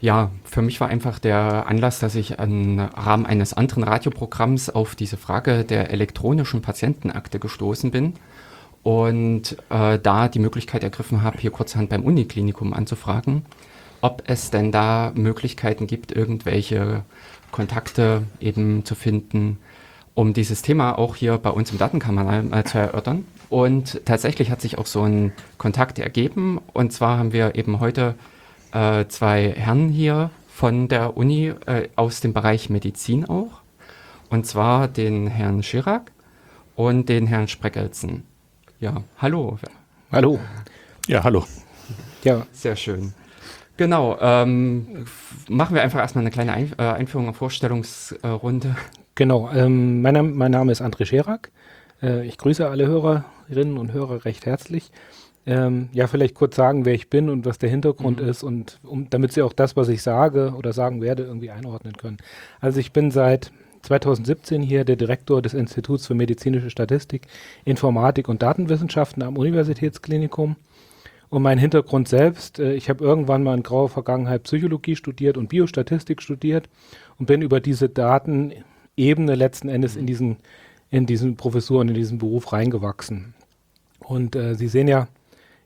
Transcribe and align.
Ja, 0.00 0.30
für 0.44 0.62
mich 0.62 0.80
war 0.80 0.88
einfach 0.88 1.18
der 1.18 1.66
Anlass, 1.66 1.98
dass 1.98 2.14
ich 2.14 2.38
im 2.38 2.78
Rahmen 2.78 3.26
eines 3.26 3.52
anderen 3.52 3.84
Radioprogramms 3.84 4.70
auf 4.70 4.94
diese 4.94 5.18
Frage 5.18 5.64
der 5.64 5.90
elektronischen 5.90 6.62
Patientenakte 6.62 7.38
gestoßen 7.38 7.90
bin 7.90 8.14
und 8.82 9.58
äh, 9.68 9.98
da 9.98 10.28
die 10.28 10.38
Möglichkeit 10.38 10.84
ergriffen 10.84 11.22
habe, 11.22 11.38
hier 11.38 11.50
kurzerhand 11.50 11.90
beim 11.90 12.02
Uniklinikum 12.02 12.72
anzufragen, 12.72 13.44
ob 14.00 14.22
es 14.26 14.50
denn 14.50 14.72
da 14.72 15.12
Möglichkeiten 15.14 15.86
gibt, 15.86 16.12
irgendwelche 16.12 17.04
Kontakte 17.50 18.22
eben 18.40 18.86
zu 18.86 18.94
finden, 18.94 19.58
um 20.14 20.32
dieses 20.32 20.62
Thema 20.62 20.96
auch 20.98 21.14
hier 21.14 21.36
bei 21.36 21.50
uns 21.50 21.72
im 21.72 21.78
Datenkanal 21.78 22.46
äh, 22.52 22.64
zu 22.64 22.78
erörtern. 22.78 23.26
Und 23.50 24.00
tatsächlich 24.06 24.50
hat 24.50 24.62
sich 24.62 24.78
auch 24.78 24.86
so 24.86 25.02
ein 25.02 25.32
Kontakt 25.58 25.98
ergeben. 25.98 26.58
Und 26.72 26.92
zwar 26.94 27.18
haben 27.18 27.34
wir 27.34 27.54
eben 27.56 27.80
heute 27.80 28.14
äh, 28.72 29.06
zwei 29.08 29.52
Herren 29.52 29.88
hier 29.88 30.30
von 30.48 30.88
der 30.88 31.16
Uni 31.16 31.52
äh, 31.66 31.88
aus 31.96 32.20
dem 32.20 32.32
Bereich 32.32 32.70
Medizin 32.70 33.24
auch. 33.24 33.62
Und 34.28 34.46
zwar 34.46 34.88
den 34.88 35.26
Herrn 35.26 35.62
Chirac 35.62 36.12
und 36.76 37.08
den 37.08 37.26
Herrn 37.26 37.48
Spreckelsen. 37.48 38.24
Ja, 38.78 39.02
hallo. 39.18 39.58
Hallo. 40.12 40.38
Ja, 41.06 41.24
hallo. 41.24 41.44
Ja. 42.24 42.46
Sehr 42.52 42.76
schön. 42.76 43.14
Genau, 43.76 44.18
ähm, 44.20 45.06
machen 45.48 45.74
wir 45.74 45.82
einfach 45.82 46.00
erstmal 46.00 46.22
eine 46.22 46.30
kleine 46.30 46.52
Ein 46.52 46.72
äh, 46.78 46.82
Einführung 46.82 47.28
und 47.28 47.34
Vorstellungsrunde. 47.34 48.76
Genau, 49.14 49.50
ähm, 49.52 50.02
mein, 50.02 50.34
mein, 50.34 50.50
Name 50.50 50.70
ist 50.70 50.82
André 50.82 51.06
Scherak. 51.06 51.50
Äh, 52.02 52.26
ich 52.26 52.36
grüße 52.36 52.68
alle 52.68 52.86
Hörerinnen 52.86 53.78
und 53.78 53.92
Hörer 53.92 54.24
recht 54.26 54.44
herzlich. 54.44 54.90
Ähm, 55.46 55.88
ja, 55.92 56.06
vielleicht 56.06 56.34
kurz 56.34 56.54
sagen, 56.54 56.84
wer 56.84 56.94
ich 56.94 57.08
bin 57.08 57.30
und 57.30 57.46
was 57.46 57.58
der 57.58 57.70
Hintergrund 57.70 58.20
mhm. 58.20 58.28
ist 58.28 58.42
und 58.42 58.78
um, 58.82 59.08
damit 59.08 59.32
Sie 59.32 59.42
auch 59.42 59.54
das, 59.54 59.74
was 59.74 59.88
ich 59.88 60.02
sage 60.02 60.52
oder 60.56 60.72
sagen 60.72 61.00
werde, 61.00 61.22
irgendwie 61.22 61.50
einordnen 61.50 61.96
können. 61.96 62.18
Also 62.60 62.78
ich 62.78 62.92
bin 62.92 63.10
seit 63.10 63.50
2017 63.82 64.62
hier 64.62 64.84
der 64.84 64.96
Direktor 64.96 65.40
des 65.40 65.54
Instituts 65.54 66.06
für 66.06 66.14
medizinische 66.14 66.70
Statistik, 66.70 67.26
Informatik 67.64 68.28
und 68.28 68.42
Datenwissenschaften 68.42 69.22
am 69.22 69.36
Universitätsklinikum. 69.36 70.56
Und 71.30 71.42
mein 71.42 71.58
Hintergrund 71.58 72.08
selbst, 72.08 72.58
äh, 72.58 72.74
ich 72.74 72.90
habe 72.90 73.04
irgendwann 73.04 73.42
mal 73.42 73.56
in 73.56 73.62
grauer 73.62 73.88
Vergangenheit 73.88 74.42
Psychologie 74.42 74.96
studiert 74.96 75.36
und 75.36 75.48
Biostatistik 75.48 76.20
studiert 76.22 76.68
und 77.18 77.26
bin 77.26 77.40
über 77.40 77.60
diese 77.60 77.88
Datenebene 77.88 79.34
letzten 79.36 79.68
Endes 79.68 79.96
in 79.96 80.06
diesen, 80.06 80.36
in 80.90 81.06
diesen 81.06 81.36
Professuren, 81.36 81.88
in 81.88 81.94
diesen 81.94 82.18
Beruf 82.18 82.52
reingewachsen. 82.52 83.34
Und 84.00 84.34
äh, 84.34 84.56
Sie 84.56 84.68
sehen 84.68 84.88
ja, 84.88 85.06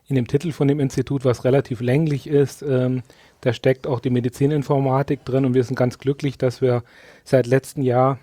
in 0.07 0.17
dem 0.17 0.27
Titel 0.27 0.53
von 0.53 0.69
dem 0.69 0.81
Institut, 0.81 1.25
was 1.25 1.45
relativ 1.45 1.81
länglich 1.81 2.27
ist. 2.27 2.63
Ähm, 2.63 3.03
da 3.41 3.53
steckt 3.53 3.87
auch 3.87 4.01
die 4.01 4.11
Medizininformatik 4.11 5.25
drin 5.25 5.45
und 5.45 5.55
wir 5.55 5.65
sind 5.65 5.77
ganz 5.77 5.99
glücklich, 5.99 6.39
dass 6.39 6.61
wir 6.61 6.83
seit 7.25 7.47
letztem 7.47 7.83
Jahr 7.83 8.19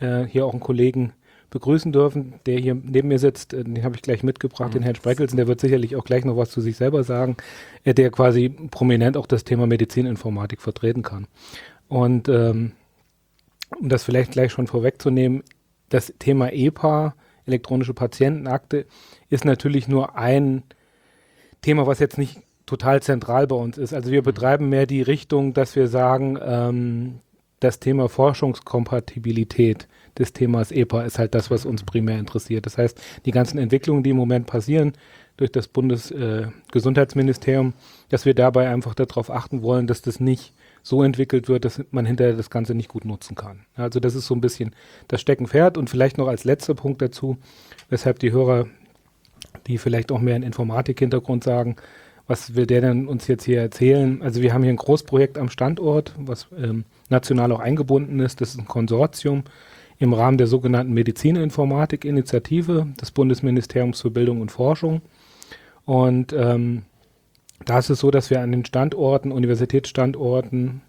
äh, 0.00 0.24
hier 0.24 0.46
auch 0.46 0.52
einen 0.52 0.60
Kollegen 0.60 1.12
begrüßen 1.50 1.92
dürfen, 1.92 2.34
der 2.46 2.58
hier 2.58 2.74
neben 2.74 3.08
mir 3.08 3.18
sitzt. 3.18 3.52
Äh, 3.52 3.64
den 3.64 3.84
habe 3.84 3.96
ich 3.96 4.02
gleich 4.02 4.22
mitgebracht, 4.22 4.70
mhm. 4.70 4.74
den 4.74 4.82
Herrn 4.82 4.96
Spreckelsen. 4.96 5.36
Der 5.36 5.46
wird 5.46 5.60
sicherlich 5.60 5.96
auch 5.96 6.04
gleich 6.04 6.24
noch 6.24 6.36
was 6.36 6.50
zu 6.50 6.60
sich 6.60 6.76
selber 6.76 7.04
sagen, 7.04 7.36
äh, 7.84 7.94
der 7.94 8.10
quasi 8.10 8.48
prominent 8.48 9.16
auch 9.16 9.26
das 9.26 9.44
Thema 9.44 9.66
Medizininformatik 9.66 10.60
vertreten 10.60 11.02
kann. 11.02 11.26
Und 11.88 12.28
ähm, 12.28 12.72
um 13.78 13.88
das 13.88 14.04
vielleicht 14.04 14.32
gleich 14.32 14.52
schon 14.52 14.66
vorwegzunehmen, 14.66 15.42
das 15.88 16.12
Thema 16.18 16.52
EPA, 16.52 17.14
elektronische 17.46 17.94
Patientenakte, 17.94 18.86
ist 19.28 19.44
natürlich 19.44 19.86
nur 19.86 20.16
ein 20.16 20.62
Thema, 21.62 21.86
was 21.86 21.98
jetzt 21.98 22.18
nicht 22.18 22.40
total 22.66 23.02
zentral 23.02 23.46
bei 23.46 23.56
uns 23.56 23.78
ist. 23.78 23.94
Also 23.94 24.10
wir 24.10 24.22
mhm. 24.22 24.26
betreiben 24.26 24.68
mehr 24.68 24.86
die 24.86 25.02
Richtung, 25.02 25.54
dass 25.54 25.76
wir 25.76 25.88
sagen, 25.88 26.38
ähm, 26.42 27.20
das 27.60 27.80
Thema 27.80 28.08
Forschungskompatibilität 28.08 29.88
des 30.18 30.32
Themas 30.32 30.72
EPA 30.72 31.02
ist 31.02 31.18
halt 31.18 31.34
das, 31.34 31.50
was 31.50 31.66
uns 31.66 31.84
primär 31.84 32.18
interessiert. 32.18 32.66
Das 32.66 32.78
heißt, 32.78 33.00
die 33.24 33.30
ganzen 33.30 33.58
Entwicklungen, 33.58 34.02
die 34.02 34.10
im 34.10 34.16
Moment 34.16 34.46
passieren 34.46 34.92
durch 35.36 35.52
das 35.52 35.68
Bundesgesundheitsministerium, 35.68 37.68
äh, 37.68 37.72
dass 38.08 38.24
wir 38.24 38.34
dabei 38.34 38.68
einfach 38.68 38.94
darauf 38.94 39.30
achten 39.30 39.62
wollen, 39.62 39.86
dass 39.86 40.02
das 40.02 40.20
nicht 40.20 40.52
so 40.82 41.02
entwickelt 41.02 41.48
wird, 41.48 41.64
dass 41.64 41.82
man 41.90 42.06
hinterher 42.06 42.34
das 42.34 42.50
Ganze 42.50 42.74
nicht 42.74 42.88
gut 42.88 43.04
nutzen 43.04 43.34
kann. 43.34 43.66
Also 43.74 44.00
das 44.00 44.14
ist 44.14 44.26
so 44.26 44.34
ein 44.34 44.40
bisschen 44.40 44.74
das 45.08 45.20
Steckenpferd 45.20 45.76
und 45.76 45.90
vielleicht 45.90 46.16
noch 46.16 46.28
als 46.28 46.44
letzter 46.44 46.74
Punkt 46.74 47.02
dazu, 47.02 47.36
weshalb 47.88 48.20
die 48.20 48.32
Hörer 48.32 48.66
die 49.66 49.78
vielleicht 49.78 50.12
auch 50.12 50.20
mehr 50.20 50.34
einen 50.34 50.44
Informatik-Hintergrund 50.44 51.44
sagen. 51.44 51.76
Was 52.28 52.56
will 52.56 52.66
der 52.66 52.80
denn 52.80 53.06
uns 53.06 53.28
jetzt 53.28 53.44
hier 53.44 53.60
erzählen? 53.60 54.20
Also 54.22 54.42
wir 54.42 54.52
haben 54.52 54.62
hier 54.62 54.72
ein 54.72 54.76
Großprojekt 54.76 55.38
am 55.38 55.48
Standort, 55.48 56.14
was 56.18 56.48
ähm, 56.58 56.84
national 57.08 57.52
auch 57.52 57.60
eingebunden 57.60 58.18
ist. 58.20 58.40
Das 58.40 58.50
ist 58.50 58.58
ein 58.58 58.66
Konsortium 58.66 59.44
im 59.98 60.12
Rahmen 60.12 60.36
der 60.36 60.46
sogenannten 60.46 60.92
Medizininformatik-Initiative 60.92 62.88
des 63.00 63.10
Bundesministeriums 63.12 64.00
für 64.00 64.10
Bildung 64.10 64.40
und 64.40 64.50
Forschung. 64.50 65.02
Und 65.84 66.32
ähm, 66.32 66.82
da 67.64 67.78
ist 67.78 67.90
es 67.90 68.00
so, 68.00 68.10
dass 68.10 68.30
wir 68.30 68.40
an 68.40 68.52
den 68.52 68.64
Standorten, 68.64 69.32
Universitätsstandorten, 69.32 70.82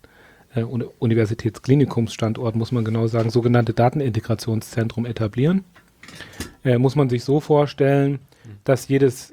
äh, 0.53 0.63
Universitätsklinikumsstandorten, 0.63 2.59
muss 2.59 2.71
man 2.71 2.83
genau 2.83 3.07
sagen, 3.07 3.29
sogenannte 3.29 3.73
Datenintegrationszentrum 3.73 5.05
etablieren. 5.05 5.63
Äh, 6.63 6.77
muss 6.77 6.95
man 6.95 7.09
sich 7.09 7.23
so 7.23 7.39
vorstellen, 7.39 8.19
dass 8.67 8.87
jedes 8.87 9.31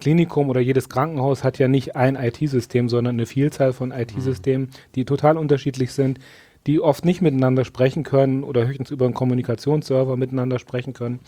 Klinikum 0.00 0.50
oder 0.50 0.60
jedes 0.60 0.88
Krankenhaus 0.88 1.42
hat 1.42 1.58
ja 1.58 1.68
nicht 1.68 1.96
ein 1.96 2.16
IT-System, 2.16 2.88
sondern 2.88 3.16
eine 3.16 3.26
Vielzahl 3.26 3.72
von 3.72 3.92
IT-Systemen, 3.92 4.68
die 4.94 5.04
total 5.04 5.38
unterschiedlich 5.38 5.92
sind, 5.92 6.18
die 6.66 6.80
oft 6.80 7.04
nicht 7.04 7.22
miteinander 7.22 7.64
sprechen 7.64 8.02
können 8.02 8.44
oder 8.44 8.66
höchstens 8.66 8.90
über 8.90 9.06
einen 9.06 9.14
Kommunikationsserver 9.14 10.16
miteinander 10.16 10.58
sprechen 10.58 10.92
können. 10.92 11.20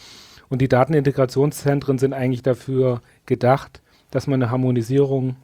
Und 0.50 0.60
die 0.60 0.68
Datenintegrationszentren 0.68 1.98
sind 1.98 2.12
eigentlich 2.12 2.42
dafür 2.42 3.00
gedacht, 3.24 3.80
dass 4.10 4.26
man 4.26 4.42
eine 4.42 4.50
Harmonisierung 4.50 5.36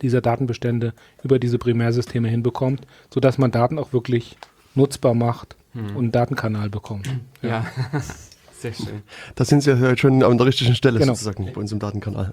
dieser 0.00 0.20
Datenbestände 0.20 0.94
über 1.22 1.38
diese 1.38 1.58
Primärsysteme 1.58 2.28
hinbekommt, 2.28 2.86
sodass 3.12 3.38
man 3.38 3.50
Daten 3.50 3.78
auch 3.78 3.92
wirklich 3.92 4.36
nutzbar 4.74 5.14
macht 5.14 5.56
hm. 5.74 5.90
und 5.90 5.96
einen 5.96 6.12
Datenkanal 6.12 6.70
bekommt. 6.70 7.08
Ja. 7.42 7.48
ja. 7.92 8.00
Sehr 8.62 8.72
schön. 8.72 9.02
Da 9.34 9.44
sind 9.44 9.62
Sie 9.62 9.72
ja 9.72 9.96
schon 9.96 10.22
an 10.22 10.38
der 10.38 10.46
richtigen 10.46 10.76
Stelle 10.76 11.00
genau. 11.00 11.14
sozusagen 11.14 11.52
bei 11.52 11.60
uns 11.60 11.72
im 11.72 11.80
Datenkanal. 11.80 12.32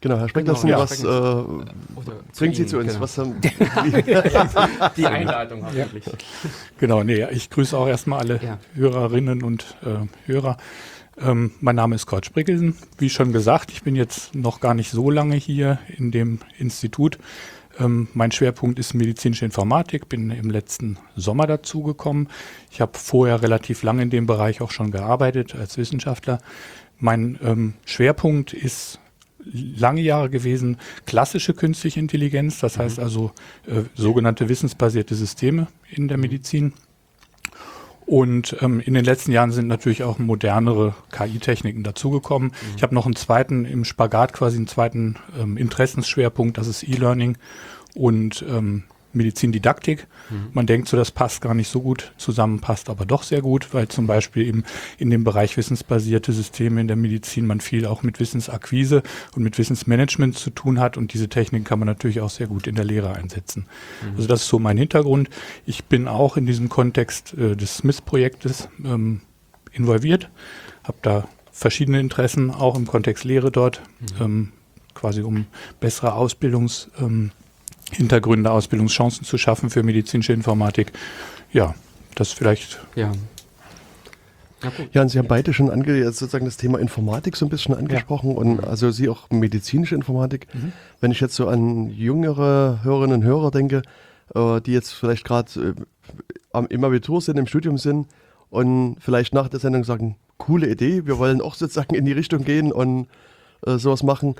Genau, 0.00 0.16
Herr 0.16 0.28
Speck, 0.30 0.46
genau, 0.46 0.64
ja, 0.64 0.78
was 0.78 1.04
äh, 1.04 2.36
bringt 2.36 2.56
Sie 2.56 2.66
zu 2.66 2.78
uns? 2.78 2.88
Genau. 2.88 3.00
Was 3.02 3.18
haben, 3.18 3.36
die 4.96 5.06
Einladung 5.06 5.64
hoffentlich. 5.64 6.06
Ja. 6.06 6.12
Genau, 6.78 7.04
nee, 7.04 7.24
ich 7.30 7.50
grüße 7.50 7.76
auch 7.76 7.86
erstmal 7.86 8.20
alle 8.20 8.40
ja. 8.42 8.58
Hörerinnen 8.74 9.42
und 9.42 9.76
äh, 9.84 10.06
Hörer. 10.26 10.56
Ähm, 11.20 11.52
mein 11.60 11.76
Name 11.76 11.94
ist 11.94 12.06
Kurt 12.06 12.24
Sprickelsen. 12.24 12.74
Wie 12.96 13.10
schon 13.10 13.32
gesagt, 13.32 13.70
ich 13.70 13.82
bin 13.82 13.94
jetzt 13.94 14.34
noch 14.34 14.60
gar 14.60 14.72
nicht 14.72 14.90
so 14.90 15.10
lange 15.10 15.36
hier 15.36 15.78
in 15.98 16.10
dem 16.10 16.40
Institut. 16.58 17.18
Ähm, 17.78 18.08
mein 18.14 18.32
Schwerpunkt 18.32 18.78
ist 18.78 18.94
medizinische 18.94 19.44
Informatik, 19.44 20.08
bin 20.08 20.30
im 20.30 20.50
letzten 20.50 20.98
Sommer 21.16 21.46
dazugekommen. 21.46 22.28
Ich 22.70 22.80
habe 22.80 22.98
vorher 22.98 23.42
relativ 23.42 23.82
lange 23.82 24.02
in 24.02 24.10
dem 24.10 24.26
Bereich 24.26 24.60
auch 24.60 24.70
schon 24.70 24.90
gearbeitet 24.90 25.54
als 25.54 25.78
Wissenschaftler. 25.78 26.38
Mein 26.98 27.38
ähm, 27.42 27.74
Schwerpunkt 27.84 28.52
ist 28.52 29.00
lange 29.44 30.00
Jahre 30.00 30.30
gewesen 30.30 30.76
klassische 31.06 31.54
künstliche 31.54 31.98
Intelligenz, 31.98 32.60
das 32.60 32.78
heißt 32.78 32.98
mhm. 32.98 33.04
also 33.04 33.32
äh, 33.66 33.82
sogenannte 33.94 34.48
wissensbasierte 34.48 35.14
Systeme 35.14 35.66
in 35.90 36.08
der 36.08 36.18
Medizin. 36.18 36.72
Und 38.06 38.56
ähm, 38.60 38.80
in 38.80 38.94
den 38.94 39.04
letzten 39.04 39.32
Jahren 39.32 39.52
sind 39.52 39.68
natürlich 39.68 40.02
auch 40.02 40.18
modernere 40.18 40.94
KI-Techniken 41.12 41.82
dazugekommen. 41.82 42.48
Mhm. 42.48 42.76
Ich 42.76 42.82
habe 42.82 42.94
noch 42.94 43.06
einen 43.06 43.16
zweiten 43.16 43.64
im 43.64 43.84
Spagat, 43.84 44.32
quasi 44.32 44.56
einen 44.56 44.66
zweiten 44.66 45.16
ähm, 45.40 45.56
Interessensschwerpunkt, 45.56 46.58
das 46.58 46.66
ist 46.66 46.82
E-Learning 46.82 47.38
und 47.94 48.44
ähm, 48.48 48.84
Medizindidaktik. 49.14 50.06
Mhm. 50.30 50.48
Man 50.52 50.66
denkt 50.66 50.88
so, 50.88 50.96
das 50.96 51.10
passt 51.10 51.40
gar 51.40 51.54
nicht 51.54 51.68
so 51.68 51.80
gut 51.80 52.12
zusammen, 52.16 52.60
passt 52.60 52.88
aber 52.88 53.04
doch 53.04 53.22
sehr 53.22 53.42
gut, 53.42 53.72
weil 53.72 53.88
zum 53.88 54.06
Beispiel 54.06 54.46
eben 54.46 54.64
in 54.98 55.10
dem 55.10 55.24
Bereich 55.24 55.56
wissensbasierte 55.56 56.32
Systeme 56.32 56.80
in 56.80 56.88
der 56.88 56.96
Medizin 56.96 57.46
man 57.46 57.60
viel 57.60 57.86
auch 57.86 58.02
mit 58.02 58.20
Wissensakquise 58.20 59.02
und 59.34 59.42
mit 59.42 59.58
Wissensmanagement 59.58 60.36
zu 60.36 60.50
tun 60.50 60.80
hat 60.80 60.96
und 60.96 61.12
diese 61.12 61.28
Techniken 61.28 61.64
kann 61.64 61.78
man 61.78 61.86
natürlich 61.86 62.20
auch 62.20 62.30
sehr 62.30 62.46
gut 62.46 62.66
in 62.66 62.74
der 62.74 62.84
Lehre 62.84 63.14
einsetzen. 63.14 63.66
Mhm. 64.02 64.16
Also 64.16 64.28
das 64.28 64.42
ist 64.42 64.48
so 64.48 64.58
mein 64.58 64.76
Hintergrund. 64.76 65.28
Ich 65.66 65.84
bin 65.84 66.08
auch 66.08 66.36
in 66.36 66.46
diesem 66.46 66.68
Kontext 66.68 67.34
äh, 67.34 67.56
des 67.56 67.78
Smith-Projektes 67.78 68.68
ähm, 68.84 69.20
involviert, 69.72 70.28
habe 70.84 70.98
da 71.02 71.28
verschiedene 71.50 72.00
Interessen, 72.00 72.50
auch 72.50 72.76
im 72.76 72.86
Kontext 72.86 73.24
Lehre 73.24 73.50
dort, 73.50 73.82
mhm. 74.00 74.22
ähm, 74.22 74.52
quasi 74.94 75.22
um 75.22 75.46
bessere 75.80 76.14
Ausbildungs- 76.14 76.88
ähm, 76.98 77.30
Hintergründe, 77.92 78.50
Ausbildungschancen 78.50 79.24
zu 79.24 79.38
schaffen 79.38 79.70
für 79.70 79.82
medizinische 79.82 80.32
Informatik. 80.32 80.92
Ja, 81.52 81.74
das 82.14 82.32
vielleicht. 82.32 82.80
Ja. 82.94 83.12
Ja, 84.92 85.02
und 85.02 85.08
Sie 85.08 85.18
haben 85.18 85.26
beide 85.26 85.52
schon 85.52 85.70
ange 85.70 86.04
sozusagen 86.04 86.44
das 86.44 86.56
Thema 86.56 86.78
Informatik 86.78 87.36
so 87.36 87.46
ein 87.46 87.48
bisschen 87.48 87.74
angesprochen 87.74 88.30
ja. 88.30 88.36
und 88.36 88.64
also 88.64 88.92
Sie 88.92 89.08
auch 89.08 89.28
medizinische 89.30 89.94
Informatik. 89.94 90.46
Mhm. 90.54 90.72
Wenn 91.00 91.10
ich 91.10 91.20
jetzt 91.20 91.34
so 91.34 91.48
an 91.48 91.90
jüngere 91.90 92.80
Hörerinnen 92.84 93.22
und 93.22 93.24
Hörer 93.24 93.50
denke, 93.50 93.82
äh, 94.34 94.60
die 94.60 94.72
jetzt 94.72 94.92
vielleicht 94.92 95.24
gerade 95.24 95.74
äh, 96.54 96.64
im 96.68 96.84
Abitur 96.84 97.20
sind, 97.20 97.38
im 97.38 97.46
Studium 97.46 97.76
sind 97.76 98.06
und 98.50 98.96
vielleicht 99.00 99.34
nach 99.34 99.48
der 99.48 99.58
Sendung 99.60 99.84
sagen, 99.84 100.16
coole 100.38 100.68
Idee, 100.68 101.06
wir 101.06 101.18
wollen 101.18 101.40
auch 101.40 101.54
sozusagen 101.54 101.94
in 101.94 102.04
die 102.04 102.12
Richtung 102.12 102.44
gehen 102.44 102.72
und 102.72 103.08
äh, 103.66 103.78
sowas 103.78 104.02
machen. 104.02 104.36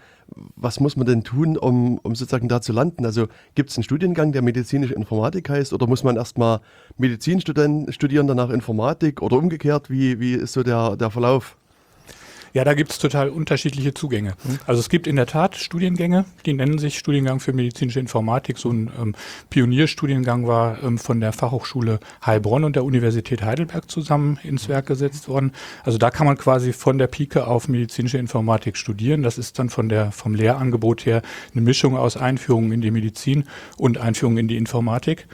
Was 0.57 0.81
muss 0.81 0.97
man 0.97 1.07
denn 1.07 1.25
tun, 1.25 1.57
um, 1.57 1.99
um 1.99 2.15
sozusagen 2.15 2.49
da 2.49 2.61
zu 2.61 2.73
landen? 2.73 3.05
Also 3.05 3.29
gibt 3.55 3.71
es 3.71 3.77
einen 3.77 3.85
Studiengang, 3.85 4.33
der 4.33 4.43
medizinische 4.43 4.95
Informatik 4.95 5.51
heißt, 5.51 5.73
oder 5.73 5.87
muss 5.87 6.05
man 6.05 6.17
erstmal 6.17 6.61
Medizin 6.97 7.41
studieren, 7.41 8.27
danach 8.27 8.51
Informatik 8.51 9.23
oder 9.23 9.37
umgekehrt? 9.37 9.91
Wie, 9.91 10.21
wie 10.21 10.35
ist 10.35 10.53
so 10.53 10.63
der, 10.63 10.97
der 10.97 11.11
Verlauf? 11.11 11.57
Ja, 12.55 12.65
da 12.65 12.75
gibt 12.75 12.91
es 12.91 12.99
total 12.99 13.31
unterschiedliche 13.31 13.95
Zugänge. 13.95 14.35
Mhm. 14.45 14.59
Also 14.67 14.81
es 14.81 14.89
gibt 14.89 15.07
in 15.07 15.17
der 15.17 15.27
Tat 15.27 15.57
Studiengänge, 15.57 16.27
die 16.45 16.53
nennen 16.53 16.79
sich 16.79 16.99
Studiengang 16.99 17.41
für 17.41 17.53
medizinische 17.53 18.01
Informatik. 18.01 18.59
So 18.59 18.71
ein 18.71 18.91
ähm, 19.01 19.15
Pionierstudiengang 19.51 20.47
war 20.47 20.83
ähm, 20.83 20.99
von 20.99 21.21
der 21.21 21.33
Fachhochschule 21.33 21.99
Heilbronn 22.25 22.65
und 22.65 22.77
der 22.77 22.85
Universität 22.85 23.43
Heidelberg 23.43 23.91
zusammen 23.91 24.39
ins 24.43 24.69
Werk 24.69 24.87
gesetzt 24.87 25.29
worden. 25.29 25.53
Also 25.85 25.99
da 25.99 26.11
kann 26.11 26.27
man 26.27 26.37
quasi 26.37 26.73
von 26.73 26.99
der 26.99 27.07
Pike 27.07 27.47
auf 27.47 27.69
medizinische 27.69 28.19
Informatik 28.19 28.77
studieren. 28.77 29.23
Das 29.23 29.39
ist 29.39 29.59
dann 29.59 29.71
von 29.71 29.89
der, 29.89 30.13
vom 30.13 30.35
Lehrangebot 30.35 31.07
her 31.07 31.23
eine 31.53 31.63
Mischung 31.63 31.97
aus 31.97 32.17
Einführung 32.17 32.73
in 32.73 32.81
die 32.81 32.91
Medizin 32.91 33.45
und 33.79 33.99
Einführung 33.99 34.37
in 34.37 34.49
die 34.49 34.57
Informatik. 34.57 35.27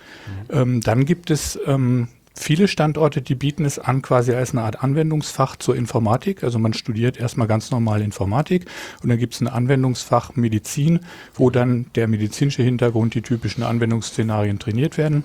Mhm. 0.51 0.57
Ähm, 0.57 0.81
dann 0.83 1.05
gibt 1.05 1.31
es 1.31 1.59
ähm, 1.67 2.09
viele 2.39 2.69
Standorte, 2.69 3.23
die 3.23 3.35
bieten 3.35 3.65
es 3.65 3.79
an 3.79 4.03
quasi 4.03 4.33
als 4.33 4.53
eine 4.53 4.63
Art 4.63 4.83
Anwendungsfach 4.83 5.57
zur 5.57 5.77
Informatik. 5.77 6.43
Also 6.45 6.59
man 6.59 6.73
studiert 6.73 7.19
erstmal 7.19 7.47
ganz 7.47 7.71
normal 7.71 8.03
Informatik 8.03 8.67
und 9.03 9.09
dann 9.09 9.19
gibt 9.19 9.35
es 9.35 9.41
ein 9.41 9.49
Anwendungsfach 9.49 10.37
Medizin, 10.37 11.01
wo 11.35 11.51
dann 11.51 11.87
der 11.95 12.09
medizinische 12.09 12.63
Hintergrund, 12.63 13.15
die 13.15 13.23
typischen 13.23 13.63
Anwendungsszenarien 13.63 14.59
trainiert 14.59 14.99
werden. 14.99 15.25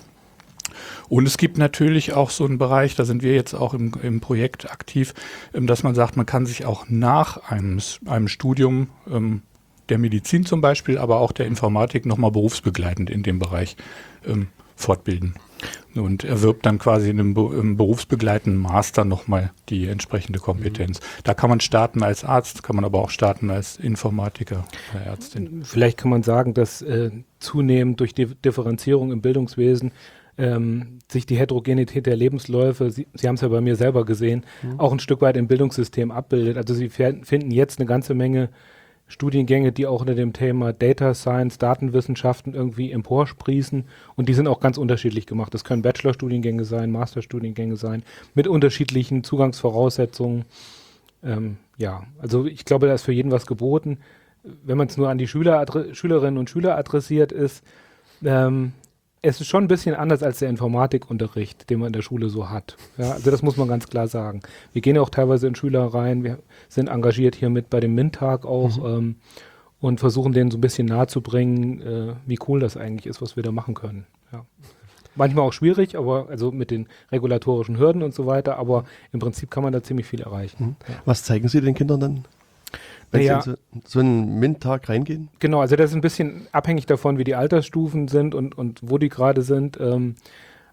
Und 1.10 1.27
es 1.27 1.38
gibt 1.38 1.57
natürlich 1.57 2.13
auch 2.13 2.30
so 2.30 2.45
einen 2.45 2.57
Bereich, 2.57 2.95
da 2.95 3.06
sind 3.06 3.21
wir 3.21 3.36
jetzt 3.36 3.54
auch 3.54 3.74
im, 3.74 3.92
im 4.01 4.19
Projekt 4.19 4.71
aktiv, 4.71 5.13
ähm, 5.54 5.68
dass 5.68 5.83
man 5.83 5.95
sagt, 5.95 6.18
man 6.18 6.25
kann 6.25 6.45
sich 6.45 6.66
auch 6.66 6.86
nach 6.89 7.50
einem, 7.50 7.80
einem 8.06 8.27
Studium 8.27 8.88
ähm, 9.09 9.42
der 9.89 9.98
Medizin 9.98 10.45
zum 10.45 10.62
Beispiel, 10.62 10.98
aber 10.98 11.19
auch 11.19 11.31
der 11.31 11.45
Informatik 11.45 12.06
nochmal 12.06 12.31
berufsbegleitend 12.31 13.09
in 13.09 13.21
dem 13.21 13.38
Bereich 13.38 13.75
ähm, 14.25 14.48
fortbilden 14.75 15.36
und 15.95 16.24
erwirbt 16.24 16.66
dann 16.66 16.80
quasi 16.80 17.10
in 17.10 17.19
einem, 17.19 17.36
im 17.36 17.78
berufsbegleitenden 17.78 18.62
Master 18.62 19.06
nochmal 19.06 19.51
die 19.69 19.88
entsprechende 19.88 20.40
Kompetenz. 20.40 21.00
Mhm. 21.00 21.04
Da 21.24 21.34
kann 21.34 21.50
man 21.50 21.60
starten 21.60 22.04
als 22.04 22.24
Arzt, 22.24 22.63
kann 22.63 22.75
man 22.75 22.86
aber 22.86 23.00
auch 23.00 23.10
starten 23.10 23.50
als 23.50 23.78
Informatiker 23.78 24.66
oder 24.94 25.06
Ärztin. 25.06 25.63
Vielleicht 25.63 25.98
kann 25.98 26.10
man 26.10 26.24
sagen, 26.24 26.54
dass 26.54 26.81
äh, 26.81 27.12
zunehmend 27.40 28.00
durch 28.00 28.13
die 28.13 28.25
Differenzierung 28.25 29.12
im 29.12 29.22
Bildungswesen 29.22 29.92
ähm, 30.38 31.00
sich 31.12 31.25
die 31.25 31.38
Heterogenität 31.38 32.06
der 32.06 32.16
Lebensläufe, 32.16 32.90
Sie, 32.90 33.07
Sie 33.13 33.28
haben 33.28 33.36
es 33.36 33.42
ja 33.42 33.48
bei 33.50 33.62
mir 33.62 33.75
selber 33.75 34.06
gesehen, 34.06 34.45
mhm. 34.63 34.80
auch 34.80 34.92
ein 34.92 35.00
Stück 35.00 35.22
weit 35.22 35.38
im 35.38 35.48
Bildungssystem 35.48 36.12
abbildet. 36.12 36.57
Also 36.57 36.74
Sie 36.74 36.90
finden 36.90 37.52
jetzt 37.52 37.80
eine 37.80 37.85
ganze 37.85 38.14
Menge 38.14 38.50
Studiengänge, 39.07 39.72
die 39.72 39.86
auch 39.86 40.02
unter 40.02 40.16
dem 40.16 40.33
Thema 40.33 40.74
Data 40.74 41.14
Science, 41.14 41.57
Datenwissenschaften 41.57 42.54
irgendwie 42.54 42.92
emporsprießen. 42.92 43.86
Und 44.16 44.30
die 44.30 44.33
sind 44.33 44.48
auch 44.48 44.60
ganz 44.60 44.78
unterschiedlich 44.78 45.26
gemacht. 45.26 45.54
Das 45.54 45.64
können 45.64 45.81
Bachelorstudiengänge 45.81 46.66
sein, 46.66 46.92
Masterstudiengänge 46.92 47.76
sein, 47.76 48.04
mit 48.33 48.48
unterschiedlichen 48.48 49.24
Zugangsvoraussetzungen. 49.24 50.45
Ähm, 51.24 51.57
ja, 51.78 52.04
also 52.19 52.45
ich 52.45 52.66
glaube, 52.66 52.88
da 52.88 52.94
ist 52.94 53.04
für 53.04 53.12
jeden 53.12 53.31
was 53.31 53.45
geboten. 53.45 54.00
Wenn 54.44 54.78
man 54.78 54.88
es 54.88 54.98
nur 54.98 55.10
an 55.10 55.18
die 55.18 55.28
Schüler, 55.28 55.66
Schülerinnen 55.94 56.38
und 56.38 56.50
Schüler 56.50 56.78
adressiert 56.78 57.31
ist, 57.31 57.64
ähm, 58.24 58.74
es 59.25 59.39
ist 59.39 59.47
schon 59.47 59.63
ein 59.63 59.69
bisschen 59.69 59.95
anders 59.95 60.21
als 60.21 60.39
der 60.39 60.49
Informatikunterricht, 60.49 61.69
den 61.69 61.80
man 61.80 61.87
in 61.87 61.94
der 61.94 62.01
Schule 62.01 62.30
so 62.30 62.49
hat. 62.49 62.75
Ja, 62.97 63.11
also 63.11 63.31
das 63.31 63.42
muss 63.42 63.56
man 63.56 63.69
ganz 63.69 63.87
klar 63.87 64.07
sagen. 64.07 64.42
Wir 64.73 64.81
gehen 64.81 64.97
ja 64.97 65.01
auch 65.01 65.09
teilweise 65.09 65.47
in 65.47 65.56
Schüler 65.56 65.85
rein, 65.85 66.23
wir 66.25 66.39
sind 66.68 66.89
engagiert 66.89 67.33
hier 67.33 67.49
mit 67.49 67.69
bei 67.69 67.80
dem 67.80 67.95
MINT-Tag 67.95 68.45
auch 68.45 68.77
mhm. 68.77 68.85
ähm, 68.85 69.15
und 69.80 70.01
versuchen 70.01 70.33
denen 70.33 70.51
so 70.51 70.57
ein 70.57 70.61
bisschen 70.61 70.87
nahezubringen, 70.87 71.81
äh, 71.81 72.13
wie 72.25 72.37
cool 72.47 72.59
das 72.59 72.75
eigentlich 72.75 73.06
ist, 73.06 73.21
was 73.21 73.37
wir 73.37 73.44
da 73.44 73.53
machen 73.53 73.75
können. 73.75 74.06
Ja. 74.33 74.45
Manchmal 75.15 75.45
auch 75.45 75.53
schwierig, 75.53 75.97
aber 75.97 76.27
also 76.30 76.51
mit 76.51 76.69
den 76.69 76.87
regulatorischen 77.11 77.80
Hürden 77.80 78.03
und 78.03 78.13
so 78.13 78.25
weiter, 78.25 78.57
aber 78.57 78.83
im 79.13 79.21
Prinzip 79.21 79.49
kann 79.49 79.63
man 79.63 79.71
da 79.71 79.81
ziemlich 79.81 80.06
viel 80.06 80.21
erreichen. 80.21 80.63
Mhm. 80.63 80.75
Ja. 80.89 80.95
Was 81.06 81.23
zeigen 81.23 81.47
Sie 81.47 81.61
den 81.61 81.75
Kindern 81.75 81.99
dann? 82.01 82.25
Wenn 83.14 83.22
naja, 83.22 83.42
Sie 83.42 83.52
in 83.52 83.56
so, 83.56 83.82
so 83.86 84.00
einen 84.00 84.40
MINT-Tag 84.40 84.90
reingehen? 84.90 85.30
Genau, 85.40 85.62
also 85.62 85.76
das 85.76 85.92
ist 85.92 85.96
ein 85.96 86.02
bisschen 86.02 86.48
abhängig 86.52 86.86
davon, 86.88 87.18
wie 87.18 87.24
die 87.24 87.36
Altersstufen 87.36 88.08
sind 88.08 88.36
und, 88.36 88.58
und 88.58 88.80
wo 88.84 88.98
die 88.98 89.10
gerade 89.10 89.44
sind. 89.44 89.80
Ähm, 89.80 90.16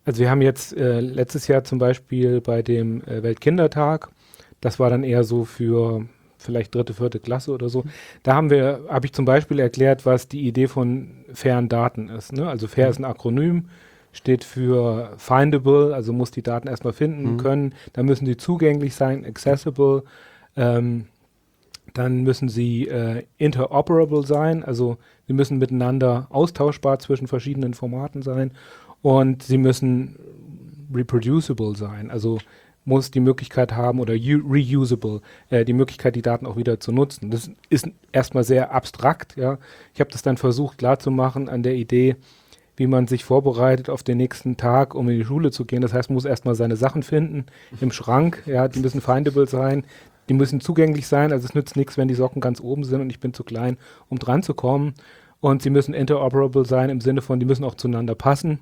also 0.05 0.21
wir 0.21 0.31
haben 0.31 0.43
jetzt 0.43 0.77
äh, 0.77 1.01
letztes 1.01 1.47
Jahr 1.47 1.65
zum 1.65 1.79
Beispiel 1.79 2.41
bei 2.41 2.63
dem 2.63 3.05
äh, 3.05 3.23
Weltkindertag, 3.23 4.09
das 4.61 4.79
war 4.79 4.91
dann 4.91 5.05
eher 5.05 5.25
so 5.25 5.45
für 5.45 6.07
vielleicht 6.39 6.75
dritte, 6.75 6.95
vierte 6.95 7.21
Klasse 7.21 7.53
oder 7.53 7.69
so. 7.69 7.85
Da 8.23 8.35
haben 8.35 8.51
wir, 8.51 8.81
habe 8.89 9.07
ich 9.07 9.13
zum 9.13 9.25
Beispiel 9.25 9.59
erklärt, 9.59 10.07
was 10.07 10.27
die 10.27 10.47
Idee 10.47 10.69
von 10.69 11.25
fairen 11.33 11.69
Daten 11.69 12.09
ist. 12.09 12.33
Ne? 12.33 12.49
Also 12.49 12.67
fair 12.67 12.87
mhm. 12.87 12.91
ist 12.91 12.99
ein 12.99 13.05
Akronym, 13.05 13.69
steht 14.13 14.45
für 14.45 15.13
findable, 15.19 15.95
also 15.95 16.13
muss 16.13 16.31
die 16.31 16.43
Daten 16.43 16.69
erstmal 16.69 16.95
finden 16.95 17.33
mhm. 17.33 17.37
können. 17.37 17.75
Dann 17.93 18.07
müssen 18.07 18.27
sie 18.27 18.37
zugänglich 18.37 18.95
sein, 18.95 19.25
accessible. 19.25 20.03
Ähm, 20.57 21.07
dann 21.95 22.23
müssen 22.23 22.49
sie 22.49 22.89
äh, 22.89 23.25
interoperable 23.39 24.27
sein, 24.27 24.65
also 24.65 24.99
sie 25.27 25.33
müssen 25.33 25.59
miteinander 25.59 26.27
austauschbar 26.31 26.99
zwischen 26.99 27.27
verschiedenen 27.27 27.75
Formaten 27.75 28.23
sein 28.23 28.53
und 29.03 29.43
sie 29.43 29.59
müssen 29.59 30.17
reproducible 30.93 31.77
sein, 31.77 32.11
also 32.11 32.39
muss 32.85 33.11
die 33.11 33.21
Möglichkeit 33.21 33.73
haben 33.73 34.01
oder 34.01 34.15
reusable, 34.15 35.21
äh, 35.51 35.65
die 35.65 35.73
Möglichkeit, 35.73 36.17
die 36.17 36.23
Daten 36.23 36.47
auch 36.47 36.57
wieder 36.57 36.81
zu 36.81 36.93
nutzen. 36.93 37.31
Das 37.31 37.51
ist 37.69 37.89
erstmal 38.13 38.45
sehr 38.45 38.73
abstrakt. 38.73 39.37
Ja. 39.37 39.59
Ich 39.95 40.01
habe 40.01 40.11
das 40.11 40.23
dann 40.23 40.37
versucht 40.37 40.79
klarzumachen 40.79 41.49
an 41.49 41.63
der 41.63 41.75
Idee, 41.75 42.17
wie 42.77 42.87
man 42.87 43.07
sich 43.07 43.25
vorbereitet 43.25 43.91
auf 43.91 44.03
den 44.03 44.17
nächsten 44.17 44.57
Tag, 44.57 44.95
um 44.95 45.09
in 45.09 45.19
die 45.19 45.25
Schule 45.25 45.51
zu 45.51 45.67
gehen. 45.67 45.83
Das 45.83 45.93
heißt, 45.93 46.09
man 46.09 46.15
muss 46.15 46.25
erstmal 46.25 46.55
seine 46.55 46.77
Sachen 46.77 47.03
finden 47.03 47.47
im 47.81 47.93
Schrank. 47.93 48.43
Ja, 48.47 48.69
die 48.69 48.81
müssen 48.81 49.03
findable 49.03 49.47
sein, 49.47 49.85
die 50.31 50.35
müssen 50.35 50.61
zugänglich 50.61 51.09
sein. 51.09 51.33
Also 51.33 51.45
es 51.45 51.55
nützt 51.55 51.77
nichts, 51.77 51.99
wenn 51.99 52.07
die 52.07 52.15
Socken 52.15 52.41
ganz 52.41 52.61
oben 52.61 52.85
sind 52.85 53.01
und 53.01 53.11
ich 53.11 53.19
bin 53.19 53.35
zu 53.35 53.43
klein, 53.43 53.77
um 54.09 54.19
dran 54.19 54.45
zu 54.45 54.55
kommen. 54.55 54.95
Und 55.41 55.61
sie 55.61 55.71
müssen 55.71 55.93
interoperable 55.93 56.65
sein 56.65 56.89
im 56.89 57.01
Sinne 57.01 57.21
von, 57.21 57.41
die 57.41 57.47
müssen 57.47 57.65
auch 57.65 57.75
zueinander 57.75 58.15
passen. 58.15 58.61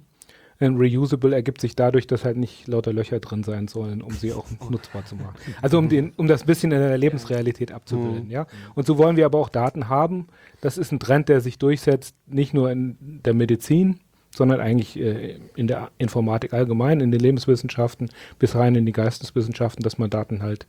Ein 0.61 0.77
Reusable 0.77 1.35
ergibt 1.35 1.61
sich 1.61 1.77
dadurch, 1.77 2.07
dass 2.07 2.25
halt 2.25 2.39
nicht 2.39 2.67
lauter 2.67 2.93
Löcher 2.95 3.21
drin 3.21 3.45
sein 3.45 3.69
sollen, 3.69 4.01
um 4.01 4.13
sie 4.13 4.33
auch 4.33 4.47
nutzbar 4.71 5.05
zu 5.05 5.17
machen. 5.17 5.35
Also 5.61 5.77
um, 5.79 5.91
den, 5.91 6.15
um 6.17 6.27
das 6.27 6.45
bisschen 6.45 6.73
in 6.73 6.81
der 6.81 6.97
Lebensrealität 6.97 7.71
abzubilden. 7.71 8.25
Mhm. 8.25 8.31
Ja? 8.31 8.47
Und 8.75 8.87
so 8.87 8.97
wollen 8.97 9.17
wir 9.17 9.27
aber 9.27 9.39
auch 9.39 9.51
Daten 9.51 9.91
haben. 9.91 10.29
Das 10.63 10.79
ist 10.79 10.91
ein 10.91 10.99
Trend, 10.99 11.29
der 11.29 11.43
sich 11.43 11.59
durchsetzt, 11.59 12.17
nicht 12.27 12.55
nur 12.55 12.71
in 12.71 12.97
der 13.27 13.35
Medizin, 13.35 14.01
sondern 14.31 14.61
eigentlich 14.61 14.99
äh, 14.99 15.39
in 15.55 15.67
der 15.67 15.91
Informatik 15.99 16.55
allgemein, 16.55 17.01
in 17.01 17.13
den 17.13 17.21
Lebenswissenschaften 17.21 18.09
bis 18.39 18.55
rein 18.55 18.75
in 18.75 18.87
die 18.87 18.93
Geisteswissenschaften, 18.93 19.83
dass 19.83 19.99
man 19.99 20.09
Daten 20.09 20.43
halt 20.43 20.67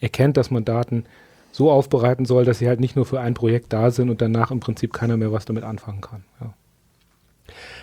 erkennt, 0.00 0.36
dass 0.36 0.50
man 0.50 0.64
Daten 0.64 1.04
so 1.52 1.70
aufbereiten 1.70 2.26
soll, 2.26 2.44
dass 2.44 2.58
sie 2.58 2.68
halt 2.68 2.80
nicht 2.80 2.96
nur 2.96 3.06
für 3.06 3.20
ein 3.20 3.34
Projekt 3.34 3.72
da 3.72 3.90
sind 3.90 4.10
und 4.10 4.20
danach 4.20 4.50
im 4.50 4.60
Prinzip 4.60 4.92
keiner 4.92 5.16
mehr 5.16 5.32
was 5.32 5.46
damit 5.46 5.64
anfangen 5.64 6.00
kann. 6.00 6.24
Ja. 6.40 6.54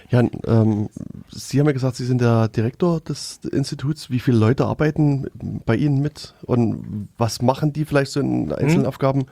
Ja, 0.10 0.20
ähm, 0.46 0.90
Sie 1.30 1.60
haben 1.60 1.68
ja 1.68 1.72
gesagt, 1.72 1.96
Sie 1.96 2.06
sind 2.06 2.22
der 2.22 2.50
Direktor 2.50 3.00
des 3.00 3.40
Instituts. 3.52 4.12
Wie 4.12 4.20
viele 4.20 4.38
Leute 4.38 4.66
arbeiten 4.66 5.28
bei 5.66 5.76
Ihnen 5.76 6.02
mit 6.02 6.36
und 6.44 7.08
was 7.18 7.42
machen 7.42 7.74
die 7.74 7.86
vielleicht 7.86 8.12
so 8.12 8.20
in 8.20 8.52
einzelnen 8.52 8.84
hm. 8.84 8.88
Aufgaben? 8.88 9.26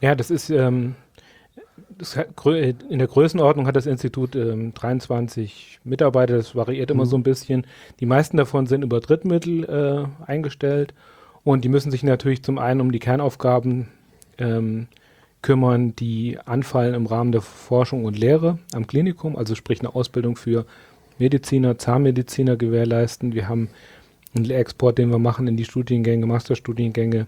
Ja, 0.00 0.14
das 0.14 0.30
ist 0.30 0.48
ähm, 0.48 0.94
das 1.98 2.16
hat, 2.16 2.28
in 2.46 2.98
der 2.98 3.08
Größenordnung 3.08 3.66
hat 3.66 3.76
das 3.76 3.86
Institut 3.86 4.34
ähm, 4.34 4.72
23 4.72 5.80
Mitarbeiter. 5.84 6.36
Das 6.36 6.54
variiert 6.54 6.90
immer 6.90 7.02
hm. 7.02 7.10
so 7.10 7.16
ein 7.16 7.22
bisschen. 7.22 7.66
Die 8.00 8.06
meisten 8.06 8.36
davon 8.36 8.66
sind 8.66 8.82
über 8.82 9.00
Drittmittel 9.00 9.64
äh, 9.64 10.24
eingestellt 10.30 10.94
und 11.44 11.64
die 11.64 11.68
müssen 11.68 11.90
sich 11.90 12.02
natürlich 12.02 12.42
zum 12.42 12.58
einen 12.58 12.80
um 12.80 12.92
die 12.92 12.98
Kernaufgaben 12.98 13.88
ähm, 14.38 14.86
kümmern, 15.42 15.94
die 15.96 16.38
anfallen 16.44 16.94
im 16.94 17.06
Rahmen 17.06 17.32
der 17.32 17.42
Forschung 17.42 18.04
und 18.04 18.18
Lehre 18.18 18.58
am 18.72 18.86
Klinikum, 18.86 19.36
also 19.36 19.54
sprich 19.54 19.80
eine 19.80 19.94
Ausbildung 19.94 20.36
für 20.36 20.66
Mediziner, 21.18 21.78
Zahnmediziner 21.78 22.56
gewährleisten. 22.56 23.34
Wir 23.34 23.48
haben 23.48 23.68
einen 24.34 24.44
Lehrexport, 24.44 24.98
den 24.98 25.10
wir 25.10 25.18
machen 25.18 25.46
in 25.48 25.56
die 25.56 25.64
Studiengänge, 25.64 26.26
Masterstudiengänge, 26.26 27.26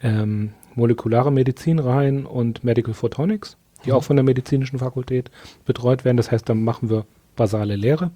ähm, 0.00 0.50
molekulare 0.74 1.32
Medizin 1.32 1.78
rein 1.78 2.26
und 2.26 2.64
Medical 2.64 2.92
Photonics, 2.92 3.56
die 3.84 3.90
mhm. 3.90 3.96
auch 3.96 4.04
von 4.04 4.16
der 4.16 4.24
medizinischen 4.24 4.80
Fakultät 4.80 5.30
betreut 5.64 6.04
werden. 6.04 6.16
Das 6.16 6.30
heißt, 6.30 6.48
dann 6.48 6.64
machen 6.64 6.90
wir 6.90 7.06
basale 7.36 7.76
Lehre. 7.76 8.10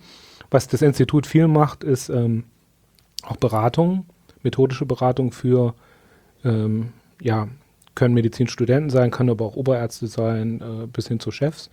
Was 0.50 0.68
das 0.68 0.83
Institut 0.83 1.26
viel 1.26 1.47
macht, 1.47 1.85
ist 1.85 2.09
ähm, 2.09 2.45
auch 3.23 3.37
Beratung, 3.37 4.07
methodische 4.42 4.87
Beratung 4.87 5.33
für 5.33 5.75
ähm, 6.45 6.92
ja, 7.21 7.49
können 7.95 8.14
Medizinstudenten 8.14 8.90
sein, 8.90 9.11
können 9.11 9.30
aber 9.30 9.45
auch 9.45 9.57
Oberärzte 9.57 10.07
sein, 10.07 10.61
äh, 10.61 10.87
bis 10.87 11.09
hin 11.09 11.21
zu 11.21 11.30
Chefs. 11.30 11.71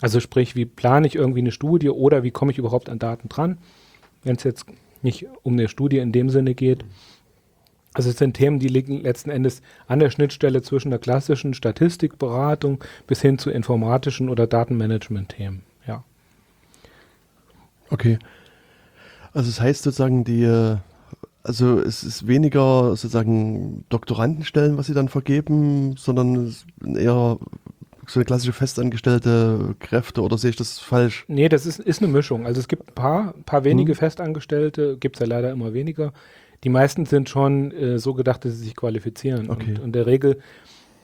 Also 0.00 0.20
sprich, 0.20 0.56
wie 0.56 0.64
plane 0.64 1.06
ich 1.06 1.14
irgendwie 1.14 1.40
eine 1.40 1.52
Studie 1.52 1.90
oder 1.90 2.22
wie 2.22 2.30
komme 2.30 2.52
ich 2.52 2.58
überhaupt 2.58 2.88
an 2.88 2.98
Daten 2.98 3.28
dran, 3.28 3.58
wenn 4.24 4.36
es 4.36 4.44
jetzt 4.44 4.66
nicht 5.02 5.26
um 5.42 5.54
eine 5.54 5.68
Studie 5.68 5.98
in 5.98 6.12
dem 6.12 6.30
Sinne 6.30 6.54
geht. 6.54 6.84
Also 7.94 8.10
es 8.10 8.18
sind 8.18 8.34
Themen, 8.34 8.58
die 8.58 8.68
liegen 8.68 9.00
letzten 9.00 9.30
Endes 9.30 9.62
an 9.86 10.00
der 10.00 10.10
Schnittstelle 10.10 10.60
zwischen 10.60 10.90
der 10.90 10.98
klassischen 10.98 11.54
Statistikberatung 11.54 12.84
bis 13.06 13.22
hin 13.22 13.38
zu 13.38 13.50
informatischen 13.50 14.28
oder 14.28 14.46
Datenmanagement-Themen. 14.46 15.62
Ja. 15.86 16.04
Okay. 17.88 18.18
Also 19.32 19.48
es 19.48 19.56
das 19.56 19.64
heißt 19.64 19.82
sozusagen, 19.84 20.24
die 20.24 20.42
äh, 20.42 20.76
also 21.46 21.80
es 21.80 22.02
ist 22.02 22.26
weniger 22.26 22.90
sozusagen 22.96 23.84
Doktorandenstellen, 23.88 24.76
was 24.76 24.86
sie 24.86 24.94
dann 24.94 25.08
vergeben, 25.08 25.94
sondern 25.96 26.54
eher 26.84 27.38
so 28.06 28.20
eine 28.20 28.24
klassische 28.24 28.52
festangestellte 28.52 29.74
Kräfte 29.78 30.22
oder 30.22 30.38
sehe 30.38 30.50
ich 30.50 30.56
das 30.56 30.78
falsch? 30.78 31.24
Nee, 31.28 31.48
das 31.48 31.66
ist, 31.66 31.78
ist 31.78 32.02
eine 32.02 32.10
Mischung. 32.10 32.46
Also 32.46 32.60
es 32.60 32.68
gibt 32.68 32.88
ein 32.88 32.94
paar, 32.94 33.34
paar 33.46 33.64
wenige 33.64 33.92
hm. 33.92 33.98
Festangestellte, 33.98 34.96
gibt 34.98 35.16
es 35.16 35.20
ja 35.20 35.26
leider 35.26 35.50
immer 35.50 35.72
weniger. 35.72 36.12
Die 36.64 36.68
meisten 36.68 37.06
sind 37.06 37.28
schon 37.28 37.70
äh, 37.72 37.98
so 37.98 38.14
gedacht, 38.14 38.44
dass 38.44 38.52
sie 38.52 38.64
sich 38.64 38.76
qualifizieren. 38.76 39.50
Okay. 39.50 39.74
Und 39.74 39.84
in 39.84 39.92
der 39.92 40.06
Regel 40.06 40.38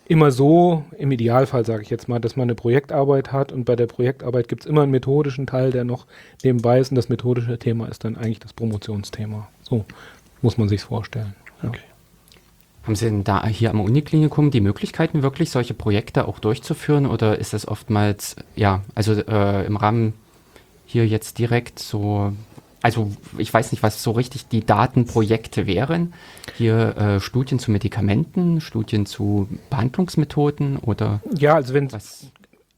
immer 0.06 0.30
so, 0.30 0.84
im 0.98 1.12
Idealfall 1.12 1.64
sage 1.64 1.82
ich 1.82 1.90
jetzt 1.90 2.08
mal, 2.08 2.18
dass 2.18 2.36
man 2.36 2.44
eine 2.44 2.54
Projektarbeit 2.54 3.32
hat 3.32 3.52
und 3.52 3.64
bei 3.64 3.76
der 3.76 3.86
Projektarbeit 3.86 4.48
gibt 4.48 4.64
es 4.64 4.66
immer 4.66 4.82
einen 4.82 4.90
methodischen 4.90 5.46
Teil, 5.46 5.70
der 5.70 5.84
noch 5.84 6.06
nebenbei 6.42 6.80
ist 6.80 6.90
und 6.90 6.96
das 6.96 7.08
methodische 7.08 7.58
Thema 7.58 7.86
ist 7.88 8.04
dann 8.04 8.16
eigentlich 8.16 8.40
das 8.40 8.52
Promotionsthema. 8.52 9.48
So, 9.62 9.84
muss 10.42 10.58
man 10.58 10.68
sich 10.68 10.82
vorstellen. 10.82 11.34
Ja. 11.62 11.68
Okay. 11.68 11.80
Haben 12.84 12.96
Sie 12.96 13.04
denn 13.04 13.22
da 13.22 13.46
hier 13.46 13.70
am 13.70 13.80
Uniklinikum 13.80 14.50
die 14.50 14.60
Möglichkeiten, 14.60 15.22
wirklich 15.22 15.50
solche 15.50 15.72
Projekte 15.72 16.26
auch 16.26 16.40
durchzuführen 16.40 17.06
oder 17.06 17.38
ist 17.38 17.52
das 17.52 17.68
oftmals, 17.68 18.34
ja, 18.56 18.82
also 18.96 19.12
äh, 19.12 19.64
im 19.64 19.76
Rahmen 19.76 20.14
hier 20.84 21.06
jetzt 21.06 21.38
direkt 21.38 21.78
so, 21.78 22.32
also 22.82 23.12
ich 23.38 23.54
weiß 23.54 23.70
nicht, 23.70 23.84
was 23.84 24.02
so 24.02 24.10
richtig 24.10 24.48
die 24.48 24.66
Datenprojekte 24.66 25.68
wären. 25.68 26.12
Hier 26.56 26.96
äh, 26.96 27.20
Studien 27.20 27.60
zu 27.60 27.70
Medikamenten, 27.70 28.60
Studien 28.60 29.06
zu 29.06 29.48
Behandlungsmethoden 29.70 30.78
oder? 30.78 31.20
Ja, 31.38 31.54
also 31.54 31.74
wenn 31.74 31.88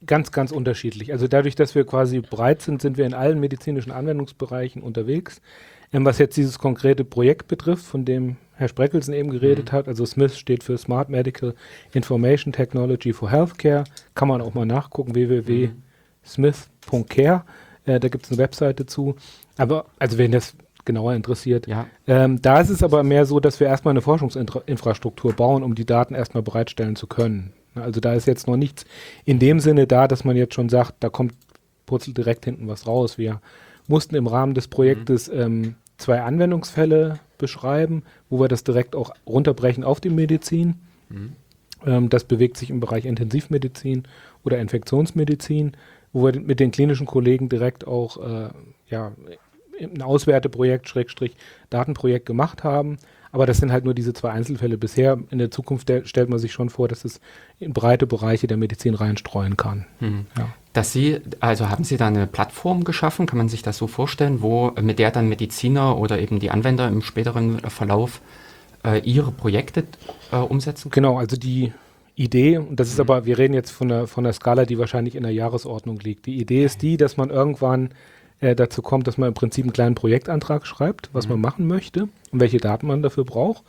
ganz, 0.07 0.33
ganz 0.33 0.53
unterschiedlich. 0.53 1.13
Also 1.13 1.29
dadurch, 1.29 1.55
dass 1.55 1.75
wir 1.75 1.85
quasi 1.87 2.21
breit 2.21 2.61
sind, 2.61 2.83
sind 2.83 2.99
wir 2.99 3.07
in 3.07 3.15
allen 3.15 3.41
medizinischen 3.41 3.91
Anwendungsbereichen 3.91 4.83
unterwegs. 4.83 5.41
Ähm, 5.95 6.05
was 6.05 6.19
jetzt 6.19 6.37
dieses 6.37 6.59
konkrete 6.59 7.05
Projekt 7.05 7.49
betrifft, 7.49 7.87
von 7.87 8.05
dem 8.05 8.37
Herr 8.57 8.69
Spreckelsen 8.69 9.15
eben 9.15 9.31
geredet 9.31 9.73
mhm. 9.73 9.77
hat, 9.77 9.89
also 9.89 10.05
SMITH 10.05 10.37
steht 10.37 10.63
für 10.65 10.77
Smart 10.77 11.09
Medical 11.09 11.55
Information 11.93 12.53
Technology 12.53 13.13
for 13.13 13.31
Healthcare, 13.31 13.85
kann 14.15 14.29
man 14.29 14.43
auch 14.43 14.55
mal 14.55 14.67
nachgucken, 14.67 15.15
www.smith.care, 15.15 17.45
äh, 17.85 18.01
da 18.01 18.09
gibt 18.09 18.25
es 18.25 18.33
eine 18.33 18.39
Webseite 18.39 18.87
zu. 18.87 19.15
Aber, 19.57 19.87
also 19.99 20.19
wenn 20.19 20.33
das 20.33 20.57
genauer 20.85 21.15
interessiert. 21.15 21.67
Ja. 21.67 21.87
Ähm, 22.07 22.43
da 22.43 22.61
ist 22.61 22.69
es 22.69 22.83
aber 22.83 23.03
mehr 23.05 23.25
so, 23.25 23.41
dass 23.41 23.59
wir 23.61 23.69
erstmal 23.69 23.93
eine 23.93 24.03
Forschungsinfrastruktur 24.03 25.33
bauen, 25.33 25.63
um 25.63 25.75
die 25.75 25.87
Daten 25.87 26.15
erstmal 26.15 26.43
bereitstellen 26.43 26.97
zu 26.97 27.07
können. 27.07 27.55
Also 27.75 28.01
da 28.01 28.13
ist 28.13 28.27
jetzt 28.27 28.47
noch 28.47 28.57
nichts 28.57 28.85
in 29.25 29.39
dem 29.39 29.61
Sinne 29.61 29.87
da, 29.87 30.07
dass 30.09 30.25
man 30.25 30.37
jetzt 30.37 30.53
schon 30.55 30.69
sagt, 30.69 30.97
da 31.01 31.09
kommt 31.09 31.33
purzelt 31.87 32.19
direkt 32.19 32.45
hinten 32.45 32.69
was 32.69 32.87
raus. 32.87 33.17
Wir 33.17 33.41
mussten 33.89 34.15
im 34.15 34.27
Rahmen 34.27 34.53
des 34.55 34.69
Projektes 34.69 35.33
mhm. 35.33 35.41
ähm, 35.41 35.75
zwei 35.97 36.23
Anwendungsfälle 36.23 37.21
beschreiben, 37.39 38.03
wo 38.31 38.41
wir 38.41 38.49
das 38.49 38.65
direkt 38.65 38.97
auch 38.97 39.13
runterbrechen 39.27 39.85
auf 39.85 40.01
die 40.01 40.11
Medizin. 40.11 40.77
Mhm. 41.09 41.33
Ähm, 41.87 42.09
das 42.09 42.25
bewegt 42.25 42.57
sich 42.57 42.71
im 42.71 42.81
Bereich 42.81 43.05
Intensivmedizin 43.05 44.05
oder 44.45 44.59
Infektionsmedizin, 44.59 45.73
wo 46.13 46.27
wir 46.27 46.41
mit 46.41 46.61
den 46.61 46.71
klinischen 46.71 47.07
Kollegen 47.07 47.49
direkt 47.49 47.87
auch 47.87 48.17
äh, 48.17 48.49
ja, 48.89 49.13
ein 49.81 50.03
Auswerteprojekt, 50.03 50.89
Schrägstrich, 50.89 51.37
Datenprojekt 51.71 52.27
gemacht 52.27 52.65
haben. 52.65 52.99
Aber 53.35 53.47
das 53.47 53.59
sind 53.59 53.73
halt 53.73 53.85
nur 53.85 53.95
diese 53.95 54.13
zwei 54.13 54.31
Einzelfälle 54.31 54.79
bisher. 54.79 55.19
In 55.31 55.39
der 55.39 55.51
Zukunft 55.51 55.89
der, 55.89 56.05
stellt 56.05 56.29
man 56.29 56.39
sich 56.39 56.53
schon 56.53 56.71
vor, 56.71 56.87
dass 56.87 57.05
es 57.05 57.21
in 57.59 57.73
breite 57.73 58.07
Bereiche 58.07 58.47
der 58.47 58.57
Medizin 58.57 58.95
reinstreuen 58.95 59.57
kann. 59.57 59.87
Mhm. 59.99 60.27
Ja. 60.39 60.55
Dass 60.73 60.93
Sie, 60.93 61.21
also 61.41 61.69
haben 61.69 61.83
Sie 61.83 61.97
da 61.97 62.07
eine 62.07 62.29
Plattform 62.29 62.85
geschaffen, 62.85 63.27
kann 63.27 63.39
man 63.39 63.49
sich 63.49 63.63
das 63.63 63.77
so 63.77 63.89
vorstellen, 63.89 64.41
wo 64.41 64.71
mit 64.81 65.01
der 65.01 65.11
dann 65.11 65.29
Mediziner 65.29 65.99
oder 65.99 66.21
eben 66.21 66.39
die 66.39 66.53
Anwender 66.53 66.87
im 66.87 67.03
späteren 67.03 67.59
Verlauf 67.59 68.21
äh, 68.85 69.01
ihre 69.01 69.33
Projekte 69.33 69.83
äh, 70.31 70.37
umsetzen 70.37 70.93
können? 70.93 71.07
Genau, 71.07 71.19
also 71.19 71.37
die 71.37 71.73
Idee, 72.15 72.59
und 72.59 72.79
das 72.79 72.87
ist 72.87 72.99
mhm. 72.99 73.11
aber, 73.11 73.27
wir 73.27 73.37
reden 73.37 73.55
jetzt 73.55 73.73
von 73.73 73.89
der, 73.89 74.07
von 74.07 74.23
der 74.23 74.33
Skala, 74.33 74.65
die 74.65 74.79
wahrscheinlich 74.79 75.17
in 75.17 75.25
der 75.25 75.33
Jahresordnung 75.33 75.99
liegt. 75.99 76.27
Die 76.27 76.39
Idee 76.39 76.65
ist 76.65 76.83
die, 76.83 76.97
dass 76.97 77.17
man 77.17 77.31
irgendwann 77.31 77.91
äh, 78.41 78.55
dazu 78.55 78.83
kommt, 78.83 79.07
dass 79.07 79.19
man 79.19 79.29
im 79.29 79.35
Prinzip 79.35 79.65
einen 79.65 79.73
kleinen 79.73 79.95
Projektantrag 79.95 80.67
schreibt, 80.67 81.11
was 81.13 81.27
mhm. 81.27 81.33
man 81.33 81.41
machen 81.41 81.67
möchte 81.67 82.09
und 82.31 82.41
welche 82.41 82.59
Daten 82.59 82.87
man 82.87 83.03
dafür 83.03 83.25
braucht, 83.25 83.65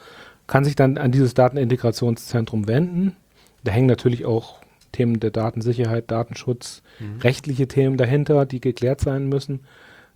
kann 0.47 0.63
sich 0.63 0.75
dann 0.75 0.97
an 0.97 1.11
dieses 1.11 1.33
Datenintegrationszentrum 1.33 2.67
wenden. 2.67 3.15
Da 3.63 3.71
hängen 3.71 3.87
natürlich 3.87 4.25
auch 4.25 4.61
Themen 4.91 5.19
der 5.19 5.31
Datensicherheit, 5.31 6.09
Datenschutz, 6.11 6.81
mhm. 6.99 7.19
rechtliche 7.21 7.67
Themen 7.67 7.97
dahinter, 7.97 8.45
die 8.45 8.61
geklärt 8.61 9.01
sein 9.01 9.27
müssen 9.27 9.61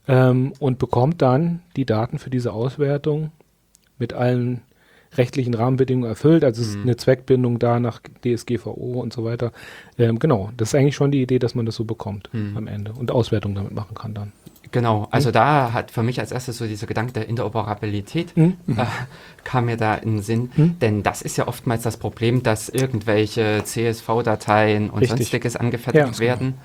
ähm, 0.08 0.54
und 0.60 0.80
bekommt 0.80 1.22
dann 1.22 1.62
die 1.76 1.86
Daten 1.86 2.20
für 2.20 2.30
diese 2.30 2.54
Auswertung 2.54 3.32
mit 3.98 4.14
allen 4.14 4.62
rechtlichen 5.18 5.54
Rahmenbedingungen 5.54 6.10
erfüllt. 6.10 6.44
Also 6.44 6.62
es 6.62 6.70
ist 6.70 6.76
mhm. 6.78 6.84
eine 6.84 6.98
Zweckbindung 6.98 7.60
da 7.60 7.80
nach 7.80 8.02
DSGVO 8.24 9.02
und 9.02 9.12
so 9.12 9.24
weiter. 9.24 9.52
Ähm, 9.98 10.20
genau, 10.20 10.52
das 10.56 10.70
ist 10.70 10.76
eigentlich 10.76 10.96
schon 10.96 11.12
die 11.12 11.22
Idee, 11.22 11.40
dass 11.40 11.56
man 11.56 11.66
das 11.66 11.76
so 11.76 11.84
bekommt 11.84 12.30
mhm. 12.32 12.56
am 12.56 12.68
Ende 12.68 12.94
und 12.94 13.12
Auswertung 13.12 13.56
damit 13.56 13.74
machen 13.74 13.96
kann 13.96 14.14
dann. 14.14 14.34
Genau, 14.72 15.08
also 15.10 15.30
mhm. 15.30 15.34
da 15.34 15.74
hat 15.74 15.92
für 15.92 16.04
mich 16.04 16.20
als 16.20 16.32
erstes 16.32 16.58
so 16.58 16.68
dieser 16.68 16.86
Gedanke 16.86 17.14
der 17.14 17.28
Interoperabilität 17.28 18.38
mhm. 18.38 18.58
äh, 18.78 18.86
kam 19.44 19.66
mir 19.66 19.78
da 19.78 19.96
in 19.96 20.18
den 20.18 20.22
Sinn, 20.22 20.52
mhm. 20.56 20.80
denn 20.80 21.04
das 21.04 21.22
ist 21.22 21.38
ja 21.38 21.48
oftmals 21.48 21.82
das 21.82 21.98
Problem, 21.98 22.44
dass 22.44 22.70
irgendwelche 22.70 23.64
CSV-Dateien 23.64 24.90
und 24.90 25.00
Richtig. 25.00 25.18
sonstiges 25.18 25.56
angefertigt 25.56 26.16
ja, 26.16 26.20
werden. 26.20 26.56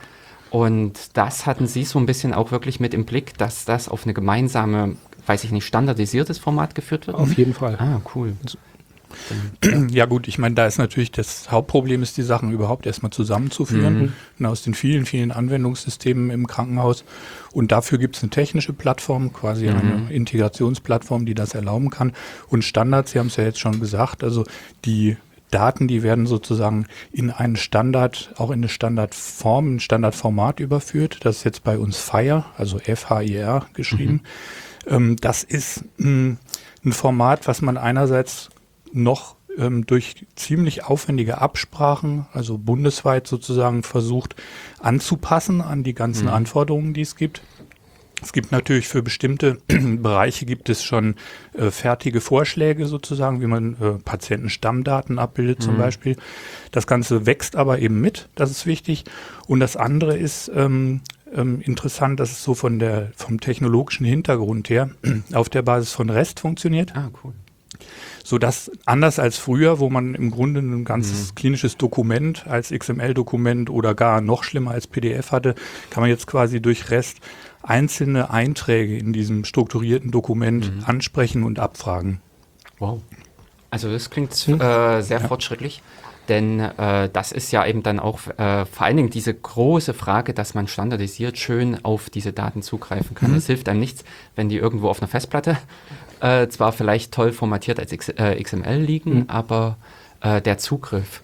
Und 0.51 1.17
das 1.17 1.47
hatten 1.47 1.67
Sie 1.67 1.85
so 1.85 1.99
ein 1.99 2.07
bisschen 2.07 2.33
auch 2.33 2.53
wirklich 2.53 2.79
mit 2.79 2.95
im 2.95 3.07
Blick, 3.07 3.37
dass 3.39 3.65
das 3.65 3.89
auf 3.89 4.05
eine 4.05 4.15
gemeinsame, 4.15 4.97
weiß 5.27 5.43
ich 5.45 5.51
nicht, 5.51 5.65
standardisiertes 5.65 6.39
Format 6.39 6.75
geführt 6.75 7.07
wird? 7.07 7.17
Auf 7.17 7.37
jeden 7.37 7.55
Fall. 7.55 7.77
Ah, 7.81 8.01
cool. 8.15 8.35
Ja 9.91 10.07
gut, 10.07 10.29
ich 10.29 10.39
meine, 10.39 10.55
da 10.55 10.67
ist 10.67 10.79
natürlich 10.79 11.11
das 11.11 11.51
Hauptproblem 11.51 12.03
ist, 12.03 12.17
die 12.17 12.23
Sachen 12.23 12.51
überhaupt 12.53 12.87
erstmal 12.87 13.13
zusammenzuführen 13.13 14.13
mhm. 14.39 14.47
aus 14.47 14.63
den 14.63 14.75
vielen, 14.75 15.07
vielen 15.07 15.31
Anwendungssystemen 15.31 16.31
im 16.31 16.47
Krankenhaus. 16.47 17.05
Und 17.53 17.73
dafür 17.73 17.99
gibt 17.99 18.17
es 18.17 18.23
eine 18.23 18.31
technische 18.31 18.73
Plattform, 18.73 19.33
quasi 19.33 19.69
mhm. 19.69 19.77
eine 19.77 20.13
Integrationsplattform, 20.13 21.27
die 21.27 21.35
das 21.35 21.55
erlauben 21.55 21.91
kann. 21.91 22.13
Und 22.49 22.65
Standards, 22.65 23.13
Sie 23.13 23.19
haben 23.19 23.29
es 23.29 23.37
ja 23.37 23.45
jetzt 23.45 23.61
schon 23.61 23.81
gesagt, 23.81 24.25
also 24.25 24.45
die 24.85 25.17
Daten, 25.51 25.87
die 25.87 26.03
werden 26.03 26.27
sozusagen 26.27 26.87
in 27.13 27.31
einen 27.31 27.55
Standard, 27.55 28.35
auch 28.39 28.51
in 28.51 28.59
eine 28.59 28.69
Standardform, 28.69 29.77
ein 29.77 29.81
Standardformat 29.81 30.59
überführt. 30.59 31.19
Das 31.23 31.39
ist 31.39 31.45
jetzt 31.45 31.63
bei 31.63 31.79
uns 31.79 31.99
FIRE, 31.99 32.45
also 32.57 32.79
F-H-I-R 32.79 33.67
geschrieben. 33.73 34.23
Mhm. 34.87 34.95
Ähm, 34.95 35.17
das 35.17 35.45
ist 35.45 35.85
ein, 36.01 36.39
ein 36.85 36.93
Format, 36.93 37.47
was 37.47 37.63
man 37.63 37.77
einerseits 37.77 38.51
noch 38.95 39.37
ähm, 39.59 39.87
durch 39.87 40.27
ziemlich 40.37 40.85
aufwendige 40.85 41.39
Absprachen, 41.39 42.27
also 42.33 42.59
bundesweit 42.59 43.27
sozusagen 43.27 43.83
versucht 43.83 44.37
anzupassen 44.81 45.61
an 45.61 45.85
die 45.85 45.95
ganzen 45.95 46.27
mhm. 46.27 46.35
Anforderungen, 46.35 46.95
die 46.95 47.03
es 47.03 47.17
gibt. 47.17 47.43
Es 48.23 48.33
gibt 48.33 48.53
natürlich 48.53 48.89
für 48.89 49.03
bestimmte 49.03 49.59
Bereiche 49.69 50.47
gibt 50.47 50.71
es 50.71 50.83
schon 50.83 51.17
äh, 51.53 51.71
fertige 51.71 52.21
Vorschläge 52.21 52.87
sozusagen, 52.87 53.41
wie 53.43 53.47
man 53.47 53.77
äh, 53.81 53.93
Patientenstammdaten 54.03 55.19
abbildet 55.19 55.61
mhm. 55.61 55.63
zum 55.63 55.79
Beispiel. 55.79 56.17
Das 56.71 56.87
Ganze 56.87 57.27
wächst 57.27 57.55
aber 57.57 57.81
eben 57.81 58.01
mit, 58.01 58.29
das 58.35 58.51
ist 58.51 58.67
wichtig. 58.67 59.05
Und 59.47 59.61
das 59.61 59.77
andere 59.77 60.17
ist 60.17 60.51
ähm, 60.55 61.03
ähm, 61.35 61.61
interessant, 61.61 62.19
dass 62.19 62.33
es 62.33 62.43
so 62.43 62.55
von 62.55 62.79
der, 62.79 63.11
vom 63.15 63.41
technologischen 63.41 64.07
Hintergrund 64.07 64.71
her 64.71 64.91
auf 65.35 65.51
der 65.51 65.63
Basis 65.63 65.93
von 65.93 66.09
REST 66.09 66.41
funktioniert. 66.41 66.97
Ah, 66.97 67.11
cool 67.23 67.35
so 68.25 68.39
dass 68.39 68.73
anders 68.87 69.21
als 69.21 69.37
früher, 69.37 69.79
wo 69.79 69.91
man 69.91 70.15
im 70.15 70.31
Grunde 70.31 70.61
ein 70.61 70.85
ganzes 70.85 71.31
mhm. 71.31 71.35
klinisches 71.37 71.77
Dokument 71.77 72.47
als 72.49 72.71
XML-Dokument 72.71 73.71
oder 73.71 73.95
gar 73.95 74.21
noch 74.21 74.43
schlimmer 74.43 74.73
als 74.73 74.87
PDF 74.87 75.31
hatte, 75.31 75.55
kann 75.91 76.01
man 76.01 76.11
jetzt 76.11 76.27
quasi 76.27 76.61
durch 76.61 76.91
REST 76.91 77.19
einzelne 77.63 78.31
Einträge 78.31 78.97
in 78.97 79.13
diesem 79.13 79.45
strukturierten 79.45 80.11
Dokument 80.11 80.75
mhm. 80.75 80.85
ansprechen 80.87 81.45
und 81.45 81.59
abfragen. 81.59 82.21
Wow. 82.79 83.03
Also 83.71 83.91
das 83.93 84.09
klingt 84.09 84.33
hm? 84.33 84.61
äh, 84.61 85.03
sehr 85.03 85.21
ja. 85.21 85.29
fortschrittlich. 85.29 85.83
Denn 86.29 86.61
äh, 86.61 87.11
das 87.13 87.33
ist 87.33 87.53
ja 87.53 87.67
eben 87.67 87.83
dann 87.83 88.01
auch 88.01 88.27
äh, 88.39 88.65
vor 88.65 88.87
allen 88.87 88.97
Dingen 88.97 89.11
diese 89.11 89.35
große 89.35 89.93
Frage, 89.93 90.33
dass 90.33 90.55
man 90.55 90.69
standardisiert 90.69 91.37
schön 91.37 91.85
auf 91.85 92.09
diese 92.09 92.33
Daten 92.33 92.63
zugreifen 92.63 93.15
kann. 93.15 93.35
Es 93.35 93.45
mhm. 93.45 93.49
hilft 93.49 93.69
einem 93.69 93.81
nichts, 93.81 94.05
wenn 94.35 94.49
die 94.49 94.57
irgendwo 94.57 94.89
auf 94.89 95.03
einer 95.03 95.09
Festplatte 95.09 95.59
äh, 96.21 96.49
zwar 96.49 96.73
vielleicht 96.73 97.13
toll 97.13 97.33
formatiert 97.33 97.79
als 97.79 97.93
X, 97.93 98.09
äh, 98.11 98.43
XML 98.43 98.79
liegen, 98.79 99.15
mhm. 99.15 99.25
aber 99.29 99.77
äh, 100.21 100.41
der 100.41 100.59
Zugriff 100.59 101.23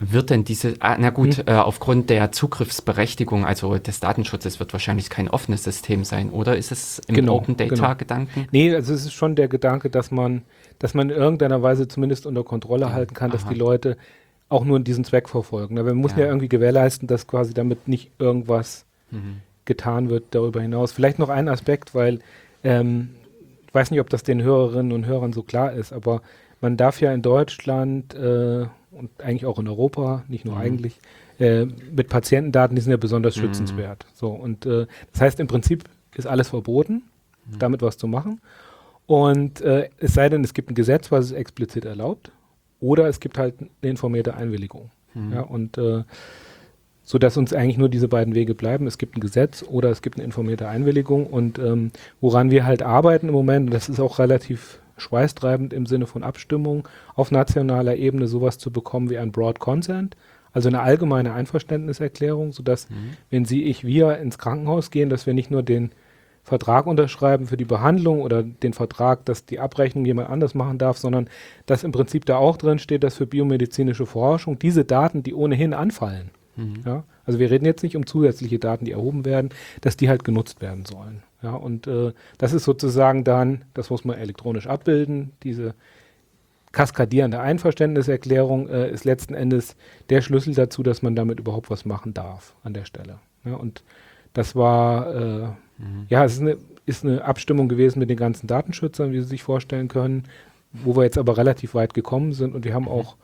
wird 0.00 0.30
denn 0.30 0.44
diese, 0.44 0.74
ah, 0.78 0.96
na 0.98 1.10
gut, 1.10 1.38
mhm. 1.38 1.44
äh, 1.46 1.52
aufgrund 1.54 2.08
der 2.08 2.30
Zugriffsberechtigung, 2.30 3.44
also 3.44 3.78
des 3.78 4.00
Datenschutzes, 4.00 4.60
wird 4.60 4.72
wahrscheinlich 4.72 5.10
kein 5.10 5.28
offenes 5.28 5.64
System 5.64 6.04
sein, 6.04 6.30
oder 6.30 6.56
ist 6.56 6.70
es 6.70 7.00
im 7.08 7.16
genau, 7.16 7.36
Open 7.36 7.56
Data 7.56 7.74
genau. 7.74 7.94
Gedanken? 7.96 8.46
Nee, 8.52 8.74
also 8.74 8.94
es 8.94 9.06
ist 9.06 9.12
schon 9.12 9.34
der 9.34 9.48
Gedanke, 9.48 9.90
dass 9.90 10.10
man, 10.10 10.42
dass 10.78 10.94
man 10.94 11.10
in 11.10 11.16
irgendeiner 11.16 11.62
Weise 11.62 11.88
zumindest 11.88 12.26
unter 12.26 12.44
Kontrolle 12.44 12.86
ja. 12.86 12.92
halten 12.92 13.14
kann, 13.14 13.30
dass 13.30 13.44
Aha. 13.44 13.52
die 13.52 13.58
Leute 13.58 13.96
auch 14.48 14.64
nur 14.64 14.80
diesen 14.80 15.04
Zweck 15.04 15.28
verfolgen. 15.28 15.76
wir 15.76 15.94
müssen 15.94 16.18
ja. 16.18 16.24
ja 16.24 16.30
irgendwie 16.30 16.48
gewährleisten, 16.48 17.08
dass 17.08 17.26
quasi 17.26 17.52
damit 17.52 17.88
nicht 17.88 18.10
irgendwas 18.18 18.86
mhm. 19.10 19.42
getan 19.64 20.08
wird 20.08 20.26
darüber 20.30 20.62
hinaus. 20.62 20.92
Vielleicht 20.92 21.18
noch 21.18 21.28
ein 21.28 21.48
Aspekt, 21.48 21.94
weil 21.94 22.20
ähm, 22.64 23.10
weiß 23.72 23.90
nicht, 23.90 24.00
ob 24.00 24.10
das 24.10 24.22
den 24.22 24.42
Hörerinnen 24.42 24.92
und 24.92 25.06
Hörern 25.06 25.32
so 25.32 25.42
klar 25.42 25.72
ist, 25.72 25.92
aber 25.92 26.22
man 26.60 26.76
darf 26.76 27.00
ja 27.00 27.12
in 27.12 27.22
Deutschland 27.22 28.14
äh, 28.14 28.66
und 28.90 29.10
eigentlich 29.22 29.46
auch 29.46 29.58
in 29.58 29.68
Europa, 29.68 30.24
nicht 30.28 30.44
nur 30.44 30.56
mhm. 30.56 30.60
eigentlich, 30.60 31.00
äh, 31.38 31.66
mit 31.66 32.08
Patientendaten, 32.08 32.74
die 32.74 32.82
sind 32.82 32.90
ja 32.90 32.96
besonders 32.96 33.36
mhm. 33.36 33.42
schützenswert. 33.42 34.06
So, 34.14 34.30
und 34.30 34.66
äh, 34.66 34.86
das 35.12 35.20
heißt, 35.20 35.40
im 35.40 35.46
Prinzip 35.46 35.84
ist 36.16 36.26
alles 36.26 36.48
verboten, 36.48 37.04
mhm. 37.46 37.58
damit 37.58 37.82
was 37.82 37.96
zu 37.96 38.08
machen. 38.08 38.40
Und 39.06 39.60
äh, 39.60 39.88
es 39.98 40.14
sei 40.14 40.28
denn, 40.28 40.44
es 40.44 40.52
gibt 40.52 40.70
ein 40.70 40.74
Gesetz, 40.74 41.12
was 41.12 41.26
es 41.26 41.32
explizit 41.32 41.84
erlaubt, 41.84 42.32
oder 42.80 43.06
es 43.08 43.20
gibt 43.20 43.38
halt 43.38 43.54
eine 43.60 43.90
informierte 43.90 44.34
Einwilligung. 44.34 44.90
Mhm. 45.14 45.32
Ja, 45.32 45.40
und 45.42 45.78
äh, 47.08 47.10
so 47.10 47.16
dass 47.16 47.38
uns 47.38 47.54
eigentlich 47.54 47.78
nur 47.78 47.88
diese 47.88 48.06
beiden 48.06 48.34
Wege 48.34 48.54
bleiben. 48.54 48.86
Es 48.86 48.98
gibt 48.98 49.16
ein 49.16 49.20
Gesetz 49.20 49.64
oder 49.66 49.88
es 49.88 50.02
gibt 50.02 50.18
eine 50.18 50.26
informierte 50.26 50.68
Einwilligung 50.68 51.26
und 51.26 51.58
ähm, 51.58 51.90
woran 52.20 52.50
wir 52.50 52.66
halt 52.66 52.82
arbeiten 52.82 53.28
im 53.28 53.34
Moment, 53.34 53.72
das 53.72 53.88
ist 53.88 53.98
auch 53.98 54.18
relativ 54.18 54.80
schweißtreibend 54.98 55.72
im 55.72 55.86
Sinne 55.86 56.06
von 56.06 56.22
Abstimmung, 56.22 56.86
auf 57.14 57.30
nationaler 57.30 57.96
Ebene 57.96 58.28
sowas 58.28 58.58
zu 58.58 58.70
bekommen 58.70 59.08
wie 59.08 59.16
ein 59.16 59.32
Broad 59.32 59.58
Consent, 59.58 60.18
also 60.52 60.68
eine 60.68 60.82
allgemeine 60.82 61.32
Einverständniserklärung, 61.32 62.52
sodass, 62.52 62.90
mhm. 62.90 63.16
wenn 63.30 63.46
Sie, 63.46 63.62
ich, 63.62 63.84
wir 63.84 64.18
ins 64.18 64.36
Krankenhaus 64.36 64.90
gehen, 64.90 65.08
dass 65.08 65.24
wir 65.24 65.32
nicht 65.32 65.50
nur 65.50 65.62
den 65.62 65.92
Vertrag 66.42 66.86
unterschreiben 66.86 67.46
für 67.46 67.56
die 67.56 67.64
Behandlung 67.64 68.20
oder 68.20 68.42
den 68.42 68.74
Vertrag, 68.74 69.24
dass 69.24 69.46
die 69.46 69.60
Abrechnung 69.60 70.04
jemand 70.04 70.28
anders 70.28 70.54
machen 70.54 70.76
darf, 70.76 70.98
sondern 70.98 71.30
dass 71.64 71.84
im 71.84 71.92
Prinzip 71.92 72.26
da 72.26 72.36
auch 72.36 72.58
drin 72.58 72.78
steht, 72.78 73.02
dass 73.02 73.16
für 73.16 73.26
biomedizinische 73.26 74.04
Forschung 74.04 74.58
diese 74.58 74.84
Daten, 74.84 75.22
die 75.22 75.32
ohnehin 75.32 75.72
anfallen, 75.72 76.30
Mhm. 76.58 76.82
Ja? 76.84 77.04
Also 77.24 77.38
wir 77.38 77.50
reden 77.50 77.64
jetzt 77.64 77.82
nicht 77.82 77.96
um 77.96 78.06
zusätzliche 78.06 78.58
Daten, 78.58 78.84
die 78.84 78.92
erhoben 78.92 79.24
werden, 79.24 79.50
dass 79.80 79.96
die 79.96 80.08
halt 80.08 80.24
genutzt 80.24 80.60
werden 80.60 80.84
sollen. 80.84 81.22
Ja? 81.42 81.54
Und 81.54 81.86
äh, 81.86 82.12
das 82.36 82.52
ist 82.52 82.64
sozusagen 82.64 83.24
dann, 83.24 83.64
das 83.74 83.90
muss 83.90 84.04
man 84.04 84.18
elektronisch 84.18 84.66
abbilden, 84.66 85.32
diese 85.42 85.74
kaskadierende 86.72 87.40
Einverständniserklärung 87.40 88.68
äh, 88.68 88.90
ist 88.90 89.04
letzten 89.04 89.34
Endes 89.34 89.76
der 90.10 90.20
Schlüssel 90.20 90.54
dazu, 90.54 90.82
dass 90.82 91.00
man 91.00 91.16
damit 91.16 91.40
überhaupt 91.40 91.70
was 91.70 91.86
machen 91.86 92.12
darf 92.12 92.54
an 92.62 92.74
der 92.74 92.84
Stelle. 92.84 93.20
Ja? 93.44 93.54
Und 93.54 93.82
das 94.34 94.54
war, 94.54 95.14
äh, 95.14 95.46
mhm. 95.78 96.06
ja, 96.08 96.24
es 96.24 96.34
ist 96.34 96.40
eine, 96.40 96.58
ist 96.84 97.04
eine 97.04 97.24
Abstimmung 97.24 97.68
gewesen 97.68 97.98
mit 97.98 98.10
den 98.10 98.16
ganzen 98.16 98.46
Datenschützern, 98.46 99.12
wie 99.12 99.20
Sie 99.20 99.28
sich 99.28 99.42
vorstellen 99.42 99.88
können, 99.88 100.24
wo 100.72 100.96
wir 100.96 101.04
jetzt 101.04 101.18
aber 101.18 101.36
relativ 101.36 101.74
weit 101.74 101.94
gekommen 101.94 102.32
sind 102.32 102.54
und 102.54 102.64
wir 102.64 102.74
haben 102.74 102.84
mhm. 102.84 102.88
auch 102.90 103.16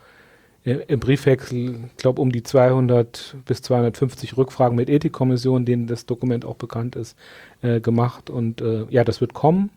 im 0.64 0.98
Briefwechsel, 0.98 1.76
ich 1.88 1.96
glaube, 1.98 2.22
um 2.22 2.32
die 2.32 2.42
200 2.42 3.36
bis 3.44 3.60
250 3.62 4.36
Rückfragen 4.36 4.76
mit 4.76 4.88
Ethikkommissionen, 4.88 5.66
denen 5.66 5.86
das 5.86 6.06
Dokument 6.06 6.46
auch 6.46 6.56
bekannt 6.56 6.96
ist, 6.96 7.18
äh, 7.60 7.80
gemacht. 7.80 8.30
Und 8.30 8.62
äh, 8.62 8.86
ja, 8.88 9.04
das 9.04 9.20
wird 9.20 9.34
kommen. 9.34 9.70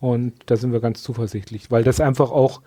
Und 0.00 0.32
da 0.46 0.56
sind 0.56 0.72
wir 0.72 0.80
ganz 0.80 1.02
zuversichtlich, 1.02 1.70
weil 1.70 1.84
das 1.84 2.00
einfach 2.00 2.30
auch 2.30 2.62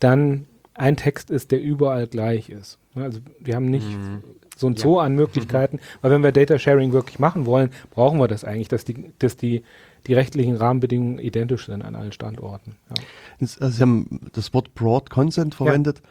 dann 0.00 0.46
ein 0.74 0.96
Text 0.96 1.30
ist, 1.30 1.52
der 1.52 1.60
überall 1.60 2.06
gleich 2.08 2.48
ist. 2.48 2.78
Also 2.96 3.20
wir 3.38 3.54
haben 3.54 3.70
nicht 3.70 3.86
mhm. 3.86 4.22
so 4.56 4.66
ein 4.66 4.76
Zoo 4.76 4.98
ja. 4.98 5.04
an 5.04 5.14
Möglichkeiten, 5.14 5.76
mhm. 5.76 5.80
weil 6.00 6.10
wenn 6.10 6.22
wir 6.24 6.32
Data 6.32 6.58
Sharing 6.58 6.92
wirklich 6.92 7.20
machen 7.20 7.46
wollen, 7.46 7.70
brauchen 7.90 8.18
wir 8.18 8.26
das 8.26 8.44
eigentlich, 8.44 8.68
dass 8.68 8.84
die, 8.84 9.12
dass 9.20 9.36
die, 9.36 9.62
die 10.06 10.14
rechtlichen 10.14 10.56
Rahmenbedingungen 10.56 11.18
identisch 11.20 11.66
sind 11.66 11.82
an 11.82 11.94
allen 11.94 12.12
Standorten. 12.12 12.76
Ja. 12.88 13.04
Also 13.40 13.68
Sie 13.68 13.82
haben 13.82 14.30
das 14.32 14.52
Wort 14.54 14.74
Broad 14.74 15.10
Consent 15.10 15.54
verwendet. 15.54 15.98
Ja 15.98 16.10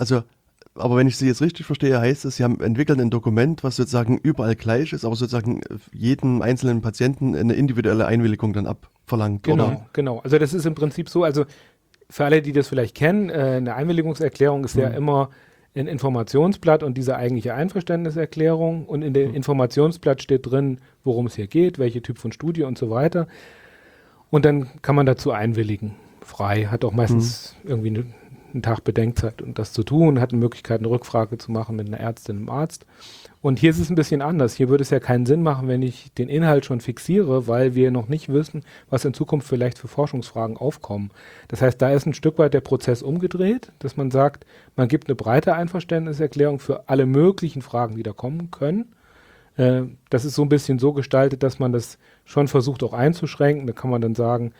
also, 0.00 0.22
aber 0.74 0.96
wenn 0.96 1.06
ich 1.06 1.16
Sie 1.16 1.26
jetzt 1.26 1.42
richtig 1.42 1.66
verstehe, 1.66 2.00
heißt 2.00 2.24
es, 2.24 2.36
Sie 2.36 2.44
haben 2.44 2.60
entwickelt 2.60 2.98
ein 3.00 3.10
Dokument, 3.10 3.62
was 3.62 3.76
sozusagen 3.76 4.18
überall 4.18 4.54
gleich 4.54 4.92
ist, 4.92 5.04
aber 5.04 5.14
sozusagen 5.14 5.60
jedem 5.92 6.40
einzelnen 6.40 6.80
Patienten 6.80 7.36
eine 7.36 7.52
individuelle 7.52 8.06
Einwilligung 8.06 8.54
dann 8.54 8.66
abverlangt. 8.66 9.42
Genau, 9.42 9.66
oder? 9.66 9.86
genau. 9.92 10.18
Also 10.20 10.38
das 10.38 10.54
ist 10.54 10.64
im 10.64 10.74
Prinzip 10.74 11.10
so, 11.10 11.22
also 11.22 11.44
für 12.08 12.24
alle, 12.24 12.40
die 12.40 12.52
das 12.52 12.68
vielleicht 12.68 12.96
kennen, 12.96 13.28
äh, 13.28 13.56
eine 13.58 13.74
Einwilligungserklärung 13.74 14.64
ist 14.64 14.76
mhm. 14.76 14.82
ja 14.82 14.88
immer 14.88 15.30
ein 15.74 15.86
Informationsblatt 15.86 16.82
und 16.82 16.96
diese 16.96 17.16
eigentliche 17.16 17.54
Einverständniserklärung. 17.54 18.86
Und 18.86 19.02
in 19.02 19.12
dem 19.12 19.30
mhm. 19.30 19.36
Informationsblatt 19.36 20.22
steht 20.22 20.50
drin, 20.50 20.80
worum 21.04 21.26
es 21.26 21.36
hier 21.36 21.46
geht, 21.46 21.78
welche 21.78 22.02
Typ 22.02 22.18
von 22.18 22.32
Studie 22.32 22.62
und 22.62 22.78
so 22.78 22.90
weiter. 22.90 23.28
Und 24.30 24.44
dann 24.44 24.70
kann 24.82 24.96
man 24.96 25.06
dazu 25.06 25.30
einwilligen. 25.30 25.94
Frei, 26.22 26.66
hat 26.66 26.84
auch 26.84 26.92
meistens 26.92 27.54
mhm. 27.62 27.70
irgendwie 27.70 27.88
eine 27.88 28.04
einen 28.54 28.62
Tag 28.62 28.84
Bedenkzeit, 28.84 29.42
um 29.42 29.54
das 29.54 29.72
zu 29.72 29.82
tun, 29.82 30.20
hat 30.20 30.32
eine 30.32 30.40
Möglichkeit, 30.40 30.80
eine 30.80 30.90
Rückfrage 30.90 31.38
zu 31.38 31.52
machen 31.52 31.76
mit 31.76 31.86
einer 31.86 32.00
Ärztin, 32.00 32.36
einem 32.36 32.48
Arzt. 32.48 32.86
Und 33.42 33.58
hier 33.58 33.70
ist 33.70 33.78
es 33.78 33.88
ein 33.88 33.94
bisschen 33.94 34.20
anders. 34.20 34.54
Hier 34.54 34.68
würde 34.68 34.82
es 34.82 34.90
ja 34.90 35.00
keinen 35.00 35.24
Sinn 35.24 35.42
machen, 35.42 35.66
wenn 35.68 35.82
ich 35.82 36.12
den 36.14 36.28
Inhalt 36.28 36.66
schon 36.66 36.80
fixiere, 36.80 37.46
weil 37.46 37.74
wir 37.74 37.90
noch 37.90 38.08
nicht 38.08 38.28
wissen, 38.28 38.64
was 38.90 39.04
in 39.04 39.14
Zukunft 39.14 39.48
vielleicht 39.48 39.78
für 39.78 39.88
Forschungsfragen 39.88 40.56
aufkommen. 40.56 41.10
Das 41.48 41.62
heißt, 41.62 41.80
da 41.80 41.90
ist 41.90 42.06
ein 42.06 42.14
Stück 42.14 42.38
weit 42.38 42.52
der 42.52 42.60
Prozess 42.60 43.02
umgedreht, 43.02 43.72
dass 43.78 43.96
man 43.96 44.10
sagt, 44.10 44.44
man 44.76 44.88
gibt 44.88 45.08
eine 45.08 45.14
breite 45.14 45.54
Einverständniserklärung 45.54 46.58
für 46.58 46.88
alle 46.88 47.06
möglichen 47.06 47.62
Fragen, 47.62 47.96
die 47.96 48.02
da 48.02 48.12
kommen 48.12 48.50
können. 48.50 48.92
Äh, 49.56 49.82
das 50.10 50.24
ist 50.24 50.34
so 50.34 50.42
ein 50.42 50.48
bisschen 50.48 50.78
so 50.78 50.92
gestaltet, 50.92 51.42
dass 51.42 51.58
man 51.58 51.72
das 51.72 51.98
schon 52.24 52.48
versucht 52.48 52.82
auch 52.82 52.92
einzuschränken. 52.92 53.66
Da 53.66 53.72
kann 53.72 53.90
man 53.90 54.02
dann 54.02 54.14
sagen, 54.14 54.52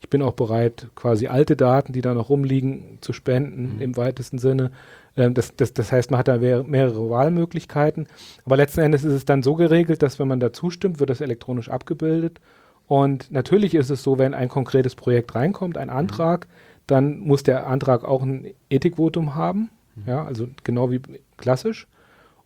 ich 0.00 0.10
bin 0.10 0.22
auch 0.22 0.32
bereit, 0.32 0.88
quasi 0.94 1.26
alte 1.26 1.56
Daten, 1.56 1.92
die 1.92 2.00
da 2.00 2.14
noch 2.14 2.28
rumliegen, 2.28 2.98
zu 3.00 3.12
spenden 3.12 3.76
mhm. 3.76 3.82
im 3.82 3.96
weitesten 3.96 4.38
Sinne. 4.38 4.70
Ähm, 5.16 5.34
das, 5.34 5.54
das, 5.56 5.72
das 5.74 5.90
heißt, 5.90 6.10
man 6.10 6.18
hat 6.18 6.28
da 6.28 6.38
mehrere 6.38 7.10
Wahlmöglichkeiten. 7.10 8.06
Aber 8.44 8.56
letzten 8.56 8.80
Endes 8.80 9.04
ist 9.04 9.12
es 9.12 9.24
dann 9.24 9.42
so 9.42 9.54
geregelt, 9.54 10.02
dass 10.02 10.18
wenn 10.18 10.28
man 10.28 10.40
da 10.40 10.52
zustimmt, 10.52 11.00
wird 11.00 11.10
das 11.10 11.20
elektronisch 11.20 11.68
abgebildet. 11.68 12.40
Und 12.86 13.30
natürlich 13.30 13.74
ist 13.74 13.90
es 13.90 14.02
so, 14.02 14.18
wenn 14.18 14.34
ein 14.34 14.48
konkretes 14.48 14.94
Projekt 14.94 15.34
reinkommt, 15.34 15.76
ein 15.76 15.90
Antrag, 15.90 16.46
dann 16.86 17.18
muss 17.18 17.42
der 17.42 17.66
Antrag 17.66 18.04
auch 18.04 18.22
ein 18.22 18.46
Ethikvotum 18.70 19.34
haben. 19.34 19.70
Mhm. 19.96 20.02
Ja, 20.06 20.24
also 20.24 20.48
genau 20.64 20.90
wie 20.90 21.02
klassisch. 21.36 21.86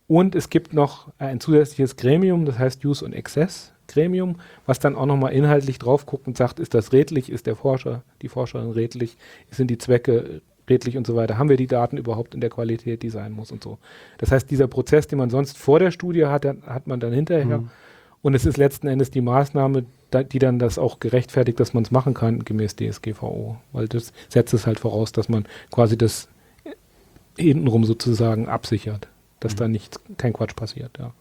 Und 0.07 0.35
es 0.35 0.49
gibt 0.49 0.73
noch 0.73 1.13
ein 1.17 1.39
zusätzliches 1.39 1.95
Gremium, 1.95 2.45
das 2.45 2.59
heißt 2.59 2.83
Use 2.83 3.05
und 3.05 3.15
Access 3.15 3.72
Gremium, 3.93 4.37
was 4.65 4.79
dann 4.79 4.95
auch 4.95 5.05
nochmal 5.05 5.33
inhaltlich 5.33 5.79
drauf 5.79 6.05
guckt 6.05 6.27
und 6.27 6.37
sagt, 6.37 6.59
ist 6.59 6.73
das 6.73 6.93
redlich, 6.93 7.31
ist 7.31 7.47
der 7.47 7.55
Forscher, 7.55 8.03
die 8.21 8.29
Forscherin 8.29 8.71
redlich, 8.71 9.17
sind 9.49 9.69
die 9.69 9.77
Zwecke 9.77 10.41
redlich 10.69 10.97
und 10.97 11.05
so 11.05 11.15
weiter, 11.15 11.37
haben 11.37 11.49
wir 11.49 11.57
die 11.57 11.67
Daten 11.67 11.97
überhaupt 11.97 12.35
in 12.35 12.41
der 12.41 12.49
Qualität, 12.49 13.03
die 13.03 13.09
sein 13.09 13.33
muss 13.33 13.51
und 13.51 13.63
so. 13.63 13.77
Das 14.17 14.31
heißt, 14.31 14.49
dieser 14.49 14.67
Prozess, 14.67 15.07
den 15.07 15.19
man 15.19 15.29
sonst 15.29 15.57
vor 15.57 15.79
der 15.79 15.91
Studie 15.91 16.25
hat, 16.25 16.45
hat 16.45 16.87
man 16.87 16.99
dann 16.99 17.13
hinterher. 17.13 17.59
Mhm. 17.59 17.69
Und 18.21 18.35
es 18.35 18.45
ist 18.45 18.55
letzten 18.55 18.87
Endes 18.87 19.11
die 19.11 19.21
Maßnahme, 19.21 19.83
die 20.31 20.39
dann 20.39 20.57
das 20.57 20.77
auch 20.77 20.99
gerechtfertigt, 20.99 21.59
dass 21.59 21.73
man 21.73 21.83
es 21.83 21.91
machen 21.91 22.13
kann, 22.13 22.45
gemäß 22.45 22.75
DSGVO. 22.77 23.57
Weil 23.73 23.87
das 23.89 24.13
setzt 24.29 24.53
es 24.53 24.65
halt 24.65 24.79
voraus, 24.79 25.11
dass 25.11 25.27
man 25.27 25.45
quasi 25.71 25.97
das 25.97 26.29
hintenrum 27.37 27.83
sozusagen 27.83 28.47
absichert, 28.47 29.09
dass 29.41 29.53
mhm. 29.53 29.57
da 29.57 29.67
nicht, 29.67 29.99
kein 30.17 30.33
Quatsch 30.33 30.55
passiert, 30.55 30.97
ja. 30.99 31.13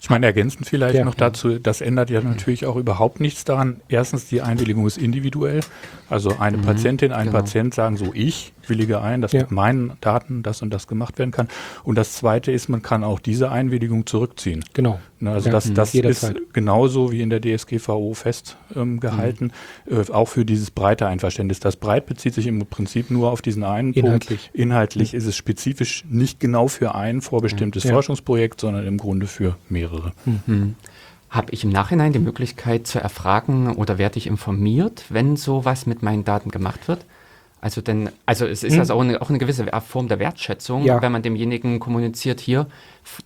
Ich 0.00 0.10
meine, 0.10 0.26
ergänzend 0.26 0.66
vielleicht 0.66 0.94
ja, 0.94 1.04
noch 1.04 1.14
dazu, 1.14 1.58
das 1.58 1.80
ändert 1.80 2.08
ja 2.08 2.20
natürlich 2.20 2.66
auch 2.66 2.76
überhaupt 2.76 3.18
nichts 3.20 3.44
daran. 3.44 3.80
Erstens, 3.88 4.28
die 4.28 4.42
Einwilligung 4.42 4.86
ist 4.86 4.96
individuell. 4.96 5.60
Also 6.08 6.38
eine 6.38 6.56
mhm, 6.56 6.62
Patientin, 6.62 7.12
ein 7.12 7.26
genau. 7.26 7.38
Patient 7.38 7.74
sagen 7.74 7.96
so, 7.96 8.12
ich 8.14 8.52
willige 8.68 9.00
ein, 9.00 9.20
dass 9.20 9.32
ja. 9.32 9.40
mit 9.40 9.50
meinen 9.50 9.92
Daten 10.00 10.42
das 10.42 10.62
und 10.62 10.70
das 10.70 10.86
gemacht 10.86 11.18
werden 11.18 11.30
kann. 11.30 11.48
Und 11.84 11.96
das 11.96 12.12
Zweite 12.12 12.52
ist, 12.52 12.68
man 12.68 12.82
kann 12.82 13.02
auch 13.02 13.18
diese 13.18 13.50
Einwilligung 13.50 14.06
zurückziehen. 14.06 14.64
Genau. 14.72 15.00
Ne, 15.20 15.32
also 15.32 15.46
ja, 15.46 15.52
das, 15.52 15.72
das 15.72 15.94
ist 15.94 16.32
genauso 16.52 17.10
wie 17.10 17.22
in 17.22 17.30
der 17.30 17.40
DSGVO 17.40 18.14
festgehalten, 18.14 19.52
ähm, 19.90 19.96
mhm. 19.96 20.02
äh, 20.02 20.12
auch 20.12 20.28
für 20.28 20.44
dieses 20.44 20.70
breite 20.70 21.06
Einverständnis. 21.06 21.58
Das 21.60 21.76
breit 21.76 22.06
bezieht 22.06 22.34
sich 22.34 22.46
im 22.46 22.64
Prinzip 22.66 23.10
nur 23.10 23.32
auf 23.32 23.42
diesen 23.42 23.64
einen 23.64 23.92
Inhaltlich. 23.94 24.42
Punkt. 24.42 24.54
Inhaltlich 24.54 25.12
mhm. 25.12 25.18
ist 25.18 25.26
es 25.26 25.36
spezifisch 25.36 26.04
nicht 26.08 26.38
genau 26.38 26.68
für 26.68 26.94
ein 26.94 27.20
vorbestimmtes 27.20 27.84
ja. 27.84 27.92
Forschungsprojekt, 27.92 28.60
sondern 28.60 28.86
im 28.86 28.96
Grunde 28.96 29.26
für 29.26 29.56
mehrere. 29.68 29.87
Mhm. 30.24 30.74
Habe 31.30 31.52
ich 31.52 31.64
im 31.64 31.70
Nachhinein 31.70 32.12
die 32.12 32.18
Möglichkeit 32.18 32.86
zu 32.86 32.98
erfragen 33.00 33.76
oder 33.76 33.98
werde 33.98 34.16
ich 34.16 34.26
informiert, 34.26 35.04
wenn 35.10 35.36
sowas 35.36 35.84
mit 35.86 36.02
meinen 36.02 36.24
Daten 36.24 36.50
gemacht 36.50 36.88
wird? 36.88 37.04
Also 37.60 37.80
denn, 37.80 38.10
also 38.24 38.46
es 38.46 38.62
ist 38.62 38.74
hm. 38.74 38.80
also 38.80 38.94
auch 38.94 39.00
eine, 39.00 39.20
auch 39.20 39.30
eine, 39.30 39.38
gewisse 39.38 39.66
Form 39.86 40.06
der 40.06 40.20
Wertschätzung, 40.20 40.84
ja. 40.84 41.02
wenn 41.02 41.10
man 41.10 41.22
demjenigen 41.22 41.80
kommuniziert, 41.80 42.38
hier 42.38 42.68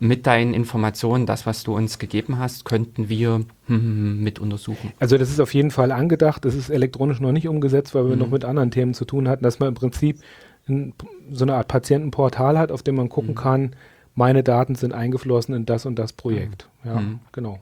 mit 0.00 0.26
deinen 0.26 0.54
Informationen, 0.54 1.26
das, 1.26 1.44
was 1.44 1.64
du 1.64 1.76
uns 1.76 1.98
gegeben 1.98 2.38
hast, 2.38 2.64
könnten 2.64 3.10
wir 3.10 3.34
hm, 3.34 3.46
hm, 3.66 3.78
hm, 3.78 4.22
mit 4.22 4.38
untersuchen. 4.38 4.92
Also 4.98 5.18
das 5.18 5.28
ist 5.28 5.38
auf 5.38 5.52
jeden 5.52 5.70
Fall 5.70 5.92
angedacht, 5.92 6.46
das 6.46 6.54
ist 6.54 6.70
elektronisch 6.70 7.20
noch 7.20 7.32
nicht 7.32 7.46
umgesetzt, 7.46 7.94
weil 7.94 8.08
wir 8.08 8.16
noch 8.16 8.30
mit 8.30 8.46
anderen 8.46 8.70
Themen 8.70 8.94
zu 8.94 9.04
tun 9.04 9.28
hatten, 9.28 9.44
dass 9.44 9.58
man 9.58 9.68
im 9.68 9.74
Prinzip 9.74 10.18
so 10.66 11.44
eine 11.44 11.54
Art 11.54 11.68
Patientenportal 11.68 12.58
hat, 12.58 12.72
auf 12.72 12.82
dem 12.82 12.94
man 12.94 13.08
gucken 13.08 13.34
kann, 13.34 13.72
meine 14.14 14.42
Daten 14.42 14.74
sind 14.74 14.92
eingeflossen 14.92 15.54
in 15.54 15.66
das 15.66 15.86
und 15.86 15.98
das 15.98 16.12
Projekt. 16.12 16.68
Ja, 16.84 17.02
genau. 17.32 17.60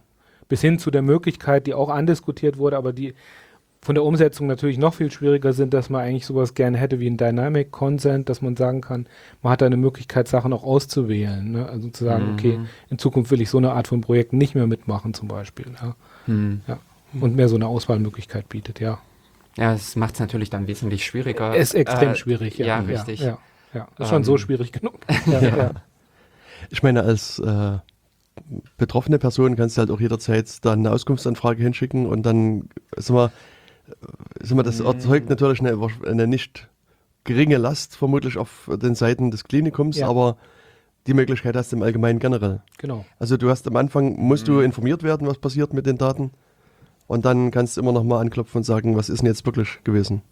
Bis 0.48 0.60
hin 0.60 0.78
zu 0.78 0.90
der 0.90 1.02
Möglichkeit, 1.02 1.66
die 1.66 1.74
auch 1.74 1.90
andiskutiert 1.90 2.58
wurde, 2.58 2.76
aber 2.76 2.92
die 2.92 3.14
von 3.82 3.94
der 3.94 4.04
Umsetzung 4.04 4.46
natürlich 4.46 4.76
noch 4.76 4.94
viel 4.94 5.10
schwieriger 5.10 5.52
sind, 5.52 5.72
dass 5.72 5.88
man 5.88 6.02
eigentlich 6.02 6.26
sowas 6.26 6.54
gerne 6.54 6.76
hätte 6.76 7.00
wie 7.00 7.08
ein 7.08 7.16
Dynamic 7.16 7.70
Consent, 7.70 8.28
dass 8.28 8.42
man 8.42 8.56
sagen 8.56 8.82
kann, 8.82 9.06
man 9.42 9.52
hat 9.52 9.62
eine 9.62 9.78
Möglichkeit, 9.78 10.28
Sachen 10.28 10.52
auch 10.52 10.64
auszuwählen. 10.64 11.50
Ne? 11.50 11.66
Also 11.66 11.88
zu 11.88 12.04
sagen, 12.04 12.26
mhm. 12.26 12.32
okay, 12.34 12.58
in 12.90 12.98
Zukunft 12.98 13.30
will 13.30 13.40
ich 13.40 13.48
so 13.48 13.58
eine 13.58 13.72
Art 13.72 13.88
von 13.88 14.02
Projekten 14.02 14.36
nicht 14.36 14.54
mehr 14.54 14.66
mitmachen 14.66 15.14
zum 15.14 15.28
Beispiel. 15.28 15.66
Ja? 15.80 15.94
Mhm. 16.26 16.60
ja. 16.66 16.78
Und 17.20 17.36
mehr 17.36 17.48
so 17.48 17.56
eine 17.56 17.66
Auswahlmöglichkeit 17.66 18.48
bietet, 18.48 18.80
ja. 18.80 18.98
Ja, 19.56 19.72
das 19.72 19.96
macht 19.96 20.14
es 20.14 20.20
natürlich 20.20 20.50
dann 20.50 20.68
wesentlich 20.68 21.04
schwieriger. 21.04 21.56
Ist 21.56 21.74
extrem 21.74 22.10
äh, 22.10 22.14
schwierig, 22.14 22.58
ja. 22.58 22.66
Ja, 22.66 22.78
richtig. 22.80 23.20
Ja, 23.20 23.38
ja. 23.74 23.88
ist 23.98 24.08
schon 24.08 24.24
so 24.24 24.32
ähm. 24.32 24.38
schwierig 24.38 24.72
genug. 24.80 25.00
ja, 25.26 25.72
Ich 26.68 26.82
meine, 26.82 27.02
als 27.02 27.38
äh, 27.38 27.78
betroffene 28.76 29.18
Person 29.18 29.56
kannst 29.56 29.76
du 29.76 29.80
halt 29.80 29.90
auch 29.90 30.00
jederzeit 30.00 30.64
dann 30.64 30.80
eine 30.80 30.92
Auskunftsanfrage 30.92 31.62
hinschicken 31.62 32.06
und 32.06 32.24
dann, 32.24 32.68
sag 32.96 33.14
mal, 33.14 33.32
sag 34.40 34.56
mal, 34.56 34.62
das 34.62 34.80
erzeugt 34.80 35.28
natürlich 35.28 35.60
eine, 35.60 35.78
eine 36.06 36.26
nicht 36.26 36.68
geringe 37.24 37.58
Last 37.58 37.96
vermutlich 37.96 38.38
auf 38.38 38.70
den 38.82 38.94
Seiten 38.94 39.30
des 39.30 39.44
Klinikums, 39.44 39.98
ja. 39.98 40.08
aber 40.08 40.36
die 41.06 41.14
Möglichkeit 41.14 41.56
hast 41.56 41.72
du 41.72 41.76
im 41.76 41.82
Allgemeinen 41.82 42.18
generell. 42.18 42.62
Genau. 42.78 43.04
Also 43.18 43.36
du 43.36 43.50
hast 43.50 43.66
am 43.66 43.76
Anfang, 43.76 44.16
musst 44.16 44.46
mhm. 44.48 44.52
du 44.52 44.60
informiert 44.60 45.02
werden, 45.02 45.26
was 45.26 45.38
passiert 45.38 45.72
mit 45.72 45.86
den 45.86 45.98
Daten 45.98 46.30
und 47.06 47.24
dann 47.24 47.50
kannst 47.50 47.76
du 47.76 47.80
immer 47.80 47.92
noch 47.92 48.04
mal 48.04 48.20
anklopfen 48.20 48.58
und 48.58 48.64
sagen, 48.64 48.96
was 48.96 49.08
ist 49.08 49.20
denn 49.20 49.26
jetzt 49.26 49.44
wirklich 49.44 49.82
gewesen. 49.84 50.22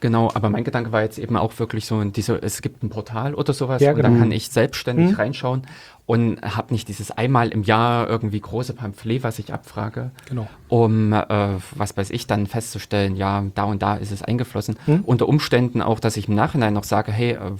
Genau, 0.00 0.30
aber 0.32 0.48
mein 0.50 0.64
Gedanke 0.64 0.92
war 0.92 1.02
jetzt 1.02 1.18
eben 1.18 1.36
auch 1.36 1.58
wirklich 1.58 1.86
so, 1.86 2.02
diese, 2.04 2.40
es 2.40 2.62
gibt 2.62 2.82
ein 2.82 2.88
Portal 2.88 3.34
oder 3.34 3.52
sowas 3.52 3.82
ja, 3.82 3.92
genau. 3.92 4.08
und 4.08 4.14
da 4.14 4.20
kann 4.20 4.32
ich 4.32 4.48
selbstständig 4.50 5.10
mhm. 5.10 5.14
reinschauen 5.16 5.62
und 6.06 6.40
habe 6.42 6.72
nicht 6.72 6.88
dieses 6.88 7.10
einmal 7.10 7.48
im 7.48 7.64
Jahr 7.64 8.08
irgendwie 8.08 8.40
große 8.40 8.74
Pamphlet, 8.74 9.22
was 9.22 9.38
ich 9.38 9.52
abfrage, 9.52 10.10
genau. 10.28 10.48
um, 10.68 11.12
äh, 11.12 11.26
was 11.74 11.96
weiß 11.96 12.10
ich, 12.10 12.26
dann 12.26 12.46
festzustellen, 12.46 13.16
ja, 13.16 13.44
da 13.54 13.64
und 13.64 13.82
da 13.82 13.96
ist 13.96 14.12
es 14.12 14.22
eingeflossen. 14.22 14.76
Mhm. 14.86 15.02
Unter 15.04 15.28
Umständen 15.28 15.82
auch, 15.82 16.00
dass 16.00 16.16
ich 16.16 16.28
im 16.28 16.34
Nachhinein 16.34 16.74
noch 16.74 16.84
sage, 16.84 17.12
hey, 17.12 17.32
äh, 17.32 17.52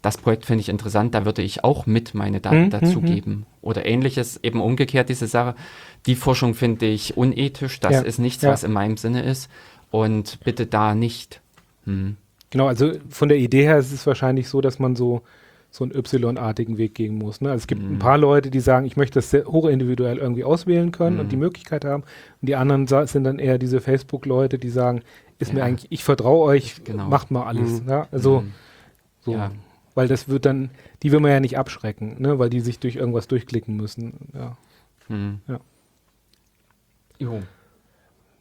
das 0.00 0.16
Projekt 0.16 0.46
finde 0.46 0.62
ich 0.62 0.68
interessant, 0.68 1.14
da 1.14 1.24
würde 1.26 1.42
ich 1.42 1.62
auch 1.62 1.86
mit 1.86 2.14
meine 2.14 2.40
Daten 2.40 2.64
mhm. 2.64 2.70
dazugeben. 2.70 3.34
Mhm. 3.34 3.46
Oder 3.60 3.84
ähnliches, 3.84 4.40
eben 4.42 4.60
umgekehrt 4.60 5.08
diese 5.08 5.26
Sache. 5.26 5.54
Die 6.06 6.14
Forschung 6.14 6.54
finde 6.54 6.86
ich 6.86 7.16
unethisch, 7.16 7.80
das 7.80 7.92
ja. 7.92 8.00
ist 8.00 8.18
nichts, 8.18 8.42
ja. 8.42 8.50
was 8.50 8.64
in 8.64 8.72
meinem 8.72 8.96
Sinne 8.96 9.22
ist 9.22 9.50
und 9.90 10.38
bitte 10.44 10.66
da 10.66 10.94
nicht 10.94 11.40
Mhm. 11.84 12.16
Genau, 12.50 12.66
also 12.66 12.92
von 13.08 13.28
der 13.28 13.38
Idee 13.38 13.62
her 13.62 13.78
ist 13.78 13.92
es 13.92 14.06
wahrscheinlich 14.06 14.48
so, 14.48 14.60
dass 14.60 14.78
man 14.78 14.96
so, 14.96 15.22
so 15.70 15.84
einen 15.84 15.94
Y-artigen 15.94 16.78
Weg 16.78 16.94
gehen 16.94 17.14
muss. 17.14 17.40
Ne? 17.40 17.50
Also 17.50 17.62
es 17.62 17.66
gibt 17.68 17.82
mhm. 17.82 17.94
ein 17.94 17.98
paar 17.98 18.18
Leute, 18.18 18.50
die 18.50 18.60
sagen, 18.60 18.86
ich 18.86 18.96
möchte 18.96 19.14
das 19.14 19.30
sehr 19.30 19.46
hochindividuell 19.46 20.18
irgendwie 20.18 20.44
auswählen 20.44 20.90
können 20.90 21.16
mhm. 21.16 21.20
und 21.20 21.32
die 21.32 21.36
Möglichkeit 21.36 21.84
haben. 21.84 22.02
Und 22.02 22.48
die 22.48 22.56
anderen 22.56 22.86
sind 23.06 23.24
dann 23.24 23.38
eher 23.38 23.58
diese 23.58 23.80
Facebook-Leute, 23.80 24.58
die 24.58 24.68
sagen, 24.68 25.02
ist 25.38 25.48
ja. 25.48 25.54
mir 25.54 25.64
eigentlich, 25.64 25.90
ich 25.92 26.02
vertraue 26.02 26.44
euch, 26.44 26.82
genau. 26.84 27.08
macht 27.08 27.30
mal 27.30 27.44
alles. 27.44 27.82
Ja? 27.86 28.08
Also 28.10 28.40
mhm. 28.40 28.52
so. 29.20 29.32
Ja. 29.32 29.52
Weil 29.94 30.06
das 30.06 30.28
wird 30.28 30.46
dann, 30.46 30.70
die 31.02 31.10
will 31.12 31.20
man 31.20 31.32
ja 31.32 31.40
nicht 31.40 31.58
abschrecken, 31.58 32.16
ne? 32.20 32.38
weil 32.38 32.48
die 32.48 32.60
sich 32.60 32.78
durch 32.78 32.96
irgendwas 32.96 33.28
durchklicken 33.28 33.76
müssen. 33.76 34.14
Ja. 34.34 34.56
Mhm. 35.08 35.40
ja. 35.46 35.60
Jo. 37.18 37.40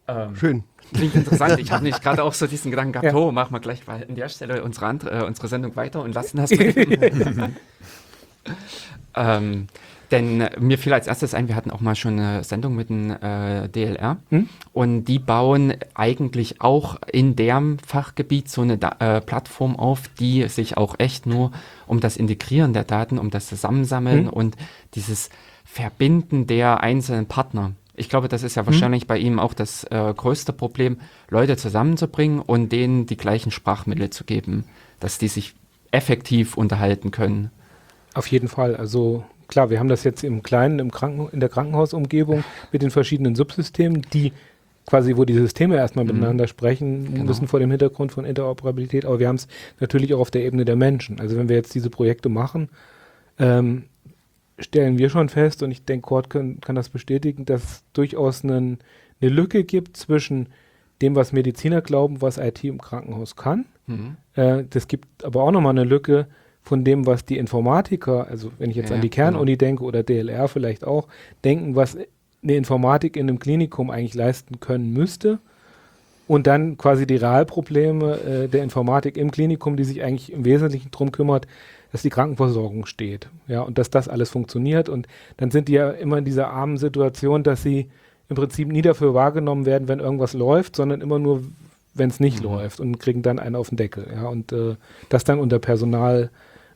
Ähm, 0.09 0.35
Schön. 0.35 0.63
Klingt 0.93 1.15
interessant. 1.15 1.59
Ich 1.59 1.71
habe 1.71 1.83
nicht 1.83 2.01
gerade 2.01 2.23
auch 2.23 2.33
so 2.33 2.47
diesen 2.47 2.71
Gedanken 2.71 2.93
gehabt, 2.93 3.05
ja. 3.05 3.13
oh, 3.13 3.31
machen 3.31 3.53
wir 3.53 3.59
gleich 3.59 3.85
mal 3.85 4.03
an 4.07 4.15
der 4.15 4.29
Stelle 4.29 4.63
unsere, 4.63 4.87
äh, 5.11 5.23
unsere 5.23 5.47
Sendung 5.47 5.75
weiter 5.75 6.01
und 6.01 6.15
lassen 6.15 6.37
das. 6.37 6.51
ähm, 9.15 9.67
denn 10.11 10.49
mir 10.59 10.79
fiel 10.79 10.93
als 10.93 11.05
erstes 11.05 11.35
ein, 11.35 11.47
wir 11.47 11.55
hatten 11.55 11.69
auch 11.69 11.81
mal 11.81 11.95
schon 11.95 12.19
eine 12.19 12.43
Sendung 12.43 12.75
mit 12.75 12.89
dem 12.89 13.11
äh, 13.11 13.69
DLR 13.69 14.17
hm? 14.29 14.49
und 14.73 15.05
die 15.05 15.19
bauen 15.19 15.75
eigentlich 15.93 16.61
auch 16.61 16.97
in 17.11 17.35
deren 17.35 17.77
Fachgebiet 17.77 18.49
so 18.49 18.61
eine 18.61 18.79
da 18.79 18.95
äh, 18.99 19.21
Plattform 19.21 19.75
auf, 19.75 20.07
die 20.19 20.49
sich 20.49 20.77
auch 20.77 20.95
echt 20.97 21.27
nur 21.27 21.51
um 21.85 21.99
das 21.99 22.17
Integrieren 22.17 22.73
der 22.73 22.85
Daten, 22.85 23.19
um 23.19 23.29
das 23.29 23.45
Zusammensammeln 23.45 24.25
hm? 24.25 24.29
und 24.29 24.55
dieses 24.95 25.29
Verbinden 25.63 26.47
der 26.47 26.81
einzelnen 26.81 27.27
Partner 27.27 27.73
ich 27.99 28.09
glaube, 28.09 28.29
das 28.29 28.43
ist 28.43 28.55
ja 28.55 28.63
hm. 28.63 28.67
wahrscheinlich 28.67 29.03
hm. 29.03 29.07
bei 29.07 29.17
ihm 29.17 29.39
auch 29.39 29.53
das 29.53 29.83
äh, 29.85 30.13
größte 30.15 30.53
Problem, 30.53 30.97
Leute 31.29 31.57
zusammenzubringen 31.57 32.39
und 32.39 32.71
denen 32.71 33.05
die 33.05 33.17
gleichen 33.17 33.51
Sprachmittel 33.51 34.09
zu 34.09 34.23
geben, 34.23 34.63
dass 34.99 35.17
die 35.17 35.27
sich 35.27 35.53
effektiv 35.91 36.55
unterhalten 36.55 37.11
können. 37.11 37.51
Auf 38.13 38.27
jeden 38.27 38.47
Fall. 38.47 38.75
Also 38.75 39.23
klar, 39.47 39.69
wir 39.69 39.79
haben 39.79 39.89
das 39.89 40.03
jetzt 40.03 40.23
im 40.23 40.43
Kleinen, 40.43 40.79
im 40.79 40.91
Kranken 40.91 41.29
in 41.31 41.39
der 41.39 41.49
Krankenhausumgebung 41.49 42.43
mit 42.71 42.81
den 42.81 42.91
verschiedenen 42.91 43.35
Subsystemen, 43.35 44.03
die 44.13 44.31
quasi, 44.85 45.17
wo 45.17 45.25
die 45.25 45.33
Systeme 45.33 45.75
erstmal 45.75 46.05
mhm. 46.05 46.13
miteinander 46.13 46.47
sprechen 46.47 47.13
genau. 47.13 47.25
müssen 47.25 47.47
vor 47.47 47.59
dem 47.59 47.69
Hintergrund 47.69 48.11
von 48.11 48.25
Interoperabilität, 48.25 49.05
aber 49.05 49.19
wir 49.19 49.27
haben 49.27 49.35
es 49.35 49.47
natürlich 49.79 50.13
auch 50.13 50.19
auf 50.19 50.31
der 50.31 50.43
Ebene 50.43 50.65
der 50.65 50.75
Menschen. 50.75 51.19
Also 51.19 51.37
wenn 51.37 51.49
wir 51.49 51.55
jetzt 51.55 51.75
diese 51.75 51.89
Projekte 51.89 52.29
machen, 52.29 52.69
ähm, 53.37 53.83
stellen 54.59 54.97
wir 54.97 55.09
schon 55.09 55.29
fest, 55.29 55.63
und 55.63 55.71
ich 55.71 55.85
denke, 55.85 56.07
Kurt 56.07 56.29
kann, 56.29 56.59
kann 56.61 56.75
das 56.75 56.89
bestätigen, 56.89 57.45
dass 57.45 57.63
es 57.63 57.83
durchaus 57.93 58.43
einen, 58.43 58.79
eine 59.21 59.31
Lücke 59.31 59.63
gibt 59.63 59.97
zwischen 59.97 60.49
dem, 61.01 61.15
was 61.15 61.31
Mediziner 61.31 61.81
glauben, 61.81 62.21
was 62.21 62.37
IT 62.37 62.63
im 62.63 62.81
Krankenhaus 62.81 63.35
kann. 63.35 63.65
Mhm. 63.87 64.17
Äh, 64.35 64.63
das 64.69 64.87
gibt 64.87 65.23
aber 65.23 65.43
auch 65.43 65.51
nochmal 65.51 65.71
eine 65.71 65.83
Lücke 65.83 66.27
von 66.61 66.83
dem, 66.83 67.05
was 67.05 67.25
die 67.25 67.37
Informatiker, 67.37 68.27
also 68.27 68.51
wenn 68.59 68.69
ich 68.69 68.75
jetzt 68.75 68.89
Ja, 68.89 68.95
an 68.95 69.01
die 69.01 69.09
genau. 69.09 69.23
Kernuni 69.29 69.57
denke 69.57 69.83
oder 69.83 70.03
DLR 70.03 70.47
vielleicht 70.47 70.83
auch, 70.83 71.07
denken, 71.43 71.75
was 71.75 71.97
eine 72.43 72.55
Informatik 72.55 73.17
in 73.17 73.27
einem 73.27 73.39
Klinikum 73.39 73.89
eigentlich 73.89 74.13
leisten 74.13 74.59
können 74.59 74.93
müsste. 74.93 75.39
Und 76.27 76.45
dann 76.45 76.77
quasi 76.77 77.07
die 77.07 77.15
Realprobleme 77.15 78.19
äh, 78.19 78.47
der 78.47 78.61
Informatik 78.61 79.17
im 79.17 79.31
Klinikum, 79.31 79.77
die 79.77 79.83
sich 79.83 80.03
eigentlich 80.03 80.31
im 80.31 80.45
Wesentlichen 80.45 80.91
darum 80.91 81.11
kümmert, 81.11 81.47
dass 81.91 82.01
die 82.01 82.09
Krankenversorgung 82.09 82.85
steht. 82.85 83.29
Ja, 83.47 83.61
und 83.61 83.77
dass 83.77 83.89
das 83.89 84.07
alles 84.07 84.29
funktioniert. 84.29 84.89
Und 84.89 85.07
dann 85.37 85.51
sind 85.51 85.67
die 85.67 85.73
ja 85.73 85.89
immer 85.91 86.17
in 86.17 86.25
dieser 86.25 86.49
armen 86.49 86.77
Situation, 86.77 87.43
dass 87.43 87.63
sie 87.63 87.89
im 88.29 88.35
Prinzip 88.35 88.67
nie 88.67 88.81
dafür 88.81 89.13
wahrgenommen 89.13 89.65
werden, 89.65 89.87
wenn 89.87 89.99
irgendwas 89.99 90.33
läuft, 90.33 90.75
sondern 90.75 91.01
immer 91.01 91.17
nur, 91.17 91.43
wenn 91.93 92.09
es 92.09 92.19
nicht 92.19 92.43
läuft 92.43 92.79
und 92.79 92.99
kriegen 92.99 93.23
dann 93.23 93.39
einen 93.39 93.55
auf 93.55 93.69
den 93.69 93.77
Deckel. 93.77 94.07
Ja, 94.13 94.27
und 94.27 94.51
äh, 94.51 94.75
das 95.09 95.23
dann 95.23 95.39
unter 95.39 95.59
Personal. 95.59 96.29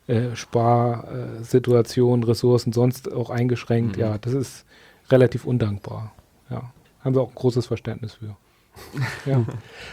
Äh, 0.06 0.36
Sparsituation, 0.36 2.24
Ressourcen 2.24 2.74
sonst 2.74 3.10
auch 3.10 3.30
eingeschränkt. 3.30 3.96
Mhm. 3.96 4.02
Ja, 4.02 4.18
das 4.18 4.34
ist 4.34 4.66
relativ 5.10 5.46
undankbar. 5.46 6.12
Ja, 6.50 6.74
haben 7.00 7.14
wir 7.14 7.22
auch 7.22 7.30
ein 7.30 7.34
großes 7.34 7.66
Verständnis 7.66 8.12
für. 8.12 8.36
Ja, 9.26 9.44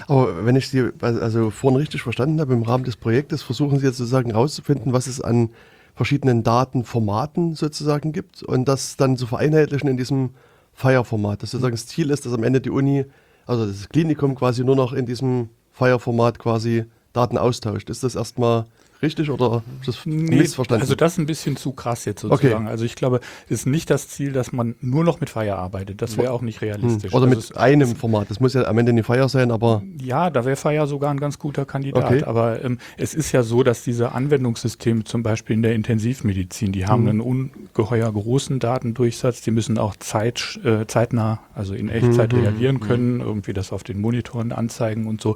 Aber 0.08 0.46
wenn 0.46 0.56
ich 0.56 0.70
Sie 0.70 0.90
also 1.02 1.50
vorhin 1.50 1.80
richtig 1.80 2.02
verstanden 2.02 2.40
habe, 2.42 2.54
im 2.54 2.64
Rahmen 2.64 2.84
des 2.84 2.98
Projektes 2.98 3.44
versuchen 3.44 3.80
Sie 3.80 3.86
jetzt 3.86 3.98
sozusagen 3.98 4.32
herauszufinden, 4.32 4.94
was 4.94 5.08
es 5.08 5.22
an 5.22 5.50
verschiedenen 5.96 6.44
Datenformaten 6.44 7.56
sozusagen 7.56 8.12
gibt 8.12 8.44
und 8.44 8.68
das 8.68 8.96
dann 8.98 9.18
zu 9.18 9.28
vereinheitlichen 9.28 9.90
in 9.90 9.98
diesem 9.98 10.32
Fire-Format. 10.74 11.44
Dass 11.44 11.52
sozusagen 11.52 11.76
das 11.76 11.88
Ziel 11.88 12.10
ist, 12.10 12.26
dass 12.26 12.34
am 12.34 12.44
Ende 12.44 12.62
die 12.62 12.70
Uni, 12.70 13.06
also 13.46 13.66
das 13.66 13.90
Klinikum 13.90 14.36
quasi 14.36 14.64
nur 14.64 14.76
noch 14.76 14.94
in 14.94 15.06
diesem 15.06 15.50
Fire-Format 15.72 16.40
quasi 16.40 16.86
Daten 17.14 17.38
austauscht. 17.38 17.90
Ist 17.90 18.04
das 18.04 18.16
erstmal 18.16 18.66
richtig 19.02 19.30
oder 19.30 19.64
ist 19.80 19.88
das 19.88 20.06
missverstanden? 20.06 20.82
Also 20.82 20.96
das 20.96 21.14
ist 21.14 21.18
ein 21.20 21.26
bisschen 21.26 21.56
zu 21.56 21.72
krass 21.72 22.06
jetzt 22.06 22.22
sozusagen. 22.22 22.68
Also 22.68 22.86
ich 22.86 22.96
glaube, 22.96 23.20
es 23.46 23.52
ist 23.62 23.66
nicht 23.68 23.90
das 23.90 24.08
Ziel, 24.08 24.32
dass 24.32 24.52
man 24.52 24.76
nur 24.82 25.04
noch 25.04 25.20
mit 25.22 25.30
Fire 25.30 25.56
arbeitet. 25.56 26.02
Das 26.02 26.18
wäre 26.18 26.32
auch 26.32 26.42
nicht 26.42 26.62
Hm. 26.62 26.68
realistisch. 26.70 27.14
Oder 27.14 27.26
Also 27.26 27.36
mit 27.36 27.58
einem 27.58 27.96
Format. 27.96 28.30
Das 28.30 28.40
muss 28.40 28.54
ja 28.54 28.66
am 28.66 28.78
Ende 28.78 28.94
nicht 28.94 29.06
Fire 29.06 29.30
sein, 29.30 29.52
aber 29.52 29.82
Ja, 30.02 30.30
da 30.30 30.46
wäre 30.46 30.56
Fire 30.56 30.88
sogar 30.88 31.12
ein 31.12 31.20
ganz 31.20 31.40
guter 31.40 31.66
Kandidat. 31.66 32.04
Okay. 32.06 32.24
Aber 32.24 32.64
ähm, 32.64 32.78
es 32.98 33.14
ist 33.14 33.32
ja 33.32 33.44
so, 33.44 33.64
dass 33.64 33.84
diese 33.84 34.12
Anwendungssysteme 34.12 35.04
zum 35.04 35.24
Beispiel 35.24 35.56
in 35.56 35.62
der 35.64 35.74
Intensivmedizin, 35.76 36.72
die 36.72 36.86
haben 36.88 37.08
einen 37.08 37.22
ungeheuer 37.22 38.12
großen 38.12 38.60
Datendurchsatz, 38.60 39.42
die 39.42 39.52
müssen 39.52 39.78
auch 39.78 39.96
zeit, 39.96 40.60
äh, 40.64 40.86
zeitnah, 40.88 41.40
also 41.56 41.74
in. 41.74 41.90
Echtzeit 41.92 42.34
reagieren 42.34 42.80
können, 42.80 43.20
irgendwie 43.20 43.54
das 43.54 43.72
auf 43.72 43.84
den 43.84 44.00
Monitoren 44.00 44.52
anzeigen 44.52 45.08
und 45.08 45.22
so. 45.22 45.36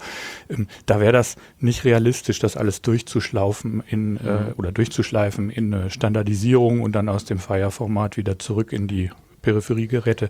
Ähm, 0.49 0.67
da 0.86 0.99
wäre 0.99 1.12
das 1.12 1.36
nicht 1.60 1.84
realistisch, 1.84 2.39
das 2.39 2.56
alles 2.58 2.82
durchzuschlaufen 2.82 3.54
in, 3.63 4.17
äh, 4.17 4.53
oder 4.57 4.71
durchzuschleifen 4.71 5.49
in 5.49 5.73
eine 5.73 5.89
Standardisierung 5.89 6.81
und 6.81 6.93
dann 6.93 7.09
aus 7.09 7.25
dem 7.25 7.39
Fire-Format 7.39 8.17
wieder 8.17 8.39
zurück 8.39 8.73
in 8.73 8.87
die 8.87 9.11
Peripheriegeräte, 9.45 10.29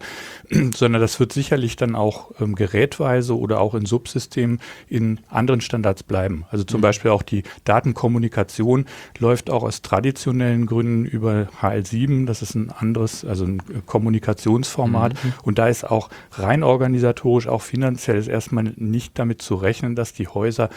sondern 0.75 1.01
das 1.01 1.19
wird 1.19 1.33
sicherlich 1.33 1.75
dann 1.77 1.95
auch 1.95 2.31
ähm, 2.39 2.53
gerätweise 2.55 3.38
oder 3.38 3.59
auch 3.61 3.73
in 3.73 3.85
Subsystemen 3.85 4.59
in 4.88 5.19
anderen 5.29 5.61
Standards 5.61 6.03
bleiben. 6.03 6.45
Also 6.51 6.65
zum 6.65 6.81
Beispiel 6.81 7.11
auch 7.11 7.23
die 7.23 7.43
Datenkommunikation 7.63 8.85
läuft 9.17 9.49
auch 9.49 9.63
aus 9.63 9.81
traditionellen 9.81 10.65
Gründen 10.67 11.05
über 11.05 11.47
HL7. 11.61 12.25
Das 12.25 12.41
ist 12.41 12.55
ein 12.55 12.69
anderes, 12.69 13.25
also 13.25 13.45
ein 13.45 13.59
äh, 13.59 13.81
Kommunikationsformat. 13.85 15.13
Und 15.43 15.57
da 15.57 15.69
ist 15.69 15.85
auch 15.85 16.09
rein 16.33 16.63
organisatorisch, 16.63 17.47
auch 17.47 17.61
finanziell 17.61 18.17
ist 18.17 18.27
erstmal 18.27 18.73
nicht 18.75 19.17
damit 19.17 19.41
zu 19.41 19.55
rechnen, 19.55 19.95
dass 19.95 20.13
die 20.13 20.27
Häuser 20.27 20.69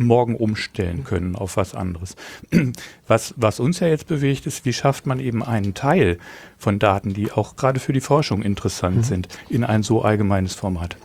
morgen 0.00 0.34
umstellen 0.34 1.04
können 1.04 1.36
auf 1.36 1.56
was 1.56 1.74
anderes. 1.74 2.16
Was, 3.06 3.34
was 3.36 3.58
uns 3.58 3.80
ja 3.80 3.88
jetzt 3.88 4.06
bewegt, 4.06 4.46
ist, 4.46 4.64
wie 4.64 4.72
schafft 4.72 5.04
man 5.04 5.18
eben 5.18 5.42
einen 5.42 5.74
Teil 5.74 6.18
von 6.58 6.78
Daten, 6.78 7.12
die 7.12 7.32
auch 7.32 7.56
gerade 7.56 7.80
für 7.80 7.92
die 7.92 8.00
Forschung 8.00 8.42
interessant 8.42 9.04
sind, 9.04 9.26
in 9.48 9.64
ein 9.64 9.82
so 9.82 10.02
allgemeines 10.02 10.54
Format. 10.54 10.96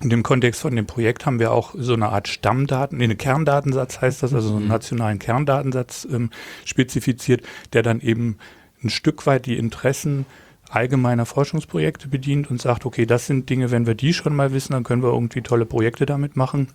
In 0.00 0.10
dem 0.10 0.24
Kontext 0.24 0.60
von 0.60 0.74
dem 0.74 0.86
Projekt 0.86 1.26
haben 1.26 1.38
wir 1.38 1.52
auch 1.52 1.74
so 1.76 1.92
eine 1.92 2.08
Art 2.08 2.26
Stammdaten, 2.26 2.98
nee, 2.98 3.04
eine 3.04 3.14
Kerndatensatz 3.14 4.00
heißt 4.00 4.22
das, 4.22 4.34
also 4.34 4.48
so 4.48 4.56
einen 4.56 4.66
nationalen 4.66 5.20
Kerndatensatz 5.20 6.08
ähm, 6.10 6.30
spezifiziert, 6.64 7.42
der 7.72 7.82
dann 7.82 8.00
eben 8.00 8.38
ein 8.82 8.90
Stück 8.90 9.26
weit 9.26 9.46
die 9.46 9.58
Interessen 9.58 10.26
allgemeiner 10.70 11.26
Forschungsprojekte 11.26 12.08
bedient 12.08 12.50
und 12.50 12.60
sagt, 12.60 12.84
okay, 12.86 13.06
das 13.06 13.26
sind 13.26 13.48
Dinge, 13.48 13.70
wenn 13.70 13.86
wir 13.86 13.94
die 13.94 14.12
schon 14.12 14.36
mal 14.36 14.52
wissen, 14.52 14.72
dann 14.72 14.84
können 14.84 15.02
wir 15.02 15.12
irgendwie 15.12 15.42
tolle 15.42 15.66
Projekte 15.66 16.06
damit 16.06 16.36
machen. 16.36 16.68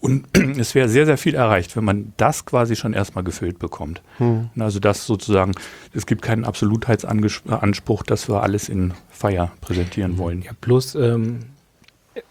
Und 0.00 0.26
es 0.58 0.74
wäre 0.74 0.88
sehr, 0.88 1.06
sehr 1.06 1.18
viel 1.18 1.34
erreicht, 1.34 1.76
wenn 1.76 1.84
man 1.84 2.12
das 2.16 2.44
quasi 2.46 2.76
schon 2.76 2.92
erstmal 2.92 3.24
gefüllt 3.24 3.58
bekommt. 3.58 4.02
Also 4.58 4.80
das 4.80 5.06
sozusagen, 5.06 5.52
es 5.92 6.06
gibt 6.06 6.22
keinen 6.22 6.44
Absolutheitsanspruch, 6.44 8.02
dass 8.02 8.28
wir 8.28 8.42
alles 8.42 8.68
in 8.68 8.94
Fire 9.10 9.50
präsentieren 9.60 10.18
wollen. 10.18 10.42
Ja, 10.42 10.52
plus, 10.60 10.94
ähm, 10.94 11.40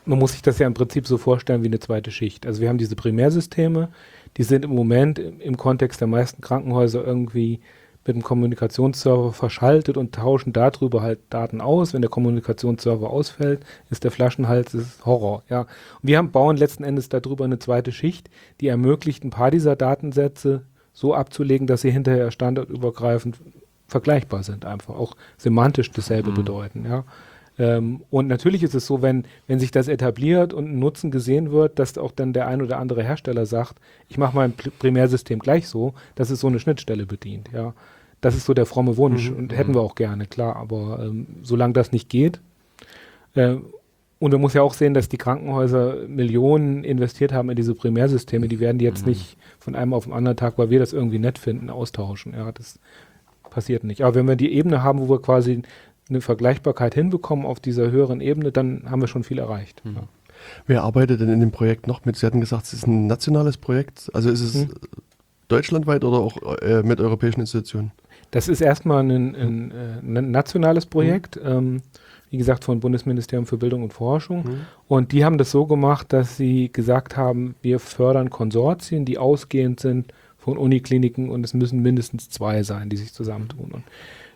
man 0.05 0.19
muss 0.19 0.33
sich 0.33 0.41
das 0.41 0.59
ja 0.59 0.67
im 0.67 0.73
Prinzip 0.73 1.07
so 1.07 1.17
vorstellen 1.17 1.63
wie 1.63 1.67
eine 1.67 1.79
zweite 1.79 2.11
Schicht. 2.11 2.45
Also 2.45 2.61
wir 2.61 2.69
haben 2.69 2.77
diese 2.77 2.95
Primärsysteme, 2.95 3.89
die 4.37 4.43
sind 4.43 4.65
im 4.65 4.71
Moment 4.71 5.19
im 5.19 5.57
Kontext 5.57 6.01
der 6.01 6.07
meisten 6.07 6.41
Krankenhäuser 6.41 7.03
irgendwie 7.05 7.59
mit 8.05 8.15
dem 8.15 8.23
Kommunikationsserver 8.23 9.31
verschaltet 9.31 9.97
und 9.97 10.13
tauschen 10.13 10.51
darüber 10.51 11.01
halt 11.01 11.19
Daten 11.29 11.61
aus. 11.61 11.93
Wenn 11.93 12.01
der 12.01 12.09
Kommunikationsserver 12.09 13.09
ausfällt, 13.09 13.65
ist 13.89 14.03
der 14.03 14.11
Flaschenhals 14.11 14.73
ist 14.73 15.05
Horror. 15.05 15.43
Ja. 15.49 15.61
Und 15.61 15.67
wir 16.01 16.17
haben, 16.17 16.31
bauen 16.31 16.57
letzten 16.57 16.83
Endes 16.83 17.09
darüber 17.09 17.45
eine 17.45 17.59
zweite 17.59 17.91
Schicht, 17.91 18.29
die 18.59 18.67
ermöglicht, 18.67 19.23
ein 19.23 19.29
paar 19.29 19.51
dieser 19.51 19.75
Datensätze 19.75 20.63
so 20.91 21.13
abzulegen, 21.13 21.65
dass 21.65 21.81
sie 21.81 21.91
hinterher 21.91 22.29
standardübergreifend 22.29 23.37
vergleichbar 23.87 24.43
sind, 24.43 24.65
einfach 24.65 24.95
auch 24.95 25.15
semantisch 25.37 25.91
dasselbe 25.91 26.31
bedeuten. 26.31 26.85
Ja. 26.87 27.03
Ähm, 27.59 28.01
und 28.09 28.27
natürlich 28.27 28.63
ist 28.63 28.73
es 28.73 28.87
so, 28.87 29.03
wenn, 29.03 29.25
wenn 29.45 29.59
sich 29.59 29.69
das 29.69 29.87
etabliert 29.87 30.53
und 30.53 30.65
ein 30.65 30.79
Nutzen 30.79 31.11
gesehen 31.11 31.51
wird, 31.51 31.77
dass 31.77 31.97
auch 31.99 32.11
dann 32.11 32.33
der 32.33 32.47
ein 32.47 32.63
oder 32.63 32.79
andere 32.79 33.03
Hersteller 33.03 33.45
sagt, 33.45 33.75
ich 34.07 34.17
mache 34.17 34.35
mein 34.35 34.55
Pr- 34.55 34.71
Primärsystem 34.79 35.37
gleich 35.39 35.67
so, 35.67 35.93
dass 36.15 36.31
es 36.31 36.39
so 36.39 36.47
eine 36.47 36.59
Schnittstelle 36.59 37.05
bedient. 37.05 37.49
Ja. 37.53 37.73
Das 38.23 38.35
ist 38.35 38.45
so 38.45 38.53
der 38.53 38.65
fromme 38.65 38.97
Wunsch 38.97 39.29
und 39.29 39.55
hätten 39.55 39.73
wir 39.75 39.81
auch 39.81 39.95
gerne, 39.95 40.25
klar. 40.25 40.55
Aber 40.55 40.99
ähm, 41.03 41.27
solange 41.43 41.73
das 41.73 41.91
nicht 41.91 42.09
geht, 42.09 42.39
äh, 43.35 43.57
und 44.19 44.31
man 44.31 44.39
muss 44.39 44.53
ja 44.53 44.61
auch 44.61 44.73
sehen, 44.73 44.93
dass 44.93 45.09
die 45.09 45.17
Krankenhäuser 45.17 46.07
Millionen 46.07 46.85
investiert 46.85 47.33
haben 47.33 47.49
in 47.49 47.57
diese 47.57 47.75
Primärsysteme. 47.75 48.47
Die 48.47 48.61
werden 48.61 48.77
die 48.77 48.85
jetzt 48.85 49.05
nicht 49.05 49.35
von 49.59 49.75
einem 49.75 49.93
auf 49.93 50.05
den 50.05 50.13
anderen 50.13 50.37
Tag, 50.37 50.57
weil 50.57 50.69
wir 50.69 50.79
das 50.79 50.93
irgendwie 50.93 51.19
nett 51.19 51.37
finden, 51.37 51.69
austauschen. 51.69 52.33
Ja, 52.33 52.53
das 52.53 52.79
passiert 53.49 53.83
nicht. 53.83 54.01
Aber 54.01 54.15
wenn 54.15 54.25
wir 54.25 54.37
die 54.37 54.53
Ebene 54.53 54.81
haben, 54.81 54.99
wo 54.99 55.09
wir 55.09 55.21
quasi 55.21 55.61
eine 56.07 56.21
Vergleichbarkeit 56.21 56.93
hinbekommen 56.93 57.45
auf 57.45 57.59
dieser 57.59 57.91
höheren 57.91 58.21
Ebene, 58.21 58.53
dann 58.53 58.83
haben 58.89 59.01
wir 59.01 59.07
schon 59.09 59.25
viel 59.25 59.39
erreicht. 59.39 59.81
Ja. 59.83 60.03
wer 60.67 60.83
arbeitet 60.83 61.19
denn 61.19 61.29
in 61.29 61.41
dem 61.41 61.51
Projekt 61.51 61.87
noch 61.87 62.05
mit? 62.05 62.15
Sie 62.15 62.25
hatten 62.25 62.39
gesagt, 62.39 62.63
es 62.67 62.73
ist 62.73 62.87
ein 62.87 63.07
nationales 63.07 63.57
Projekt. 63.57 64.09
Also 64.13 64.29
ist 64.29 64.39
es 64.41 64.53
Hm. 64.53 64.69
deutschlandweit 65.49 66.05
oder 66.05 66.19
auch 66.19 66.37
äh, 66.61 66.81
mit 66.83 67.01
europäischen 67.01 67.41
Institutionen? 67.41 67.91
Das 68.33 68.47
ist 68.47 68.61
erstmal 68.61 69.03
ein, 69.03 69.35
ein, 69.35 69.71
äh, 69.71 70.19
ein 70.19 70.31
nationales 70.31 70.87
Projekt, 70.87 71.39
ähm, 71.45 71.83
wie 72.31 72.37
gesagt, 72.37 72.63
vom 72.63 72.79
Bundesministerium 72.79 73.45
für 73.45 73.57
Bildung 73.57 73.83
und 73.83 73.93
Forschung. 73.93 74.43
Und 74.87 75.11
die 75.11 75.23
haben 75.23 75.37
das 75.37 75.51
so 75.51 75.67
gemacht, 75.67 76.11
dass 76.11 76.35
sie 76.35 76.71
gesagt 76.73 77.15
haben, 77.15 77.53
wir 77.61 77.77
fördern 77.77 78.31
Konsortien, 78.31 79.05
die 79.05 79.19
ausgehend 79.19 79.79
sind 79.79 80.13
von 80.39 80.57
Unikliniken 80.57 81.29
und 81.29 81.45
es 81.45 81.53
müssen 81.53 81.83
mindestens 81.83 82.31
zwei 82.31 82.63
sein, 82.63 82.89
die 82.89 82.97
sich 82.97 83.13
zusammentun. 83.13 83.71
Und, 83.71 83.83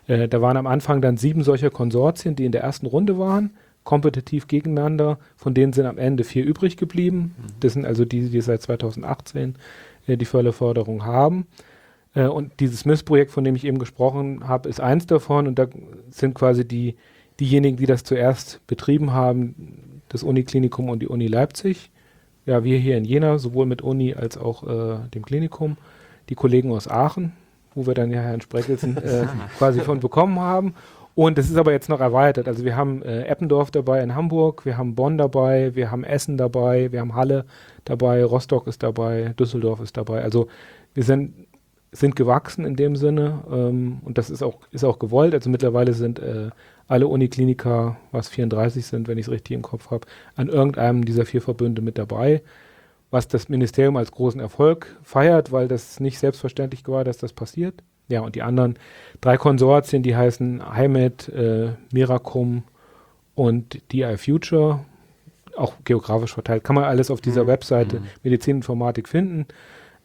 äh, 0.06 0.28
da 0.28 0.40
waren 0.40 0.56
am 0.56 0.68
Anfang 0.68 1.02
dann 1.02 1.16
sieben 1.16 1.42
solcher 1.42 1.70
Konsortien, 1.70 2.36
die 2.36 2.44
in 2.44 2.52
der 2.52 2.62
ersten 2.62 2.86
Runde 2.86 3.18
waren, 3.18 3.50
kompetitiv 3.82 4.46
gegeneinander. 4.46 5.18
Von 5.36 5.54
denen 5.54 5.72
sind 5.72 5.86
am 5.86 5.98
Ende 5.98 6.22
vier 6.22 6.44
übrig 6.44 6.76
geblieben. 6.76 7.34
Das 7.58 7.72
sind 7.72 7.84
also 7.84 8.04
die, 8.04 8.30
die 8.30 8.40
seit 8.42 8.62
2018 8.62 9.56
äh, 10.06 10.16
die 10.16 10.24
Förderförderung 10.24 11.04
haben. 11.04 11.48
Äh, 12.14 12.26
und 12.26 12.60
dieses 12.60 12.84
MIS-Projekt, 12.84 13.30
von 13.30 13.44
dem 13.44 13.56
ich 13.56 13.64
eben 13.64 13.78
gesprochen 13.78 14.48
habe, 14.48 14.68
ist 14.68 14.80
eins 14.80 15.06
davon. 15.06 15.46
Und 15.46 15.58
da 15.58 15.66
sind 16.10 16.34
quasi 16.34 16.66
die, 16.66 16.96
diejenigen, 17.40 17.76
die 17.76 17.86
das 17.86 18.04
zuerst 18.04 18.66
betrieben 18.66 19.12
haben, 19.12 20.00
das 20.08 20.22
Uniklinikum 20.22 20.88
und 20.88 21.00
die 21.00 21.08
Uni 21.08 21.26
Leipzig. 21.26 21.90
Ja, 22.46 22.64
wir 22.64 22.78
hier 22.78 22.96
in 22.96 23.04
Jena, 23.04 23.38
sowohl 23.38 23.66
mit 23.66 23.82
Uni 23.82 24.14
als 24.14 24.38
auch 24.38 24.66
äh, 24.66 25.08
dem 25.14 25.24
Klinikum. 25.24 25.76
Die 26.30 26.34
Kollegen 26.34 26.72
aus 26.72 26.88
Aachen, 26.88 27.32
wo 27.74 27.86
wir 27.86 27.94
dann 27.94 28.10
ja 28.10 28.20
Herrn 28.20 28.40
Spreckelsen 28.40 28.96
äh, 28.96 29.26
quasi 29.58 29.80
von 29.80 30.00
bekommen 30.00 30.38
haben. 30.40 30.74
Und 31.18 31.36
das 31.36 31.50
ist 31.50 31.56
aber 31.56 31.72
jetzt 31.72 31.88
noch 31.88 31.98
erweitert. 31.98 32.46
Also 32.46 32.64
wir 32.64 32.76
haben 32.76 33.02
äh, 33.02 33.24
Eppendorf 33.24 33.72
dabei 33.72 34.04
in 34.04 34.14
Hamburg, 34.14 34.64
wir 34.64 34.78
haben 34.78 34.94
Bonn 34.94 35.18
dabei, 35.18 35.74
wir 35.74 35.90
haben 35.90 36.04
Essen 36.04 36.36
dabei, 36.36 36.92
wir 36.92 37.00
haben 37.00 37.16
Halle 37.16 37.44
dabei, 37.84 38.24
Rostock 38.24 38.68
ist 38.68 38.84
dabei, 38.84 39.34
Düsseldorf 39.36 39.80
ist 39.80 39.96
dabei. 39.96 40.22
Also 40.22 40.46
wir 40.94 41.02
sind, 41.02 41.47
sind 41.92 42.16
gewachsen 42.16 42.64
in 42.64 42.76
dem 42.76 42.96
Sinne 42.96 43.44
ähm, 43.50 44.00
und 44.04 44.18
das 44.18 44.30
ist 44.30 44.42
auch, 44.42 44.58
ist 44.70 44.84
auch 44.84 44.98
gewollt. 44.98 45.34
Also 45.34 45.50
mittlerweile 45.50 45.94
sind 45.94 46.18
äh, 46.18 46.50
alle 46.86 47.06
Unikliniker, 47.06 47.96
was 48.12 48.28
34 48.28 48.86
sind, 48.86 49.08
wenn 49.08 49.18
ich 49.18 49.26
es 49.26 49.32
richtig 49.32 49.54
im 49.54 49.62
Kopf 49.62 49.90
habe, 49.90 50.06
an 50.36 50.48
irgendeinem 50.48 51.04
dieser 51.04 51.26
vier 51.26 51.42
Verbünde 51.42 51.82
mit 51.82 51.98
dabei. 51.98 52.42
was 53.10 53.26
das 53.26 53.48
Ministerium 53.48 53.96
als 53.96 54.12
großen 54.12 54.40
Erfolg 54.40 54.94
feiert, 55.02 55.50
weil 55.50 55.66
das 55.66 55.98
nicht 55.98 56.18
selbstverständlich 56.18 56.86
war, 56.88 57.04
dass 57.04 57.16
das 57.16 57.32
passiert. 57.32 57.82
Ja, 58.08 58.20
und 58.20 58.34
die 58.34 58.42
anderen 58.42 58.78
drei 59.20 59.36
Konsortien, 59.36 60.02
die 60.02 60.16
heißen 60.16 60.74
HIMED, 60.74 61.28
äh, 61.28 61.70
Miracum 61.92 62.64
und 63.34 63.80
DI 63.92 64.16
Future, 64.16 64.80
auch 65.56 65.74
geografisch 65.84 66.34
verteilt, 66.34 66.64
kann 66.64 66.74
man 66.74 66.84
alles 66.84 67.10
auf 67.10 67.20
dieser 67.20 67.44
mhm. 67.44 67.48
Webseite 67.48 68.00
mhm. 68.00 68.06
Medizininformatik 68.22 69.08
finden. 69.08 69.46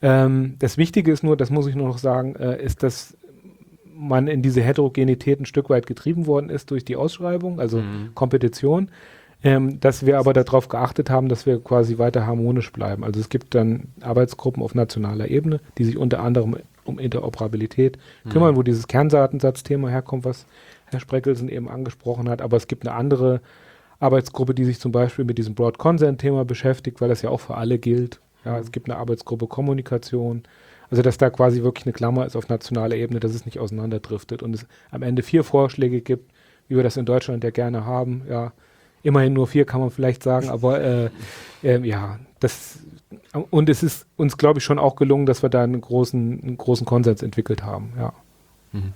Ähm, 0.03 0.55
das 0.59 0.77
Wichtige 0.77 1.11
ist 1.11 1.23
nur, 1.23 1.35
das 1.37 1.49
muss 1.49 1.65
ich 1.65 1.75
nur 1.75 1.87
noch 1.87 1.97
sagen, 1.97 2.35
äh, 2.35 2.61
ist, 2.61 2.83
dass 2.83 3.17
man 3.95 4.27
in 4.27 4.41
diese 4.41 4.61
Heterogenität 4.61 5.39
ein 5.39 5.45
Stück 5.45 5.69
weit 5.69 5.87
getrieben 5.87 6.27
worden 6.27 6.49
ist 6.49 6.69
durch 6.71 6.83
die 6.83 6.97
Ausschreibung, 6.97 7.59
also 7.59 7.79
mhm. 7.79 8.11
Kompetition. 8.13 8.89
Ähm, 9.45 9.81
dass 9.81 10.05
wir 10.05 10.19
aber 10.19 10.31
darauf 10.31 10.69
geachtet 10.69 11.09
haben, 11.09 11.27
dass 11.27 11.45
wir 11.45 11.61
quasi 11.61 11.97
weiter 11.97 12.25
harmonisch 12.25 12.71
bleiben. 12.71 13.03
Also 13.03 13.19
es 13.19 13.27
gibt 13.27 13.53
dann 13.55 13.89
Arbeitsgruppen 13.99 14.63
auf 14.63 14.73
nationaler 14.73 15.27
Ebene, 15.27 15.59
die 15.77 15.83
sich 15.83 15.97
unter 15.97 16.21
anderem 16.21 16.55
um 16.85 16.97
Interoperabilität 16.97 17.97
mhm. 18.23 18.29
kümmern, 18.29 18.55
wo 18.55 18.63
dieses 18.63 18.87
Kerndatensatzthema 18.87 19.89
herkommt, 19.89 20.23
was 20.23 20.45
Herr 20.85 21.01
Spreckelsen 21.01 21.49
eben 21.49 21.67
angesprochen 21.67 22.29
hat. 22.29 22.41
Aber 22.41 22.55
es 22.55 22.67
gibt 22.67 22.87
eine 22.87 22.95
andere 22.95 23.41
Arbeitsgruppe, 23.99 24.53
die 24.53 24.63
sich 24.63 24.79
zum 24.79 24.93
Beispiel 24.93 25.25
mit 25.25 25.37
diesem 25.37 25.55
Broad 25.55 25.77
Consent-Thema 25.77 26.45
beschäftigt, 26.45 27.01
weil 27.01 27.09
das 27.09 27.21
ja 27.21 27.29
auch 27.29 27.41
für 27.41 27.55
alle 27.55 27.79
gilt. 27.79 28.21
Ja, 28.45 28.59
es 28.59 28.71
gibt 28.71 28.89
eine 28.89 28.97
Arbeitsgruppe 28.97 29.47
Kommunikation. 29.47 30.43
Also, 30.89 31.01
dass 31.01 31.17
da 31.17 31.29
quasi 31.29 31.63
wirklich 31.63 31.85
eine 31.85 31.93
Klammer 31.93 32.25
ist 32.25 32.35
auf 32.35 32.49
nationaler 32.49 32.95
Ebene, 32.95 33.19
dass 33.19 33.33
es 33.33 33.45
nicht 33.45 33.59
auseinanderdriftet 33.59 34.43
und 34.43 34.53
es 34.53 34.65
am 34.91 35.01
Ende 35.01 35.23
vier 35.23 35.43
Vorschläge 35.43 36.01
gibt, 36.01 36.31
wie 36.67 36.75
wir 36.75 36.83
das 36.83 36.97
in 36.97 37.05
Deutschland 37.05 37.43
ja 37.43 37.49
gerne 37.49 37.85
haben. 37.85 38.23
Ja, 38.29 38.53
immerhin 39.01 39.33
nur 39.33 39.47
vier 39.47 39.65
kann 39.65 39.81
man 39.81 39.91
vielleicht 39.91 40.23
sagen, 40.23 40.49
aber 40.49 40.81
äh, 40.81 41.09
äh, 41.63 41.79
ja, 41.87 42.19
das 42.39 42.79
und 43.49 43.69
es 43.69 43.83
ist 43.83 44.05
uns, 44.17 44.37
glaube 44.37 44.59
ich, 44.59 44.65
schon 44.65 44.79
auch 44.79 44.95
gelungen, 44.95 45.25
dass 45.25 45.43
wir 45.43 45.49
da 45.49 45.63
einen 45.63 45.81
großen, 45.81 46.43
einen 46.43 46.57
großen 46.57 46.85
Konsens 46.85 47.21
entwickelt 47.21 47.63
haben. 47.63 47.93
Ja. 47.97 48.13
Mhm. 48.71 48.93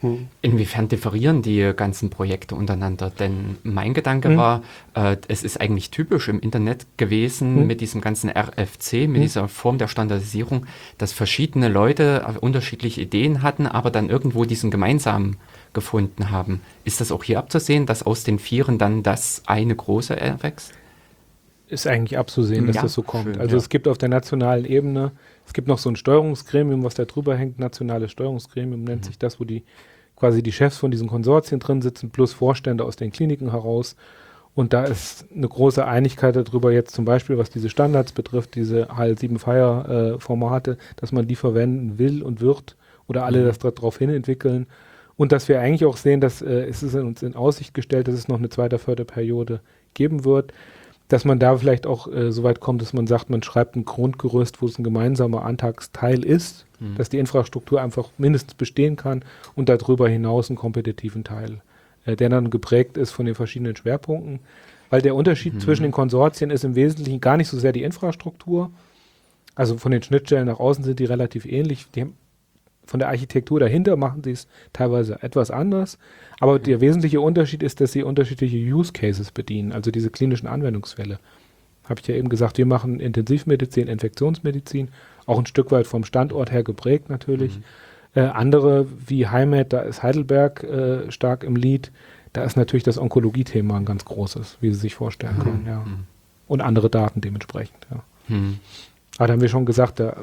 Hm. 0.00 0.28
Inwiefern 0.40 0.88
differieren 0.88 1.42
die 1.42 1.72
ganzen 1.76 2.08
Projekte 2.08 2.54
untereinander? 2.54 3.10
Denn 3.10 3.58
mein 3.62 3.92
Gedanke 3.92 4.30
hm. 4.30 4.36
war, 4.36 4.62
äh, 4.94 5.16
es 5.28 5.42
ist 5.42 5.60
eigentlich 5.60 5.90
typisch 5.90 6.28
im 6.28 6.40
Internet 6.40 6.86
gewesen 6.96 7.56
hm. 7.56 7.66
mit 7.66 7.80
diesem 7.80 8.00
ganzen 8.00 8.30
RFC, 8.30 9.06
mit 9.06 9.16
hm. 9.16 9.22
dieser 9.22 9.48
Form 9.48 9.76
der 9.76 9.88
Standardisierung, 9.88 10.66
dass 10.96 11.12
verschiedene 11.12 11.68
Leute 11.68 12.26
unterschiedliche 12.40 13.02
Ideen 13.02 13.42
hatten, 13.42 13.66
aber 13.66 13.90
dann 13.90 14.08
irgendwo 14.08 14.44
diesen 14.44 14.70
gemeinsamen 14.70 15.36
gefunden 15.72 16.30
haben. 16.30 16.62
Ist 16.84 17.00
das 17.00 17.12
auch 17.12 17.22
hier 17.22 17.38
abzusehen, 17.38 17.86
dass 17.86 18.02
aus 18.02 18.24
den 18.24 18.38
Vieren 18.38 18.78
dann 18.78 19.02
das 19.02 19.42
eine 19.46 19.74
große 19.76 20.18
erwächst? 20.18 20.72
Ist 21.70 21.86
eigentlich 21.86 22.18
abzusehen, 22.18 22.66
dass 22.66 22.76
ja, 22.76 22.82
das 22.82 22.94
so 22.94 23.02
kommt. 23.02 23.26
Schön, 23.26 23.40
also 23.40 23.54
ja. 23.54 23.58
es 23.58 23.68
gibt 23.68 23.86
auf 23.86 23.96
der 23.96 24.08
nationalen 24.08 24.64
Ebene, 24.64 25.12
es 25.46 25.52
gibt 25.52 25.68
noch 25.68 25.78
so 25.78 25.88
ein 25.88 25.94
Steuerungsgremium, 25.94 26.82
was 26.82 26.94
da 26.94 27.04
drüber 27.04 27.36
hängt, 27.36 27.60
nationales 27.60 28.10
Steuerungsgremium 28.10 28.82
nennt 28.82 29.02
mhm. 29.02 29.06
sich 29.06 29.18
das, 29.18 29.38
wo 29.38 29.44
die 29.44 29.62
quasi 30.16 30.42
die 30.42 30.50
Chefs 30.50 30.78
von 30.78 30.90
diesen 30.90 31.06
Konsortien 31.06 31.60
drin 31.60 31.80
sitzen, 31.80 32.10
plus 32.10 32.32
Vorstände 32.32 32.84
aus 32.84 32.96
den 32.96 33.12
Kliniken 33.12 33.52
heraus. 33.52 33.94
Und 34.56 34.72
da 34.72 34.82
ist 34.82 35.26
eine 35.34 35.48
große 35.48 35.86
Einigkeit 35.86 36.34
darüber, 36.34 36.72
jetzt 36.72 36.92
zum 36.92 37.04
Beispiel, 37.04 37.38
was 37.38 37.50
diese 37.50 37.70
Standards 37.70 38.10
betrifft, 38.10 38.56
diese 38.56 38.90
HL7-Fire-Formate, 38.90 40.72
äh, 40.72 40.76
dass 40.96 41.12
man 41.12 41.28
die 41.28 41.36
verwenden 41.36 41.98
will 41.98 42.24
und 42.24 42.40
wird 42.40 42.76
oder 43.06 43.24
alle 43.24 43.42
mhm. 43.42 43.46
das 43.46 43.58
darauf 43.60 43.96
hin 43.96 44.10
entwickeln. 44.10 44.66
Und 45.16 45.30
dass 45.30 45.48
wir 45.48 45.60
eigentlich 45.60 45.84
auch 45.84 45.96
sehen, 45.96 46.20
dass 46.20 46.42
äh, 46.42 46.64
es 46.64 46.82
ist 46.82 46.96
uns 46.96 47.22
in 47.22 47.36
Aussicht 47.36 47.74
gestellt, 47.74 48.08
dass 48.08 48.14
es 48.14 48.26
noch 48.26 48.38
eine 48.38 48.48
zweite 48.48 48.78
Förderperiode 48.78 49.60
geben 49.94 50.24
wird 50.24 50.52
dass 51.10 51.24
man 51.24 51.40
da 51.40 51.56
vielleicht 51.56 51.86
auch 51.86 52.10
äh, 52.10 52.30
so 52.30 52.44
weit 52.44 52.60
kommt, 52.60 52.80
dass 52.80 52.92
man 52.92 53.08
sagt, 53.08 53.30
man 53.30 53.42
schreibt 53.42 53.74
ein 53.74 53.84
Grundgerüst, 53.84 54.62
wo 54.62 54.66
es 54.66 54.78
ein 54.78 54.84
gemeinsamer 54.84 55.44
Antragsteil 55.44 56.24
ist, 56.24 56.66
mhm. 56.78 56.94
dass 56.96 57.08
die 57.08 57.18
Infrastruktur 57.18 57.82
einfach 57.82 58.10
mindestens 58.16 58.54
bestehen 58.54 58.94
kann 58.94 59.24
und 59.56 59.68
darüber 59.68 60.08
hinaus 60.08 60.48
einen 60.48 60.56
kompetitiven 60.56 61.24
Teil, 61.24 61.62
äh, 62.06 62.14
der 62.14 62.28
dann 62.28 62.48
geprägt 62.50 62.96
ist 62.96 63.10
von 63.10 63.26
den 63.26 63.34
verschiedenen 63.34 63.74
Schwerpunkten. 63.74 64.38
Weil 64.88 65.02
der 65.02 65.16
Unterschied 65.16 65.54
mhm. 65.54 65.60
zwischen 65.60 65.82
den 65.82 65.92
Konsortien 65.92 66.50
ist 66.50 66.64
im 66.64 66.76
Wesentlichen 66.76 67.20
gar 67.20 67.36
nicht 67.36 67.48
so 67.48 67.58
sehr 67.58 67.72
die 67.72 67.82
Infrastruktur. 67.82 68.70
Also 69.56 69.78
von 69.78 69.90
den 69.90 70.04
Schnittstellen 70.04 70.46
nach 70.46 70.60
außen 70.60 70.84
sind 70.84 71.00
die 71.00 71.04
relativ 71.04 71.44
ähnlich. 71.44 71.86
Die 71.94 72.02
haben 72.02 72.14
von 72.90 72.98
der 72.98 73.08
Architektur 73.08 73.60
dahinter 73.60 73.96
machen 73.96 74.24
sie 74.24 74.32
es 74.32 74.48
teilweise 74.72 75.22
etwas 75.22 75.52
anders. 75.52 75.96
Aber 76.40 76.58
mhm. 76.58 76.64
der 76.64 76.80
wesentliche 76.80 77.20
Unterschied 77.20 77.62
ist, 77.62 77.80
dass 77.80 77.92
sie 77.92 78.02
unterschiedliche 78.02 78.56
Use 78.56 78.92
Cases 78.92 79.30
bedienen, 79.30 79.70
also 79.70 79.92
diese 79.92 80.10
klinischen 80.10 80.48
Anwendungsfälle. 80.48 81.20
Habe 81.88 82.00
ich 82.00 82.08
ja 82.08 82.16
eben 82.16 82.28
gesagt, 82.28 82.58
wir 82.58 82.66
machen 82.66 82.98
Intensivmedizin, 82.98 83.86
Infektionsmedizin, 83.86 84.88
auch 85.24 85.38
ein 85.38 85.46
Stück 85.46 85.70
weit 85.70 85.86
vom 85.86 86.02
Standort 86.02 86.50
her 86.50 86.64
geprägt 86.64 87.10
natürlich. 87.10 87.58
Mhm. 87.58 87.62
Äh, 88.14 88.20
andere 88.22 88.88
wie 89.06 89.28
Heimat, 89.28 89.72
da 89.72 89.82
ist 89.82 90.02
Heidelberg 90.02 90.64
äh, 90.64 91.12
stark 91.12 91.44
im 91.44 91.54
Lied. 91.54 91.92
Da 92.32 92.42
ist 92.42 92.56
natürlich 92.56 92.82
das 92.82 92.98
Onkologie-Thema 92.98 93.76
ein 93.76 93.84
ganz 93.84 94.04
großes, 94.04 94.58
wie 94.60 94.70
Sie 94.70 94.80
sich 94.80 94.96
vorstellen 94.96 95.38
mhm. 95.38 95.42
können. 95.42 95.64
Ja. 95.68 95.78
Mhm. 95.78 96.06
Und 96.48 96.60
andere 96.60 96.90
Daten 96.90 97.20
dementsprechend. 97.20 97.86
Ja. 97.88 98.02
Aber 99.20 99.26
da 99.26 99.34
haben 99.34 99.42
wir 99.42 99.50
schon 99.50 99.66
gesagt, 99.66 100.00
da 100.00 100.16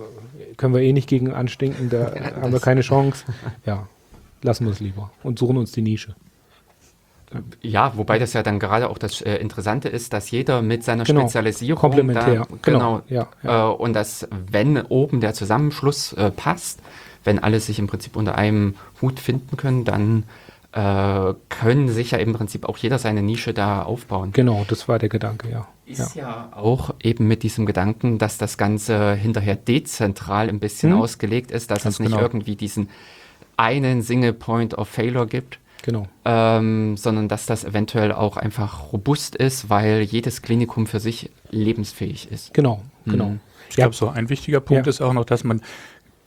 können 0.57 0.73
wir 0.73 0.81
eh 0.81 0.91
nicht 0.91 1.07
gegen 1.07 1.31
anstinken, 1.31 1.91
da 1.91 2.15
ja, 2.15 2.41
haben 2.41 2.51
wir 2.51 2.59
keine 2.59 2.81
Chance. 2.81 3.25
Ja, 3.63 3.87
lassen 4.41 4.65
wir 4.65 4.71
es 4.71 4.79
lieber 4.79 5.11
und 5.21 5.37
suchen 5.37 5.57
uns 5.57 5.71
die 5.71 5.83
Nische. 5.83 6.15
Ja, 7.61 7.95
wobei 7.95 8.17
das 8.17 8.33
ja 8.33 8.41
dann 8.41 8.57
gerade 8.57 8.89
auch 8.89 8.97
das 8.97 9.21
äh, 9.21 9.35
Interessante 9.35 9.87
ist, 9.87 10.13
dass 10.13 10.31
jeder 10.31 10.63
mit 10.63 10.83
seiner 10.83 11.03
genau, 11.03 11.21
Spezialisierung 11.21 11.79
komplementär, 11.79 12.47
da, 12.49 12.57
genau, 12.63 12.63
genau 12.63 13.01
ja, 13.07 13.27
ja. 13.43 13.69
Äh, 13.69 13.75
und 13.75 13.93
dass 13.93 14.27
wenn 14.31 14.81
oben 14.81 15.21
der 15.21 15.35
Zusammenschluss 15.35 16.13
äh, 16.13 16.31
passt, 16.31 16.79
wenn 17.23 17.37
alle 17.37 17.59
sich 17.59 17.77
im 17.77 17.85
Prinzip 17.85 18.15
unter 18.15 18.33
einem 18.33 18.73
Hut 18.99 19.19
finden 19.19 19.57
können, 19.57 19.85
dann 19.85 20.23
äh, 20.77 21.33
können 21.49 21.89
sich 21.89 22.11
ja 22.11 22.19
im 22.19 22.33
Prinzip 22.33 22.69
auch 22.69 22.77
jeder 22.77 22.99
seine 22.99 23.23
Nische 23.23 23.51
da 23.51 23.81
aufbauen. 23.81 24.31
Genau, 24.31 24.63
das 24.67 24.87
war 24.87 24.99
der 24.99 25.09
Gedanke, 25.09 25.49
ja. 25.49 25.67
Ist 25.87 26.15
ja, 26.15 26.49
ja 26.51 26.51
auch 26.55 26.93
eben 27.01 27.27
mit 27.27 27.41
diesem 27.41 27.65
Gedanken, 27.65 28.19
dass 28.19 28.37
das 28.37 28.59
Ganze 28.59 29.15
hinterher 29.15 29.55
dezentral 29.55 30.49
ein 30.49 30.59
bisschen 30.59 30.91
hm. 30.91 31.01
ausgelegt 31.01 31.49
ist, 31.49 31.71
dass 31.71 31.83
Ganz 31.83 31.95
es 31.95 31.99
nicht 31.99 32.11
genau. 32.11 32.21
irgendwie 32.21 32.55
diesen 32.55 32.89
einen 33.55 34.03
Single 34.03 34.33
Point 34.33 34.77
of 34.77 34.87
Failure 34.87 35.25
gibt. 35.25 35.59
Genau. 35.81 36.07
Ähm, 36.25 36.97
sondern 36.97 37.27
dass 37.27 37.45
das 37.45 37.63
eventuell 37.63 38.11
auch 38.11 38.37
einfach 38.37 38.91
robust 38.91 39.35
ist, 39.35 39.69
weil 39.69 40.01
jedes 40.01 40.41
Klinikum 40.41 40.85
für 40.85 40.99
sich 40.99 41.31
lebensfähig 41.49 42.29
ist. 42.31 42.53
Genau, 42.53 42.81
genau. 43.05 43.29
Mhm. 43.29 43.39
Ich 43.69 43.75
glaube, 43.77 43.95
so 43.95 44.09
ein 44.09 44.29
wichtiger 44.29 44.59
Punkt 44.59 44.85
ja. 44.85 44.89
ist 44.89 45.01
auch 45.01 45.13
noch, 45.13 45.25
dass 45.25 45.43
man 45.43 45.61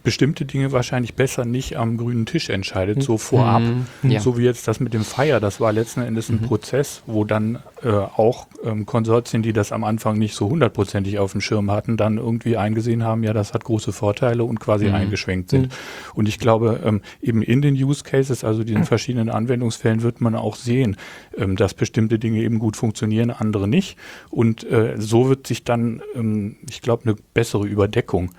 bestimmte 0.02 0.44
Dinge 0.44 0.72
wahrscheinlich 0.72 1.14
besser 1.14 1.44
nicht 1.44 1.76
am 1.76 1.96
grünen 1.96 2.26
Tisch 2.26 2.48
entscheidet, 2.48 2.98
mhm. 2.98 3.02
so 3.02 3.18
vorab. 3.18 3.62
Mhm. 3.62 4.10
Ja. 4.10 4.20
So 4.20 4.38
wie 4.38 4.44
jetzt 4.44 4.66
das 4.66 4.80
mit 4.80 4.94
dem 4.94 5.04
Fire, 5.04 5.40
das 5.40 5.60
war 5.60 5.72
letzten 5.72 6.02
Endes 6.02 6.28
ein 6.28 6.40
mhm. 6.40 6.46
Prozess, 6.46 7.02
wo 7.06 7.24
dann 7.24 7.58
äh, 7.82 7.88
auch 7.88 8.46
ähm, 8.64 8.84
Konsortien, 8.86 9.42
die 9.42 9.52
das 9.52 9.72
am 9.72 9.84
Anfang 9.84 10.18
nicht 10.18 10.34
so 10.34 10.48
hundertprozentig 10.48 11.18
auf 11.18 11.32
dem 11.32 11.40
Schirm 11.40 11.70
hatten, 11.70 11.96
dann 11.96 12.18
irgendwie 12.18 12.56
eingesehen 12.56 13.04
haben, 13.04 13.22
ja, 13.22 13.32
das 13.32 13.54
hat 13.54 13.64
große 13.64 13.92
Vorteile 13.92 14.44
und 14.44 14.60
quasi 14.60 14.86
mhm. 14.86 14.94
eingeschwenkt 14.94 15.50
sind. 15.50 15.68
Mhm. 15.68 15.70
Und 16.14 16.28
ich 16.28 16.38
glaube, 16.38 16.80
ähm, 16.84 17.00
eben 17.22 17.42
in 17.42 17.62
den 17.62 17.74
Use 17.74 18.04
Cases, 18.04 18.44
also 18.44 18.64
diesen 18.64 18.84
verschiedenen 18.84 19.30
Anwendungsfällen, 19.30 20.02
wird 20.02 20.20
man 20.20 20.34
auch 20.34 20.56
sehen, 20.56 20.96
ähm, 21.36 21.56
dass 21.56 21.74
bestimmte 21.74 22.18
Dinge 22.18 22.42
eben 22.42 22.58
gut 22.58 22.76
funktionieren, 22.76 23.30
andere 23.30 23.66
nicht. 23.66 23.96
Und 24.28 24.64
äh, 24.70 24.94
so 24.98 25.28
wird 25.28 25.46
sich 25.46 25.64
dann, 25.64 26.02
ähm, 26.14 26.56
ich 26.68 26.82
glaube, 26.82 27.04
eine 27.04 27.16
bessere 27.34 27.66
Überdeckung 27.66 28.32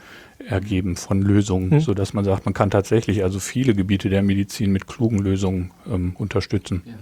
ergeben 0.48 0.96
von 0.96 1.22
Lösungen, 1.22 1.72
hm. 1.72 1.80
sodass 1.80 2.14
man 2.14 2.26
sagt, 2.26 2.46
man 2.46 2.54
kann 2.54 2.70
tatsächlich 2.70 3.24
also 3.24 3.40
viele 3.40 3.74
Gebiete 3.74 4.10
der 4.10 4.24
Medizin 4.24 4.72
mit 4.72 4.88
klugen 4.88 5.20
Lösungen 5.20 5.72
ähm, 5.90 6.16
unterstützen. 6.18 6.84
Ja. 6.86 6.94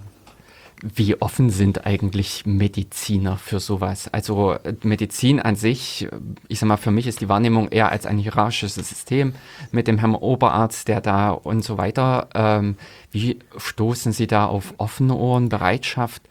Wie 0.82 1.20
offen 1.20 1.50
sind 1.50 1.86
eigentlich 1.86 2.46
Mediziner 2.46 3.36
für 3.36 3.60
sowas? 3.60 4.08
Also 4.12 4.56
Medizin 4.82 5.40
an 5.40 5.56
sich, 5.56 6.08
ich 6.48 6.58
sag 6.58 6.68
mal, 6.68 6.76
für 6.76 6.90
mich 6.90 7.06
ist 7.06 7.20
die 7.20 7.28
Wahrnehmung 7.28 7.68
eher 7.68 7.92
als 7.92 8.06
ein 8.06 8.18
hierarchisches 8.18 8.88
System 8.88 9.34
mit 9.72 9.88
dem 9.88 9.98
Herrn 9.98 10.14
Oberarzt, 10.14 10.88
der 10.88 11.00
da 11.00 11.30
und 11.30 11.64
so 11.64 11.76
weiter. 11.76 12.28
Ähm, 12.34 12.76
wie 13.10 13.38
stoßen 13.56 14.12
Sie 14.12 14.26
da 14.26 14.46
auf 14.46 14.74
offene 14.78 15.14
Ohren, 15.14 15.48
Bereitschaft? 15.48 16.22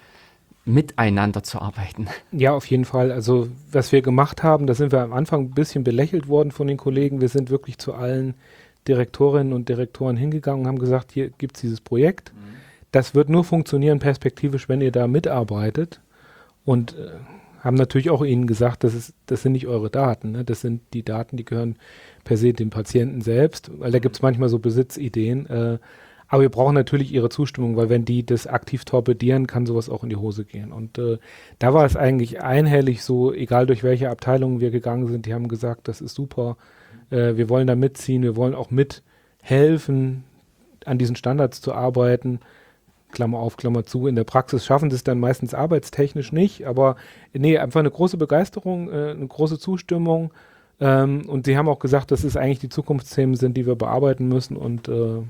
miteinander 0.65 1.41
zu 1.41 1.59
arbeiten. 1.59 2.07
Ja, 2.31 2.53
auf 2.53 2.65
jeden 2.67 2.85
Fall. 2.85 3.11
Also 3.11 3.47
was 3.71 3.91
wir 3.91 4.03
gemacht 4.03 4.43
haben, 4.43 4.67
da 4.67 4.75
sind 4.75 4.91
wir 4.91 5.01
am 5.01 5.13
Anfang 5.13 5.45
ein 5.45 5.51
bisschen 5.51 5.83
belächelt 5.83 6.27
worden 6.27 6.51
von 6.51 6.67
den 6.67 6.77
Kollegen. 6.77 7.21
Wir 7.21 7.29
sind 7.29 7.49
wirklich 7.49 7.79
zu 7.79 7.95
allen 7.95 8.35
Direktorinnen 8.87 9.53
und 9.53 9.67
Direktoren 9.67 10.15
hingegangen 10.15 10.61
und 10.61 10.67
haben 10.67 10.79
gesagt, 10.79 11.11
hier 11.11 11.29
gibt 11.29 11.55
es 11.55 11.61
dieses 11.61 11.81
Projekt. 11.81 12.33
Mhm. 12.33 12.58
Das 12.91 13.15
wird 13.15 13.29
nur 13.29 13.43
funktionieren 13.43 13.99
perspektivisch, 13.99 14.69
wenn 14.69 14.81
ihr 14.81 14.91
da 14.91 15.07
mitarbeitet. 15.07 16.01
Und 16.65 16.97
äh, 16.97 17.11
haben 17.61 17.75
natürlich 17.75 18.09
auch 18.09 18.23
ihnen 18.23 18.47
gesagt, 18.47 18.83
das, 18.83 18.93
ist, 18.93 19.13
das 19.25 19.41
sind 19.41 19.51
nicht 19.51 19.67
eure 19.67 19.89
Daten. 19.89 20.31
Ne? 20.31 20.43
Das 20.45 20.61
sind 20.61 20.81
die 20.93 21.03
Daten, 21.03 21.35
die 21.37 21.45
gehören 21.45 21.75
per 22.23 22.37
se 22.37 22.53
dem 22.53 22.69
Patienten 22.69 23.21
selbst, 23.21 23.71
weil 23.79 23.91
da 23.91 23.99
gibt 23.99 24.15
es 24.15 24.21
manchmal 24.21 24.49
so 24.49 24.59
Besitzideen. 24.59 25.45
Äh, 25.47 25.77
Aber 26.27 26.43
wir 26.43 26.49
brauchen 26.49 26.75
natürlich 26.75 27.11
ihre 27.11 27.29
Zustimmung, 27.29 27.75
weil 27.75 27.89
wenn 27.89 28.05
die 28.05 28.25
das 28.25 28.45
aktiv 28.45 28.85
torpedieren, 28.85 29.47
kann 29.47 29.65
sowas 29.65 29.89
auch 29.89 30.03
in 30.03 30.09
die 30.09 30.15
Hose 30.15 30.45
gehen. 30.45 30.71
Und 30.71 30.97
äh, 30.99 31.17
da 31.57 31.73
war 31.73 31.85
es 31.85 31.95
eigentlich 31.95 32.41
einhellig 32.41 33.01
so, 33.03 33.33
egal 33.33 33.65
durch 33.65 33.83
welche 33.83 34.09
Abteilungen 34.09 34.59
wir 34.59 34.71
gegangen 34.71 35.07
sind, 35.07 35.25
die 35.25 35.33
haben 35.33 35.47
gesagt, 35.47 35.87
das 35.87 36.01
ist 36.01 36.13
super, 36.13 36.55
äh, 37.09 37.35
wir 37.35 37.49
wollen 37.49 37.67
da 37.67 37.75
mitziehen, 37.75 38.21
wir 38.21 38.35
wollen 38.35 38.53
auch 38.53 38.69
mithelfen, 38.69 40.23
an 40.85 40.97
diesen 40.97 41.15
Standards 41.15 41.61
zu 41.61 41.73
arbeiten. 41.73 42.39
Klammer 43.11 43.39
auf, 43.39 43.57
Klammer 43.57 43.85
zu. 43.85 44.07
In 44.07 44.15
der 44.15 44.23
Praxis 44.23 44.65
schaffen 44.65 44.89
sie 44.89 44.95
es 44.95 45.03
dann 45.03 45.19
meistens 45.19 45.53
arbeitstechnisch 45.53 46.31
nicht, 46.31 46.65
aber 46.65 46.95
nee, 47.33 47.57
einfach 47.57 47.79
eine 47.79 47.91
große 47.91 48.17
Begeisterung, 48.17 48.89
äh, 48.89 49.11
eine 49.11 49.27
große 49.27 49.59
Zustimmung. 49.59 50.31
Ähm, 50.79 51.27
und 51.27 51.45
sie 51.45 51.57
haben 51.57 51.67
auch 51.67 51.79
gesagt, 51.79 52.11
dass 52.11 52.23
es 52.23 52.37
eigentlich 52.37 52.59
die 52.59 52.69
Zukunftsthemen 52.69 53.35
sind, 53.35 53.57
die 53.57 53.65
wir 53.65 53.75
bearbeiten 53.75 54.27
müssen 54.27 54.55
und 54.55 54.87
äh, 54.87 55.21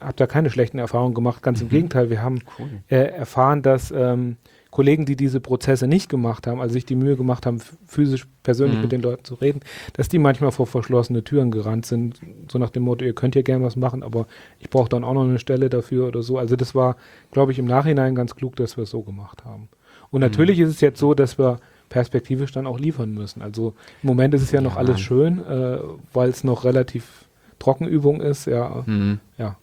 habe 0.00 0.16
da 0.16 0.26
keine 0.26 0.50
schlechten 0.50 0.78
Erfahrungen 0.78 1.14
gemacht. 1.14 1.42
Ganz 1.42 1.60
mhm. 1.60 1.66
im 1.66 1.70
Gegenteil, 1.70 2.10
wir 2.10 2.22
haben 2.22 2.40
cool. 2.58 2.68
äh, 2.88 2.96
erfahren, 2.96 3.62
dass 3.62 3.90
ähm, 3.90 4.36
Kollegen, 4.70 5.04
die 5.04 5.16
diese 5.16 5.40
Prozesse 5.40 5.86
nicht 5.86 6.08
gemacht 6.08 6.46
haben, 6.46 6.60
also 6.60 6.72
sich 6.72 6.84
die 6.84 6.94
Mühe 6.94 7.16
gemacht 7.16 7.46
haben, 7.46 7.60
physisch 7.86 8.26
persönlich 8.42 8.76
mhm. 8.76 8.82
mit 8.82 8.92
den 8.92 9.02
Leuten 9.02 9.24
zu 9.24 9.34
reden, 9.34 9.60
dass 9.94 10.08
die 10.08 10.18
manchmal 10.18 10.52
vor 10.52 10.66
verschlossene 10.66 11.24
Türen 11.24 11.50
gerannt 11.50 11.86
sind, 11.86 12.20
so 12.50 12.58
nach 12.58 12.70
dem 12.70 12.84
Motto, 12.84 13.04
ihr 13.04 13.14
könnt 13.14 13.34
ja 13.34 13.42
gerne 13.42 13.64
was 13.64 13.76
machen, 13.76 14.02
aber 14.02 14.26
ich 14.58 14.70
brauche 14.70 14.88
dann 14.88 15.04
auch 15.04 15.14
noch 15.14 15.24
eine 15.24 15.38
Stelle 15.38 15.68
dafür 15.70 16.06
oder 16.08 16.22
so. 16.22 16.38
Also 16.38 16.56
das 16.56 16.74
war, 16.74 16.96
glaube 17.32 17.52
ich, 17.52 17.58
im 17.58 17.66
Nachhinein 17.66 18.14
ganz 18.14 18.36
klug, 18.36 18.56
dass 18.56 18.76
wir 18.76 18.84
es 18.84 18.90
so 18.90 19.02
gemacht 19.02 19.44
haben. 19.44 19.68
Und 20.10 20.20
natürlich 20.20 20.58
mhm. 20.58 20.66
ist 20.66 20.70
es 20.70 20.80
jetzt 20.80 20.98
so, 20.98 21.14
dass 21.14 21.38
wir 21.38 21.58
perspektivisch 21.88 22.52
dann 22.52 22.66
auch 22.66 22.78
liefern 22.78 23.12
müssen. 23.12 23.42
Also 23.42 23.74
im 24.02 24.08
Moment 24.08 24.34
ist 24.34 24.42
es 24.42 24.52
ja 24.52 24.60
noch 24.60 24.74
ja. 24.74 24.78
alles 24.78 25.00
schön, 25.00 25.44
äh, 25.44 25.78
weil 26.12 26.30
es 26.30 26.44
noch 26.44 26.64
relativ 26.64 27.26
Trockenübung 27.58 28.20
ist, 28.20 28.46
ja. 28.46 28.84
Mhm. 28.86 29.20
Ja. 29.36 29.56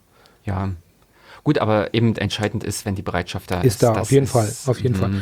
Ja. 0.43 0.72
Gut, 1.47 1.59
aber 1.59 1.93
eben 1.93 2.13
entscheidend 2.17 2.65
ist, 2.65 2.85
wenn 2.85 2.95
die 2.95 3.01
Bereitschaft 3.01 3.51
da 3.51 3.61
ist. 3.61 3.75
Ist 3.75 3.83
da, 3.83 3.93
auf 3.93 4.11
jeden 4.11 4.25
ist, 4.25 4.31
Fall, 4.31 4.51
auf 4.65 4.81
jeden 4.81 4.95
Fall. 4.95 5.07
Mhm. 5.07 5.21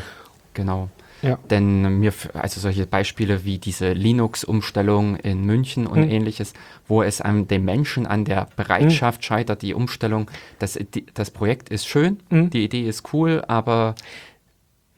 Genau. 0.55 0.89
Ja. 1.21 1.37
Denn 1.51 1.99
mir, 1.99 2.13
also 2.33 2.59
solche 2.59 2.87
Beispiele 2.87 3.45
wie 3.45 3.59
diese 3.59 3.93
Linux-Umstellung 3.93 5.17
in 5.17 5.45
München 5.45 5.85
und 5.85 5.99
mhm. 5.99 6.09
ähnliches, 6.09 6.53
wo 6.87 7.03
es 7.03 7.21
an 7.21 7.47
dem 7.47 7.63
Menschen 7.63 8.07
an 8.07 8.25
der 8.25 8.47
Bereitschaft 8.55 9.19
mhm. 9.19 9.23
scheitert, 9.23 9.61
die 9.61 9.75
Umstellung, 9.75 10.31
das, 10.57 10.79
die, 10.95 11.05
das 11.13 11.29
Projekt 11.29 11.69
ist 11.69 11.85
schön, 11.85 12.17
mhm. 12.31 12.49
die 12.49 12.63
Idee 12.63 12.89
ist 12.89 13.13
cool, 13.13 13.43
aber 13.47 13.93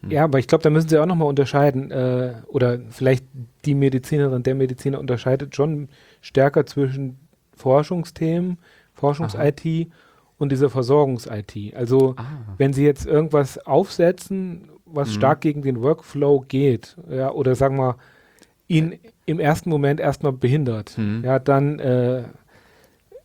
hm. 0.03 0.11
ja, 0.11 0.23
aber 0.23 0.39
ich 0.39 0.47
glaube, 0.47 0.63
da 0.63 0.69
müssen 0.69 0.87
Sie 0.87 0.97
auch 0.97 1.05
nochmal 1.05 1.27
unterscheiden, 1.27 1.91
äh, 1.91 2.35
oder 2.47 2.79
vielleicht 2.89 3.25
die 3.65 3.75
Medizinerin, 3.75 4.43
der 4.43 4.55
Mediziner 4.55 4.97
unterscheidet 4.97 5.57
schon 5.57 5.89
stärker 6.21 6.65
zwischen 6.65 7.19
Forschungsthemen, 7.53 8.59
Forschungs-IT 8.93 9.89
und 10.37 10.51
dieser 10.51 10.69
Versorgungs-IT. 10.69 11.75
Also 11.75 12.15
ah. 12.17 12.25
wenn 12.57 12.73
Sie 12.73 12.85
jetzt 12.85 13.05
irgendwas 13.05 13.57
aufsetzen, 13.65 14.69
was 14.85 15.09
mhm. 15.09 15.13
stark 15.13 15.41
gegen 15.41 15.61
den 15.61 15.81
Workflow 15.81 16.45
geht, 16.47 16.95
ja, 17.09 17.31
oder 17.31 17.55
sagen 17.55 17.77
wir, 17.77 17.97
ihn 18.67 18.99
im 19.25 19.39
ersten 19.39 19.69
Moment 19.69 19.99
erstmal 19.99 20.33
behindert, 20.33 20.97
mhm. 20.97 21.23
ja, 21.23 21.39
dann 21.39 21.79
äh, 21.79 22.23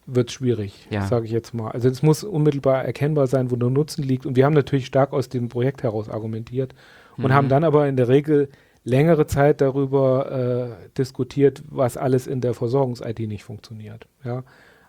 wird 0.07 0.29
es 0.29 0.35
schwierig, 0.35 0.87
ja. 0.91 1.07
sage 1.07 1.27
ich 1.27 1.33
jetzt 1.33 1.55
mal. 1.55 1.71
Also 1.71 1.89
es 1.89 2.03
muss 2.03 2.25
unmittelbar 2.25 2.85
erkennbar 2.85 3.27
sein, 3.27 3.51
wo 3.51 3.57
der 3.57 3.71
Nutzen 3.71 4.03
liegt. 4.03 4.27
Und 4.27 4.37
wir 4.37 4.45
haben 4.45 4.55
natürlich 4.55 4.87
stark 4.87 5.13
aus 5.13 5.29
dem 5.29 5.49
Projekt 5.49 5.83
heraus 5.83 6.09
argumentiert 6.09 6.75
und 7.17 7.27
mhm. 7.27 7.33
haben 7.33 7.49
dann 7.49 7.65
aber 7.65 7.89
in 7.89 7.97
der 7.97 8.09
Regel 8.09 8.49
längere 8.85 9.27
Zeit 9.27 9.61
darüber 9.61 10.77
äh, 10.83 10.89
diskutiert, 10.99 11.63
was 11.69 11.97
alles 11.97 12.27
in 12.27 12.41
der 12.41 12.55
Versorgungs-IT 12.55 13.21
nicht 13.21 13.45
funktioniert. 13.45 14.09
Ja. 14.25 14.43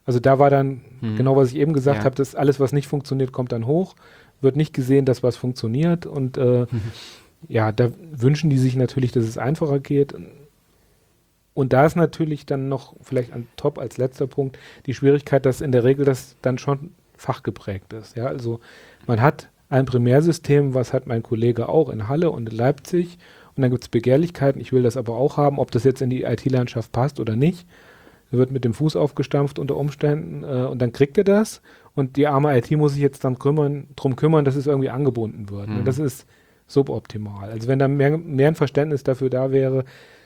Also 0.06 0.20
da 0.20 0.40
war 0.40 0.50
dann 0.50 0.82
mhm. 1.02 1.16
genau, 1.16 1.36
was 1.36 1.50
ich 1.50 1.58
eben 1.58 1.74
gesagt 1.74 2.00
ja. 2.00 2.04
habe, 2.06 2.16
dass 2.16 2.36
alles, 2.36 2.60
was 2.60 2.74
nicht 2.74 2.88
funktioniert, 2.88 3.32
kommt 3.32 3.52
dann 3.52 3.66
hoch, 3.66 3.96
wird 4.42 4.56
nicht 4.56 4.74
gesehen, 4.74 5.06
dass 5.06 5.24
was 5.24 5.38
funktioniert 5.38 6.06
und 6.06 6.38
äh, 6.38 6.66
mhm. 6.70 6.82
ja, 7.48 7.72
da 7.72 7.90
wünschen 8.12 8.50
die 8.50 8.58
sich 8.58 8.76
natürlich, 8.76 9.12
dass 9.12 9.24
es 9.24 9.38
einfacher 9.38 9.80
geht. 9.80 10.14
Und 11.54 11.72
da 11.72 11.86
ist 11.86 11.96
natürlich 11.96 12.46
dann 12.46 12.68
noch 12.68 12.96
vielleicht 13.02 13.32
an 13.32 13.48
top 13.56 13.78
als 13.78 13.98
letzter 13.98 14.28
Punkt 14.28 14.58
die 14.86 14.94
Schwierigkeit, 14.94 15.46
dass 15.46 15.62
in 15.62 15.72
der 15.72 15.84
Regel 15.84 16.04
das 16.04 16.36
dann 16.42 16.58
schon 16.58 16.92
fachgeprägt 17.16 17.94
ist. 17.94 18.18
Ja, 18.18 18.26
also 18.26 18.60
man 19.06 19.22
hat 19.22 19.50
ein 19.70 19.86
Primärsystem, 19.86 20.74
was 20.74 20.94
hat 20.94 21.08
mein 21.08 21.24
Kollege 21.24 21.70
auch 21.70 21.90
in 21.90 22.08
Halle 22.08 22.32
und 22.32 22.50
in 22.50 22.58
Leipzig. 22.58 23.18
Und 23.56 23.62
dann 23.62 23.70
gibt 23.70 23.84
es 23.84 23.90
Begehrlichkeiten, 23.90 24.60
ich 24.60 24.74
will 24.74 24.82
das 24.82 24.98
aber 24.98 25.16
auch 25.16 25.38
haben, 25.38 25.60
ob 25.60 25.70
das 25.70 25.84
jetzt 25.84 26.02
in 26.02 26.10
die 26.10 26.24
IT-Landschaft 26.24 26.92
passt 26.92 27.20
oder 27.20 27.36
nicht 27.36 27.68
wird 28.38 28.52
mit 28.52 28.66
dem 28.66 28.74
Fuß 28.74 28.96
aufgestampft 28.96 29.60
unter 29.60 29.78
Umständen 29.78 30.44
äh, 30.44 30.66
und 30.66 30.82
dann 30.82 30.92
kriegt 30.92 31.18
er 31.18 31.24
das 31.24 31.62
und 31.96 32.18
die 32.18 32.28
arme 32.28 32.58
IT 32.58 32.72
muss 32.72 32.94
sich 32.94 33.02
jetzt 33.02 33.24
dann 33.24 33.40
kümmern, 33.40 33.88
drum 33.96 34.16
kümmern, 34.16 34.46
dass 34.46 34.56
es 34.56 34.68
irgendwie 34.68 34.90
angebunden 34.90 35.50
wird. 35.50 35.70
Ne? 35.70 35.76
Mhm. 35.76 35.86
Das 35.86 36.00
ist 36.00 36.26
suboptimal. 36.68 37.50
Also 37.50 37.68
wenn 37.68 37.80
da 37.80 37.88
mehr, 37.88 38.18
mehr 38.18 38.48
ein 38.48 38.56
Verständnis 38.56 39.04
dafür 39.04 39.30
da 39.30 39.52
wäre, 39.52 39.86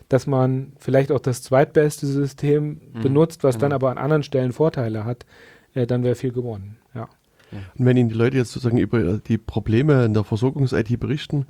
dass 0.09 0.27
man 0.27 0.73
vielleicht 0.77 1.11
auch 1.11 1.19
das 1.19 1.41
zweitbeste 1.41 2.07
System 2.07 2.81
mhm. 2.93 3.01
benutzt, 3.01 3.43
was 3.43 3.55
genau. 3.55 3.65
dann 3.65 3.71
aber 3.73 3.91
an 3.91 3.97
anderen 3.97 4.23
Stellen 4.23 4.53
Vorteile 4.53 5.03
hat, 5.03 5.25
äh, 5.73 5.85
dann 5.85 6.03
wäre 6.03 6.15
viel 6.15 6.31
gewonnen. 6.31 6.77
Ja. 6.93 7.09
Und 7.51 7.85
wenn 7.85 7.97
Ihnen 7.97 8.09
die 8.09 8.15
Leute 8.15 8.37
jetzt 8.37 8.51
sozusagen 8.51 8.77
über 8.77 9.19
die 9.19 9.37
Probleme 9.37 10.05
in 10.05 10.13
der 10.13 10.23
Versorgungs-IT 10.23 10.99
berichten, 10.99 11.45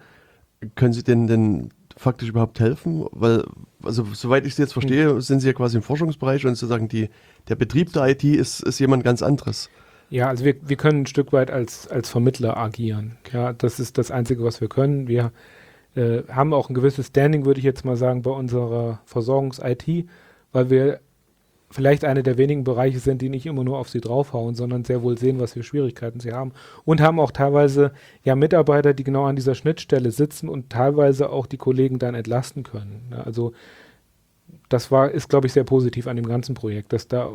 können 0.75 0.93
Sie 0.93 1.03
denn, 1.03 1.27
denn 1.27 1.69
faktisch 1.97 2.29
überhaupt 2.29 2.59
helfen? 2.59 3.05
Weil, 3.11 3.43
also 3.83 4.05
soweit 4.13 4.45
ich 4.45 4.53
es 4.53 4.57
jetzt 4.57 4.73
verstehe, 4.73 5.13
mhm. 5.13 5.21
sind 5.21 5.39
Sie 5.39 5.47
ja 5.47 5.53
quasi 5.53 5.77
im 5.77 5.83
Forschungsbereich 5.83 6.45
und 6.45 6.55
sozusagen 6.55 6.87
die, 6.87 7.09
der 7.49 7.55
Betrieb 7.55 7.93
der 7.93 8.07
IT 8.07 8.23
ist, 8.23 8.61
ist 8.61 8.79
jemand 8.79 9.03
ganz 9.03 9.21
anderes. 9.21 9.69
Ja, 10.09 10.29
also 10.29 10.45
wir, 10.45 10.55
wir 10.61 10.77
können 10.77 11.01
ein 11.01 11.05
Stück 11.05 11.33
weit 11.33 11.51
als, 11.51 11.87
als 11.87 12.09
Vermittler 12.09 12.55
agieren. 12.57 13.17
Ja, 13.33 13.51
das 13.51 13.79
ist 13.79 13.97
das 13.97 14.09
Einzige, 14.09 14.43
was 14.43 14.61
wir 14.61 14.69
können. 14.69 15.07
Wir 15.07 15.31
äh, 15.95 16.23
haben 16.29 16.53
auch 16.53 16.69
ein 16.69 16.73
gewisses 16.73 17.07
Standing, 17.07 17.45
würde 17.45 17.59
ich 17.59 17.65
jetzt 17.65 17.83
mal 17.83 17.97
sagen, 17.97 18.21
bei 18.21 18.31
unserer 18.31 19.01
Versorgungs-IT, 19.05 20.07
weil 20.53 20.69
wir 20.69 20.99
vielleicht 21.69 22.05
eine 22.05 22.23
der 22.23 22.37
wenigen 22.37 22.63
Bereiche 22.63 22.99
sind, 22.99 23.21
die 23.21 23.29
nicht 23.29 23.45
immer 23.45 23.63
nur 23.63 23.77
auf 23.77 23.89
sie 23.89 23.99
draufhauen, 23.99 24.55
sondern 24.55 24.85
sehr 24.85 25.01
wohl 25.01 25.17
sehen, 25.17 25.39
was 25.39 25.53
für 25.53 25.63
Schwierigkeiten 25.63 26.19
sie 26.19 26.31
haben. 26.31 26.53
Und 26.85 27.01
haben 27.01 27.19
auch 27.19 27.31
teilweise 27.31 27.91
ja 28.23 28.35
Mitarbeiter, 28.35 28.93
die 28.93 29.03
genau 29.03 29.25
an 29.25 29.35
dieser 29.35 29.55
Schnittstelle 29.55 30.11
sitzen 30.11 30.47
und 30.47 30.69
teilweise 30.69 31.29
auch 31.29 31.45
die 31.45 31.57
Kollegen 31.57 31.99
dann 31.99 32.15
entlasten 32.15 32.63
können. 32.63 33.07
Ne? 33.09 33.25
Also 33.25 33.53
das 34.69 34.91
war, 34.91 35.11
ist, 35.11 35.29
glaube 35.29 35.47
ich, 35.47 35.53
sehr 35.53 35.65
positiv 35.65 36.07
an 36.07 36.15
dem 36.15 36.27
ganzen 36.27 36.55
Projekt, 36.55 36.93
dass 36.93 37.07
da 37.07 37.29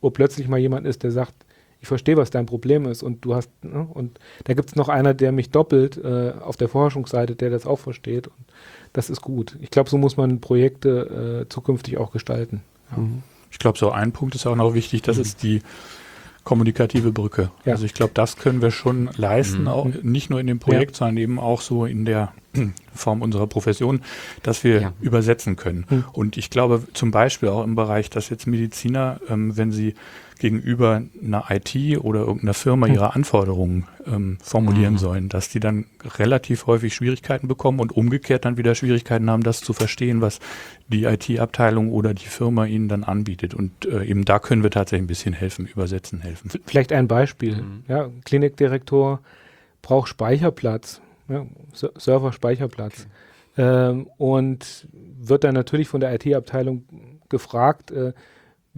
wo 0.00 0.10
plötzlich 0.10 0.48
mal 0.48 0.58
jemand 0.58 0.86
ist, 0.86 1.02
der 1.02 1.10
sagt, 1.10 1.34
ich 1.80 1.88
verstehe, 1.88 2.16
was 2.16 2.30
dein 2.30 2.46
Problem 2.46 2.86
ist 2.86 3.02
und 3.02 3.24
du 3.24 3.34
hast, 3.34 3.50
ne? 3.62 3.86
und 3.92 4.18
da 4.44 4.54
gibt 4.54 4.70
es 4.70 4.76
noch 4.76 4.88
einer, 4.88 5.14
der 5.14 5.32
mich 5.32 5.50
doppelt 5.50 5.96
äh, 5.96 6.32
auf 6.40 6.56
der 6.56 6.68
Forschungsseite, 6.68 7.36
der 7.36 7.50
das 7.50 7.66
auch 7.66 7.78
versteht 7.78 8.26
und 8.26 8.36
das 8.92 9.10
ist 9.10 9.20
gut. 9.20 9.56
Ich 9.60 9.70
glaube, 9.70 9.90
so 9.90 9.98
muss 9.98 10.16
man 10.16 10.40
Projekte 10.40 11.44
äh, 11.44 11.48
zukünftig 11.48 11.98
auch 11.98 12.10
gestalten. 12.10 12.62
Ja. 12.90 12.98
Mhm. 12.98 13.22
Ich 13.50 13.58
glaube, 13.58 13.78
so 13.78 13.90
ein 13.90 14.12
Punkt 14.12 14.34
ist 14.34 14.46
auch 14.46 14.56
noch 14.56 14.74
wichtig, 14.74 15.02
das 15.02 15.16
mhm. 15.16 15.22
ist 15.22 15.42
die 15.42 15.62
kommunikative 16.48 17.12
Brücke. 17.12 17.50
Ja. 17.66 17.74
Also 17.74 17.84
ich 17.84 17.92
glaube, 17.92 18.12
das 18.14 18.36
können 18.36 18.62
wir 18.62 18.70
schon 18.70 19.10
leisten, 19.18 19.62
mhm. 19.62 19.68
auch 19.68 19.84
nicht 20.02 20.30
nur 20.30 20.40
in 20.40 20.46
dem 20.46 20.58
Projekt, 20.58 20.92
ja. 20.92 20.98
sondern 21.00 21.18
eben 21.18 21.38
auch 21.38 21.60
so 21.60 21.84
in 21.84 22.06
der 22.06 22.32
Form 22.94 23.20
unserer 23.20 23.46
Profession, 23.46 24.00
dass 24.42 24.64
wir 24.64 24.80
ja. 24.80 24.92
übersetzen 25.02 25.56
können. 25.56 25.84
Mhm. 25.90 26.04
Und 26.12 26.36
ich 26.38 26.48
glaube 26.48 26.84
zum 26.94 27.10
Beispiel 27.10 27.50
auch 27.50 27.62
im 27.64 27.74
Bereich, 27.74 28.08
dass 28.08 28.30
jetzt 28.30 28.46
Mediziner, 28.46 29.20
ähm, 29.28 29.58
wenn 29.58 29.72
sie 29.72 29.94
gegenüber 30.38 31.02
einer 31.22 31.44
IT 31.50 31.98
oder 31.98 32.20
irgendeiner 32.20 32.54
Firma 32.54 32.86
hm. 32.86 32.94
ihre 32.94 33.14
Anforderungen 33.14 33.86
ähm, 34.06 34.38
formulieren 34.40 34.94
mhm. 34.94 34.98
sollen, 34.98 35.28
dass 35.28 35.48
die 35.48 35.60
dann 35.60 35.86
relativ 36.18 36.66
häufig 36.66 36.94
Schwierigkeiten 36.94 37.48
bekommen 37.48 37.80
und 37.80 37.92
umgekehrt 37.92 38.44
dann 38.44 38.56
wieder 38.56 38.74
Schwierigkeiten 38.74 39.28
haben, 39.30 39.42
das 39.42 39.60
zu 39.60 39.72
verstehen, 39.72 40.20
was 40.20 40.40
die 40.88 41.04
IT-Abteilung 41.04 41.92
oder 41.92 42.14
die 42.14 42.26
Firma 42.26 42.64
ihnen 42.64 42.88
dann 42.88 43.04
anbietet. 43.04 43.54
Und 43.54 43.86
äh, 43.86 44.04
eben 44.04 44.24
da 44.24 44.38
können 44.38 44.62
wir 44.62 44.70
tatsächlich 44.70 45.04
ein 45.04 45.08
bisschen 45.08 45.34
helfen, 45.34 45.66
übersetzen 45.66 46.20
helfen. 46.20 46.50
Vielleicht 46.66 46.92
ein 46.92 47.08
Beispiel. 47.08 47.56
Mhm. 47.56 47.84
Ja, 47.88 48.08
Klinikdirektor 48.24 49.20
braucht 49.82 50.08
Speicherplatz, 50.08 51.00
ja, 51.28 51.46
Server-Speicherplatz. 51.72 53.06
Okay. 53.06 53.10
Ähm, 53.90 54.06
und 54.16 54.88
wird 54.92 55.44
dann 55.44 55.54
natürlich 55.54 55.88
von 55.88 56.00
der 56.00 56.14
IT-Abteilung 56.14 56.84
gefragt, 57.28 57.90
äh, 57.90 58.12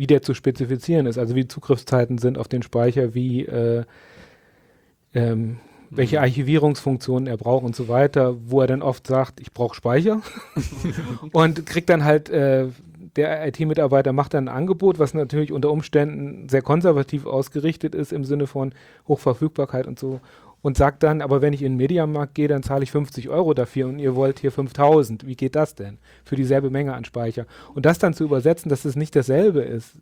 wie 0.00 0.06
der 0.06 0.22
zu 0.22 0.32
spezifizieren 0.32 1.04
ist, 1.04 1.18
also 1.18 1.34
wie 1.34 1.46
Zugriffszeiten 1.46 2.16
sind 2.16 2.38
auf 2.38 2.48
den 2.48 2.62
Speicher, 2.62 3.12
wie 3.12 3.44
äh, 3.44 3.84
ähm, 5.12 5.58
welche 5.90 6.16
mhm. 6.16 6.22
Archivierungsfunktionen 6.22 7.26
er 7.26 7.36
braucht 7.36 7.66
und 7.66 7.76
so 7.76 7.86
weiter, 7.86 8.34
wo 8.46 8.62
er 8.62 8.66
dann 8.66 8.80
oft 8.80 9.06
sagt, 9.06 9.40
ich 9.40 9.52
brauche 9.52 9.74
Speicher 9.74 10.22
und 11.32 11.66
kriegt 11.66 11.90
dann 11.90 12.02
halt 12.02 12.30
äh, 12.30 12.68
der 13.14 13.46
IT-Mitarbeiter 13.46 14.14
macht 14.14 14.32
dann 14.32 14.48
ein 14.48 14.56
Angebot, 14.56 14.98
was 14.98 15.12
natürlich 15.12 15.52
unter 15.52 15.70
Umständen 15.70 16.48
sehr 16.48 16.62
konservativ 16.62 17.26
ausgerichtet 17.26 17.94
ist 17.94 18.10
im 18.10 18.24
Sinne 18.24 18.46
von 18.46 18.72
Hochverfügbarkeit 19.06 19.86
und 19.86 19.98
so 19.98 20.20
und 20.62 20.76
sagt 20.76 21.02
dann, 21.02 21.22
aber 21.22 21.40
wenn 21.42 21.52
ich 21.52 21.62
in 21.62 21.72
den 21.72 21.76
Mediamarkt 21.78 22.34
gehe, 22.34 22.48
dann 22.48 22.62
zahle 22.62 22.82
ich 22.82 22.90
50 22.90 23.28
Euro 23.28 23.54
dafür 23.54 23.88
und 23.88 23.98
ihr 23.98 24.14
wollt 24.14 24.40
hier 24.40 24.52
5000. 24.52 25.26
Wie 25.26 25.36
geht 25.36 25.56
das 25.56 25.74
denn? 25.74 25.98
Für 26.24 26.36
dieselbe 26.36 26.70
Menge 26.70 26.94
an 26.94 27.04
Speicher. 27.04 27.46
Und 27.74 27.86
das 27.86 27.98
dann 27.98 28.14
zu 28.14 28.24
übersetzen, 28.24 28.68
dass 28.68 28.84
es 28.84 28.96
nicht 28.96 29.16
dasselbe 29.16 29.62
ist, 29.62 29.92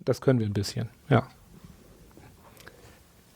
das 0.00 0.20
können 0.20 0.38
wir 0.38 0.46
ein 0.46 0.52
bisschen, 0.52 0.88
ja. 1.08 1.24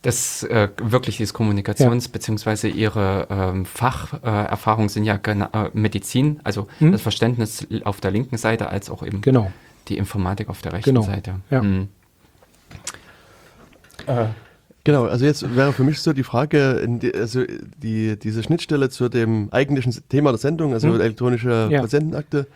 Das 0.03 0.45
äh, 0.45 0.69
wirklich 0.81 1.17
dieses 1.17 1.35
Kommunikations- 1.35 2.05
ja. 2.05 2.11
beziehungsweise 2.13 2.69
ihre 2.69 3.27
ähm, 3.29 3.67
Facherfahrungen 3.67 4.89
äh, 4.89 4.93
sind 4.93 5.03
ja 5.03 5.17
äh, 5.17 5.71
Medizin, 5.73 6.39
also 6.45 6.69
hm? 6.79 6.93
das 6.93 7.03
Verständnis 7.03 7.67
auf 7.83 8.01
der 8.01 8.13
linken 8.13 8.37
Seite 8.37 8.69
als 8.69 8.89
auch 8.89 9.03
eben 9.03 9.21
genau. 9.21 9.51
die 9.89 9.99
Informatik 9.99 10.49
auf 10.49 10.63
der 10.63 10.75
rechten 10.75 10.91
genau. 10.91 11.03
Seite. 11.03 11.41
Ja. 11.51 11.61
Hm. 11.61 11.89
Genau, 14.87 15.07
also 15.07 15.25
jetzt 15.25 15.57
wäre 15.57 15.73
für 15.73 15.83
mich 15.83 16.01
so 16.01 16.13
die 16.13 16.23
Frage, 16.23 16.87
die, 16.87 17.13
also 17.13 17.43
die, 17.77 18.17
diese 18.17 18.45
Schnittstelle 18.45 18.89
zu 18.89 19.09
dem 19.09 19.49
eigentlichen 19.51 19.93
Thema 20.09 20.31
der 20.31 20.39
Sendung, 20.39 20.75
also 20.75 20.87
hm? 20.87 21.01
elektronische 21.01 21.69
ja. 21.73 21.81
Patientenakte, 21.81 22.47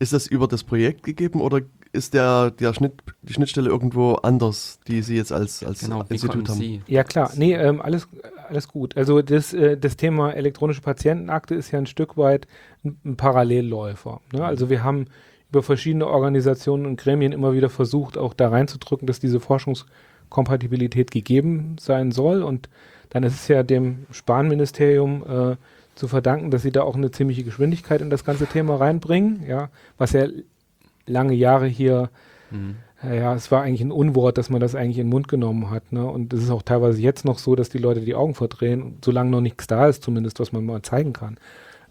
ist 0.00 0.12
das 0.12 0.26
über 0.26 0.48
das 0.48 0.64
Projekt 0.64 1.04
gegeben 1.04 1.40
oder 1.40 1.60
ist 1.92 2.14
der, 2.14 2.50
der 2.50 2.74
Schnitt, 2.74 2.94
die 3.22 3.32
Schnittstelle 3.32 3.70
irgendwo 3.70 4.14
anders, 4.14 4.80
die 4.88 5.02
Sie 5.02 5.14
jetzt 5.14 5.30
als, 5.30 5.62
als 5.62 5.78
genau, 5.78 6.02
Institut 6.08 6.48
haben? 6.48 6.58
Sie? 6.58 6.82
Ja 6.88 7.04
klar, 7.04 7.30
nee, 7.36 7.54
ähm, 7.54 7.80
alles, 7.80 8.08
alles 8.48 8.66
gut. 8.66 8.96
Also 8.96 9.22
das, 9.22 9.54
äh, 9.54 9.78
das 9.78 9.96
Thema 9.96 10.32
elektronische 10.32 10.80
Patientenakte 10.80 11.54
ist 11.54 11.70
ja 11.70 11.78
ein 11.78 11.86
Stück 11.86 12.16
weit 12.16 12.48
ein, 12.84 12.98
ein 13.04 13.16
Parallelläufer. 13.16 14.20
Ne? 14.32 14.44
Also 14.44 14.68
wir 14.68 14.82
haben 14.82 15.06
über 15.48 15.62
verschiedene 15.62 16.08
Organisationen 16.08 16.86
und 16.86 16.98
Gremien 16.98 17.30
immer 17.30 17.52
wieder 17.52 17.70
versucht, 17.70 18.18
auch 18.18 18.34
da 18.34 18.48
reinzudrücken, 18.48 19.06
dass 19.06 19.20
diese 19.20 19.38
Forschungskompatibilität 20.28 21.10
gegeben 21.10 21.76
sein 21.80 22.12
soll. 22.12 22.42
Und 22.42 22.68
dann 23.10 23.22
ist 23.22 23.34
es 23.34 23.48
ja 23.48 23.62
dem 23.62 24.06
Spahn-Ministerium 24.10 25.22
äh, 25.22 25.56
zu 25.94 26.08
verdanken, 26.08 26.50
dass 26.50 26.62
sie 26.62 26.72
da 26.72 26.82
auch 26.82 26.96
eine 26.96 27.10
ziemliche 27.10 27.42
Geschwindigkeit 27.42 28.00
in 28.00 28.10
das 28.10 28.24
ganze 28.24 28.46
Thema 28.46 28.76
reinbringen, 28.76 29.44
ja, 29.46 29.70
was 29.96 30.12
ja 30.12 30.26
lange 31.06 31.34
Jahre 31.34 31.66
hier, 31.66 32.10
mhm. 32.50 32.76
ja, 33.02 33.34
es 33.34 33.50
war 33.50 33.62
eigentlich 33.62 33.80
ein 33.80 33.90
Unwort, 33.90 34.38
dass 34.38 34.50
man 34.50 34.60
das 34.60 34.74
eigentlich 34.74 34.98
in 34.98 35.06
den 35.06 35.10
Mund 35.10 35.26
genommen 35.26 35.70
hat. 35.70 35.90
Ne? 35.92 36.04
Und 36.06 36.32
es 36.32 36.44
ist 36.44 36.50
auch 36.50 36.62
teilweise 36.62 37.00
jetzt 37.00 37.24
noch 37.24 37.38
so, 37.38 37.56
dass 37.56 37.70
die 37.70 37.78
Leute 37.78 38.02
die 38.02 38.14
Augen 38.14 38.34
verdrehen, 38.34 38.98
solange 39.04 39.30
noch 39.30 39.40
nichts 39.40 39.66
da 39.66 39.88
ist, 39.88 40.02
zumindest, 40.04 40.38
was 40.38 40.52
man 40.52 40.64
mal 40.64 40.82
zeigen 40.82 41.14
kann. 41.14 41.38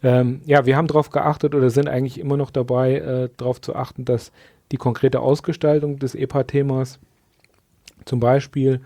Ähm, 0.03 0.41
ja, 0.45 0.67
wir 0.67 0.77
haben 0.77 0.87
darauf 0.87 1.09
geachtet 1.09 1.55
oder 1.55 1.71
sind 1.71 1.89
eigentlich 1.89 2.19
immer 2.19 2.37
noch 2.37 2.51
dabei, 2.51 2.97
äh, 2.97 3.29
darauf 3.35 3.59
zu 3.59 3.75
achten, 3.75 4.05
dass 4.05 4.31
die 4.71 4.77
konkrete 4.77 5.19
Ausgestaltung 5.21 5.97
des 5.97 6.13
EPA-Themas 6.13 6.99
zum 8.05 8.19
Beispiel 8.19 8.81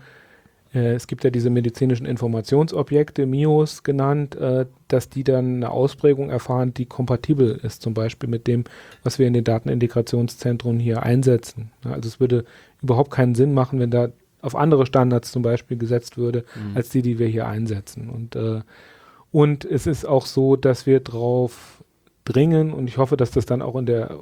äh, 0.74 0.94
es 0.94 1.06
gibt 1.06 1.24
ja 1.24 1.30
diese 1.30 1.50
medizinischen 1.50 2.06
Informationsobjekte, 2.06 3.26
MIOS 3.26 3.82
genannt, 3.82 4.34
äh, 4.36 4.66
dass 4.88 5.08
die 5.08 5.24
dann 5.24 5.56
eine 5.56 5.70
Ausprägung 5.70 6.30
erfahren, 6.30 6.74
die 6.74 6.86
kompatibel 6.86 7.60
ist, 7.62 7.82
zum 7.82 7.94
Beispiel 7.94 8.28
mit 8.28 8.46
dem, 8.46 8.64
was 9.02 9.18
wir 9.18 9.26
in 9.26 9.32
den 9.32 9.44
Datenintegrationszentren 9.44 10.78
hier 10.78 11.02
einsetzen. 11.02 11.72
Ja, 11.84 11.92
also 11.92 12.08
es 12.08 12.20
würde 12.20 12.44
überhaupt 12.82 13.10
keinen 13.10 13.34
Sinn 13.34 13.54
machen, 13.54 13.78
wenn 13.78 13.90
da 13.90 14.08
auf 14.40 14.56
andere 14.56 14.86
Standards 14.86 15.30
zum 15.30 15.42
Beispiel 15.42 15.76
gesetzt 15.76 16.16
würde, 16.16 16.44
mhm. 16.54 16.76
als 16.76 16.88
die, 16.88 17.02
die 17.02 17.18
wir 17.18 17.28
hier 17.28 17.46
einsetzen. 17.46 18.10
Und, 18.10 18.34
äh, 18.34 18.60
und 19.30 19.64
es 19.64 19.86
ist 19.86 20.04
auch 20.04 20.26
so, 20.26 20.56
dass 20.56 20.86
wir 20.86 21.00
darauf 21.00 21.84
dringen, 22.24 22.72
und 22.72 22.88
ich 22.88 22.98
hoffe, 22.98 23.16
dass 23.16 23.30
das 23.30 23.46
dann 23.46 23.62
auch 23.62 23.76
in 23.76 23.86
der 23.86 24.18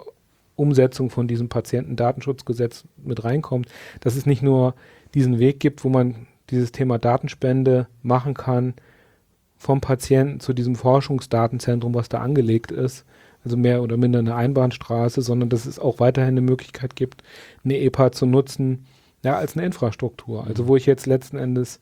Umsetzung 0.61 1.11
von 1.11 1.27
diesem 1.27 1.49
Patientendatenschutzgesetz 1.49 2.85
mit 3.03 3.25
reinkommt, 3.25 3.69
dass 4.01 4.17
es 4.17 4.27
nicht 4.27 4.43
nur 4.43 4.75
diesen 5.15 5.39
Weg 5.39 5.59
gibt, 5.61 5.85
wo 5.85 5.89
man 5.89 6.27
dieses 6.51 6.73
Thema 6.73 6.99
Datenspende 6.99 7.89
machen 8.03 8.35
kann 8.35 8.75
vom 9.57 9.81
Patienten 9.81 10.41
zu 10.41 10.53
diesem 10.53 10.75
Forschungsdatenzentrum, 10.75 11.95
was 11.95 12.09
da 12.09 12.21
angelegt 12.21 12.73
ist. 12.73 13.05
Also 13.45 13.57
mehr 13.57 13.83
oder 13.83 13.97
minder 13.97 14.19
eine 14.19 14.35
Einbahnstraße, 14.35 15.23
sondern 15.23 15.49
dass 15.49 15.65
es 15.65 15.79
auch 15.79 15.99
weiterhin 15.99 16.35
eine 16.35 16.43
Möglichkeit 16.43 16.95
gibt, 16.95 17.23
eine 17.65 17.79
EPA 17.79 18.13
zu 18.13 18.27
nutzen, 18.27 18.85
ja, 19.23 19.37
als 19.37 19.57
eine 19.57 19.65
Infrastruktur. 19.65 20.47
Also 20.47 20.67
wo 20.67 20.77
ich 20.77 20.87
jetzt 20.87 21.07
letzten 21.07 21.39
Endes 21.39 21.81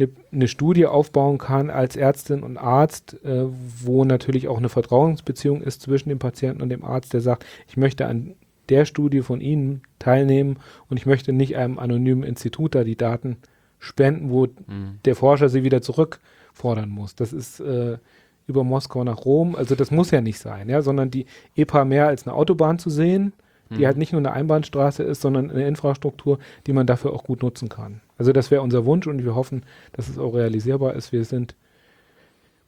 eine, 0.00 0.10
eine 0.32 0.48
Studie 0.48 0.86
aufbauen 0.86 1.38
kann 1.38 1.70
als 1.70 1.96
Ärztin 1.96 2.42
und 2.42 2.56
Arzt, 2.56 3.22
äh, 3.24 3.44
wo 3.82 4.04
natürlich 4.04 4.48
auch 4.48 4.58
eine 4.58 4.68
Vertrauensbeziehung 4.68 5.62
ist 5.62 5.82
zwischen 5.82 6.08
dem 6.08 6.18
Patienten 6.18 6.62
und 6.62 6.68
dem 6.68 6.84
Arzt, 6.84 7.12
der 7.12 7.20
sagt, 7.20 7.44
ich 7.68 7.76
möchte 7.76 8.06
an 8.06 8.34
der 8.68 8.84
Studie 8.84 9.20
von 9.22 9.40
Ihnen 9.40 9.82
teilnehmen 9.98 10.58
und 10.88 10.96
ich 10.96 11.06
möchte 11.06 11.32
nicht 11.32 11.56
einem 11.56 11.78
anonymen 11.78 12.22
Institut 12.22 12.74
da 12.74 12.84
die 12.84 12.96
Daten 12.96 13.36
spenden, 13.78 14.30
wo 14.30 14.46
mhm. 14.46 14.98
der 15.04 15.16
Forscher 15.16 15.48
sie 15.48 15.64
wieder 15.64 15.82
zurückfordern 15.82 16.88
muss. 16.88 17.14
Das 17.14 17.32
ist 17.32 17.60
äh, 17.60 17.98
über 18.46 18.64
Moskau 18.64 19.04
nach 19.04 19.24
Rom, 19.24 19.56
also 19.56 19.74
das 19.74 19.90
muss 19.90 20.10
ja 20.10 20.20
nicht 20.20 20.38
sein, 20.38 20.68
ja, 20.68 20.82
sondern 20.82 21.10
die 21.10 21.26
EPA 21.56 21.84
mehr 21.84 22.08
als 22.08 22.26
eine 22.26 22.34
Autobahn 22.34 22.78
zu 22.78 22.90
sehen, 22.90 23.32
die 23.70 23.78
mhm. 23.78 23.86
halt 23.86 23.96
nicht 23.96 24.12
nur 24.12 24.20
eine 24.20 24.32
Einbahnstraße 24.32 25.02
ist, 25.02 25.20
sondern 25.20 25.50
eine 25.50 25.66
Infrastruktur, 25.66 26.38
die 26.66 26.72
man 26.72 26.86
dafür 26.86 27.12
auch 27.12 27.24
gut 27.24 27.42
nutzen 27.42 27.68
kann. 27.68 28.00
Also 28.20 28.32
das 28.32 28.50
wäre 28.50 28.60
unser 28.60 28.84
Wunsch 28.84 29.06
und 29.06 29.24
wir 29.24 29.34
hoffen, 29.34 29.62
dass 29.94 30.10
es 30.10 30.18
auch 30.18 30.34
realisierbar 30.34 30.92
ist. 30.92 31.10
Wir 31.10 31.24
sind 31.24 31.54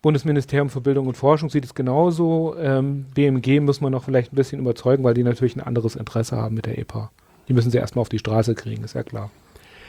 Bundesministerium 0.01 0.71
für 0.71 0.81
Bildung 0.81 1.09
und 1.09 1.15
Forschung 1.15 1.51
sieht 1.51 1.67
es 1.67 1.75
genauso. 1.75 2.57
Ähm, 2.59 3.05
BMG 3.15 3.61
muss 3.61 3.83
man 3.83 3.93
noch 3.93 4.03
vielleicht 4.03 4.33
ein 4.33 4.37
bisschen 4.37 4.61
überzeugen, 4.61 5.05
weil 5.05 5.13
die 5.13 5.23
natürlich 5.23 5.55
ein 5.55 5.61
anderes 5.61 5.95
Interesse 5.95 6.39
haben 6.39 6.55
mit 6.55 6.65
der 6.65 6.79
EPA. 6.79 7.11
Die 7.49 7.53
müssen 7.53 7.71
sie 7.71 7.77
erstmal 7.77 8.01
auf 8.01 8.09
die 8.09 8.19
Straße 8.19 8.55
kriegen, 8.55 8.83
ist 8.83 8.95
ja 8.95 9.03
klar. 9.03 9.31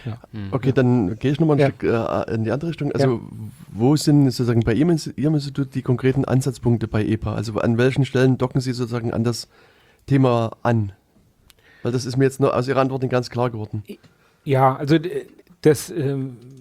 Ja. 0.05 0.17
Mhm. 0.33 0.49
Okay, 0.51 0.73
dann 0.73 1.15
gehe 1.15 1.31
ich 1.31 1.39
nochmal 1.39 1.55
ein 1.55 1.59
ja. 1.61 1.67
Stück 1.67 1.83
äh, 1.83 2.35
in 2.35 2.43
die 2.43 2.51
andere 2.51 2.71
Richtung. 2.71 2.91
Also, 2.91 3.13
ja. 3.13 3.21
wo 3.71 3.95
sind 3.95 4.25
sozusagen 4.25 4.63
bei 4.65 4.73
Ihrem, 4.73 4.99
Ihrem 5.15 5.35
Institut 5.35 5.73
die 5.75 5.81
konkreten 5.81 6.25
Ansatzpunkte 6.25 6.89
bei 6.89 7.05
EPA? 7.05 7.35
Also, 7.35 7.53
an 7.53 7.77
welchen 7.77 8.03
Stellen 8.03 8.37
docken 8.37 8.59
Sie 8.59 8.73
sozusagen 8.73 9.13
an 9.13 9.23
das 9.23 9.47
Thema 10.07 10.57
an? 10.61 10.91
Weil 11.83 11.93
das 11.93 12.05
ist 12.05 12.17
mir 12.17 12.25
jetzt 12.25 12.41
nur 12.41 12.53
aus 12.53 12.67
Ihrer 12.67 12.81
Antwort 12.81 13.01
nicht 13.01 13.11
ganz 13.11 13.29
klar 13.29 13.49
geworden. 13.49 13.83
Ja, 14.43 14.75
also, 14.75 14.97
das, 15.63 15.89
äh, 15.89 16.15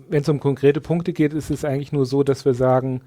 wenn 0.08 0.22
es 0.22 0.28
um 0.28 0.40
konkrete 0.40 0.80
Punkte 0.80 1.12
geht, 1.12 1.32
ist 1.34 1.50
es 1.50 1.64
eigentlich 1.64 1.92
nur 1.92 2.06
so, 2.06 2.22
dass 2.22 2.44
wir 2.44 2.54
sagen, 2.54 3.02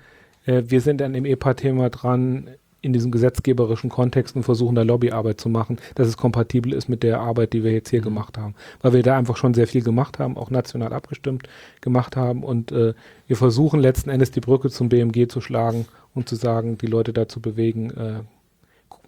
äh, 0.45 0.63
wir 0.67 0.81
sind 0.81 1.01
an 1.01 1.13
dem 1.13 1.25
EPA-Thema 1.25 1.89
dran, 1.89 2.49
in 2.85 2.93
diesem 2.93 3.09
gesetzgeberischen 3.09 3.89
Kontext 3.89 4.35
und 4.35 4.43
versuchen 4.43 4.75
da 4.75 4.83
Lobbyarbeit 4.83 5.41
zu 5.41 5.49
machen, 5.49 5.79
dass 5.95 6.07
es 6.07 6.17
kompatibel 6.17 6.71
ist 6.71 6.87
mit 6.87 7.01
der 7.01 7.19
Arbeit, 7.19 7.53
die 7.53 7.63
wir 7.63 7.71
jetzt 7.71 7.89
hier 7.89 8.01
mhm. 8.01 8.05
gemacht 8.05 8.37
haben. 8.37 8.53
Weil 8.81 8.93
wir 8.93 9.01
da 9.01 9.17
einfach 9.17 9.37
schon 9.37 9.55
sehr 9.55 9.65
viel 9.65 9.81
gemacht 9.81 10.19
haben, 10.19 10.37
auch 10.37 10.51
national 10.51 10.93
abgestimmt 10.93 11.49
gemacht 11.81 12.15
haben 12.15 12.43
und 12.43 12.71
äh, 12.71 12.93
wir 13.25 13.37
versuchen 13.37 13.79
letzten 13.79 14.11
Endes 14.11 14.29
die 14.29 14.39
Brücke 14.39 14.69
zum 14.69 14.89
BMG 14.89 15.27
zu 15.27 15.41
schlagen 15.41 15.87
und 16.13 16.29
zu 16.29 16.35
sagen, 16.35 16.77
die 16.77 16.85
Leute 16.85 17.11
dazu 17.11 17.41
bewegen, 17.41 17.89
äh, 17.89 18.19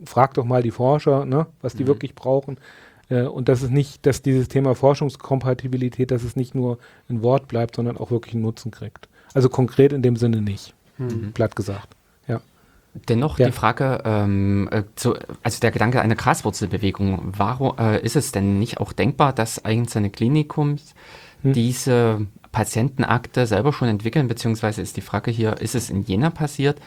frag 0.06 0.34
doch 0.34 0.46
mal 0.46 0.64
die 0.64 0.72
Forscher, 0.72 1.26
ne, 1.26 1.46
was 1.62 1.76
die 1.76 1.84
mhm. 1.84 1.90
wirklich 1.90 2.16
brauchen. 2.16 2.58
Äh, 3.10 3.24
und 3.24 3.50
das 3.50 3.64
ist 3.64 3.72
nicht, 3.72 4.06
dass 4.06 4.22
dieses 4.22 4.48
Thema 4.48 4.76
Forschungskompatibilität, 4.76 6.12
dass 6.12 6.24
es 6.24 6.36
nicht 6.36 6.56
nur 6.56 6.78
ein 7.10 7.24
Wort 7.24 7.48
bleibt, 7.48 7.76
sondern 7.76 7.98
auch 7.98 8.12
wirklich 8.12 8.34
einen 8.34 8.44
Nutzen 8.44 8.72
kriegt. 8.72 9.08
Also 9.34 9.50
konkret 9.50 9.94
in 9.94 10.02
dem 10.02 10.16
Sinne 10.16 10.42
nicht, 10.42 10.74
mhm. 10.98 11.32
platt 11.34 11.56
gesagt. 11.56 11.98
Dennoch 13.08 13.38
ja. 13.40 13.48
die 13.48 13.52
Frage, 13.52 14.02
ähm, 14.06 14.70
äh, 14.72 14.84
zu, 14.96 15.16
also 15.44 15.60
der 15.60 15.72
Gedanke 15.72 16.02
einer 16.02 16.16
Graswurzelbewegung, 16.16 17.34
warum 17.38 17.78
äh, 17.78 18.02
ist 18.02 18.16
es 18.16 18.32
denn 18.32 18.60
nicht 18.60 18.80
auch 18.80 18.94
denkbar, 18.94 19.34
dass 19.34 19.64
einzelne 19.64 20.10
Klinikums 20.10 20.96
hm. 21.44 21.54
diese 21.54 22.28
Patientenakte 22.52 23.46
selber 23.46 23.74
schon 23.74 23.88
entwickeln, 23.88 24.28
beziehungsweise 24.28 24.82
ist 24.82 24.98
die 24.98 25.02
Frage 25.02 25.32
hier, 25.32 25.58
ist 25.62 25.76
es 25.76 25.90
in 25.90 26.04
Jena 26.04 26.30
passiert? 26.30 26.80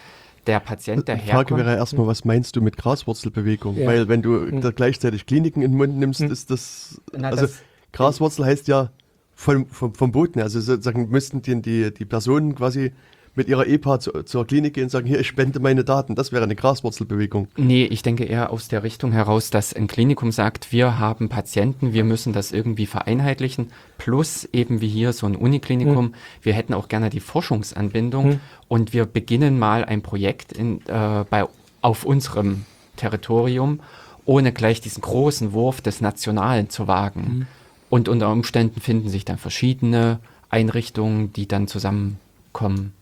Der 0.51 0.59
Patient, 0.59 1.07
der 1.07 1.15
Die 1.15 1.31
Frage 1.31 1.57
wäre 1.57 1.77
erstmal, 1.77 2.09
was 2.09 2.25
meinst 2.25 2.57
du 2.57 2.61
mit 2.61 2.77
Graswurzelbewegung? 2.77 3.77
Ja. 3.77 3.87
Weil 3.87 4.09
wenn 4.09 4.21
du 4.21 4.51
hm. 4.51 4.61
gleichzeitig 4.75 5.25
Kliniken 5.25 5.63
in 5.63 5.71
den 5.71 5.77
Mund 5.79 5.97
nimmst, 5.97 6.19
hm. 6.19 6.33
ist 6.33 6.51
das, 6.51 7.01
Na, 7.17 7.29
also 7.29 7.43
das 7.43 7.61
Graswurzel 7.93 8.47
heißt 8.47 8.67
ja 8.67 8.91
vom, 9.33 9.69
vom, 9.69 9.95
vom 9.95 10.11
Boden, 10.11 10.41
also 10.41 10.59
sozusagen 10.61 11.09
müssten 11.09 11.41
die, 11.41 11.63
die, 11.63 11.95
die 11.95 12.05
Personen 12.05 12.57
quasi 12.57 12.91
mit 13.41 13.49
ihrer 13.49 13.67
EPA 13.67 13.99
zu, 13.99 14.23
zur 14.25 14.47
Klinik 14.47 14.75
gehen 14.75 14.85
und 14.85 14.91
sagen, 14.91 15.07
hier, 15.07 15.19
ich 15.19 15.27
spende 15.27 15.61
meine 15.61 15.83
Daten. 15.83 16.15
Das 16.15 16.31
wäre 16.31 16.45
eine 16.45 16.55
Graswurzelbewegung. 16.55 17.49
Nee, 17.57 17.85
ich 17.85 18.03
denke 18.03 18.25
eher 18.25 18.51
aus 18.51 18.69
der 18.69 18.83
Richtung 18.83 19.13
heraus, 19.13 19.49
dass 19.49 19.73
ein 19.73 19.87
Klinikum 19.87 20.31
sagt, 20.31 20.73
wir 20.73 20.99
haben 20.99 21.31
Patienten, 21.31 21.95
wir 21.95 22.05
müssen 22.05 22.35
das 22.35 22.53
irgendwie 22.53 22.85
vereinheitlichen, 22.85 23.69
plus 23.97 24.47
eben 24.53 24.83
wie 24.83 24.89
hier 24.89 25.15
so 25.15 25.27
ein 25.27 25.37
Uniklinikum, 25.37 26.07
mhm. 26.07 26.15
wir 26.43 26.53
hätten 26.53 26.75
auch 26.75 26.89
gerne 26.89 27.09
die 27.09 27.21
Forschungsanbindung 27.21 28.27
mhm. 28.27 28.41
und 28.69 28.93
wir 28.93 29.07
beginnen 29.07 29.59
mal 29.59 29.87
ein 29.87 30.03
Projekt 30.03 30.53
in, 30.53 30.83
äh, 30.87 31.25
bei, 31.31 31.47
auf 31.81 32.05
unserem 32.05 32.67
Territorium, 32.97 33.81
ohne 34.27 34.53
gleich 34.53 34.83
diesen 34.83 35.01
großen 35.01 35.55
Wurf 35.55 35.81
des 35.81 36.03
Nationalen 36.03 36.69
zu 36.69 36.89
wagen. 36.89 37.21
Mhm. 37.23 37.47
Und 37.89 38.11
unter 38.11 38.31
Umständen 38.31 38.83
finden 38.83 39.09
sich 39.09 39.25
dann 39.25 39.39
verschiedene 39.39 40.21
Einrichtungen, 40.51 41.33
die 41.33 41.49
dann 41.49 41.69
zusammenkommen. 41.69 42.93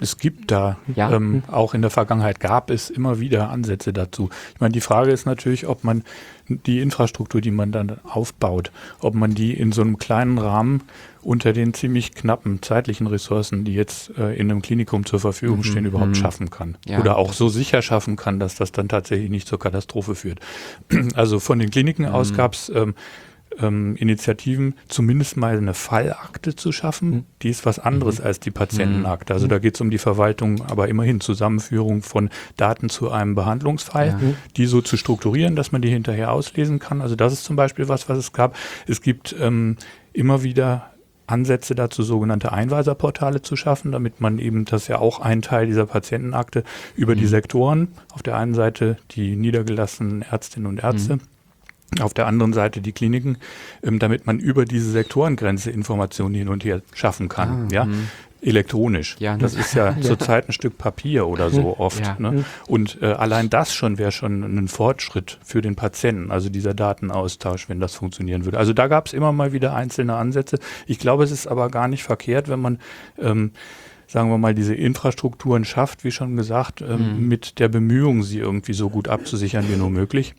Es 0.00 0.16
gibt 0.16 0.50
da, 0.50 0.78
ja. 0.94 1.10
ähm, 1.10 1.42
auch 1.48 1.74
in 1.74 1.82
der 1.82 1.90
Vergangenheit 1.90 2.38
gab 2.38 2.70
es 2.70 2.88
immer 2.88 3.18
wieder 3.18 3.50
Ansätze 3.50 3.92
dazu. 3.92 4.30
Ich 4.54 4.60
meine, 4.60 4.72
die 4.72 4.80
Frage 4.80 5.10
ist 5.10 5.26
natürlich, 5.26 5.66
ob 5.66 5.82
man 5.82 6.04
die 6.48 6.80
Infrastruktur, 6.80 7.40
die 7.40 7.50
man 7.50 7.72
dann 7.72 7.98
aufbaut, 8.04 8.70
ob 9.00 9.14
man 9.14 9.34
die 9.34 9.52
in 9.54 9.72
so 9.72 9.82
einem 9.82 9.98
kleinen 9.98 10.38
Rahmen 10.38 10.84
unter 11.20 11.52
den 11.52 11.74
ziemlich 11.74 12.14
knappen 12.14 12.62
zeitlichen 12.62 13.06
Ressourcen, 13.06 13.64
die 13.64 13.74
jetzt 13.74 14.16
äh, 14.16 14.34
in 14.34 14.50
einem 14.50 14.62
Klinikum 14.62 15.04
zur 15.04 15.18
Verfügung 15.18 15.58
mhm. 15.58 15.64
stehen, 15.64 15.84
überhaupt 15.84 16.10
mhm. 16.10 16.14
schaffen 16.14 16.48
kann. 16.48 16.78
Ja. 16.86 17.00
Oder 17.00 17.16
auch 17.16 17.32
so 17.32 17.48
sicher 17.48 17.82
schaffen 17.82 18.16
kann, 18.16 18.38
dass 18.38 18.54
das 18.54 18.72
dann 18.72 18.88
tatsächlich 18.88 19.30
nicht 19.30 19.48
zur 19.48 19.58
Katastrophe 19.58 20.14
führt. 20.14 20.40
Also 21.14 21.40
von 21.40 21.58
den 21.58 21.70
Kliniken 21.70 22.06
mhm. 22.06 22.12
aus 22.12 22.34
gab 22.34 22.54
es 22.54 22.70
ähm, 22.74 22.94
ähm, 23.60 23.96
Initiativen, 23.96 24.74
zumindest 24.88 25.36
mal 25.36 25.56
eine 25.56 25.74
Fallakte 25.74 26.54
zu 26.54 26.72
schaffen. 26.72 27.10
Mhm. 27.10 27.24
Die 27.42 27.50
ist 27.50 27.66
was 27.66 27.78
anderes 27.78 28.18
mhm. 28.18 28.26
als 28.26 28.40
die 28.40 28.50
Patientenakte. 28.50 29.32
Also 29.34 29.46
mhm. 29.46 29.50
da 29.50 29.58
geht 29.58 29.74
es 29.74 29.80
um 29.80 29.90
die 29.90 29.98
Verwaltung, 29.98 30.62
aber 30.66 30.88
immerhin 30.88 31.20
Zusammenführung 31.20 32.02
von 32.02 32.30
Daten 32.56 32.88
zu 32.88 33.10
einem 33.10 33.34
Behandlungsfall, 33.34 34.08
ja. 34.08 34.18
die 34.56 34.66
so 34.66 34.80
zu 34.80 34.96
strukturieren, 34.96 35.56
dass 35.56 35.72
man 35.72 35.82
die 35.82 35.90
hinterher 35.90 36.32
auslesen 36.32 36.78
kann. 36.78 37.00
Also 37.00 37.16
das 37.16 37.32
ist 37.32 37.44
zum 37.44 37.56
Beispiel 37.56 37.88
was, 37.88 38.08
was 38.08 38.18
es 38.18 38.32
gab. 38.32 38.56
Es 38.86 39.02
gibt 39.02 39.34
ähm, 39.38 39.76
immer 40.12 40.42
wieder 40.42 40.90
Ansätze 41.26 41.74
dazu, 41.74 42.02
sogenannte 42.02 42.52
Einweiserportale 42.52 43.42
zu 43.42 43.54
schaffen, 43.54 43.92
damit 43.92 44.20
man 44.20 44.38
eben, 44.38 44.64
das 44.64 44.82
ist 44.82 44.88
ja 44.88 44.98
auch 44.98 45.20
ein 45.20 45.42
Teil 45.42 45.66
dieser 45.66 45.86
Patientenakte, 45.86 46.64
über 46.96 47.14
mhm. 47.14 47.18
die 47.18 47.26
Sektoren, 47.26 47.88
auf 48.12 48.22
der 48.22 48.36
einen 48.36 48.54
Seite 48.54 48.96
die 49.10 49.36
niedergelassenen 49.36 50.22
Ärztinnen 50.22 50.66
und 50.66 50.82
Ärzte, 50.82 51.16
mhm 51.16 51.20
auf 52.00 52.14
der 52.14 52.26
anderen 52.26 52.52
Seite 52.52 52.80
die 52.80 52.92
Kliniken, 52.92 53.38
ähm, 53.82 53.98
damit 53.98 54.26
man 54.26 54.38
über 54.38 54.64
diese 54.64 54.90
Sektorengrenze 54.90 55.70
Informationen 55.70 56.34
hin 56.34 56.48
und 56.48 56.64
her 56.64 56.82
schaffen 56.94 57.28
kann. 57.28 57.68
Ah, 57.70 57.74
ja, 57.74 57.84
mh. 57.86 57.96
elektronisch. 58.42 59.16
Ja, 59.18 59.36
das 59.36 59.54
ist 59.54 59.74
ja, 59.74 59.90
ja, 59.96 60.00
zurzeit 60.00 60.48
ein 60.48 60.52
Stück 60.52 60.76
Papier 60.76 61.26
oder 61.26 61.50
so 61.50 61.76
oft. 61.78 62.04
Ja. 62.04 62.16
Ne? 62.18 62.44
Und 62.66 62.98
äh, 63.00 63.06
allein 63.06 63.48
das 63.50 63.74
schon 63.74 63.98
wäre 63.98 64.12
schon 64.12 64.42
ein 64.42 64.68
Fortschritt 64.68 65.38
für 65.42 65.62
den 65.62 65.76
Patienten, 65.76 66.30
also 66.30 66.50
dieser 66.50 66.74
Datenaustausch, 66.74 67.68
wenn 67.68 67.80
das 67.80 67.94
funktionieren 67.94 68.44
würde. 68.44 68.58
Also 68.58 68.74
da 68.74 68.86
gab 68.86 69.06
es 69.06 69.12
immer 69.12 69.32
mal 69.32 69.52
wieder 69.52 69.74
einzelne 69.74 70.14
Ansätze. 70.14 70.58
Ich 70.86 70.98
glaube, 70.98 71.24
es 71.24 71.30
ist 71.30 71.46
aber 71.46 71.70
gar 71.70 71.88
nicht 71.88 72.02
verkehrt, 72.02 72.48
wenn 72.48 72.60
man 72.60 72.78
ähm, 73.18 73.52
sagen 74.10 74.30
wir 74.30 74.38
mal, 74.38 74.54
diese 74.54 74.74
Infrastrukturen 74.74 75.66
schafft, 75.66 76.02
wie 76.02 76.10
schon 76.10 76.34
gesagt, 76.34 76.80
ähm, 76.80 77.16
mhm. 77.16 77.28
mit 77.28 77.58
der 77.58 77.68
Bemühung, 77.68 78.22
sie 78.22 78.38
irgendwie 78.38 78.72
so 78.72 78.88
gut 78.88 79.06
abzusichern 79.06 79.66
wie 79.68 79.76
nur 79.76 79.90
möglich 79.90 80.34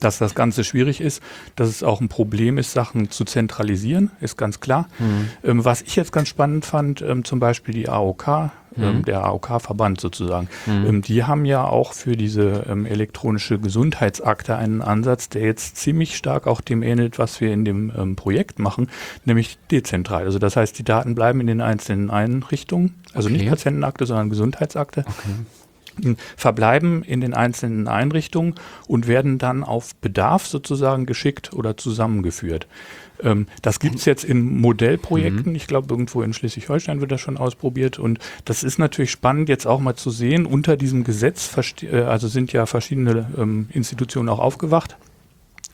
dass 0.00 0.18
das 0.18 0.34
Ganze 0.34 0.64
schwierig 0.64 1.00
ist, 1.00 1.22
dass 1.56 1.68
es 1.68 1.82
auch 1.82 2.00
ein 2.00 2.08
Problem 2.08 2.58
ist, 2.58 2.72
Sachen 2.72 3.10
zu 3.10 3.24
zentralisieren, 3.24 4.10
ist 4.20 4.36
ganz 4.36 4.60
klar. 4.60 4.88
Mhm. 4.98 5.28
Ähm, 5.42 5.64
was 5.64 5.82
ich 5.82 5.96
jetzt 5.96 6.12
ganz 6.12 6.28
spannend 6.28 6.64
fand, 6.64 7.02
ähm, 7.02 7.24
zum 7.24 7.40
Beispiel 7.40 7.74
die 7.74 7.88
AOK, 7.88 8.50
ähm, 8.76 8.98
mhm. 8.98 9.04
der 9.04 9.24
AOK-Verband 9.24 10.00
sozusagen, 10.00 10.48
mhm. 10.66 10.86
Ähm, 10.86 11.02
die 11.02 11.24
haben 11.24 11.44
ja 11.44 11.64
auch 11.64 11.92
für 11.92 12.16
diese 12.16 12.64
ähm, 12.68 12.86
elektronische 12.86 13.58
Gesundheitsakte 13.58 14.56
einen 14.56 14.82
Ansatz, 14.82 15.28
der 15.28 15.42
jetzt 15.42 15.76
ziemlich 15.76 16.16
stark 16.16 16.46
auch 16.46 16.60
dem 16.60 16.82
ähnelt, 16.82 17.18
was 17.18 17.40
wir 17.40 17.52
in 17.52 17.64
dem 17.64 18.16
Projekt 18.16 18.58
machen, 18.58 18.90
nämlich 19.24 19.58
dezentral. 19.70 20.24
Also 20.24 20.38
das 20.38 20.56
heißt, 20.56 20.78
die 20.78 20.84
Daten 20.84 21.14
bleiben 21.14 21.40
in 21.40 21.46
den 21.46 21.60
einzelnen 21.60 22.10
Einrichtungen, 22.10 22.94
also 23.12 23.28
okay. 23.28 23.38
nicht 23.38 23.48
Patientenakte, 23.48 24.06
sondern 24.06 24.30
Gesundheitsakte. 24.30 25.04
Okay 25.06 25.34
verbleiben 26.36 27.02
in 27.02 27.20
den 27.20 27.34
einzelnen 27.34 27.88
Einrichtungen 27.88 28.54
und 28.86 29.06
werden 29.06 29.38
dann 29.38 29.64
auf 29.64 29.94
Bedarf 29.96 30.46
sozusagen 30.46 31.06
geschickt 31.06 31.52
oder 31.52 31.76
zusammengeführt. 31.76 32.66
Ähm, 33.22 33.46
das 33.62 33.80
gibt 33.80 33.96
es 33.96 34.04
jetzt 34.04 34.24
in 34.24 34.60
Modellprojekten. 34.60 35.52
Mhm. 35.52 35.56
Ich 35.56 35.66
glaube, 35.66 35.92
irgendwo 35.92 36.22
in 36.22 36.32
Schleswig-Holstein 36.32 37.00
wird 37.00 37.12
das 37.12 37.20
schon 37.20 37.36
ausprobiert. 37.36 37.98
Und 37.98 38.18
das 38.44 38.62
ist 38.62 38.78
natürlich 38.78 39.10
spannend, 39.10 39.48
jetzt 39.48 39.66
auch 39.66 39.80
mal 39.80 39.94
zu 39.94 40.10
sehen, 40.10 40.46
unter 40.46 40.76
diesem 40.76 41.04
Gesetz, 41.04 41.50
äh, 41.82 42.02
also 42.02 42.28
sind 42.28 42.52
ja 42.52 42.66
verschiedene 42.66 43.28
ähm, 43.36 43.68
Institutionen 43.72 44.28
auch 44.28 44.40
aufgewacht. 44.40 44.96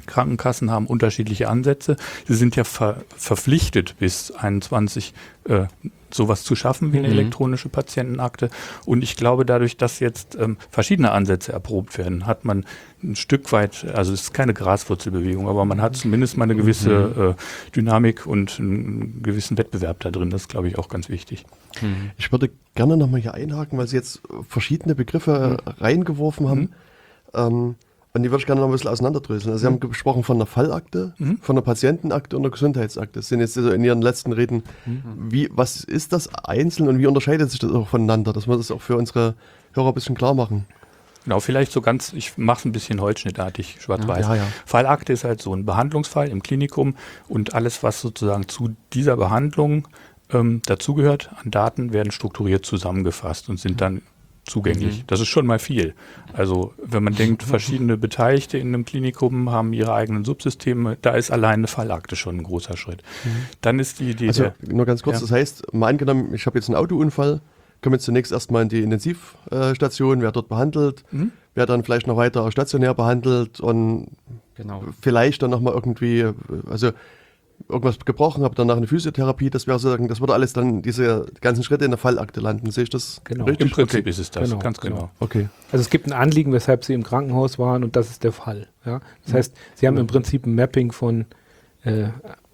Krankenkassen 0.07 0.71
haben 0.71 0.87
unterschiedliche 0.87 1.49
Ansätze. 1.49 1.97
Sie 2.27 2.35
sind 2.35 2.57
ja 2.57 2.65
ver 2.65 3.03
verpflichtet, 3.17 3.97
bis 3.99 4.31
21 4.31 5.15
äh, 5.45 5.67
sowas 6.15 6.45
zu 6.45 6.55
schaffen 6.55 6.93
wie 6.93 6.99
eine 6.99 7.09
mhm. 7.09 7.15
elektronische 7.15 7.69
Patientenakte. 7.69 8.51
Und 8.87 9.03
ich 9.03 9.17
glaube, 9.17 9.45
dadurch, 9.45 9.77
dass 9.77 10.01
jetzt 10.01 10.37
ähm, 10.37 10.57
verschiedene 10.71 11.13
Ansätze 11.13 11.53
erprobt 11.53 11.99
werden, 11.99 12.27
hat 12.27 12.45
man 12.45 12.65
ein 13.03 13.17
Stück 13.17 13.53
weit, 13.53 13.87
also 13.95 14.13
es 14.13 14.23
ist 14.23 14.35
keine 14.35 14.55
Graswurzelbewegung, 14.55 15.49
aber 15.49 15.65
man 15.65 15.81
hat 15.81 15.97
zumindest 15.97 16.37
mal 16.37 16.45
eine 16.45 16.57
gewisse 16.57 17.13
mhm. 17.17 17.31
äh, 17.31 17.35
Dynamik 17.75 18.27
und 18.27 18.59
einen 18.59 19.23
gewissen 19.23 19.57
Wettbewerb 19.57 20.01
da 20.01 20.11
drin. 20.11 20.31
Das 20.31 20.43
ist, 20.43 20.49
glaube 20.49 20.69
ich, 20.69 20.79
auch 20.79 20.89
ganz 20.89 21.09
wichtig. 21.09 21.45
Mhm. 21.81 22.11
Ich 22.19 22.31
würde 22.33 22.51
gerne 22.75 22.97
nochmal 22.97 23.21
hier 23.21 23.35
einhaken, 23.35 23.79
weil 23.79 23.87
Sie 23.87 23.97
jetzt 23.97 24.23
verschiedene 24.49 24.95
Begriffe 24.95 25.59
mhm. 25.65 25.71
reingeworfen 25.83 26.49
haben. 26.49 26.61
Mhm. 26.61 26.71
Ähm, 27.35 27.75
und 28.13 28.25
die 28.25 28.31
würde 28.31 28.41
ich 28.41 28.47
gerne 28.47 28.61
noch 28.61 28.69
ein 28.69 28.73
bisschen 28.73 28.91
auseinanderdröseln. 28.91 29.53
Also 29.53 29.63
Sie 29.63 29.71
mhm. 29.71 29.81
haben 29.83 29.91
gesprochen 29.91 30.25
von 30.25 30.37
einer 30.37 30.47
Fallakte, 30.47 31.15
mhm. 31.19 31.39
von 31.39 31.57
einer 31.57 31.63
Patientenakte 31.63 32.37
und 32.37 32.43
einer 32.43 32.51
Gesundheitsakte. 32.51 33.21
Das 33.21 33.29
sind 33.29 33.41
jetzt 33.41 33.57
also 33.57 33.71
in 33.71 33.85
Ihren 33.85 34.03
letzten 34.03 34.33
Reden. 34.33 34.65
Mhm. 34.85 35.03
Wie, 35.31 35.49
was 35.53 35.85
ist 35.85 36.13
das 36.13 36.35
einzeln 36.35 36.89
und 36.89 36.99
wie 36.99 37.07
unterscheidet 37.07 37.51
sich 37.51 37.61
das 37.61 37.71
auch 37.71 37.89
voneinander? 37.89 38.33
Dass 38.33 38.49
wir 38.49 38.57
das 38.57 38.71
auch 38.73 38.83
für 38.83 38.97
unsere 38.97 39.35
Hörer 39.75 39.89
ein 39.89 39.95
bisschen 39.95 40.17
klar 40.17 40.35
machen. 40.35 40.67
Genau, 41.25 41.39
vielleicht 41.39 41.71
so 41.71 41.83
ganz, 41.83 42.13
ich 42.15 42.39
mache 42.39 42.61
es 42.61 42.65
ein 42.65 42.73
bisschen 42.73 43.01
holzschnittartig, 43.01 43.77
schwarz-weiß. 43.81 44.27
Ja, 44.27 44.37
ja. 44.37 44.47
Fallakte 44.65 45.13
ist 45.13 45.25
halt 45.25 45.41
so 45.43 45.55
ein 45.55 45.67
Behandlungsfall 45.67 46.29
im 46.29 46.43
Klinikum 46.43 46.97
und 47.29 47.55
alles, 47.55 47.83
was 47.83 48.01
sozusagen 48.01 48.49
zu 48.49 48.75
dieser 48.95 49.17
Behandlung 49.17 49.87
ähm, 50.31 50.63
dazugehört 50.65 51.31
an 51.43 51.51
Daten, 51.51 51.93
werden 51.93 52.11
strukturiert 52.11 52.65
zusammengefasst 52.65 53.49
und 53.51 53.61
sind 53.61 53.81
dann 53.81 54.03
zugänglich. 54.51 54.99
Mhm. 54.99 55.05
Das 55.07 55.21
ist 55.21 55.29
schon 55.29 55.47
mal 55.47 55.59
viel. 55.59 55.95
Also 56.33 56.75
wenn 56.83 57.03
man 57.03 57.15
denkt, 57.15 57.43
verschiedene 57.43 57.97
Beteiligte 57.97 58.59
in 58.59 58.69
einem 58.69 58.85
Klinikum 58.85 59.51
haben 59.51 59.73
ihre 59.73 59.95
eigenen 59.95 60.25
Subsysteme, 60.25 60.99
da 61.01 61.13
ist 61.13 61.31
allein 61.31 61.61
eine 61.61 61.67
Fallakte 61.67 62.17
schon 62.17 62.39
ein 62.39 62.43
großer 62.43 62.77
Schritt. 62.77 63.03
Mhm. 63.25 63.31
Dann 63.61 63.79
ist 63.79 64.01
die 64.01 64.11
Idee. 64.11 64.29
Also 64.29 64.53
nur 64.67 64.85
ganz 64.85 65.03
kurz, 65.03 65.17
ja. 65.17 65.21
das 65.23 65.31
heißt, 65.31 65.73
mal 65.73 65.89
angenommen, 65.89 66.35
ich 66.35 66.47
habe 66.47 66.59
jetzt 66.59 66.69
einen 66.69 66.77
Autounfall, 66.77 67.41
komme 67.83 67.97
jetzt 67.97 68.05
zunächst 68.05 68.33
erstmal 68.33 68.63
in 68.63 68.69
die 68.69 68.81
Intensivstation, 68.81 70.21
werde 70.21 70.35
dort 70.35 70.49
behandelt, 70.49 71.05
mhm. 71.11 71.33
werde 71.55 71.73
dann 71.73 71.85
vielleicht 71.85 72.07
noch 72.07 72.17
weiter 72.17 72.51
stationär 72.51 72.95
behandelt 72.95 73.61
und 73.61 74.09
genau. 74.57 74.85
vielleicht 75.01 75.43
dann 75.43 75.51
nochmal 75.51 75.75
irgendwie, 75.75 76.27
also 76.69 76.91
irgendwas 77.71 77.99
gebrochen, 78.05 78.45
habe 78.45 78.55
danach 78.55 78.77
eine 78.77 78.87
Physiotherapie, 78.87 79.51
das 79.51 79.67
wäre 79.67 79.79
sozusagen, 79.79 80.09
das 80.09 80.21
würde 80.21 80.35
alles 80.35 80.53
dann 80.53 80.83
diese 80.83 81.27
ganzen 81.41 81.63
Schritte 81.63 81.85
in 81.85 81.91
der 81.91 81.99
Fallakte 81.99 82.41
landen. 82.41 82.71
Sehe 82.71 82.85
ich 82.85 82.91
das 82.91 83.21
genau. 83.25 83.45
richtig? 83.45 83.69
Im 83.69 83.73
Prinzip 83.73 84.01
okay. 84.01 84.11
ist 84.11 84.19
es 84.19 84.31
das, 84.31 84.51
genau, 84.51 84.61
ganz 84.61 84.81
genau. 84.81 84.97
genau. 84.97 85.11
Okay. 85.21 85.49
Also 85.73 85.83
es 85.83 85.91
gibt 85.91 86.07
ein 86.07 86.13
Anliegen, 86.13 86.53
weshalb 86.53 86.85
Sie 86.85 86.95
im 86.95 87.03
Krankenhaus 87.03 87.59
waren 87.59 87.85
und 87.85 87.97
das 87.97 88.11
ist 88.11 88.25
der 88.25 88.33
Fall. 88.33 88.69
Ja? 88.85 89.01
Das 89.25 89.33
mhm. 89.33 89.37
heißt, 89.39 89.57
Sie 89.75 89.87
haben 89.87 89.97
im 89.97 90.07
Prinzip 90.07 90.47
ein 90.47 90.55
Mapping 90.55 90.93
von 90.93 91.27
äh, 91.85 92.09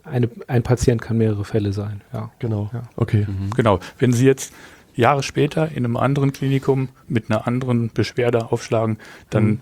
eine, 0.05 0.31
ein 0.47 0.63
Patient 0.63 1.03
kann 1.03 1.19
mehrere 1.19 1.45
Fälle 1.45 1.73
sein. 1.73 2.03
Ja. 2.13 2.31
Genau. 2.39 2.71
Ja. 2.73 2.85
Okay. 2.97 3.27
Mhm. 3.29 3.51
Genau. 3.57 3.81
Wenn 3.99 4.13
Sie 4.13 4.25
jetzt 4.25 4.53
Jahre 4.95 5.23
später 5.23 5.71
in 5.73 5.85
einem 5.85 5.97
anderen 5.97 6.33
Klinikum 6.33 6.89
mit 7.09 7.31
einer 7.31 7.47
anderen 7.47 7.91
Beschwerde 7.93 8.53
aufschlagen, 8.53 8.99
dann 9.31 9.45
mhm 9.45 9.61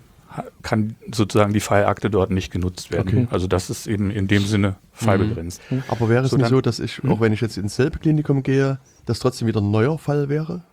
kann 0.61 0.95
sozusagen 1.11 1.53
die 1.53 1.59
Fallakte 1.59 2.09
dort 2.09 2.31
nicht 2.31 2.51
genutzt 2.51 2.91
werden. 2.91 3.07
Okay. 3.07 3.27
Also 3.31 3.47
das 3.47 3.69
ist 3.69 3.87
eben 3.87 4.11
in 4.11 4.27
dem 4.27 4.45
Sinne 4.45 4.75
fallbegrenzt. 4.93 5.61
Mhm. 5.69 5.83
Aber 5.87 6.09
wäre 6.09 6.25
es 6.25 6.31
so 6.31 6.37
nicht 6.37 6.49
so, 6.49 6.61
dass 6.61 6.79
ich, 6.79 6.97
hm? 6.97 7.11
auch 7.11 7.21
wenn 7.21 7.33
ich 7.33 7.41
jetzt 7.41 7.57
ins 7.57 7.75
selbe 7.75 7.99
Klinikum 7.99 8.43
gehe, 8.43 8.79
das 9.05 9.19
trotzdem 9.19 9.47
wieder 9.47 9.61
ein 9.61 9.71
neuer 9.71 9.97
Fall 9.97 10.29
wäre? 10.29 10.63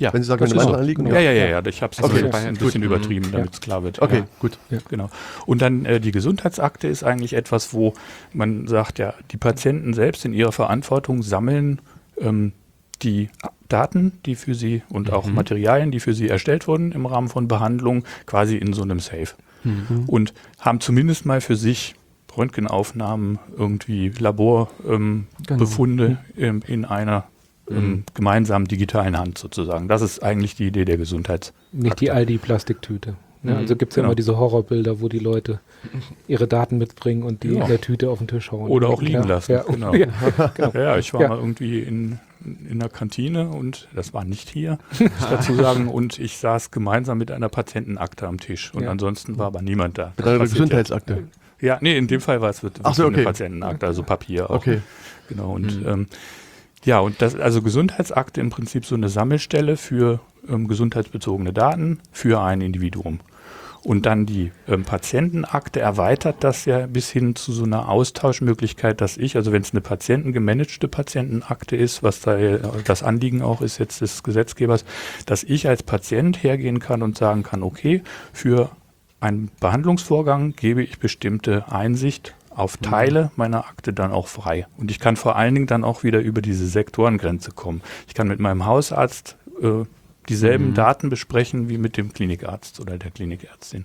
Ja, 0.00 0.12
wenn 0.12 0.22
Sie 0.22 0.26
sagen, 0.26 0.44
meine 0.54 0.78
Anliegen? 0.78 1.06
Ja, 1.06 1.20
ja, 1.20 1.32
ja, 1.32 1.46
ja, 1.46 1.66
ich 1.66 1.82
habe 1.82 1.92
es 1.92 2.02
okay, 2.02 2.24
ein 2.24 2.54
bisschen 2.54 2.80
gut. 2.80 2.90
übertrieben, 2.90 3.28
mhm. 3.28 3.32
damit 3.32 3.54
es 3.54 3.60
klar 3.60 3.84
wird. 3.84 4.00
Okay, 4.00 4.18
ja. 4.18 4.26
gut. 4.40 4.58
Ja. 4.70 4.78
Genau. 4.88 5.10
Und 5.46 5.62
dann 5.62 5.84
äh, 5.84 6.00
die 6.00 6.12
Gesundheitsakte 6.12 6.88
ist 6.88 7.04
eigentlich 7.04 7.34
etwas, 7.34 7.72
wo 7.72 7.92
man 8.32 8.66
sagt, 8.66 8.98
ja, 8.98 9.14
die 9.30 9.36
Patienten 9.36 9.92
selbst 9.92 10.24
in 10.24 10.32
ihrer 10.32 10.52
Verantwortung 10.52 11.22
sammeln 11.22 11.80
ähm, 12.18 12.52
die 13.02 13.28
Daten, 13.72 14.12
die 14.26 14.34
für 14.34 14.54
sie 14.54 14.82
und 14.88 15.08
mhm. 15.08 15.14
auch 15.14 15.26
Materialien, 15.26 15.90
die 15.90 16.00
für 16.00 16.14
sie 16.14 16.28
erstellt 16.28 16.68
wurden 16.68 16.92
im 16.92 17.06
Rahmen 17.06 17.28
von 17.28 17.48
Behandlung, 17.48 18.04
quasi 18.26 18.56
in 18.56 18.72
so 18.72 18.82
einem 18.82 19.00
Safe. 19.00 19.28
Mhm. 19.64 20.04
Und 20.06 20.34
haben 20.60 20.80
zumindest 20.80 21.26
mal 21.26 21.40
für 21.40 21.56
sich 21.56 21.94
Röntgenaufnahmen, 22.36 23.38
irgendwie 23.56 24.08
Laborbefunde 24.08 24.68
ähm, 24.86 26.18
genau. 26.34 26.52
mhm. 26.52 26.62
in 26.66 26.84
einer 26.84 27.24
ähm, 27.70 27.76
mhm. 27.76 28.04
gemeinsamen 28.14 28.66
digitalen 28.66 29.18
Hand 29.18 29.38
sozusagen. 29.38 29.88
Das 29.88 30.02
ist 30.02 30.22
eigentlich 30.22 30.56
die 30.56 30.66
Idee 30.66 30.84
der 30.84 30.96
Gesundheits. 30.96 31.52
Nicht 31.72 32.00
die 32.00 32.10
Aldi-Plastiktüte. 32.10 33.16
Ne? 33.42 33.56
Also 33.56 33.76
gibt 33.76 33.92
es 33.92 33.96
ja 33.96 34.02
genau. 34.02 34.10
immer 34.10 34.14
diese 34.14 34.38
Horrorbilder, 34.38 35.00
wo 35.00 35.08
die 35.08 35.18
Leute 35.18 35.60
ihre 36.28 36.46
Daten 36.46 36.78
mitbringen 36.78 37.22
und 37.22 37.42
die 37.42 37.54
ja. 37.54 37.62
in 37.62 37.68
der 37.68 37.80
Tüte 37.80 38.10
auf 38.10 38.18
den 38.18 38.28
Tisch 38.28 38.52
hauen. 38.52 38.70
Oder 38.70 38.88
auch 38.88 39.02
liegen 39.02 39.22
ja. 39.22 39.24
lassen. 39.24 39.52
Ja, 39.52 39.62
genau. 39.62 39.94
ja, 39.94 40.06
genau. 40.54 40.72
ja 40.74 40.98
ich 40.98 41.12
war 41.12 41.28
mal 41.28 41.38
irgendwie 41.38 41.80
in 41.80 42.18
in 42.44 42.80
der 42.80 42.88
Kantine 42.88 43.50
und 43.50 43.88
das 43.94 44.12
war 44.14 44.24
nicht 44.24 44.48
hier, 44.48 44.78
dazu 45.30 45.54
sagen, 45.54 45.86
und 45.92 46.18
ich 46.18 46.38
saß 46.38 46.72
gemeinsam 46.72 47.18
mit 47.18 47.30
einer 47.30 47.48
Patientenakte 47.48 48.26
am 48.26 48.40
Tisch 48.40 48.74
und 48.74 48.82
ja. 48.82 48.90
ansonsten 48.90 49.38
war 49.38 49.46
aber 49.46 49.62
niemand 49.62 49.98
da. 49.98 50.12
Mit 50.16 50.26
einer 50.26 50.38
Gesundheitsakte? 50.40 51.24
Ja, 51.60 51.78
nee, 51.80 51.96
in 51.96 52.08
dem 52.08 52.20
Fall 52.20 52.40
war 52.40 52.50
es 52.50 52.62
wirklich 52.62 52.84
so, 52.94 53.04
okay. 53.04 53.14
eine 53.14 53.24
Patientenakte, 53.24 53.86
also 53.86 54.02
Papier 54.02 54.50
auch. 54.50 54.56
Okay. 54.56 54.80
Genau, 55.28 55.52
und 55.52 55.80
mhm. 55.80 55.88
ähm, 55.88 56.06
ja, 56.84 56.98
und 56.98 57.22
das, 57.22 57.36
also 57.36 57.62
Gesundheitsakte 57.62 58.40
im 58.40 58.50
Prinzip 58.50 58.84
so 58.84 58.96
eine 58.96 59.08
Sammelstelle 59.08 59.76
für 59.76 60.18
ähm, 60.48 60.66
gesundheitsbezogene 60.66 61.52
Daten 61.52 62.00
für 62.10 62.40
ein 62.40 62.60
Individuum. 62.60 63.20
Und 63.84 64.06
dann 64.06 64.26
die 64.26 64.52
ähm, 64.68 64.84
Patientenakte 64.84 65.80
erweitert 65.80 66.36
das 66.40 66.66
ja 66.66 66.86
bis 66.86 67.10
hin 67.10 67.34
zu 67.34 67.52
so 67.52 67.64
einer 67.64 67.88
Austauschmöglichkeit, 67.88 69.00
dass 69.00 69.16
ich, 69.16 69.34
also 69.34 69.50
wenn 69.50 69.62
es 69.62 69.72
eine 69.72 69.80
patientengemanagte 69.80 70.86
Patientenakte 70.86 71.74
ist, 71.74 72.02
was 72.02 72.20
da 72.20 72.38
äh, 72.38 72.60
das 72.84 73.02
Anliegen 73.02 73.42
auch 73.42 73.60
ist 73.60 73.78
jetzt 73.78 74.00
des 74.00 74.22
Gesetzgebers, 74.22 74.84
dass 75.26 75.42
ich 75.42 75.68
als 75.68 75.82
Patient 75.82 76.42
hergehen 76.42 76.78
kann 76.78 77.02
und 77.02 77.18
sagen 77.18 77.42
kann, 77.42 77.64
okay, 77.64 78.02
für 78.32 78.70
einen 79.18 79.50
Behandlungsvorgang 79.60 80.54
gebe 80.54 80.82
ich 80.82 81.00
bestimmte 81.00 81.70
Einsicht 81.72 82.34
auf 82.50 82.80
mhm. 82.80 82.84
Teile 82.84 83.30
meiner 83.34 83.66
Akte 83.66 83.92
dann 83.92 84.12
auch 84.12 84.28
frei. 84.28 84.66
Und 84.76 84.90
ich 84.90 85.00
kann 85.00 85.16
vor 85.16 85.36
allen 85.36 85.54
Dingen 85.54 85.66
dann 85.66 85.84
auch 85.84 86.04
wieder 86.04 86.20
über 86.20 86.40
diese 86.40 86.66
Sektorengrenze 86.66 87.50
kommen. 87.50 87.82
Ich 88.06 88.14
kann 88.14 88.28
mit 88.28 88.38
meinem 88.38 88.64
Hausarzt 88.66 89.36
äh, 89.60 89.84
dieselben 90.28 90.68
mhm. 90.68 90.74
Daten 90.74 91.08
besprechen 91.08 91.68
wie 91.68 91.78
mit 91.78 91.96
dem 91.96 92.12
Klinikarzt 92.12 92.80
oder 92.80 92.98
der 92.98 93.10
Klinikärztin. 93.10 93.84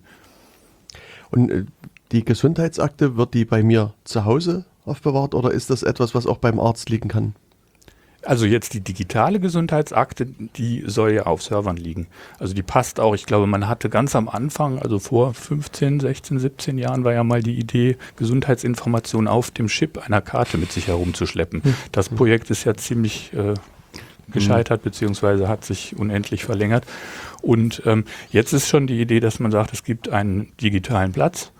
Und 1.32 1.52
äh, 1.52 1.66
die 2.12 2.24
Gesundheitsakte, 2.24 3.18
wird 3.18 3.34
die 3.34 3.46
bei 3.46 3.64
mir 3.64 3.94
zu 4.04 4.26
Hause 4.26 4.66
aufbewahrt 4.86 5.36
oder 5.36 5.52
ist 5.52 5.70
das 5.70 5.84
etwas, 5.84 6.16
was 6.16 6.26
auch 6.26 6.38
beim 6.38 6.60
Arzt 6.60 6.90
liegen 6.90 7.10
kann? 7.10 7.36
Also 8.24 8.46
jetzt 8.46 8.74
die 8.74 8.82
digitale 8.82 9.40
Gesundheitsakte, 9.40 10.26
die 10.26 10.84
soll 10.86 11.12
ja 11.14 11.24
auf 11.28 11.44
Servern 11.44 11.78
liegen. 11.78 12.08
Also 12.40 12.54
die 12.54 12.64
passt 12.64 13.00
auch. 13.00 13.14
Ich 13.14 13.26
glaube, 13.26 13.48
man 13.48 13.68
hatte 13.68 13.90
ganz 13.90 14.16
am 14.16 14.28
Anfang, 14.28 14.80
also 14.80 15.00
vor 15.00 15.34
15, 15.34 16.00
16, 16.00 16.40
17 16.40 16.78
Jahren, 16.78 17.04
war 17.04 17.14
ja 17.14 17.24
mal 17.24 17.44
die 17.44 17.58
Idee, 17.58 17.96
Gesundheitsinformationen 18.18 19.28
auf 19.28 19.52
dem 19.52 19.68
Chip 19.68 20.06
einer 20.06 20.22
Karte 20.22 20.58
mit 20.58 20.72
sich 20.72 20.88
herumzuschleppen. 20.88 21.64
Hm. 21.64 21.76
Das 21.92 22.10
Projekt 22.10 22.50
ist 22.50 22.64
ja 22.66 22.74
ziemlich 22.74 23.32
äh, 23.34 23.54
gescheitert, 24.32 24.84
beziehungsweise 24.84 25.48
hat 25.48 25.64
sich 25.64 25.98
unendlich 25.98 26.46
verlängert. 26.46 26.86
Und 27.42 27.82
ähm, 27.86 28.06
jetzt 28.30 28.54
ist 28.54 28.68
schon 28.68 28.88
die 28.88 29.00
Idee, 29.00 29.20
dass 29.20 29.40
man 29.40 29.52
sagt, 29.52 29.74
es 29.74 29.84
gibt 29.84 30.10
einen 30.10 30.52
digitalen 30.62 31.12
Platz, 31.12 31.52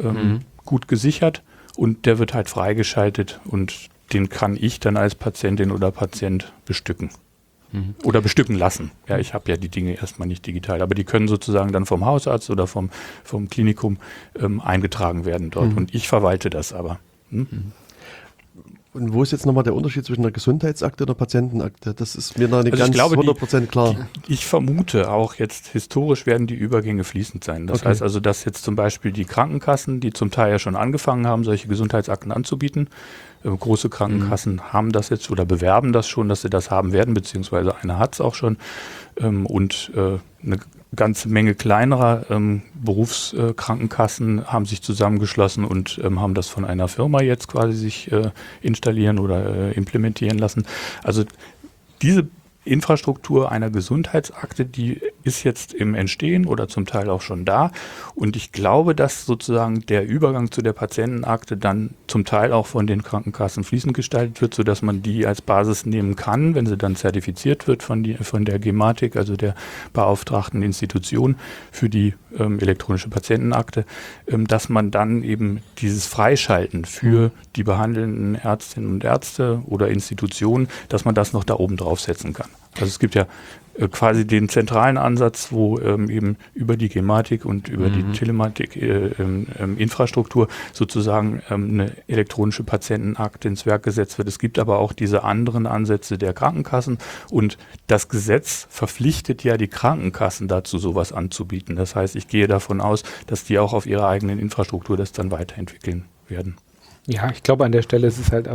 ähm, 0.00 0.14
mhm. 0.14 0.40
gut 0.64 0.88
gesichert 0.88 1.42
und 1.76 2.06
der 2.06 2.18
wird 2.18 2.34
halt 2.34 2.48
freigeschaltet 2.48 3.40
und 3.44 3.88
den 4.12 4.28
kann 4.28 4.56
ich 4.60 4.80
dann 4.80 4.96
als 4.96 5.14
Patientin 5.14 5.70
oder 5.70 5.90
Patient 5.90 6.52
bestücken. 6.66 7.10
Mhm. 7.72 7.94
Oder 8.04 8.20
bestücken 8.20 8.56
lassen. 8.56 8.90
Ja, 9.08 9.18
ich 9.18 9.32
habe 9.32 9.50
ja 9.50 9.56
die 9.56 9.70
Dinge 9.70 9.94
erstmal 9.94 10.28
nicht 10.28 10.46
digital, 10.46 10.82
aber 10.82 10.94
die 10.94 11.04
können 11.04 11.26
sozusagen 11.26 11.72
dann 11.72 11.86
vom 11.86 12.04
Hausarzt 12.04 12.50
oder 12.50 12.66
vom, 12.66 12.90
vom 13.24 13.48
Klinikum 13.48 13.96
ähm, 14.38 14.60
eingetragen 14.60 15.24
werden 15.24 15.50
dort. 15.50 15.70
Mhm. 15.70 15.76
Und 15.78 15.94
ich 15.94 16.08
verwalte 16.08 16.50
das 16.50 16.74
aber. 16.74 16.98
Hm? 17.30 17.72
Und 18.94 19.14
wo 19.14 19.22
ist 19.22 19.32
jetzt 19.32 19.46
nochmal 19.46 19.64
der 19.64 19.74
Unterschied 19.74 20.04
zwischen 20.04 20.20
der 20.20 20.32
Gesundheitsakte 20.32 21.04
und 21.04 21.08
der 21.08 21.14
Patientenakte? 21.14 21.94
Das 21.94 22.14
ist 22.14 22.38
mir 22.38 22.46
noch 22.46 22.62
nicht 22.62 22.74
also 22.74 22.84
ganz 22.84 22.94
glaube, 22.94 23.16
100% 23.16 23.60
die, 23.60 23.66
klar. 23.66 23.96
Die, 24.26 24.34
ich 24.34 24.44
vermute 24.44 25.10
auch 25.10 25.36
jetzt 25.36 25.68
historisch 25.68 26.26
werden 26.26 26.46
die 26.46 26.54
Übergänge 26.54 27.02
fließend 27.02 27.42
sein. 27.42 27.66
Das 27.66 27.80
okay. 27.80 27.88
heißt 27.88 28.02
also, 28.02 28.20
dass 28.20 28.44
jetzt 28.44 28.62
zum 28.64 28.76
Beispiel 28.76 29.10
die 29.10 29.24
Krankenkassen, 29.24 30.00
die 30.00 30.12
zum 30.12 30.30
Teil 30.30 30.52
ja 30.52 30.58
schon 30.58 30.76
angefangen 30.76 31.26
haben, 31.26 31.42
solche 31.42 31.68
Gesundheitsakten 31.68 32.32
anzubieten, 32.32 32.90
äh, 33.44 33.48
große 33.48 33.88
Krankenkassen 33.88 34.56
mhm. 34.56 34.72
haben 34.74 34.92
das 34.92 35.08
jetzt 35.08 35.30
oder 35.30 35.46
bewerben 35.46 35.94
das 35.94 36.06
schon, 36.06 36.28
dass 36.28 36.42
sie 36.42 36.50
das 36.50 36.70
haben 36.70 36.92
werden, 36.92 37.14
beziehungsweise 37.14 37.74
eine 37.76 37.98
hat 37.98 38.14
es 38.14 38.20
auch 38.20 38.34
schon. 38.34 38.58
Ähm, 39.16 39.46
und 39.46 39.90
äh, 39.96 40.18
eine 40.44 40.58
ganze 40.94 41.28
Menge 41.28 41.54
kleinerer 41.54 42.26
ähm, 42.30 42.62
Berufskrankenkassen 42.74 44.46
haben 44.46 44.66
sich 44.66 44.82
zusammengeschlossen 44.82 45.64
und 45.64 46.00
ähm, 46.04 46.20
haben 46.20 46.34
das 46.34 46.48
von 46.48 46.64
einer 46.64 46.88
Firma 46.88 47.22
jetzt 47.22 47.48
quasi 47.48 47.72
sich 47.72 48.12
äh, 48.12 48.30
installieren 48.60 49.18
oder 49.18 49.70
äh, 49.70 49.72
implementieren 49.72 50.38
lassen. 50.38 50.66
Also 51.02 51.24
diese 52.02 52.28
Infrastruktur 52.64 53.50
einer 53.50 53.70
Gesundheitsakte, 53.70 54.64
die 54.64 55.00
ist 55.24 55.42
jetzt 55.42 55.74
im 55.74 55.94
Entstehen 55.94 56.46
oder 56.46 56.68
zum 56.68 56.86
Teil 56.86 57.10
auch 57.10 57.20
schon 57.20 57.44
da. 57.44 57.72
Und 58.14 58.36
ich 58.36 58.52
glaube, 58.52 58.94
dass 58.94 59.26
sozusagen 59.26 59.80
der 59.86 60.06
Übergang 60.06 60.50
zu 60.50 60.62
der 60.62 60.72
Patientenakte 60.72 61.56
dann 61.56 61.94
zum 62.06 62.24
Teil 62.24 62.52
auch 62.52 62.66
von 62.66 62.86
den 62.86 63.02
Krankenkassen 63.02 63.64
fließend 63.64 63.94
gestaltet 63.94 64.40
wird, 64.40 64.54
sodass 64.54 64.82
man 64.82 65.02
die 65.02 65.26
als 65.26 65.42
Basis 65.42 65.86
nehmen 65.86 66.14
kann, 66.14 66.54
wenn 66.54 66.66
sie 66.66 66.76
dann 66.76 66.94
zertifiziert 66.94 67.66
wird 67.66 67.82
von, 67.82 68.02
die, 68.02 68.14
von 68.14 68.44
der 68.44 68.58
Gematik, 68.58 69.16
also 69.16 69.36
der 69.36 69.54
beauftragten 69.92 70.62
Institution 70.62 71.36
für 71.72 71.88
die 71.88 72.14
ähm, 72.38 72.58
elektronische 72.58 73.08
Patientenakte, 73.08 73.84
ähm, 74.26 74.46
dass 74.46 74.68
man 74.68 74.90
dann 74.90 75.22
eben 75.22 75.60
dieses 75.78 76.06
Freischalten 76.06 76.84
für 76.84 77.28
mhm. 77.28 77.30
die 77.56 77.64
behandelnden 77.64 78.34
Ärztinnen 78.34 78.90
und 78.90 79.04
Ärzte 79.04 79.62
oder 79.66 79.88
Institutionen, 79.88 80.68
dass 80.88 81.04
man 81.04 81.14
das 81.14 81.32
noch 81.32 81.44
da 81.44 81.54
oben 81.54 81.76
draufsetzen 81.76 82.32
kann. 82.32 82.48
Also 82.74 82.86
es 82.86 82.98
gibt 82.98 83.14
ja 83.14 83.26
äh, 83.74 83.88
quasi 83.88 84.26
den 84.26 84.48
zentralen 84.48 84.98
Ansatz, 84.98 85.52
wo 85.52 85.78
ähm, 85.78 86.10
eben 86.10 86.36
über 86.54 86.76
die 86.76 86.88
Gematik 86.88 87.44
und 87.44 87.68
über 87.68 87.88
mhm. 87.88 87.92
die 87.92 88.18
Telematik 88.18 88.76
äh, 88.76 89.08
ähm, 89.18 89.46
ähm, 89.58 89.78
Infrastruktur 89.78 90.48
sozusagen 90.72 91.42
ähm, 91.50 91.70
eine 91.70 91.92
elektronische 92.08 92.64
Patientenakte 92.64 93.48
ins 93.48 93.66
Werk 93.66 93.82
gesetzt 93.82 94.18
wird. 94.18 94.28
Es 94.28 94.38
gibt 94.38 94.58
aber 94.58 94.78
auch 94.78 94.92
diese 94.92 95.24
anderen 95.24 95.66
Ansätze 95.66 96.18
der 96.18 96.32
Krankenkassen 96.32 96.98
und 97.30 97.58
das 97.86 98.08
Gesetz 98.08 98.66
verpflichtet 98.70 99.44
ja 99.44 99.56
die 99.56 99.68
Krankenkassen 99.68 100.48
dazu, 100.48 100.78
sowas 100.78 101.12
anzubieten. 101.12 101.76
Das 101.76 101.96
heißt, 101.96 102.16
ich 102.16 102.28
gehe 102.28 102.48
davon 102.48 102.80
aus, 102.80 103.02
dass 103.26 103.44
die 103.44 103.58
auch 103.58 103.72
auf 103.72 103.86
ihrer 103.86 104.08
eigenen 104.08 104.38
Infrastruktur 104.38 104.96
das 104.96 105.12
dann 105.12 105.30
weiterentwickeln 105.30 106.04
werden. 106.28 106.56
Ja, 107.06 107.30
ich 107.30 107.42
glaube, 107.42 107.64
an 107.64 107.72
der 107.72 107.82
Stelle 107.82 108.06
ist 108.06 108.18
es 108.18 108.30
halt 108.30 108.48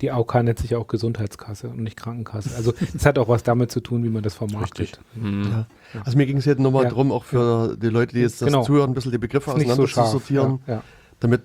die 0.00 0.10
AOK 0.10 0.42
nennt 0.42 0.58
sich 0.58 0.70
ja 0.70 0.78
auch 0.78 0.86
Gesundheitskasse 0.86 1.68
und 1.68 1.80
nicht 1.80 1.96
Krankenkasse. 1.96 2.54
Also 2.56 2.72
es 2.94 3.04
hat 3.04 3.18
auch 3.18 3.28
was 3.28 3.42
damit 3.42 3.70
zu 3.72 3.80
tun, 3.80 4.04
wie 4.04 4.08
man 4.08 4.22
das 4.22 4.34
vermarktet. 4.34 5.00
Mhm. 5.14 5.50
Ja. 5.50 5.66
Also 6.04 6.16
mir 6.16 6.26
ging 6.26 6.36
es 6.36 6.44
jetzt 6.44 6.60
nochmal 6.60 6.84
ja. 6.84 6.90
darum, 6.90 7.10
auch 7.10 7.24
für 7.24 7.76
die 7.76 7.88
Leute, 7.88 8.14
die 8.14 8.20
jetzt 8.20 8.40
das 8.40 8.46
genau. 8.46 8.62
zuhören, 8.62 8.90
ein 8.90 8.94
bisschen 8.94 9.12
die 9.12 9.18
Begriffe 9.18 9.52
auseinander 9.52 9.86
so 9.86 9.86
zu 9.86 10.04
sortieren, 10.10 10.60
ja. 10.66 10.82
damit 11.20 11.42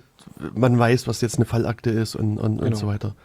man 0.56 0.78
weiß, 0.78 1.08
was 1.08 1.22
jetzt 1.22 1.38
eine 1.38 1.46
Fallakte 1.46 1.90
ist 1.90 2.16
und, 2.16 2.38
und, 2.38 2.58
genau. 2.58 2.68
und 2.68 2.76
so 2.76 2.88
weiter. 2.88 3.16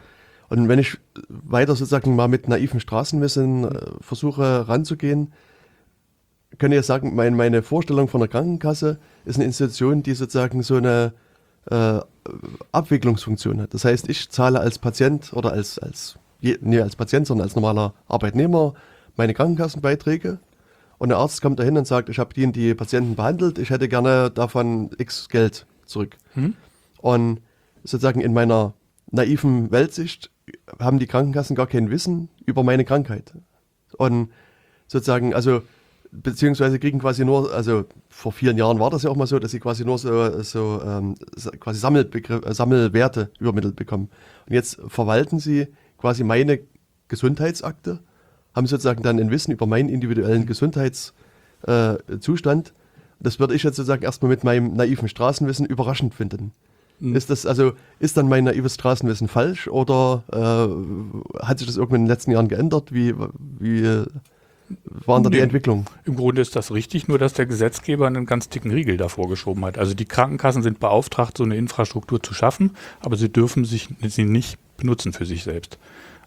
Und 0.48 0.68
wenn 0.68 0.78
ich 0.78 0.98
weiter 1.28 1.76
sozusagen 1.76 2.16
mal 2.16 2.28
mit 2.28 2.48
naiven 2.48 2.80
Straßenwissen 2.80 3.64
äh, 3.64 3.80
versuche 4.00 4.66
ranzugehen, 4.66 5.32
kann 6.56 6.72
ich 6.72 6.76
ja 6.76 6.82
sagen, 6.82 7.14
mein, 7.14 7.36
meine 7.36 7.62
Vorstellung 7.62 8.08
von 8.08 8.20
der 8.20 8.28
Krankenkasse 8.28 8.98
ist 9.26 9.36
eine 9.36 9.44
Institution, 9.44 10.02
die 10.02 10.14
sozusagen 10.14 10.62
so 10.62 10.76
eine 10.76 11.12
äh, 11.70 12.00
Abwicklungsfunktion 12.72 13.60
hat. 13.60 13.74
Das 13.74 13.84
heißt, 13.84 14.08
ich 14.08 14.30
zahle 14.30 14.60
als 14.60 14.78
Patient 14.78 15.32
oder 15.32 15.52
als, 15.52 15.78
als, 15.78 16.18
nee, 16.40 16.80
als 16.80 16.96
Patient, 16.96 17.26
sondern 17.26 17.46
als 17.46 17.54
normaler 17.54 17.94
Arbeitnehmer 18.06 18.74
meine 19.16 19.34
Krankenkassenbeiträge 19.34 20.38
und 20.98 21.10
der 21.10 21.18
Arzt 21.18 21.40
kommt 21.40 21.58
dahin 21.60 21.78
und 21.78 21.86
sagt, 21.86 22.08
ich 22.08 22.18
habe 22.18 22.34
die 22.34 22.44
und 22.44 22.56
die 22.56 22.74
Patienten 22.74 23.14
behandelt, 23.14 23.58
ich 23.58 23.70
hätte 23.70 23.88
gerne 23.88 24.30
davon 24.30 24.90
x 24.98 25.28
Geld 25.28 25.66
zurück. 25.86 26.16
Hm? 26.34 26.54
Und 27.00 27.40
sozusagen 27.84 28.20
in 28.20 28.34
meiner 28.34 28.74
naiven 29.10 29.70
Weltsicht 29.70 30.30
haben 30.78 30.98
die 30.98 31.06
Krankenkassen 31.06 31.56
gar 31.56 31.66
kein 31.66 31.90
Wissen 31.90 32.28
über 32.44 32.64
meine 32.64 32.84
Krankheit. 32.84 33.32
Und 33.96 34.30
sozusagen, 34.86 35.34
also 35.34 35.62
beziehungsweise 36.10 36.78
kriegen 36.78 36.98
quasi 36.98 37.24
nur, 37.24 37.52
also 37.52 37.84
vor 38.08 38.32
vielen 38.32 38.56
Jahren 38.56 38.78
war 38.78 38.90
das 38.90 39.02
ja 39.02 39.10
auch 39.10 39.16
mal 39.16 39.26
so, 39.26 39.38
dass 39.38 39.50
sie 39.50 39.60
quasi 39.60 39.84
nur 39.84 39.98
so, 39.98 40.42
so 40.42 40.80
ähm, 40.84 41.14
quasi 41.60 41.78
Sammelbegriff, 41.78 42.44
äh, 42.44 42.54
Sammelwerte 42.54 43.30
übermittelt 43.38 43.76
bekommen. 43.76 44.08
Und 44.46 44.54
jetzt 44.54 44.80
verwalten 44.88 45.38
sie 45.38 45.68
quasi 45.98 46.24
meine 46.24 46.60
Gesundheitsakte, 47.08 48.00
haben 48.54 48.66
sozusagen 48.66 49.02
dann 49.02 49.18
ein 49.18 49.30
Wissen 49.30 49.52
über 49.52 49.66
meinen 49.66 49.88
individuellen 49.88 50.46
Gesundheitszustand. 50.46 52.68
Äh, 52.68 52.72
das 53.20 53.40
würde 53.40 53.54
ich 53.54 53.62
jetzt 53.62 53.76
sozusagen 53.76 54.02
erstmal 54.02 54.30
mit 54.30 54.44
meinem 54.44 54.74
naiven 54.74 55.08
Straßenwissen 55.08 55.66
überraschend 55.66 56.14
finden. 56.14 56.52
Mhm. 57.00 57.16
Ist 57.16 57.30
das 57.30 57.46
also, 57.46 57.72
ist 57.98 58.16
dann 58.16 58.28
mein 58.28 58.44
naives 58.44 58.74
Straßenwissen 58.74 59.28
falsch 59.28 59.68
oder 59.68 60.22
äh, 60.32 61.44
hat 61.44 61.58
sich 61.58 61.66
das 61.66 61.76
irgendwann 61.76 62.02
in 62.02 62.06
den 62.06 62.10
letzten 62.10 62.30
Jahren 62.30 62.48
geändert? 62.48 62.92
Wie, 62.92 63.14
wie 63.58 64.04
waren 64.84 65.22
da 65.22 65.30
die 65.30 65.40
Entwicklungen? 65.40 65.86
Im 66.04 66.16
Grunde 66.16 66.42
ist 66.42 66.56
das 66.56 66.72
richtig, 66.72 67.08
nur 67.08 67.18
dass 67.18 67.32
der 67.32 67.46
Gesetzgeber 67.46 68.06
einen 68.06 68.26
ganz 68.26 68.48
dicken 68.48 68.70
Riegel 68.70 68.96
davor 68.96 69.28
geschoben 69.28 69.64
hat. 69.64 69.78
Also 69.78 69.94
die 69.94 70.04
Krankenkassen 70.04 70.62
sind 70.62 70.80
beauftragt, 70.80 71.38
so 71.38 71.44
eine 71.44 71.56
Infrastruktur 71.56 72.22
zu 72.22 72.34
schaffen, 72.34 72.72
aber 73.00 73.16
sie 73.16 73.28
dürfen 73.28 73.64
sich, 73.64 73.88
sie 74.02 74.24
nicht 74.24 74.58
benutzen 74.76 75.12
für 75.12 75.26
sich 75.26 75.44
selbst. 75.44 75.78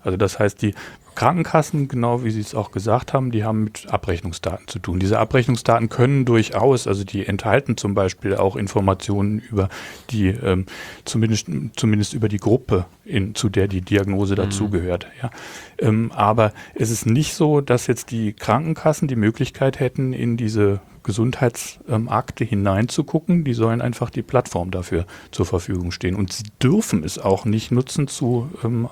Also 0.03 0.17
das 0.17 0.39
heißt, 0.39 0.61
die 0.61 0.73
Krankenkassen, 1.15 1.87
genau 1.87 2.23
wie 2.23 2.31
Sie 2.31 2.39
es 2.39 2.55
auch 2.55 2.71
gesagt 2.71 3.13
haben, 3.13 3.31
die 3.31 3.43
haben 3.43 3.65
mit 3.65 3.91
Abrechnungsdaten 3.91 4.67
zu 4.67 4.79
tun. 4.79 4.99
Diese 4.99 5.19
Abrechnungsdaten 5.19 5.89
können 5.89 6.23
durchaus, 6.23 6.87
also 6.87 7.03
die 7.03 7.25
enthalten 7.25 7.75
zum 7.75 7.93
Beispiel 7.93 8.35
auch 8.35 8.55
Informationen 8.55 9.39
über 9.39 9.67
die, 10.09 10.27
ähm, 10.27 10.65
zumindest, 11.03 11.47
zumindest 11.75 12.13
über 12.13 12.29
die 12.29 12.37
Gruppe, 12.37 12.85
in, 13.03 13.35
zu 13.35 13.49
der 13.49 13.67
die 13.67 13.81
Diagnose 13.81 14.33
mhm. 14.33 14.37
dazugehört. 14.37 15.07
Ja. 15.21 15.31
Ähm, 15.79 16.11
aber 16.13 16.53
es 16.75 16.91
ist 16.91 17.05
nicht 17.05 17.33
so, 17.33 17.59
dass 17.59 17.87
jetzt 17.87 18.11
die 18.11 18.31
Krankenkassen 18.33 19.07
die 19.07 19.17
Möglichkeit 19.17 19.79
hätten, 19.79 20.13
in 20.13 20.37
diese 20.37 20.79
Gesundheitsakte 21.03 22.43
ähm, 22.43 22.49
hineinzugucken. 22.49 23.43
Die 23.43 23.53
sollen 23.53 23.81
einfach 23.81 24.09
die 24.09 24.21
Plattform 24.21 24.71
dafür 24.71 25.05
zur 25.31 25.45
Verfügung 25.45 25.91
stehen. 25.91 26.15
Und 26.15 26.31
sie 26.31 26.43
dürfen 26.61 27.03
es 27.03 27.19
auch 27.19 27.45
nicht 27.45 27.71
nutzen 27.71 28.07
zu 28.07 28.49
ähm, 28.63 28.87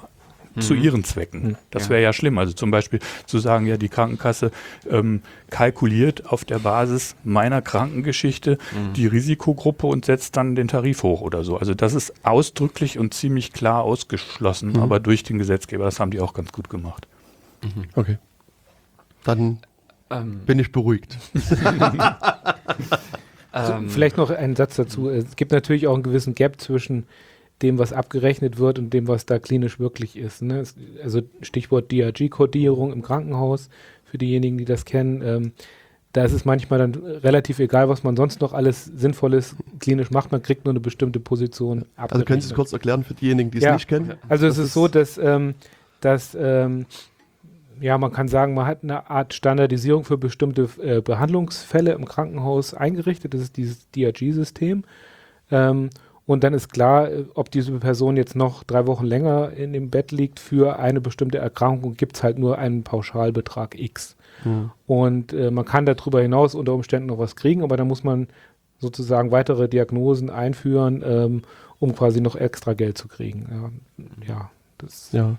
zu 0.59 0.73
mhm. 0.73 0.83
ihren 0.83 1.03
Zwecken. 1.03 1.49
Mhm. 1.49 1.55
Das 1.71 1.89
wäre 1.89 2.01
ja 2.01 2.13
schlimm. 2.13 2.37
Also 2.37 2.53
zum 2.53 2.71
Beispiel 2.71 2.99
zu 3.25 3.39
sagen, 3.39 3.65
ja, 3.65 3.77
die 3.77 3.89
Krankenkasse 3.89 4.51
ähm, 4.89 5.21
kalkuliert 5.49 6.27
auf 6.27 6.45
der 6.45 6.59
Basis 6.59 7.15
meiner 7.23 7.61
Krankengeschichte 7.61 8.57
mhm. 8.71 8.93
die 8.93 9.07
Risikogruppe 9.07 9.87
und 9.87 10.05
setzt 10.05 10.37
dann 10.37 10.55
den 10.55 10.67
Tarif 10.67 11.03
hoch 11.03 11.21
oder 11.21 11.43
so. 11.43 11.57
Also 11.57 11.73
das 11.73 11.93
ist 11.93 12.13
ausdrücklich 12.25 12.99
und 12.99 13.13
ziemlich 13.13 13.53
klar 13.53 13.83
ausgeschlossen, 13.83 14.73
mhm. 14.73 14.79
aber 14.79 14.99
durch 14.99 15.23
den 15.23 15.37
Gesetzgeber, 15.37 15.85
das 15.85 15.99
haben 15.99 16.11
die 16.11 16.19
auch 16.19 16.33
ganz 16.33 16.51
gut 16.51 16.69
gemacht. 16.69 17.07
Mhm. 17.63 17.85
Okay. 17.95 18.17
Dann 19.23 19.59
ähm. 20.09 20.39
bin 20.45 20.59
ich 20.59 20.71
beruhigt. 20.71 21.17
also, 23.51 23.73
vielleicht 23.87 24.17
noch 24.17 24.29
ein 24.29 24.55
Satz 24.55 24.75
dazu. 24.75 25.09
Es 25.09 25.35
gibt 25.35 25.51
natürlich 25.51 25.87
auch 25.87 25.93
einen 25.93 26.03
gewissen 26.03 26.35
Gap 26.35 26.59
zwischen 26.61 27.05
dem, 27.61 27.77
was 27.77 27.93
abgerechnet 27.93 28.57
wird 28.57 28.79
und 28.79 28.93
dem, 28.93 29.07
was 29.07 29.25
da 29.25 29.39
klinisch 29.39 29.79
wirklich 29.79 30.17
ist. 30.17 30.41
Ne? 30.41 30.63
Also 31.03 31.21
Stichwort 31.41 31.91
DRG-Kodierung 31.91 32.93
im 32.93 33.01
Krankenhaus, 33.01 33.69
für 34.05 34.17
diejenigen, 34.17 34.57
die 34.57 34.65
das 34.65 34.85
kennen. 34.85 35.21
Ähm, 35.23 35.51
da 36.13 36.23
ist 36.23 36.33
es 36.33 36.43
manchmal 36.43 36.79
dann 36.79 36.95
relativ 36.95 37.59
egal, 37.59 37.87
was 37.87 38.03
man 38.03 38.15
sonst 38.15 38.41
noch 38.41 38.53
alles 38.53 38.85
Sinnvolles 38.85 39.55
klinisch 39.79 40.09
macht. 40.09 40.31
Man 40.31 40.41
kriegt 40.41 40.65
nur 40.65 40.71
eine 40.71 40.79
bestimmte 40.79 41.19
Position 41.19 41.85
ab. 41.95 42.11
Also 42.11 42.25
können 42.25 42.41
Sie 42.41 42.47
es 42.47 42.55
kurz 42.55 42.73
erklären 42.73 43.03
für 43.03 43.13
diejenigen, 43.13 43.51
die 43.51 43.59
es 43.59 43.63
ja. 43.63 43.73
nicht 43.73 43.87
kennen? 43.87 44.13
Also 44.27 44.47
es 44.47 44.57
ist 44.57 44.73
so, 44.73 44.87
dass, 44.87 45.19
ähm, 45.19 45.53
dass 46.01 46.35
ähm, 46.39 46.87
ja, 47.79 47.97
man 47.97 48.11
kann 48.11 48.27
sagen, 48.27 48.55
man 48.55 48.65
hat 48.65 48.83
eine 48.83 49.09
Art 49.09 49.35
Standardisierung 49.35 50.03
für 50.03 50.17
bestimmte 50.17 50.67
äh, 50.81 51.01
Behandlungsfälle 51.01 51.91
im 51.93 52.05
Krankenhaus 52.05 52.73
eingerichtet. 52.73 53.35
Das 53.35 53.41
ist 53.41 53.57
dieses 53.57 53.89
DRG-System. 53.91 54.83
Ähm, 55.51 55.89
und 56.29 56.43
dann 56.43 56.53
ist 56.53 56.71
klar, 56.71 57.09
äh, 57.09 57.25
ob 57.33 57.49
diese 57.49 57.71
Person 57.79 58.15
jetzt 58.15 58.35
noch 58.35 58.63
drei 58.63 58.85
Wochen 58.85 59.03
länger 59.03 59.49
in 59.53 59.73
dem 59.73 59.89
Bett 59.89 60.11
liegt 60.11 60.39
für 60.39 60.77
eine 60.77 61.01
bestimmte 61.01 61.39
Erkrankung, 61.39 61.95
gibt 61.95 62.17
es 62.17 62.21
halt 62.21 62.37
nur 62.37 62.59
einen 62.59 62.83
Pauschalbetrag 62.83 63.73
X. 63.73 64.15
Mhm. 64.45 64.69
Und 64.85 65.33
äh, 65.33 65.49
man 65.49 65.65
kann 65.65 65.87
darüber 65.87 66.21
hinaus 66.21 66.53
unter 66.53 66.75
Umständen 66.75 67.07
noch 67.07 67.17
was 67.17 67.35
kriegen, 67.35 67.63
aber 67.63 67.77
dann 67.77 67.87
muss 67.87 68.03
man 68.03 68.27
sozusagen 68.77 69.31
weitere 69.31 69.67
Diagnosen 69.67 70.29
einführen, 70.29 71.03
ähm, 71.03 71.41
um 71.79 71.95
quasi 71.95 72.21
noch 72.21 72.35
extra 72.35 72.73
Geld 72.73 72.99
zu 72.99 73.07
kriegen. 73.07 73.73
Ja, 74.27 74.35
ja 74.35 74.51
das 74.77 75.11
ja. 75.11 75.35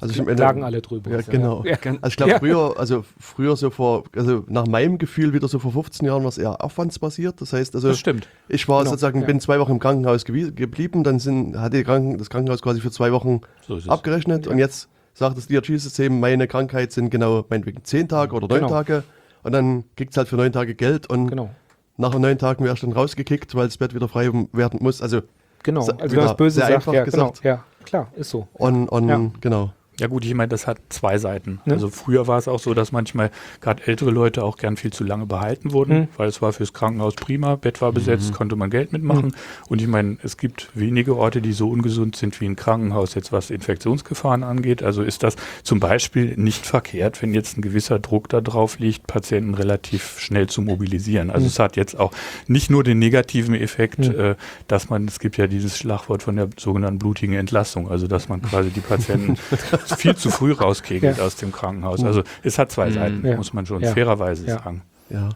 Also 0.00 0.22
ich 0.22 0.36
klagen 0.36 0.64
alle 0.64 0.82
drüber. 0.82 1.10
Ja, 1.10 1.20
genau. 1.20 1.64
Ja. 1.64 1.76
Also 1.84 2.08
ich 2.08 2.16
glaube 2.16 2.32
ja. 2.32 2.38
früher, 2.38 2.74
also 2.78 3.04
früher 3.18 3.56
so 3.56 3.70
vor, 3.70 4.04
also 4.16 4.44
nach 4.48 4.66
meinem 4.66 4.98
Gefühl 4.98 5.32
wieder 5.32 5.46
so 5.46 5.58
vor 5.58 5.72
15 5.72 6.06
Jahren 6.06 6.22
war 6.22 6.28
es 6.28 6.38
eher 6.38 6.62
aufwandsbasiert. 6.64 7.40
Das 7.40 7.52
heißt, 7.52 7.74
also 7.74 7.88
das 7.88 7.98
stimmt. 7.98 8.28
ich 8.48 8.68
war 8.68 8.80
genau. 8.80 8.90
sozusagen, 8.90 9.20
ja. 9.20 9.26
bin 9.26 9.40
zwei 9.40 9.60
Wochen 9.60 9.72
im 9.72 9.78
Krankenhaus 9.78 10.24
geblieben, 10.24 11.04
dann 11.04 11.18
sind, 11.18 11.58
hat 11.58 11.72
Kranken 11.72 12.18
das 12.18 12.28
Krankenhaus 12.30 12.62
quasi 12.62 12.80
für 12.80 12.90
zwei 12.90 13.12
Wochen 13.12 13.40
so 13.66 13.78
abgerechnet 13.88 14.46
und 14.46 14.58
jetzt 14.58 14.88
sagt 15.14 15.36
das 15.36 15.46
DRG-System, 15.46 16.18
meine 16.18 16.48
Krankheit 16.48 16.92
sind 16.92 17.10
genau 17.10 17.44
meinetwegen 17.48 17.84
zehn 17.84 18.08
Tage 18.08 18.34
oder 18.34 18.48
neun 18.48 18.60
genau. 18.60 18.68
Tage 18.68 19.04
und 19.42 19.52
dann 19.52 19.84
kriegt 19.96 20.10
es 20.10 20.16
halt 20.16 20.28
für 20.28 20.36
neun 20.36 20.52
Tage 20.52 20.74
Geld 20.74 21.08
und 21.08 21.28
genau. 21.28 21.50
nach 21.96 22.18
neun 22.18 22.38
Tagen 22.38 22.64
wärst 22.64 22.82
du 22.82 22.88
dann 22.88 22.96
rausgekickt, 22.96 23.54
weil 23.54 23.66
das 23.66 23.78
Bett 23.78 23.94
wieder 23.94 24.08
frei 24.08 24.30
werden 24.52 24.80
muss. 24.82 25.00
Also 25.00 25.22
Genau, 25.64 25.80
also 25.80 25.96
wenn 25.98 26.24
man 26.24 26.36
böse 26.36 26.60
sagt, 26.60 26.86
ja, 26.92 27.04
genau, 27.04 27.32
ja, 27.42 27.64
klar, 27.84 28.08
ist 28.16 28.28
so. 28.28 28.46
Und, 28.52 28.86
und 28.86 29.40
genau. 29.40 29.72
Ja 30.00 30.08
gut, 30.08 30.24
ich 30.24 30.34
meine, 30.34 30.48
das 30.48 30.66
hat 30.66 30.78
zwei 30.88 31.18
Seiten. 31.18 31.60
Ne? 31.64 31.74
Also 31.74 31.88
früher 31.88 32.26
war 32.26 32.38
es 32.38 32.48
auch 32.48 32.58
so, 32.58 32.74
dass 32.74 32.90
manchmal 32.90 33.30
gerade 33.60 33.86
ältere 33.86 34.10
Leute 34.10 34.42
auch 34.42 34.56
gern 34.56 34.76
viel 34.76 34.92
zu 34.92 35.04
lange 35.04 35.26
behalten 35.26 35.72
wurden, 35.72 35.98
mhm. 35.98 36.08
weil 36.16 36.28
es 36.28 36.42
war 36.42 36.52
fürs 36.52 36.72
Krankenhaus 36.72 37.14
prima, 37.14 37.54
Bett 37.56 37.80
war 37.80 37.92
besetzt, 37.92 38.30
mhm. 38.30 38.34
konnte 38.34 38.56
man 38.56 38.70
Geld 38.70 38.92
mitmachen. 38.92 39.26
Mhm. 39.26 39.34
Und 39.68 39.80
ich 39.80 39.86
meine, 39.86 40.18
es 40.22 40.36
gibt 40.36 40.70
wenige 40.74 41.16
Orte, 41.16 41.40
die 41.40 41.52
so 41.52 41.68
ungesund 41.68 42.16
sind 42.16 42.40
wie 42.40 42.46
ein 42.46 42.56
Krankenhaus 42.56 43.14
jetzt, 43.14 43.32
was 43.32 43.50
Infektionsgefahren 43.50 44.42
angeht. 44.42 44.82
Also 44.82 45.02
ist 45.02 45.22
das 45.22 45.36
zum 45.62 45.78
Beispiel 45.78 46.34
nicht 46.36 46.66
verkehrt, 46.66 47.22
wenn 47.22 47.32
jetzt 47.32 47.56
ein 47.56 47.62
gewisser 47.62 48.00
Druck 48.00 48.28
da 48.28 48.40
drauf 48.40 48.78
liegt, 48.80 49.06
Patienten 49.06 49.54
relativ 49.54 50.18
schnell 50.18 50.48
zu 50.48 50.60
mobilisieren. 50.60 51.30
Also 51.30 51.42
mhm. 51.44 51.48
es 51.48 51.58
hat 51.58 51.76
jetzt 51.76 51.98
auch 51.98 52.12
nicht 52.48 52.70
nur 52.70 52.82
den 52.82 52.98
negativen 52.98 53.54
Effekt, 53.54 53.98
mhm. 53.98 54.18
äh, 54.18 54.34
dass 54.66 54.90
man, 54.90 55.06
es 55.06 55.20
gibt 55.20 55.36
ja 55.36 55.46
dieses 55.46 55.78
Schlagwort 55.78 56.22
von 56.24 56.36
der 56.36 56.48
sogenannten 56.58 56.98
blutigen 56.98 57.34
Entlassung, 57.34 57.88
also 57.88 58.06
dass 58.08 58.28
man 58.28 58.42
quasi 58.42 58.70
die 58.70 58.80
Patienten 58.80 59.36
viel 59.92 60.16
zu 60.16 60.30
früh 60.30 60.52
rauskegelt 60.52 61.18
ja. 61.18 61.24
aus 61.24 61.36
dem 61.36 61.52
Krankenhaus. 61.52 62.02
Also 62.04 62.22
es 62.42 62.58
hat 62.58 62.70
zwei 62.70 62.88
mhm. 62.88 62.94
Seiten, 62.94 63.26
ja. 63.26 63.36
muss 63.36 63.52
man 63.52 63.66
schon 63.66 63.82
fairerweise 63.82 64.44
sagen. 64.44 64.82
Ja, 65.10 65.30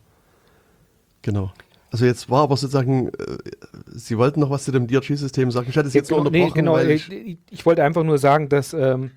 genau. 1.22 1.52
Also 1.90 2.04
jetzt 2.04 2.28
war 2.28 2.42
aber 2.42 2.56
sozusagen, 2.56 3.08
äh, 3.08 3.38
Sie 3.86 4.18
wollten 4.18 4.40
noch 4.40 4.50
was 4.50 4.64
zu 4.64 4.72
dem 4.72 4.86
DRG-System 4.86 5.50
sagen. 5.50 5.68
Ich 5.70 5.76
hatte 5.76 5.88
es 5.88 5.94
jetzt 5.94 6.08
genau, 6.08 6.20
unterbrochen. 6.20 6.48
Nee, 6.48 6.54
genau, 6.54 6.78
ich, 6.78 7.10
ich, 7.10 7.38
ich, 7.50 7.66
wollte 7.66 7.82
einfach 7.82 8.04
nur 8.04 8.18
sagen, 8.18 8.48
dass 8.48 8.74
ähm, 8.74 9.12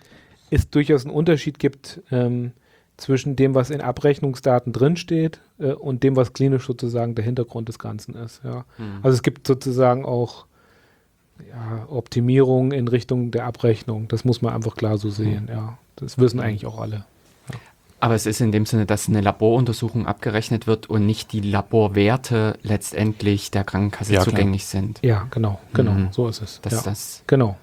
es 0.50 0.70
durchaus 0.70 1.06
einen 1.06 1.14
Unterschied 1.14 1.60
gibt 1.60 2.02
ähm, 2.12 2.52
zwischen 2.96 3.36
dem, 3.36 3.56
was 3.56 3.72
in 3.72 3.82
Abrechnungsdaten 3.82 4.72
drinsteht 4.72 5.42
äh, 5.60 5.74
und 5.74 6.04
dem, 6.04 6.16
was 6.16 6.34
klinisch 6.34 6.66
sozusagen 6.66 7.16
der 7.16 7.26
Hintergrund 7.26 7.68
des 7.68 7.78
Ganzen 7.78 8.16
ist. 8.16 8.42
Ja. 8.44 8.66
Mhm. 8.78 9.00
Also 9.04 9.16
es 9.16 9.24
gibt 9.24 9.48
sozusagen 9.48 10.06
auch 10.06 10.46
ja, 11.50 11.88
Optimierung 11.90 12.72
in 12.72 12.88
Richtung 12.88 13.32
der 13.32 13.46
Abrechnung. 13.46 14.08
Das 14.08 14.26
muss 14.26 14.42
man 14.42 14.54
einfach 14.54 14.76
klar 14.76 14.98
so 14.98 15.10
sehen. 15.10 15.48
Ja, 15.50 15.78
das 15.96 16.18
wissen 16.18 16.40
eigentlich 16.40 16.66
auch 16.66 16.80
alle. 16.80 17.06
Ja. 17.52 17.60
Aber 18.00 18.16
es 18.16 18.26
ist 18.26 18.42
in 18.42 18.52
dem 18.52 18.66
Sinne, 18.66 18.86
dass 18.86 19.08
eine 19.08 19.22
Laboruntersuchung 19.22 20.08
abgerechnet 20.08 20.68
wird 20.68 20.90
und 20.90 21.06
nicht 21.06 21.34
die 21.34 21.42
Laborwerte 21.42 22.58
letztendlich 22.64 23.52
der 23.52 23.64
Krankenkasse 23.64 24.14
ja, 24.14 24.22
zugänglich 24.22 24.68
klar. 24.68 24.82
sind. 24.82 25.00
Ja, 25.04 25.28
genau, 25.32 25.60
genau, 25.74 25.92
mhm. 25.92 26.08
so 26.12 26.28
ist 26.28 26.42
es. 26.42 26.62
Dass 26.62 26.74
ja. 26.74 26.82
das 26.84 27.24
genau. 27.28 27.58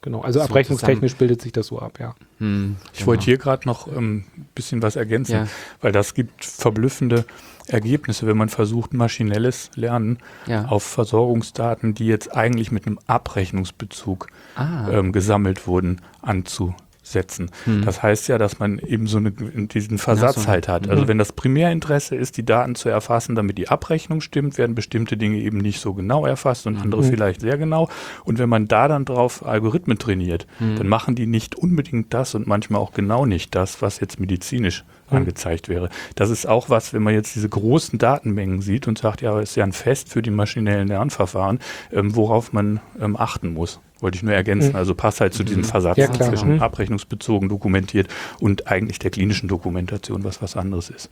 Genau, 0.00 0.20
also 0.20 0.38
so 0.38 0.44
abrechnungstechnisch 0.44 1.16
bildet 1.16 1.42
sich 1.42 1.50
das 1.50 1.66
so 1.66 1.80
ab, 1.80 1.98
ja. 1.98 2.14
Hm, 2.38 2.76
ich 2.92 3.00
genau. 3.00 3.08
wollte 3.08 3.24
hier 3.24 3.36
gerade 3.36 3.66
noch 3.66 3.88
ein 3.88 3.96
ähm, 3.96 4.24
bisschen 4.54 4.80
was 4.80 4.94
ergänzen, 4.94 5.32
ja. 5.32 5.48
weil 5.80 5.90
das 5.90 6.14
gibt 6.14 6.44
verblüffende 6.44 7.24
Ergebnisse, 7.68 8.26
wenn 8.26 8.36
man 8.36 8.48
versucht, 8.48 8.94
maschinelles 8.94 9.70
Lernen 9.74 10.18
ja. 10.46 10.66
auf 10.66 10.82
Versorgungsdaten, 10.82 11.94
die 11.94 12.06
jetzt 12.06 12.34
eigentlich 12.34 12.70
mit 12.70 12.86
einem 12.86 12.98
Abrechnungsbezug 13.06 14.28
ah. 14.56 14.88
ähm, 14.90 15.12
gesammelt 15.12 15.66
wurden, 15.66 16.00
anzu 16.22 16.74
setzen. 17.12 17.50
Hm. 17.64 17.84
Das 17.84 18.02
heißt 18.02 18.28
ja, 18.28 18.38
dass 18.38 18.58
man 18.58 18.78
eben 18.78 19.06
so 19.06 19.18
eine, 19.18 19.30
diesen 19.30 19.98
Versatz 19.98 20.44
so 20.44 20.46
halt 20.46 20.68
hat. 20.68 20.88
Also 20.88 21.04
mhm. 21.04 21.08
wenn 21.08 21.18
das 21.18 21.32
Primärinteresse 21.32 22.16
ist, 22.16 22.36
die 22.36 22.44
Daten 22.44 22.74
zu 22.74 22.88
erfassen, 22.88 23.34
damit 23.34 23.58
die 23.58 23.68
Abrechnung 23.68 24.20
stimmt, 24.20 24.58
werden 24.58 24.74
bestimmte 24.74 25.16
Dinge 25.16 25.38
eben 25.38 25.58
nicht 25.58 25.80
so 25.80 25.94
genau 25.94 26.26
erfasst 26.26 26.66
und 26.66 26.74
mhm. 26.74 26.82
andere 26.82 27.02
vielleicht 27.02 27.40
sehr 27.40 27.58
genau. 27.58 27.88
Und 28.24 28.38
wenn 28.38 28.48
man 28.48 28.68
da 28.68 28.88
dann 28.88 29.04
drauf 29.04 29.44
Algorithmen 29.44 29.98
trainiert, 29.98 30.46
mhm. 30.58 30.76
dann 30.76 30.88
machen 30.88 31.14
die 31.14 31.26
nicht 31.26 31.54
unbedingt 31.54 32.12
das 32.14 32.34
und 32.34 32.46
manchmal 32.46 32.80
auch 32.80 32.92
genau 32.92 33.26
nicht 33.26 33.54
das, 33.54 33.82
was 33.82 34.00
jetzt 34.00 34.20
medizinisch 34.20 34.84
mhm. 35.10 35.18
angezeigt 35.18 35.68
wäre. 35.68 35.88
Das 36.14 36.30
ist 36.30 36.46
auch 36.46 36.70
was, 36.70 36.92
wenn 36.92 37.02
man 37.02 37.14
jetzt 37.14 37.34
diese 37.34 37.48
großen 37.48 37.98
Datenmengen 37.98 38.60
sieht 38.60 38.88
und 38.88 38.98
sagt, 38.98 39.22
ja, 39.22 39.40
ist 39.40 39.56
ja 39.56 39.64
ein 39.64 39.72
Fest 39.72 40.10
für 40.10 40.22
die 40.22 40.30
maschinellen 40.30 40.88
Lernverfahren, 40.88 41.58
ähm, 41.92 42.14
worauf 42.14 42.52
man 42.52 42.80
ähm, 43.00 43.16
achten 43.16 43.52
muss. 43.52 43.80
Wollte 44.00 44.16
ich 44.16 44.22
nur 44.22 44.32
ergänzen. 44.32 44.70
Mhm. 44.70 44.76
Also 44.76 44.94
passt 44.94 45.20
halt 45.20 45.34
zu 45.34 45.42
diesem 45.42 45.62
mhm. 45.62 45.66
Versatz 45.66 45.96
ja, 45.96 46.12
zwischen 46.12 46.54
mhm. 46.54 46.62
abrechnungsbezogen 46.62 47.48
dokumentiert 47.48 48.08
und 48.40 48.68
eigentlich 48.68 48.98
der 48.98 49.10
klinischen 49.10 49.48
Dokumentation, 49.48 50.24
was 50.24 50.40
was 50.42 50.56
anderes 50.56 50.90
ist. 50.90 51.10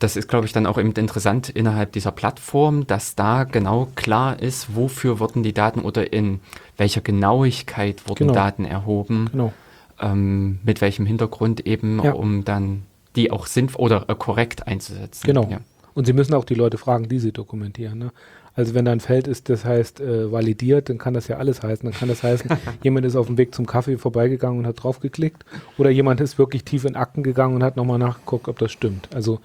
Das 0.00 0.16
ist, 0.16 0.28
glaube 0.28 0.46
ich, 0.46 0.52
dann 0.52 0.66
auch 0.66 0.78
eben 0.78 0.92
interessant 0.92 1.50
innerhalb 1.50 1.92
dieser 1.92 2.10
Plattform, 2.10 2.86
dass 2.86 3.16
da 3.16 3.44
genau 3.44 3.88
klar 3.96 4.40
ist, 4.40 4.74
wofür 4.74 5.20
wurden 5.20 5.42
die 5.42 5.52
Daten 5.52 5.80
oder 5.80 6.12
in 6.12 6.40
welcher 6.78 7.02
Genauigkeit 7.02 8.08
wurden 8.08 8.28
genau. 8.28 8.32
Daten 8.32 8.64
erhoben, 8.64 9.28
genau. 9.30 9.52
ähm, 10.00 10.58
mit 10.64 10.80
welchem 10.80 11.04
Hintergrund 11.04 11.66
eben, 11.66 12.02
ja. 12.02 12.12
um 12.12 12.44
dann 12.44 12.84
die 13.14 13.30
auch 13.30 13.46
sinnvoll 13.46 13.84
oder 13.84 14.08
äh, 14.08 14.14
korrekt 14.14 14.66
einzusetzen. 14.66 15.26
Genau. 15.26 15.48
Ja. 15.50 15.60
Und 15.92 16.06
Sie 16.06 16.14
müssen 16.14 16.32
auch 16.32 16.44
die 16.44 16.54
Leute 16.54 16.78
fragen, 16.78 17.08
die 17.08 17.18
Sie 17.18 17.32
dokumentieren. 17.32 17.98
Ne? 17.98 18.12
Also 18.54 18.74
wenn 18.74 18.84
da 18.84 18.92
ein 18.92 19.00
Feld 19.00 19.26
ist, 19.26 19.48
das 19.48 19.64
heißt 19.64 20.00
äh, 20.00 20.30
validiert, 20.30 20.88
dann 20.88 20.98
kann 20.98 21.14
das 21.14 21.28
ja 21.28 21.36
alles 21.36 21.62
heißen. 21.62 21.88
Dann 21.88 21.98
kann 21.98 22.08
das 22.08 22.22
heißen, 22.22 22.50
jemand 22.82 23.06
ist 23.06 23.16
auf 23.16 23.26
dem 23.26 23.38
Weg 23.38 23.54
zum 23.54 23.66
Kaffee 23.66 23.96
vorbeigegangen 23.96 24.58
und 24.58 24.66
hat 24.66 24.82
draufgeklickt. 24.82 25.44
Oder 25.78 25.90
jemand 25.90 26.20
ist 26.20 26.38
wirklich 26.38 26.64
tief 26.64 26.84
in 26.84 26.96
Akten 26.96 27.22
gegangen 27.22 27.54
und 27.54 27.62
hat 27.62 27.76
nochmal 27.76 27.98
nachgeguckt, 27.98 28.48
ob 28.48 28.58
das 28.58 28.72
stimmt. 28.72 29.08
Also, 29.14 29.40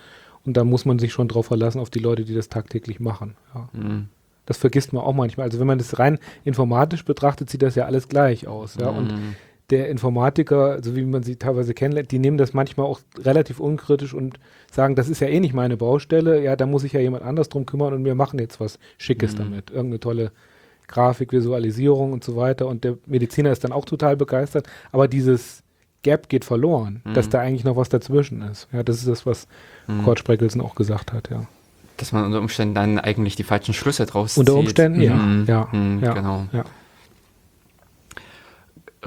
und 0.46 0.58
da 0.58 0.64
muss 0.64 0.86
man 0.86 1.00
sich 1.00 1.14
schon 1.14 1.28
drauf 1.28 1.48
verlassen, 1.48 1.80
auf 1.80 1.90
die 1.90 2.00
Leute, 2.00 2.26
die 2.26 2.36
das 2.36 2.50
tagtäglich 2.50 3.00
machen. 3.00 3.36
Ja. 3.54 3.70
Mhm. 3.74 4.10
Das 4.46 4.58
vergisst 4.58 4.94
man 4.94 5.04
auch 5.04 5.14
manchmal. 5.14 5.46
Also 5.46 5.60
wenn 5.60 5.68
man 5.68 5.80
das 5.80 5.98
rein 5.98 6.20
informatisch 6.44 7.04
betrachtet, 7.04 7.50
sieht 7.50 7.64
das 7.64 7.76
ja 7.76 7.86
alles 7.86 8.10
gleich 8.10 8.48
aus. 8.48 8.76
Ja? 8.80 8.92
Mhm. 8.92 8.98
Und 8.98 9.14
der 9.70 9.90
Informatiker, 9.90 10.84
so 10.84 10.96
wie 10.96 11.04
man 11.04 11.24
sie 11.24 11.38
teilweise 11.38 11.74
kennenlernt, 11.74 12.12
die 12.12 12.20
nehmen 12.20 12.38
das 12.38 12.54
manchmal 12.54 12.86
auch 12.86 13.00
relativ 13.18 13.60
unkritisch 13.60 14.14
und 14.14 14.40
sagen, 14.72 14.96
das 14.96 15.10
ist 15.10 15.22
ja 15.22 15.28
eh 15.28 15.40
nicht 15.40 15.54
meine 15.54 15.78
Baustelle, 15.78 16.42
ja, 16.44 16.56
da 16.56 16.66
muss 16.66 16.84
sich 16.84 16.94
ja 16.94 17.00
jemand 17.00 17.24
anders 17.24 17.50
drum 17.50 17.66
kümmern 17.66 17.94
und 17.94 18.06
wir 18.06 18.16
machen 18.16 18.40
jetzt 18.40 18.60
was 18.60 18.78
Schickes 18.98 19.34
mhm. 19.34 19.38
damit. 19.38 19.72
Irgendeine 19.72 20.00
tolle 20.00 20.32
Grafik, 20.88 21.32
Visualisierung 21.32 22.14
und 22.14 22.24
so 22.24 22.36
weiter. 22.36 22.68
Und 22.68 22.84
der 22.84 22.98
Mediziner 23.08 23.52
ist 23.52 23.64
dann 23.64 23.72
auch 23.72 23.86
total 23.86 24.16
begeistert, 24.16 24.68
aber 24.92 25.08
dieses 25.08 25.64
Gap 26.04 26.30
geht 26.30 26.46
verloren, 26.46 27.02
mhm. 27.04 27.14
dass 27.16 27.30
da 27.30 27.40
eigentlich 27.40 27.64
noch 27.64 27.76
was 27.76 27.90
dazwischen 27.90 28.42
ist. 28.44 28.68
Ja, 28.72 28.84
das 28.84 28.98
ist 28.98 29.08
das, 29.08 29.26
was 29.26 29.48
mhm. 29.88 30.04
Kurt 30.04 30.20
Spreckelsen 30.20 30.62
auch 30.62 30.76
gesagt 30.76 31.14
hat, 31.14 31.30
ja. 31.32 31.48
Dass 31.98 32.12
man 32.12 32.26
unter 32.26 32.40
Umständen 32.40 32.76
dann 32.76 33.00
eigentlich 33.00 33.36
die 33.36 33.44
falschen 33.44 33.74
Schlüsse 33.74 34.06
draus 34.06 34.38
Unter 34.38 34.56
Umständen, 34.56 35.02
ja. 35.02 35.16
Mhm. 35.16 35.46
Ja, 35.48 35.68
mhm, 35.72 36.04
ja, 36.04 36.14
genau. 36.14 36.46
Ja. 36.52 36.66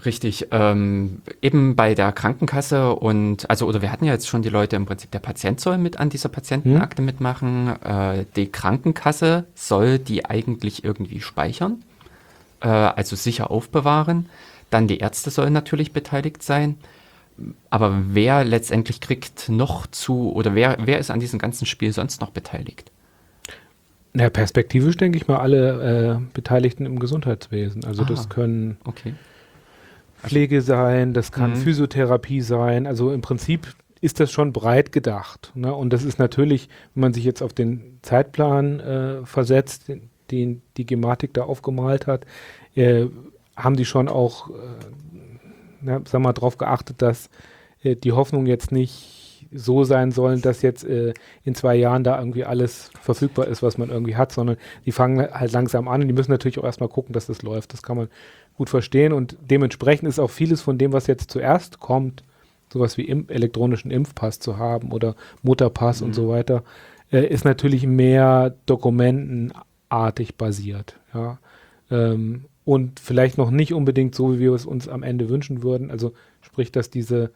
Richtig, 0.05 0.49
ähm, 0.53 1.23
eben 1.43 1.75
bei 1.75 1.95
der 1.95 2.13
Krankenkasse 2.13 2.95
und 2.95 3.51
also 3.51 3.67
oder 3.67 3.83
wir 3.83 3.91
hatten 3.91 4.05
ja 4.05 4.13
jetzt 4.13 4.29
schon 4.29 4.43
die 4.43 4.49
Leute 4.49 4.77
im 4.77 4.87
Prinzip, 4.87 5.11
der 5.11 5.19
Patient 5.19 5.61
soll 5.61 5.77
mit 5.77 5.99
an 5.99 6.09
dieser 6.09 6.29
Patientenakte 6.29 6.99
hm. 6.99 7.07
mitmachen, 7.07 7.83
äh, 7.83 8.25
die 8.37 8.51
Krankenkasse 8.51 9.45
soll 9.55 9.99
die 9.99 10.25
eigentlich 10.25 10.85
irgendwie 10.85 11.21
speichern, 11.21 11.83
äh, 12.61 12.69
also 12.69 13.17
sicher 13.17 13.51
aufbewahren, 13.51 14.27
dann 14.71 14.87
die 14.87 14.99
Ärzte 14.99 15.31
sollen 15.31 15.53
natürlich 15.53 15.93
beteiligt 15.93 16.45
sein, 16.45 16.77
aber 17.71 18.03
wer 18.11 18.45
letztendlich 18.45 19.01
kriegt 19.01 19.49
noch 19.49 19.89
zu 19.89 20.33
oder 20.33 20.55
wer, 20.55 20.79
wer 20.81 20.99
ist 21.01 21.11
an 21.11 21.19
diesem 21.19 21.41
ganzen 21.41 21.67
Spiel 21.67 21.93
sonst 21.93 22.21
noch 22.21 22.31
beteiligt? 22.31 22.93
Ja, 24.15 24.31
perspektivisch 24.31 24.97
denke 24.97 25.19
ich 25.19 25.29
mal 25.29 25.39
alle 25.39 26.19
äh, 26.19 26.35
Beteiligten 26.35 26.87
im 26.87 26.99
Gesundheitswesen. 26.99 27.85
Also 27.85 28.03
Aha. 28.03 28.11
das 28.11 28.29
können 28.29 28.79
Okay. 28.85 29.15
Pflege 30.23 30.63
sein, 30.63 31.15
das 31.15 31.33
kann 31.33 31.51
Mhm. 31.51 31.57
Physiotherapie 31.57 32.41
sein. 32.41 32.87
Also 32.87 33.13
im 33.13 33.21
Prinzip 33.21 33.69
ist 34.01 34.21
das 34.21 34.31
schon 34.31 34.53
breit 34.53 34.93
gedacht. 34.93 35.53
Ne? 35.55 35.75
Und 35.75 35.93
das 35.93 36.05
ist 36.05 36.19
natürlich, 36.19 36.69
wenn 36.95 37.03
man 37.03 37.15
sich 37.15 37.25
jetzt 37.25 37.43
auf 37.43 37.53
den 37.53 37.99
Zeitplan 38.03 38.81
äh, 38.81 39.25
versetzt, 39.27 39.89
den, 39.89 40.11
den 40.31 40.63
die 40.77 40.87
Gematik 40.87 41.35
da 41.35 41.43
aufgemalt 41.43 42.07
hat, 42.07 42.25
äh, 42.75 43.07
haben 43.57 43.77
die 43.77 43.85
schon 43.85 44.09
auch, 44.09 44.51
äh, 44.51 44.53
na, 45.81 46.01
sag 46.05 46.21
mal, 46.21 46.33
darauf 46.33 46.59
geachtet, 46.59 47.03
dass 47.03 47.29
äh, 47.83 47.97
die 47.97 48.13
Hoffnung 48.13 48.47
jetzt 48.47 48.71
nicht 48.73 49.18
so 49.53 49.85
sein 49.85 50.11
sollen, 50.11 50.43
dass 50.43 50.63
jetzt 50.63 50.85
äh, 50.85 51.15
in 51.45 51.55
zwei 51.55 51.75
Jahren 51.77 52.05
da 52.05 52.19
irgendwie 52.19 52.45
alles 52.45 52.91
verfügbar 53.01 53.47
ist, 53.47 53.63
was 53.63 53.79
man 53.79 53.91
irgendwie 53.91 54.17
hat, 54.17 54.33
sondern 54.33 54.57
die 54.85 54.93
fangen 54.93 55.27
halt 55.33 55.53
langsam 55.53 55.89
an 55.89 56.03
und 56.03 56.09
die 56.09 56.15
müssen 56.15 56.31
natürlich 56.31 56.59
auch 56.59 56.65
erstmal 56.65 56.89
gucken, 56.89 57.13
dass 57.13 57.27
das 57.27 57.43
läuft. 57.43 57.73
Das 57.73 57.83
kann 57.83 57.97
man 57.97 58.09
gut 58.57 58.69
verstehen 58.69 59.13
und 59.13 59.37
dementsprechend 59.41 60.09
ist 60.09 60.19
auch 60.19 60.31
vieles 60.31 60.61
von 60.61 60.79
dem, 60.79 60.93
was 60.93 61.07
jetzt 61.07 61.31
zuerst 61.31 61.81
kommt, 61.81 62.25
sowas 62.73 62.99
wie 62.99 63.05
im 63.05 63.29
elektronischen 63.29 63.91
Impfpass 63.91 64.41
zu 64.41 64.59
haben 64.59 64.93
oder 64.93 65.15
Mutterpass 65.43 66.03
und 66.03 66.15
so 66.15 66.29
weiter, 66.29 66.63
äh, 67.11 67.27
ist 67.27 67.45
natürlich 67.45 67.87
mehr 67.87 68.55
dokumentenartig 68.67 70.35
basiert. 70.37 70.99
Ja. 71.15 71.39
Ähm, 71.91 72.45
und 72.65 73.01
vielleicht 73.01 73.39
noch 73.39 73.51
nicht 73.51 73.73
unbedingt 73.73 74.15
so, 74.15 74.35
wie 74.35 74.41
wir 74.41 74.53
es 74.53 74.67
uns 74.67 74.89
am 74.89 75.03
Ende 75.03 75.31
wünschen 75.31 75.63
würden. 75.63 75.91
Also 75.91 76.13
sprich, 76.43 76.71
dass 76.71 76.91
diese 76.91 77.31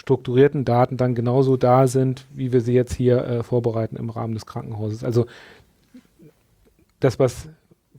strukturierten 0.00 0.64
Daten 0.64 0.96
dann 0.96 1.14
genauso 1.14 1.58
da 1.58 1.86
sind, 1.86 2.24
wie 2.34 2.54
wir 2.54 2.62
sie 2.62 2.72
jetzt 2.72 2.94
hier 2.94 3.22
äh, 3.22 3.42
vorbereiten 3.42 3.96
im 3.96 4.08
Rahmen 4.08 4.32
des 4.32 4.46
Krankenhauses. 4.46 5.04
Also 5.04 5.26
das, 7.00 7.18
was 7.18 7.50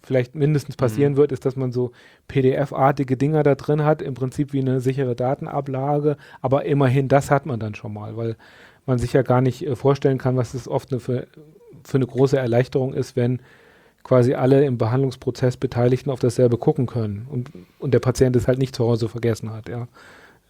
vielleicht 0.01 0.33
mindestens 0.33 0.77
passieren 0.77 1.15
wird, 1.15 1.31
ist, 1.31 1.45
dass 1.45 1.55
man 1.55 1.71
so 1.71 1.91
PDF-artige 2.27 3.17
Dinger 3.17 3.43
da 3.43 3.53
drin 3.53 3.85
hat, 3.85 4.01
im 4.01 4.15
Prinzip 4.15 4.51
wie 4.51 4.61
eine 4.61 4.81
sichere 4.81 5.15
Datenablage, 5.15 6.17
aber 6.41 6.65
immerhin 6.65 7.07
das 7.07 7.29
hat 7.29 7.45
man 7.45 7.59
dann 7.59 7.75
schon 7.75 7.93
mal, 7.93 8.17
weil 8.17 8.35
man 8.87 8.97
sich 8.97 9.13
ja 9.13 9.21
gar 9.21 9.41
nicht 9.41 9.63
äh, 9.63 9.75
vorstellen 9.75 10.17
kann, 10.17 10.37
was 10.37 10.55
es 10.55 10.67
oft 10.67 10.91
eine 10.91 10.99
für, 10.99 11.27
für 11.83 11.97
eine 11.97 12.07
große 12.07 12.37
Erleichterung 12.37 12.95
ist, 12.95 13.15
wenn 13.15 13.41
quasi 14.01 14.33
alle 14.33 14.65
im 14.65 14.79
Behandlungsprozess 14.79 15.55
Beteiligten 15.55 16.09
auf 16.09 16.19
dasselbe 16.19 16.57
gucken 16.57 16.87
können 16.87 17.27
und, 17.29 17.51
und 17.77 17.93
der 17.93 17.99
Patient 17.99 18.35
es 18.35 18.47
halt 18.47 18.57
nicht 18.57 18.75
zu 18.75 18.85
Hause 18.85 19.07
vergessen 19.07 19.53
hat, 19.53 19.69
ja. 19.69 19.87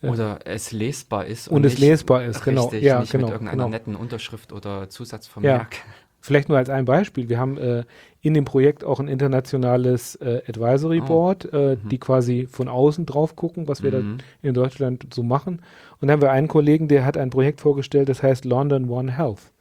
Ja. 0.02 0.10
Oder 0.12 0.40
es 0.46 0.72
lesbar 0.72 1.26
ist. 1.26 1.48
Und 1.48 1.64
es 1.66 1.74
nicht- 1.74 1.82
lesbar 1.82 2.24
ist, 2.26 2.44
genau. 2.44 2.64
Richtig, 2.66 2.84
Ja, 2.84 3.00
nicht 3.02 3.12
genau, 3.12 3.26
mit 3.28 3.34
irgendeiner 3.34 3.58
genau. 3.66 3.70
netten 3.70 3.96
Unterschrift 3.96 4.52
oder 4.52 4.90
Zusatzvermerk. 4.90 5.76
Vielleicht 6.24 6.50
nur 6.50 6.58
als 6.60 6.70
ein 6.70 6.86
Beispiel. 6.86 7.30
Wir 7.30 7.40
haben 7.40 7.58
äh, 7.58 7.84
in 8.22 8.36
dem 8.36 8.46
Projekt 8.46 8.84
auch 8.84 9.00
ein 9.00 9.08
internationales 9.08 10.16
äh, 10.18 10.42
Advisory 10.48 11.02
Oh. 11.04 11.08
Board, 11.08 11.52
äh, 11.52 11.78
die 11.90 11.98
quasi 11.98 12.48
von 12.50 12.68
außen 12.68 13.06
drauf 13.08 13.36
gucken, 13.36 13.68
was 13.68 13.82
wir 13.82 13.92
Mhm. 13.92 14.18
da 14.20 14.48
in 14.48 14.54
Deutschland 14.54 15.08
so 15.14 15.24
machen. 15.24 15.56
Und 16.00 16.08
dann 16.08 16.12
haben 16.12 16.22
wir 16.22 16.32
einen 16.32 16.48
Kollegen, 16.48 16.88
der 16.88 17.06
hat 17.06 17.18
ein 17.18 17.32
Projekt 17.32 17.60
vorgestellt, 17.62 18.08
das 18.10 18.22
heißt 18.22 18.46
London 18.46 18.90
One 18.90 19.12
Health. 19.16 19.52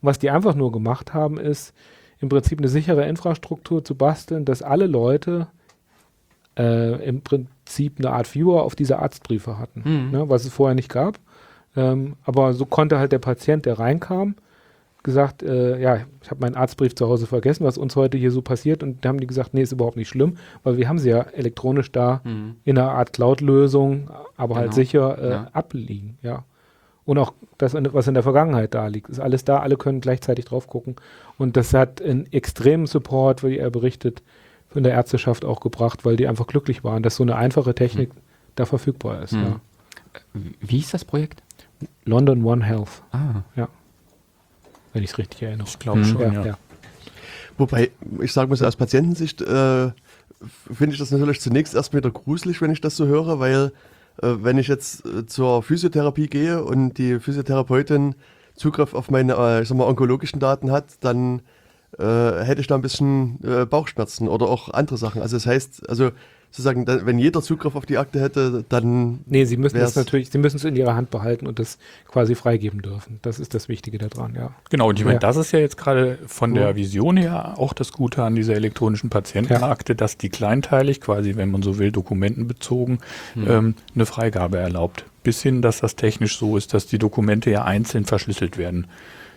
Und 0.00 0.08
was 0.08 0.18
die 0.18 0.30
einfach 0.30 0.54
nur 0.56 0.72
gemacht 0.72 1.14
haben, 1.14 1.38
ist 1.38 1.72
im 2.20 2.28
Prinzip 2.28 2.58
eine 2.58 2.68
sichere 2.68 3.06
Infrastruktur 3.06 3.84
zu 3.84 3.94
basteln, 3.94 4.44
dass 4.44 4.60
alle 4.62 4.86
Leute 4.88 5.46
äh, 6.58 7.02
im 7.06 7.22
Prinzip 7.22 7.94
eine 7.98 8.10
Art 8.10 8.26
Viewer 8.34 8.62
auf 8.64 8.74
diese 8.74 8.98
Arztbriefe 8.98 9.58
hatten, 9.58 9.82
Mhm. 9.84 10.10
ne, 10.10 10.28
was 10.28 10.44
es 10.44 10.52
vorher 10.52 10.74
nicht 10.74 10.90
gab. 10.90 11.18
Ähm, 11.76 12.16
aber 12.24 12.52
so 12.54 12.66
konnte 12.66 12.98
halt 12.98 13.12
der 13.12 13.18
Patient, 13.20 13.64
der 13.66 13.78
reinkam, 13.78 14.34
gesagt, 15.04 15.42
äh, 15.44 15.78
ja, 15.80 16.00
ich 16.22 16.30
habe 16.30 16.40
meinen 16.40 16.56
Arztbrief 16.56 16.94
zu 16.94 17.08
Hause 17.08 17.26
vergessen, 17.26 17.64
was 17.64 17.78
uns 17.78 17.94
heute 17.94 18.18
hier 18.18 18.32
so 18.32 18.42
passiert. 18.42 18.82
Und 18.82 19.04
da 19.04 19.10
haben 19.10 19.20
die 19.20 19.26
gesagt, 19.28 19.54
nee, 19.54 19.62
ist 19.62 19.72
überhaupt 19.72 19.96
nicht 19.96 20.08
schlimm, 20.08 20.36
weil 20.64 20.76
wir 20.76 20.88
haben 20.88 20.98
sie 20.98 21.08
ja 21.10 21.20
elektronisch 21.20 21.92
da 21.92 22.20
Mhm. 22.24 22.56
in 22.64 22.76
einer 22.78 22.90
Art 22.90 23.12
Cloud-Lösung, 23.12 24.10
aber 24.36 24.56
halt 24.56 24.66
Genau. 24.66 24.74
sicher 24.74 25.18
äh, 25.22 25.30
Ja. 25.30 25.48
abliegen, 25.52 26.18
ja. 26.22 26.44
Und 27.04 27.16
auch 27.16 27.32
das, 27.56 27.74
was 27.74 28.06
in 28.08 28.14
der 28.14 28.22
Vergangenheit 28.22 28.74
da 28.74 28.86
liegt, 28.88 29.08
ist 29.08 29.20
alles 29.20 29.44
da, 29.44 29.60
alle 29.60 29.76
können 29.76 30.00
gleichzeitig 30.02 30.44
drauf 30.44 30.66
gucken. 30.66 30.96
Und 31.38 31.56
das 31.56 31.72
hat 31.72 32.02
einen 32.02 32.30
extremen 32.32 32.86
Support, 32.86 33.42
wie 33.44 33.56
er 33.56 33.70
berichtet, 33.70 34.22
von 34.78 34.84
der 34.84 34.92
Ärzteschaft 34.92 35.44
auch 35.44 35.58
gebracht, 35.58 36.04
weil 36.04 36.14
die 36.14 36.28
einfach 36.28 36.46
glücklich 36.46 36.84
waren, 36.84 37.02
dass 37.02 37.16
so 37.16 37.24
eine 37.24 37.34
einfache 37.34 37.74
Technik 37.74 38.12
da 38.54 38.64
verfügbar 38.64 39.22
ist. 39.24 39.32
Mhm. 39.32 39.42
Ja. 39.42 39.60
Wie 40.60 40.76
hieß 40.76 40.92
das 40.92 41.04
Projekt? 41.04 41.42
London 42.04 42.44
One 42.44 42.64
Health, 42.64 43.02
Ah, 43.10 43.42
wenn 44.92 45.02
ich 45.02 45.10
es 45.10 45.18
richtig 45.18 45.42
erinnere. 45.42 45.66
Ich 45.66 45.80
glaube 45.80 45.98
Mhm. 45.98 46.04
schon, 46.04 46.20
Ja, 46.20 46.32
ja. 46.32 46.46
ja. 46.46 46.58
Wobei, 47.56 47.90
ich 48.20 48.32
sagen 48.32 48.50
muss, 48.50 48.62
aus 48.62 48.76
Patientensicht 48.76 49.40
äh, 49.42 49.90
finde 50.72 50.92
ich 50.92 50.98
das 50.98 51.10
natürlich 51.10 51.40
zunächst 51.40 51.74
erst 51.74 51.92
wieder 51.92 52.12
gruselig, 52.12 52.60
wenn 52.62 52.70
ich 52.70 52.80
das 52.80 52.96
so 52.96 53.06
höre, 53.06 53.40
weil 53.40 53.72
äh, 54.22 54.28
wenn 54.42 54.58
ich 54.58 54.68
jetzt 54.68 55.04
äh, 55.04 55.26
zur 55.26 55.64
Physiotherapie 55.64 56.28
gehe 56.28 56.62
und 56.62 56.98
die 56.98 57.18
Physiotherapeutin 57.18 58.14
Zugriff 58.54 58.94
auf 58.94 59.10
meine, 59.10 59.34
äh, 59.34 59.62
ich 59.62 59.68
sag 59.68 59.76
mal, 59.76 59.88
onkologischen 59.88 60.38
Daten 60.38 60.70
hat, 60.70 60.84
dann 61.00 61.42
äh, 61.98 62.44
hätte 62.44 62.60
ich 62.60 62.66
da 62.66 62.74
ein 62.74 62.82
bisschen 62.82 63.38
äh, 63.44 63.66
Bauchschmerzen 63.66 64.28
oder 64.28 64.46
auch 64.46 64.68
andere 64.70 64.96
Sachen. 64.96 65.20
Also 65.22 65.36
das 65.36 65.46
heißt, 65.46 65.88
also 65.88 66.10
sozusagen, 66.50 66.86
da, 66.86 67.04
wenn 67.04 67.18
jeder 67.18 67.42
Zugriff 67.42 67.76
auf 67.76 67.84
die 67.84 67.98
Akte 67.98 68.20
hätte, 68.20 68.64
dann 68.70 69.20
Nee, 69.26 69.44
sie 69.44 69.58
müssen 69.58 69.78
das 69.78 69.96
natürlich, 69.96 70.30
sie 70.30 70.38
müssen 70.38 70.56
es 70.56 70.64
in 70.64 70.76
ihrer 70.76 70.94
Hand 70.94 71.10
behalten 71.10 71.46
und 71.46 71.58
das 71.58 71.76
quasi 72.06 72.34
freigeben 72.34 72.80
dürfen. 72.80 73.18
Das 73.20 73.38
ist 73.38 73.52
das 73.52 73.68
Wichtige 73.68 73.98
daran, 73.98 74.34
ja. 74.34 74.52
Genau, 74.70 74.88
und 74.88 74.98
ich 74.98 75.04
meine, 75.04 75.16
Ja. 75.16 75.20
das 75.20 75.36
ist 75.36 75.52
ja 75.52 75.58
jetzt 75.58 75.76
gerade 75.76 76.18
von 76.26 76.54
Ja. 76.54 76.62
der 76.66 76.76
Vision 76.76 77.18
her 77.18 77.58
auch 77.58 77.74
das 77.74 77.92
Gute 77.92 78.22
an 78.22 78.34
dieser 78.34 78.54
elektronischen 78.54 79.10
Patientenakte, 79.10 79.94
dass 79.94 80.16
die 80.16 80.30
kleinteilig, 80.30 81.02
quasi, 81.02 81.36
wenn 81.36 81.50
man 81.50 81.60
so 81.62 81.78
will, 81.78 81.92
dokumentenbezogen, 81.92 83.00
ähm, 83.36 83.74
eine 83.94 84.06
Freigabe 84.06 84.56
erlaubt. 84.58 85.04
Bis 85.22 85.42
hin, 85.42 85.60
dass 85.60 85.80
das 85.80 85.96
technisch 85.96 86.38
so 86.38 86.56
ist, 86.56 86.72
dass 86.72 86.86
die 86.86 86.98
Dokumente 86.98 87.50
ja 87.50 87.64
einzeln 87.64 88.06
verschlüsselt 88.06 88.56
werden. 88.56 88.86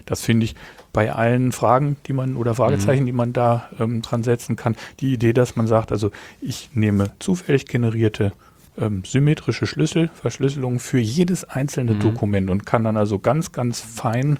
Das 0.05 0.22
finde 0.22 0.45
ich 0.45 0.55
bei 0.93 1.11
allen 1.11 1.51
Fragen, 1.51 1.95
die 2.07 2.13
man 2.13 2.35
oder 2.35 2.55
Fragezeichen, 2.55 3.05
die 3.05 3.11
man 3.11 3.33
da 3.33 3.69
ähm, 3.79 4.01
dran 4.01 4.23
setzen 4.23 4.55
kann, 4.55 4.75
die 4.99 5.13
Idee, 5.13 5.33
dass 5.33 5.55
man 5.55 5.67
sagt, 5.67 5.91
also 5.91 6.11
ich 6.41 6.69
nehme 6.73 7.11
zufällig 7.19 7.65
generierte 7.65 8.33
ähm, 8.77 9.03
symmetrische 9.05 9.67
Schlüssel, 9.67 10.09
Verschlüsselungen 10.13 10.79
für 10.79 10.99
jedes 10.99 11.43
einzelne 11.43 11.95
Dokument 11.95 12.49
und 12.49 12.65
kann 12.65 12.83
dann 12.83 12.97
also 12.97 13.19
ganz, 13.19 13.51
ganz 13.51 13.79
fein 13.79 14.39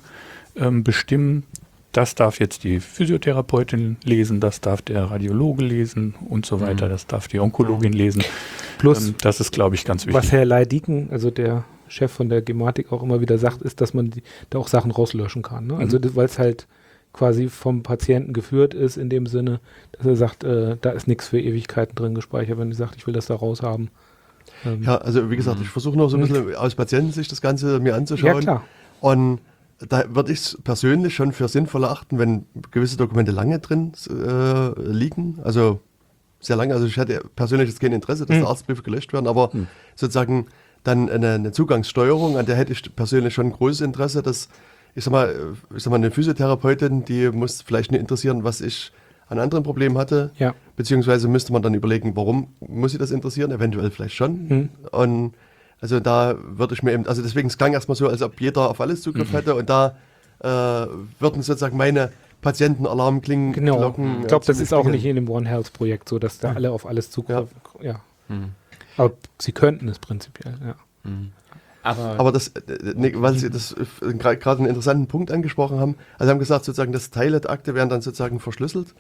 ähm, 0.56 0.84
bestimmen, 0.84 1.44
das 1.92 2.16
darf 2.16 2.40
jetzt 2.40 2.64
die 2.64 2.80
Physiotherapeutin 2.80 3.98
lesen, 4.04 4.40
das 4.40 4.62
darf 4.62 4.82
der 4.82 5.12
Radiologe 5.12 5.64
lesen 5.64 6.16
und 6.30 6.46
so 6.46 6.62
weiter, 6.62 6.88
das 6.88 7.06
darf 7.06 7.28
die 7.28 7.40
Onkologin 7.40 7.92
lesen. 7.92 8.24
Plus, 8.78 9.10
Ähm, 9.10 9.16
das 9.22 9.42
ist, 9.42 9.52
glaube 9.52 9.76
ich, 9.76 9.84
ganz 9.84 10.06
wichtig. 10.06 10.16
was 10.16 10.32
Herr 10.32 10.46
Leidiken, 10.46 11.10
also 11.12 11.32
der 11.32 11.66
Chef 11.92 12.12
von 12.12 12.30
der 12.30 12.42
Gematik 12.42 12.92
auch 12.92 13.04
immer 13.04 13.22
wieder 13.22 13.38
sagt, 13.38 13.62
ist, 13.62 13.82
dass 13.82 13.94
man 13.94 14.10
die, 14.12 14.24
da 14.50 14.60
auch 14.60 14.68
Sachen 14.68 14.92
rauslöschen 14.92 15.42
kann. 15.42 15.68
Ne? 15.68 15.76
Also 15.76 16.00
weil 16.16 16.26
es 16.26 16.40
halt 16.40 16.68
quasi 17.14 17.50
vom 17.50 17.84
Patienten 17.84 18.32
geführt 18.34 18.74
ist, 18.74 18.96
in 18.98 19.10
dem 19.10 19.26
Sinne, 19.26 19.60
dass 19.92 20.06
er 20.08 20.16
sagt, 20.16 20.44
äh, 20.46 20.78
da 20.80 20.92
ist 20.92 21.08
nichts 21.08 21.28
für 21.28 21.40
Ewigkeiten 21.42 21.94
drin 21.96 22.16
gespeichert, 22.16 22.58
wenn 22.58 22.72
er 22.72 22.76
sagt, 22.76 22.96
ich 22.96 23.06
will 23.06 23.14
das 23.14 23.26
da 23.26 23.36
raushaben. 23.36 23.90
Ähm, 24.66 24.84
Ja, 24.84 24.98
also 25.00 25.30
wie 25.30 25.36
gesagt, 25.36 25.60
ich 25.62 25.68
versuche 25.70 25.98
noch 25.98 26.10
so 26.10 26.16
ein 26.18 26.22
bisschen 26.22 26.56
aus 26.56 26.74
Patientensicht 26.76 27.32
das 27.32 27.42
Ganze 27.42 27.80
mir 27.82 27.96
anzuschauen. 27.96 28.36
ja, 28.36 28.40
klar. 28.40 28.64
Und 29.02 29.40
da 29.90 30.04
würde 30.16 30.32
ich 30.32 30.40
es 30.40 30.58
persönlich 30.64 31.14
schon 31.16 31.34
für 31.34 31.48
sinnvoll 31.48 31.84
erachten, 31.84 32.18
wenn 32.20 32.46
gewisse 32.72 32.98
Dokumente 32.98 33.32
lange 33.32 33.60
drin 33.60 33.92
äh, 34.10 34.80
liegen. 34.82 35.40
Also 35.44 35.80
sehr 36.40 36.56
lange. 36.56 36.74
Also 36.74 36.86
ich 36.86 36.96
hätte 36.98 37.24
persönlich 37.36 37.68
jetzt 37.70 37.82
kein 37.82 37.92
Interesse, 37.92 38.26
dass 38.26 38.36
Hm. 38.38 38.44
die 38.44 38.48
Arztbriefe 38.48 38.84
gelöscht 38.84 39.12
werden, 39.12 39.28
aber 39.28 39.50
sozusagen 39.96 40.46
dann 40.84 41.10
eine, 41.10 41.34
eine 41.34 41.52
Zugangssteuerung, 41.52 42.38
an 42.38 42.46
der 42.46 42.56
hätte 42.56 42.74
ich 42.74 42.96
persönlich 42.96 43.34
schon 43.34 43.48
ein 43.48 43.52
großes 43.54 43.82
Interesse, 43.82 44.24
dass 44.24 44.50
ich 44.96 45.04
sag 45.04 45.12
mal, 45.12 45.30
äh, 45.30 45.76
ich 45.76 45.84
sag 45.84 45.92
mal, 45.92 45.98
eine 45.98 46.12
Physiotherapeutin, 46.12 47.06
die 47.06 47.30
muss 47.30 47.62
vielleicht 47.62 47.92
nicht 47.92 48.02
interessieren, 48.02 48.44
was 48.44 48.62
ich 48.62 48.92
an 49.28 49.40
anderen 49.40 49.64
Problemen 49.64 49.98
hatte. 49.98 50.32
Ja. 50.38 50.54
Beziehungsweise 50.76 51.28
müsste 51.28 51.54
man 51.54 51.62
dann 51.62 51.74
überlegen, 51.74 52.16
warum 52.16 52.50
muss 52.60 52.92
sie 52.92 52.98
das 52.98 53.12
interessieren? 53.12 53.52
Eventuell 53.52 53.90
vielleicht 53.90 54.16
schon. 54.16 54.50
Hm. 54.50 54.70
Und 54.92 55.34
also 55.80 56.00
da 56.00 56.36
würde 56.44 56.74
ich 56.74 56.84
mir 56.84 56.92
eben, 56.92 57.08
also 57.08 57.22
deswegen, 57.22 57.48
es 57.48 57.58
klang 57.58 57.74
erstmal 57.74 57.96
so, 57.96 58.08
als 58.08 58.22
ob 58.22 58.42
jeder 58.42 58.70
auf 58.70 58.82
alles 58.82 59.02
Zugriff 59.02 59.32
hätte 59.34 59.56
und 59.56 59.70
da 59.70 59.96
äh, 60.40 60.48
würden 61.20 61.42
sozusagen 61.42 61.78
meine 61.78 62.12
Patientenalarmklingen 62.42 63.54
Genau. 63.54 63.78
Glocken, 63.78 64.22
ich 64.22 64.28
glaube, 64.28 64.46
das 64.46 64.60
ist 64.60 64.74
auch 64.74 64.86
nicht 64.86 65.06
in 65.06 65.16
dem 65.16 65.30
One 65.30 65.48
Health 65.48 65.74
Projekt 65.74 66.10
so, 66.10 66.20
dass 66.20 66.40
da 66.40 66.54
alle 66.54 66.72
auf 66.72 66.86
alles 66.86 67.10
Zugriff. 67.10 67.50
Ja. 67.82 68.02
Hm. 68.28 68.50
Aber 68.98 69.14
sie 69.40 69.52
könnten 69.52 69.88
es 69.88 70.00
prinzipiell, 70.00 70.56
ja. 70.66 70.76
Aber, 71.84 72.20
Aber 72.20 72.32
das, 72.32 72.50
äh, 72.50 72.94
nee, 72.96 73.12
weil 73.16 73.34
Sie 73.36 73.50
das 73.50 73.74
äh, 73.74 74.14
gerade 74.14 74.60
einen 74.60 74.68
interessanten 74.68 75.08
Punkt 75.08 75.32
angesprochen 75.32 75.80
haben, 75.80 75.96
also 76.20 76.26
Sie 76.26 76.32
haben 76.32 76.40
gesagt, 76.40 76.66
sozusagen, 76.66 76.92
das 76.92 77.10
Teile 77.10 77.42
der 77.42 77.50
Akte 77.50 77.74
werden 77.74 77.90
dann 77.90 78.02
sozusagen 78.02 78.40
verschlüsselt, 78.40 78.94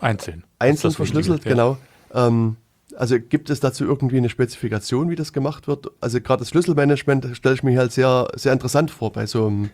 Einzeln. 0.00 0.44
einzeln 0.60 0.92
verschlüsselt, 0.92 1.44
ja. 1.44 1.50
genau. 1.50 1.78
Ähm, 2.14 2.56
also 2.96 3.18
gibt 3.18 3.50
es 3.50 3.58
dazu 3.60 3.84
irgendwie 3.84 4.18
eine 4.18 4.28
Spezifikation, 4.28 5.10
wie 5.10 5.16
das 5.16 5.32
gemacht 5.32 5.66
wird? 5.66 5.88
Also 6.00 6.20
gerade 6.20 6.40
das 6.40 6.50
Schlüsselmanagement 6.50 7.36
stelle 7.36 7.54
ich 7.56 7.62
mir 7.64 7.76
halt 7.78 7.92
sehr, 7.92 8.28
sehr 8.34 8.52
interessant 8.52 8.90
vor 8.92 9.12
bei 9.12 9.26
so 9.26 9.46
einem 9.48 9.70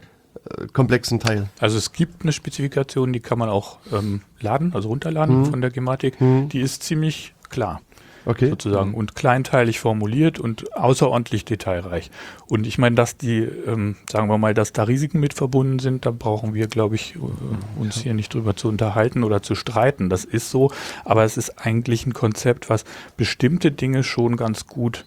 äh, 0.59 0.67
komplexen 0.73 1.21
Teil? 1.21 1.49
Also 1.61 1.77
es 1.77 1.93
gibt 1.93 2.23
eine 2.23 2.33
Spezifikation, 2.33 3.13
die 3.13 3.21
kann 3.21 3.39
man 3.39 3.51
auch 3.51 3.79
ähm, 3.93 4.23
laden, 4.41 4.75
also 4.75 4.89
runterladen 4.89 5.41
Mhm. 5.43 5.47
von 5.47 5.61
der 5.61 5.71
Gematik. 5.71 6.19
Mhm. 6.21 6.49
Die 6.49 6.61
ist 6.61 6.83
ziemlich 6.83 7.35
klar. 7.51 7.83
Okay. 8.27 8.49
sozusagen 8.49 8.95
und 8.95 9.15
kleinteilig 9.15 9.81
formuliert 9.81 10.39
und 10.39 10.75
außerordentlich 10.77 11.45
detailreich. 11.45 12.11
Und 12.47 12.67
ich 12.67 12.79
meine, 12.79 12.97
dass 12.97 13.17
die, 13.17 13.41
ähm, 13.41 13.97
sagen 14.11 14.29
wir 14.29 14.39
mal, 14.39 14.55
dass 14.55 14.73
da 14.73 14.85
Risiken 14.85 15.21
mit 15.21 15.35
verbunden 15.35 15.79
sind, 15.79 16.07
da 16.07 16.11
brauchen 16.11 16.55
wir, 16.55 16.67
glaube 16.67 16.95
ich, 16.95 17.17
äh, 17.17 17.81
uns 17.81 18.01
hier 18.01 18.15
nicht 18.15 18.33
drüber 18.33 18.57
zu 18.57 18.69
unterhalten 18.69 19.25
oder 19.25 19.43
zu 19.43 19.55
streiten. 19.55 20.09
Das 20.09 20.25
ist 20.25 20.51
so, 20.51 20.71
aber 21.05 21.25
es 21.25 21.37
ist 21.37 21.59
eigentlich 21.59 22.07
ein 22.07 22.15
Konzept, 22.15 22.71
was 22.71 22.85
bestimmte 23.17 23.71
Dinge 23.71 24.03
schon 24.03 24.37
ganz 24.37 24.67
gut 24.67 25.05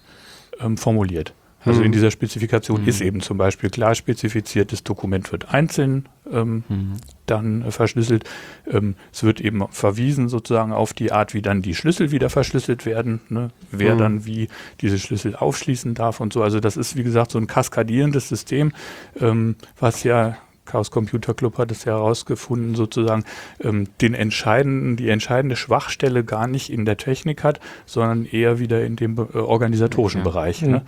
ähm, 0.60 0.76
formuliert. 0.76 1.34
Also 1.64 1.80
Mhm. 1.80 1.86
in 1.86 1.92
dieser 1.92 2.10
Spezifikation 2.12 2.82
Mhm. 2.82 2.88
ist 2.88 3.00
eben 3.00 3.20
zum 3.20 3.36
Beispiel 3.36 3.68
klar 3.68 3.94
spezifiziert, 3.94 4.70
das 4.72 4.84
Dokument 4.84 5.30
wird 5.32 5.52
einzeln 5.52 6.08
ähm, 6.30 6.62
Mhm. 6.68 6.92
dann 7.26 7.62
äh, 7.62 7.70
verschlüsselt. 7.70 8.24
Ähm, 8.70 8.94
es 9.12 9.24
wird 9.24 9.40
eben 9.40 9.66
verwiesen 9.70 10.28
sozusagen 10.28 10.72
auf 10.72 10.92
die 10.92 11.10
Art, 11.10 11.32
wie 11.34 11.42
dann 11.42 11.62
die 11.62 11.74
Schlüssel 11.74 12.10
wieder 12.12 12.28
verschlüsselt 12.30 12.84
werden, 12.86 13.20
ne? 13.28 13.50
wer 13.72 13.94
Mhm. 13.94 13.98
dann 13.98 14.26
wie 14.26 14.48
diese 14.80 14.98
Schlüssel 14.98 15.34
aufschließen 15.34 15.94
darf 15.94 16.20
und 16.20 16.32
so. 16.32 16.42
Also 16.42 16.60
das 16.60 16.76
ist, 16.76 16.96
wie 16.96 17.02
gesagt, 17.02 17.30
so 17.32 17.38
ein 17.38 17.46
kaskadierendes 17.46 18.28
System, 18.28 18.72
ähm, 19.18 19.56
was 19.80 20.04
ja 20.04 20.36
Chaos 20.66 20.90
Computer 20.90 21.32
Club 21.32 21.56
hat 21.56 21.70
es 21.72 21.86
ja 21.86 21.94
herausgefunden, 21.94 22.74
sozusagen 22.74 23.24
ähm, 23.64 23.86
den 24.02 24.12
entscheidenden, 24.12 24.96
die 24.96 25.08
entscheidende 25.08 25.56
Schwachstelle 25.56 26.24
gar 26.24 26.46
nicht 26.46 26.70
in 26.70 26.84
der 26.84 26.98
Technik 26.98 27.42
hat, 27.42 27.58
sondern 27.86 28.26
eher 28.26 28.58
wieder 28.58 28.84
in 28.84 28.94
dem 28.96 29.16
äh, 29.16 29.38
organisatorischen 29.38 30.18
Ja. 30.20 30.24
Bereich. 30.24 30.60
Mhm. 30.60 30.70
Ne? 30.72 30.82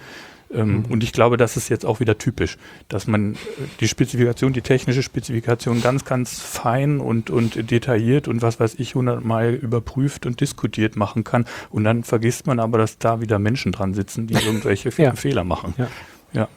Ähm, 0.53 0.84
Und 0.88 1.03
ich 1.05 1.12
glaube, 1.12 1.36
das 1.36 1.57
ist 1.57 1.68
jetzt 1.68 1.86
auch 1.86 2.01
wieder 2.01 2.18
typisch, 2.18 2.59
dass 2.88 3.07
man 3.07 3.34
äh, 3.34 3.36
die 3.80 3.88
Spezifikation, 3.88 4.53
die 4.53 4.62
technische 4.62 5.03
Spezifikation 5.03 5.80
ganz, 5.80 6.05
ganz 6.05 6.40
fein 6.40 6.98
und, 7.01 7.30
und 7.30 7.70
detailliert 7.70 8.26
und 8.28 8.42
was 8.42 8.59
weiß 8.59 8.74
ich, 8.78 8.94
hundertmal 8.94 9.55
überprüft 9.55 10.26
und 10.26 10.40
diskutiert 10.40 10.96
machen 10.96 11.24
kann. 11.24 11.44
Und 11.70 11.84
dann 11.84 12.03
vergisst 12.05 12.46
man 12.46 12.59
aber, 12.59 12.78
dass 12.78 12.98
da 12.98 13.20
wieder 13.20 13.38
Menschen 13.38 13.72
dran 13.72 13.94
sitzen, 13.94 14.26
die 14.26 14.34
irgendwelche 14.46 14.90
Ja. 15.01 15.14
Fehler 15.14 15.44
machen. 15.44 15.74
Ja. 15.78 15.88
Ja. 16.32 16.48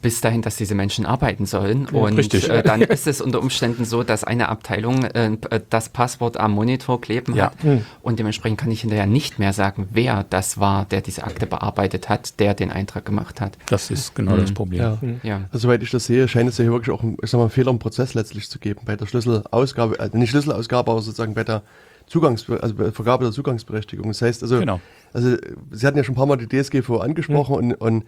Bis 0.00 0.20
dahin, 0.20 0.42
dass 0.42 0.56
diese 0.56 0.74
Menschen 0.74 1.06
arbeiten 1.06 1.46
sollen. 1.46 1.88
Ja, 1.92 1.98
und 2.00 2.14
richtig. 2.16 2.48
Äh, 2.48 2.62
dann 2.62 2.82
ist 2.82 3.06
es 3.06 3.20
unter 3.20 3.40
Umständen 3.40 3.84
so, 3.84 4.02
dass 4.02 4.24
eine 4.24 4.48
Abteilung 4.48 5.04
äh, 5.04 5.36
das 5.70 5.88
Passwort 5.88 6.36
am 6.36 6.52
Monitor 6.52 7.00
kleben 7.00 7.34
Ja. 7.34 7.46
hat. 7.46 7.64
Mhm. 7.64 7.84
Und 8.02 8.18
dementsprechend 8.18 8.58
kann 8.60 8.70
ich 8.70 8.80
hinterher 8.82 9.06
nicht 9.06 9.38
mehr 9.38 9.52
sagen, 9.52 9.88
wer 9.92 10.24
das 10.28 10.58
war, 10.58 10.84
der 10.86 11.00
diese 11.00 11.24
Akte 11.24 11.46
bearbeitet 11.46 12.08
hat, 12.08 12.38
der 12.40 12.54
den 12.54 12.70
Eintrag 12.70 13.04
gemacht 13.04 13.40
hat. 13.40 13.58
Das 13.66 13.90
ist 13.90 14.14
genau 14.14 14.32
Mhm. 14.36 14.40
das 14.40 14.52
Problem. 14.52 14.80
Ja. 14.80 14.98
Ja. 15.22 15.40
Also, 15.52 15.66
soweit 15.68 15.82
ich 15.82 15.90
das 15.90 16.06
sehe, 16.06 16.28
scheint 16.28 16.48
es 16.48 16.58
ja 16.58 16.62
hier 16.64 16.72
wirklich 16.72 16.94
auch 16.94 17.02
einen, 17.02 17.16
ich 17.22 17.30
sag 17.30 17.38
mal, 17.38 17.44
einen 17.44 17.50
Fehler 17.50 17.70
im 17.70 17.78
Prozess 17.78 18.14
letztlich 18.14 18.48
zu 18.48 18.58
geben. 18.58 18.80
Bei 18.84 18.96
der 18.96 19.06
Schlüsselausgabe, 19.06 19.98
also 19.98 20.16
nicht 20.16 20.30
Schlüsselausgabe, 20.30 20.90
aber 20.90 21.00
sozusagen 21.02 21.34
bei 21.34 21.44
der 21.44 21.62
Zugangs 22.06 22.44
also 22.50 22.74
Vergabe 22.92 23.24
der 23.24 23.32
Zugangsberechtigung. 23.32 24.08
Das 24.08 24.20
heißt 24.20 24.42
also, 24.42 24.58
Genau. 24.58 24.80
also 25.12 25.36
Sie 25.70 25.86
hatten 25.86 25.96
ja 25.96 26.04
schon 26.04 26.14
ein 26.14 26.16
paar 26.16 26.26
Mal 26.26 26.36
die 26.36 26.48
DSGVO 26.48 26.98
angesprochen 26.98 27.54
und, 27.54 27.74
und 27.74 28.04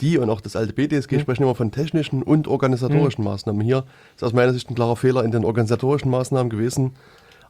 die 0.00 0.18
und 0.18 0.30
auch 0.30 0.40
das 0.40 0.56
alte 0.56 0.72
BDSG 0.72 1.20
sprechen 1.20 1.42
immer 1.42 1.54
von 1.54 1.70
technischen 1.70 2.22
und 2.22 2.48
organisatorischen 2.48 3.24
Maßnahmen. 3.24 3.62
Hier 3.62 3.84
ist 4.16 4.24
aus 4.24 4.32
meiner 4.32 4.52
Sicht 4.52 4.70
ein 4.70 4.74
klarer 4.74 4.96
Fehler 4.96 5.24
in 5.24 5.30
den 5.30 5.44
organisatorischen 5.44 6.10
Maßnahmen 6.10 6.50
gewesen. 6.50 6.92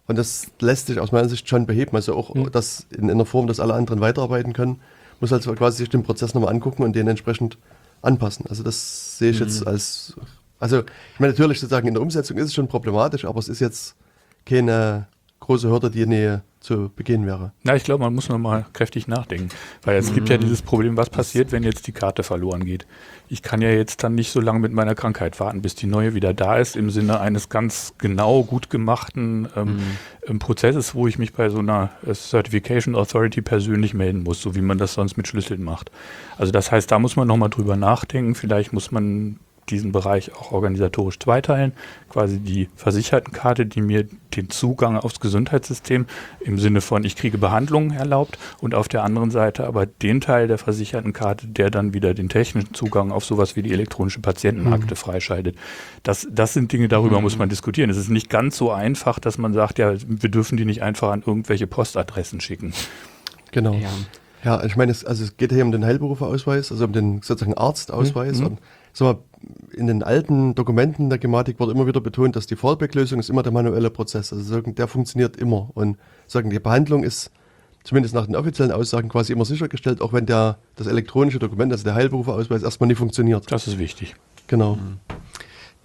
Und 0.07 0.19
das 0.19 0.49
lässt 0.61 0.89
sich 0.89 1.01
aus 1.01 1.13
meiner 1.13 1.29
Sicht 1.29 1.49
schon 1.49 1.67
beheben. 1.67 1.97
Also 1.97 2.15
auch 2.15 2.35
das 2.51 2.87
in, 2.91 3.05
in 3.05 3.13
einer 3.13 3.25
Form, 3.25 3.47
dass 3.47 3.61
alle 3.61 3.75
anderen 3.75 4.01
weiterarbeiten 4.01 4.53
können, 4.53 4.81
muss 5.21 5.33
also 5.33 5.55
quasi 5.55 5.79
sich 5.79 5.89
den 5.89 6.03
Prozess 6.03 6.35
nochmal 6.35 6.53
angucken 6.53 6.83
und 6.83 6.95
den 6.95 7.09
entsprechend 7.09 7.57
anpassen. 8.03 8.47
Also 8.49 8.63
das 8.63 9.19
sehe 9.19 9.31
ich 9.31 9.41
jetzt 9.41 9.67
als, 9.67 10.15
also 10.61 10.81
ich 10.81 11.21
meine 11.21 11.33
natürlich 11.33 11.61
sozusagen 11.61 11.89
in 11.89 11.95
der 11.95 12.03
Umsetzung 12.03 12.37
ist 12.37 12.47
es 12.47 12.55
schon 12.55 12.69
problematisch, 12.69 13.25
aber 13.25 13.39
es 13.39 13.49
ist 13.49 13.61
jetzt 13.61 13.95
keine 14.45 15.07
große 15.41 15.69
Hürde, 15.71 15.91
die 15.91 16.05
nie 16.05 16.39
zu 16.65 16.91
begehen 16.95 17.27
wäre. 17.27 17.53
Na, 17.63 17.77
ich 17.77 17.85
glaube, 17.85 18.03
man 18.03 18.15
muss 18.15 18.29
noch 18.29 18.39
mal 18.39 18.65
kräftig 18.73 19.07
nachdenken, 19.07 19.51
weil 19.83 19.97
es 19.97 20.15
gibt 20.15 20.31
ja 20.31 20.39
dieses 20.39 20.63
Problem, 20.63 20.97
was 20.97 21.11
passiert, 21.11 21.53
wenn 21.53 21.63
jetzt 21.63 21.87
die 21.87 21.93
Karte 21.93 22.23
verloren 22.23 22.65
geht. 22.65 22.87
Ich 23.29 23.43
kann 23.43 23.61
ja 23.61 23.69
jetzt 23.69 24.03
dann 24.03 24.15
nicht 24.15 24.33
so 24.33 24.41
lange 24.41 24.61
mit 24.61 24.73
meiner 24.73 24.95
Krankheit 24.95 25.39
warten, 25.41 25.61
bis 25.61 25.75
die 25.75 25.87
neue 25.87 26.15
wieder 26.15 26.33
da 26.33 26.57
ist, 26.57 26.75
im 26.75 26.91
Sinne 26.91 27.21
eines 27.21 27.51
ganz 27.51 27.95
genau 27.99 28.43
gut 28.45 28.71
gemachten 28.71 29.49
ähm, 29.55 29.79
ähm, 30.27 30.39
Prozesses, 30.39 30.95
wo 30.95 31.07
ich 31.07 31.19
mich 31.19 31.35
bei 31.35 31.51
so 31.51 31.59
einer 31.59 31.91
äh, 32.07 32.15
Certification 32.15 32.95
Authority 32.95 33.43
persönlich 33.43 33.93
melden 33.93 34.23
muss, 34.23 34.41
so 34.41 34.55
wie 34.55 34.63
man 34.63 34.79
das 34.79 34.95
sonst 34.95 35.17
mit 35.17 35.29
Schlüsseln 35.29 35.63
macht. 35.63 35.91
Also 36.39 36.51
das 36.51 36.73
heißt, 36.73 36.91
da 36.91 36.99
muss 36.99 37.17
man 37.17 37.29
noch 37.29 37.37
mal 37.37 37.49
drüber 37.49 37.77
nachdenken. 37.77 38.35
Vielleicht 38.35 38.73
muss 38.73 38.91
man 38.91 39.39
diesen 39.69 39.93
Bereich 39.93 40.35
auch 40.35 40.53
organisatorisch 40.53 41.19
zweiteilen. 41.19 41.73
Quasi 42.09 42.39
die 42.39 42.69
Versichertenkarte, 42.77 43.67
die 43.67 43.81
mir 43.81 44.07
den 44.37 44.51
Zugang 44.51 44.97
aufs 44.97 45.21
Gesundheitssystem 45.21 46.07
im 46.41 46.59
Sinne 46.59 46.81
von 46.81 47.05
ich 47.05 47.17
kriege 47.17 47.39
Behandlung 47.39 47.91
erlaubt 47.93 48.39
und 48.61 48.75
auf 48.75 48.89
der 48.89 49.05
anderen 49.05 49.31
Seite 49.31 49.67
aber 49.67 49.87
den 49.87 50.21
Teil 50.21 50.49
der 50.49 50.59
Versichertenkarte, 50.59 51.47
der 51.47 51.71
dann 51.71 51.95
wieder 51.95 52.15
den 52.15 52.29
technischen 52.29 52.75
Zugang 52.75 53.13
auf 53.13 53.25
sowas 53.25 53.57
wie 53.57 53.63
die 53.63 53.73
elektronische 53.73 54.21
Patientenakte 54.21 54.97
freischaltet. 54.97 55.57
Das, 56.03 56.27
das 56.31 56.53
sind 56.53 56.73
Dinge, 56.73 56.89
darüber 56.89 57.21
muss 57.21 57.39
man 57.39 57.49
diskutieren. 57.49 57.91
Es 57.91 57.97
ist 57.97 58.11
nicht 58.11 58.31
ganz 58.31 58.57
so 58.57 58.71
einfach, 58.71 59.19
dass 59.19 59.39
man 59.39 59.53
sagt, 59.53 59.79
ja, 59.79 59.95
wir 60.07 60.31
dürfen 60.31 60.57
die 60.57 60.65
nicht 60.65 60.83
einfach 60.83 61.11
an 61.11 61.23
irgendwelche 61.27 61.67
Postadressen 61.67 62.41
schicken. 62.41 62.73
Genau. 63.53 63.75
Ja. 63.75 63.91
Ja, 64.45 64.63
ich 64.63 64.77
meine, 64.77 64.93
es, 64.93 65.05
also 65.05 65.25
es 65.25 65.37
geht 65.39 65.53
hier 65.53 65.65
um 65.65 65.73
den 65.73 65.85
Heilberuferausweis, 65.87 66.71
also 66.71 66.85
um 66.85 66.93
den 66.93 67.23
sozusagen 67.23 67.55
Arztausweis. 67.57 68.41
Und 68.41 68.59
sag 68.95 69.07
mal, 69.07 69.19
in 69.77 69.87
den 69.87 70.03
alten 70.03 70.55
Dokumenten 70.55 71.11
der 71.11 71.19
Gematik 71.19 71.61
wurde 71.61 71.73
immer 71.73 71.87
wieder 71.87 72.01
betont, 72.01 72.37
dass 72.37 72.47
die 72.47 72.57
Fallback-Lösung 72.57 73.21
ist 73.21 73.29
immer 73.29 73.43
der 73.43 73.53
manuelle 73.53 73.91
Prozess. 73.91 74.33
Also 74.33 74.45
sagen, 74.45 74.75
der 74.75 74.89
funktioniert 74.89 75.37
immer. 75.37 75.69
Und 75.75 75.99
sagen, 76.27 76.49
die 76.49 76.59
Behandlung 76.59 77.05
ist 77.05 77.31
zumindest 77.83 78.15
nach 78.15 78.25
den 78.27 78.37
offiziellen 78.37 78.73
Aussagen 78.73 79.09
quasi 79.11 79.33
immer 79.33 79.45
sichergestellt, 79.45 80.01
auch 80.01 80.13
wenn 80.13 80.25
der, 80.25 80.57
das 80.77 80.87
elektronische 80.87 81.39
Dokument, 81.39 81.71
also 81.73 81.85
der 81.85 81.95
Heilberuferausweis, 81.95 82.63
erstmal 82.63 82.89
nie 82.89 82.95
funktioniert. 82.95 83.51
Das 83.53 83.67
ist 83.67 83.79
wichtig. 83.79 84.15
Genau. 84.47 84.79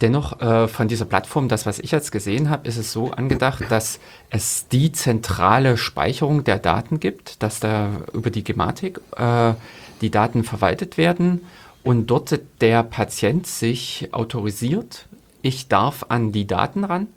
Dennoch 0.00 0.40
äh, 0.40 0.66
von 0.66 0.88
dieser 0.88 1.04
Plattform, 1.04 1.48
das 1.48 1.66
was 1.66 1.78
ich 1.78 1.90
jetzt 1.90 2.10
gesehen 2.10 2.48
habe, 2.48 2.66
ist 2.66 2.78
es 2.78 2.90
so 2.90 3.10
angedacht, 3.10 3.64
dass 3.68 4.00
es 4.30 4.66
die 4.68 4.92
zentrale 4.92 5.76
Speicherung 5.76 6.42
der 6.42 6.58
Daten 6.58 7.00
gibt, 7.00 7.42
dass 7.42 7.60
da 7.60 7.90
über 8.14 8.30
die 8.30 8.42
Gematik 8.42 8.98
äh, 9.16 9.52
die 10.00 10.10
Daten 10.10 10.42
verwaltet 10.42 10.96
werden 10.96 11.42
und 11.82 12.06
dort 12.08 12.40
der 12.60 12.82
Patient 12.82 13.46
sich 13.46 14.08
autorisiert, 14.12 15.06
ich 15.42 15.68
darf 15.68 16.06
an 16.08 16.32
die 16.32 16.46
Daten 16.46 16.84
ran 16.84 17.08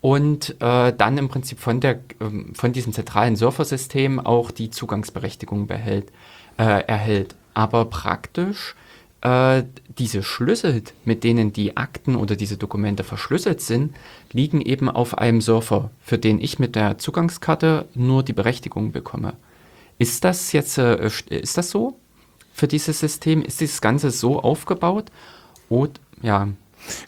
und 0.00 0.56
äh, 0.60 0.92
dann 0.92 1.16
im 1.16 1.28
Prinzip 1.28 1.60
von, 1.60 1.80
der, 1.80 2.00
ähm, 2.20 2.54
von 2.54 2.72
diesem 2.72 2.92
zentralen 2.92 3.36
Surfersystem 3.36 4.18
auch 4.18 4.50
die 4.50 4.70
Zugangsberechtigung 4.70 5.68
behält, 5.68 6.10
äh, 6.58 6.84
erhält. 6.84 7.36
Aber 7.54 7.84
praktisch 7.84 8.74
äh, 9.20 9.62
diese 9.98 10.24
Schlüssel, 10.24 10.82
mit 11.04 11.22
denen 11.22 11.52
die 11.52 11.76
Akten 11.76 12.16
oder 12.16 12.34
diese 12.34 12.56
Dokumente 12.56 13.04
verschlüsselt 13.04 13.60
sind, 13.60 13.94
liegen 14.32 14.60
eben 14.60 14.88
auf 14.88 15.16
einem 15.16 15.40
Surfer, 15.40 15.90
für 16.00 16.18
den 16.18 16.40
ich 16.40 16.58
mit 16.58 16.74
der 16.74 16.98
Zugangskarte 16.98 17.86
nur 17.94 18.24
die 18.24 18.32
Berechtigung 18.32 18.90
bekomme. 18.90 19.34
Ist 19.98 20.24
das 20.24 20.50
jetzt, 20.50 20.78
äh, 20.78 21.08
ist 21.28 21.56
das 21.56 21.70
so 21.70 21.96
für 22.52 22.68
dieses 22.68 23.00
System? 23.00 23.42
Ist 23.42 23.60
dieses 23.60 23.80
Ganze 23.80 24.10
so 24.10 24.40
aufgebaut? 24.40 25.10
Und 25.68 26.00
ja, 26.22 26.48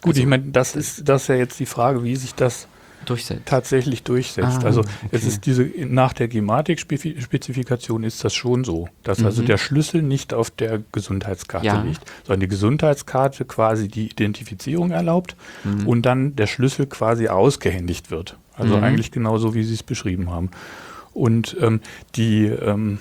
Gut, 0.03 0.11
Also- 0.11 0.21
ich 0.21 0.27
meine, 0.29 0.45
das 0.53 0.77
ist, 0.77 1.09
das 1.09 1.23
ist 1.23 1.29
ja 1.29 1.35
jetzt 1.35 1.59
die 1.59 1.67
Frage, 1.67 2.05
wie 2.05 2.15
sich 2.15 2.33
das 2.37 2.69
durchsetzt. 3.07 3.43
tatsächlich 3.47 4.05
durchsetzt. 4.05 4.59
Ah, 4.63 4.67
also 4.67 4.83
es 5.11 5.23
okay. 5.23 5.27
ist 5.27 5.47
diese 5.47 5.65
nach 5.85 6.13
der 6.13 6.29
Gematik-Spezifikation 6.29 8.05
ist 8.05 8.23
das 8.25 8.35
schon 8.35 8.65
so, 8.65 8.89
dass 9.03 9.23
also 9.25 9.43
Mhm. 9.43 9.47
der 9.47 9.59
Schlüssel 9.59 10.03
nicht 10.03 10.33
auf 10.33 10.51
der 10.51 10.81
Gesundheitskarte 10.93 11.67
Ja. 11.67 11.83
liegt, 11.83 12.01
sondern 12.25 12.41
die 12.41 12.49
Gesundheitskarte 12.49 13.45
quasi 13.45 13.89
die 13.89 14.07
Identifizierung 14.07 14.91
erlaubt 14.93 15.37
Mhm. 15.65 15.87
und 15.89 16.03
dann 16.03 16.37
der 16.37 16.47
Schlüssel 16.47 16.87
quasi 16.87 17.29
ausgehändigt 17.29 18.11
wird. 18.11 18.37
Also 18.57 18.77
Mhm. 18.77 18.85
eigentlich 18.85 19.11
genauso, 19.11 19.55
wie 19.55 19.65
Sie 19.65 19.75
es 19.75 19.83
beschrieben 19.83 20.31
haben. 20.31 20.51
Und 21.13 21.57
ähm, 21.61 21.81
die 22.15 22.47
ähm, 22.47 22.99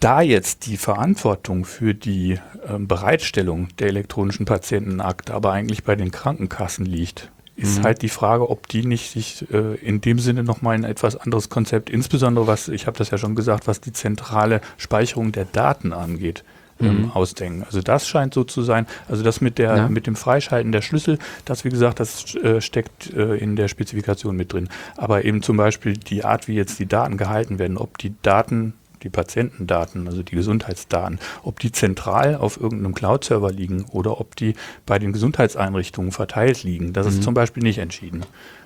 da 0.00 0.20
jetzt 0.22 0.66
die 0.66 0.76
Verantwortung 0.76 1.64
für 1.64 1.94
die 1.94 2.38
ähm, 2.66 2.88
Bereitstellung 2.88 3.68
der 3.78 3.88
elektronischen 3.88 4.46
Patientenakte 4.46 5.34
aber 5.34 5.52
eigentlich 5.52 5.84
bei 5.84 5.94
den 5.96 6.10
Krankenkassen 6.10 6.86
liegt, 6.86 7.30
ist 7.56 7.78
Mhm. 7.80 7.82
halt 7.84 8.02
die 8.02 8.08
Frage, 8.08 8.48
ob 8.48 8.68
die 8.68 8.86
nicht 8.86 9.10
sich 9.12 9.46
äh, 9.52 9.74
in 9.76 10.00
dem 10.00 10.18
Sinne 10.18 10.42
nochmal 10.42 10.74
ein 10.74 10.84
etwas 10.84 11.16
anderes 11.16 11.50
Konzept, 11.50 11.90
insbesondere 11.90 12.46
was, 12.46 12.68
ich 12.68 12.86
habe 12.86 12.96
das 12.96 13.10
ja 13.10 13.18
schon 13.18 13.34
gesagt, 13.34 13.66
was 13.66 13.80
die 13.82 13.92
zentrale 13.92 14.62
Speicherung 14.78 15.32
der 15.32 15.44
Daten 15.44 15.92
angeht, 15.92 16.42
ähm, 16.80 17.02
Mhm. 17.02 17.10
ausdenken. 17.10 17.62
Also 17.64 17.82
das 17.82 18.08
scheint 18.08 18.32
so 18.32 18.44
zu 18.44 18.62
sein. 18.62 18.86
Also 19.08 19.22
das 19.22 19.42
mit 19.42 19.58
der 19.58 19.76
Ja. 19.76 19.88
mit 19.88 20.06
dem 20.06 20.16
Freischalten 20.16 20.72
der 20.72 20.80
Schlüssel, 20.80 21.18
das 21.44 21.62
wie 21.66 21.68
gesagt, 21.68 22.00
das 22.00 22.34
äh, 22.36 22.62
steckt 22.62 23.12
äh, 23.12 23.34
in 23.36 23.54
der 23.56 23.68
Spezifikation 23.68 24.34
mit 24.34 24.54
drin. 24.54 24.70
Aber 24.96 25.26
eben 25.26 25.42
zum 25.42 25.58
Beispiel 25.58 25.98
die 25.98 26.24
Art, 26.24 26.48
wie 26.48 26.54
jetzt 26.54 26.78
die 26.78 26.86
Daten 26.86 27.18
gehalten 27.18 27.58
werden, 27.58 27.76
ob 27.76 27.98
die 27.98 28.14
Daten 28.22 28.72
die 29.02 29.10
Patientendaten, 29.10 30.06
also 30.06 30.22
die 30.22 30.34
Gesundheitsdaten, 30.34 31.18
ob 31.42 31.60
die 31.60 31.72
zentral 31.72 32.36
auf 32.36 32.60
irgendeinem 32.60 32.94
Cloud-Server 32.94 33.50
liegen 33.50 33.84
oder 33.90 34.20
ob 34.20 34.36
die 34.36 34.54
bei 34.86 34.98
den 34.98 35.12
Gesundheitseinrichtungen 35.12 36.12
verteilt 36.12 36.62
liegen, 36.62 36.92
das 36.92 37.06
mhm. 37.06 37.12
ist 37.12 37.22
zum 37.22 37.34
Beispiel 37.34 37.62
nicht 37.62 37.78
entschieden. 37.78 38.24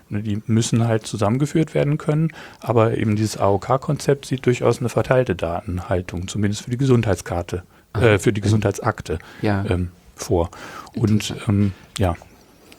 Ne, 0.09 0.23
die 0.23 0.43
müssen 0.47 0.87
halt 0.87 1.07
zusammengeführt 1.07 1.75
werden 1.75 1.97
können, 1.99 2.33
aber 2.61 2.97
eben 2.99 3.17
dieses 3.17 3.39
AOK-Konzept 3.39 4.27
sieht 4.27 4.45
durchaus 4.45 4.81
eine 4.81 4.89
verteilte 4.89 5.35
Datenhaltung, 5.35 6.29
zumindest 6.29 6.63
für 6.63 6.71
die 6.71 6.77
Gesundheitskarte, 6.77 7.63
äh, 7.95 8.19
für 8.19 8.33
die 8.33 8.43
Gesundheitsakte 8.43 9.19
ja. 9.41 9.65
ähm, 9.69 9.91
vor. 10.15 10.51
Und 10.95 11.35
ähm, 11.49 11.73
ja, 11.99 12.17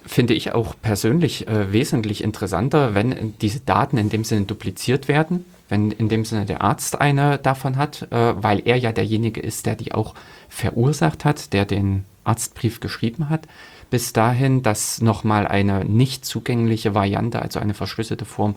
finde 0.05 0.35
ich 0.35 0.53
auch 0.53 0.75
persönlich 0.81 1.47
äh, 1.47 1.71
wesentlich 1.73 2.23
interessanter, 2.23 2.93
wenn 2.93 3.33
diese 3.41 3.61
Daten 3.61 3.97
in 3.97 4.09
dem 4.09 4.23
Sinne 4.23 4.45
dupliziert 4.45 5.07
werden, 5.07 5.45
wenn 5.69 5.91
in 5.91 6.09
dem 6.09 6.25
Sinne 6.25 6.45
der 6.45 6.61
Arzt 6.61 6.99
eine 6.99 7.37
davon 7.37 7.77
hat, 7.77 8.11
äh, 8.11 8.41
weil 8.41 8.61
er 8.65 8.77
ja 8.77 8.91
derjenige 8.91 9.41
ist, 9.41 9.65
der 9.65 9.75
die 9.75 9.93
auch 9.93 10.13
verursacht 10.49 11.25
hat, 11.25 11.53
der 11.53 11.65
den 11.65 12.05
Arztbrief 12.23 12.79
geschrieben 12.79 13.29
hat. 13.29 13.47
Bis 13.89 14.13
dahin, 14.13 14.63
dass 14.63 15.01
nochmal 15.01 15.47
eine 15.47 15.85
nicht 15.85 16.25
zugängliche 16.25 16.93
Variante, 16.93 17.41
also 17.41 17.59
eine 17.59 17.73
verschlüsselte 17.73 18.25
Form, 18.25 18.55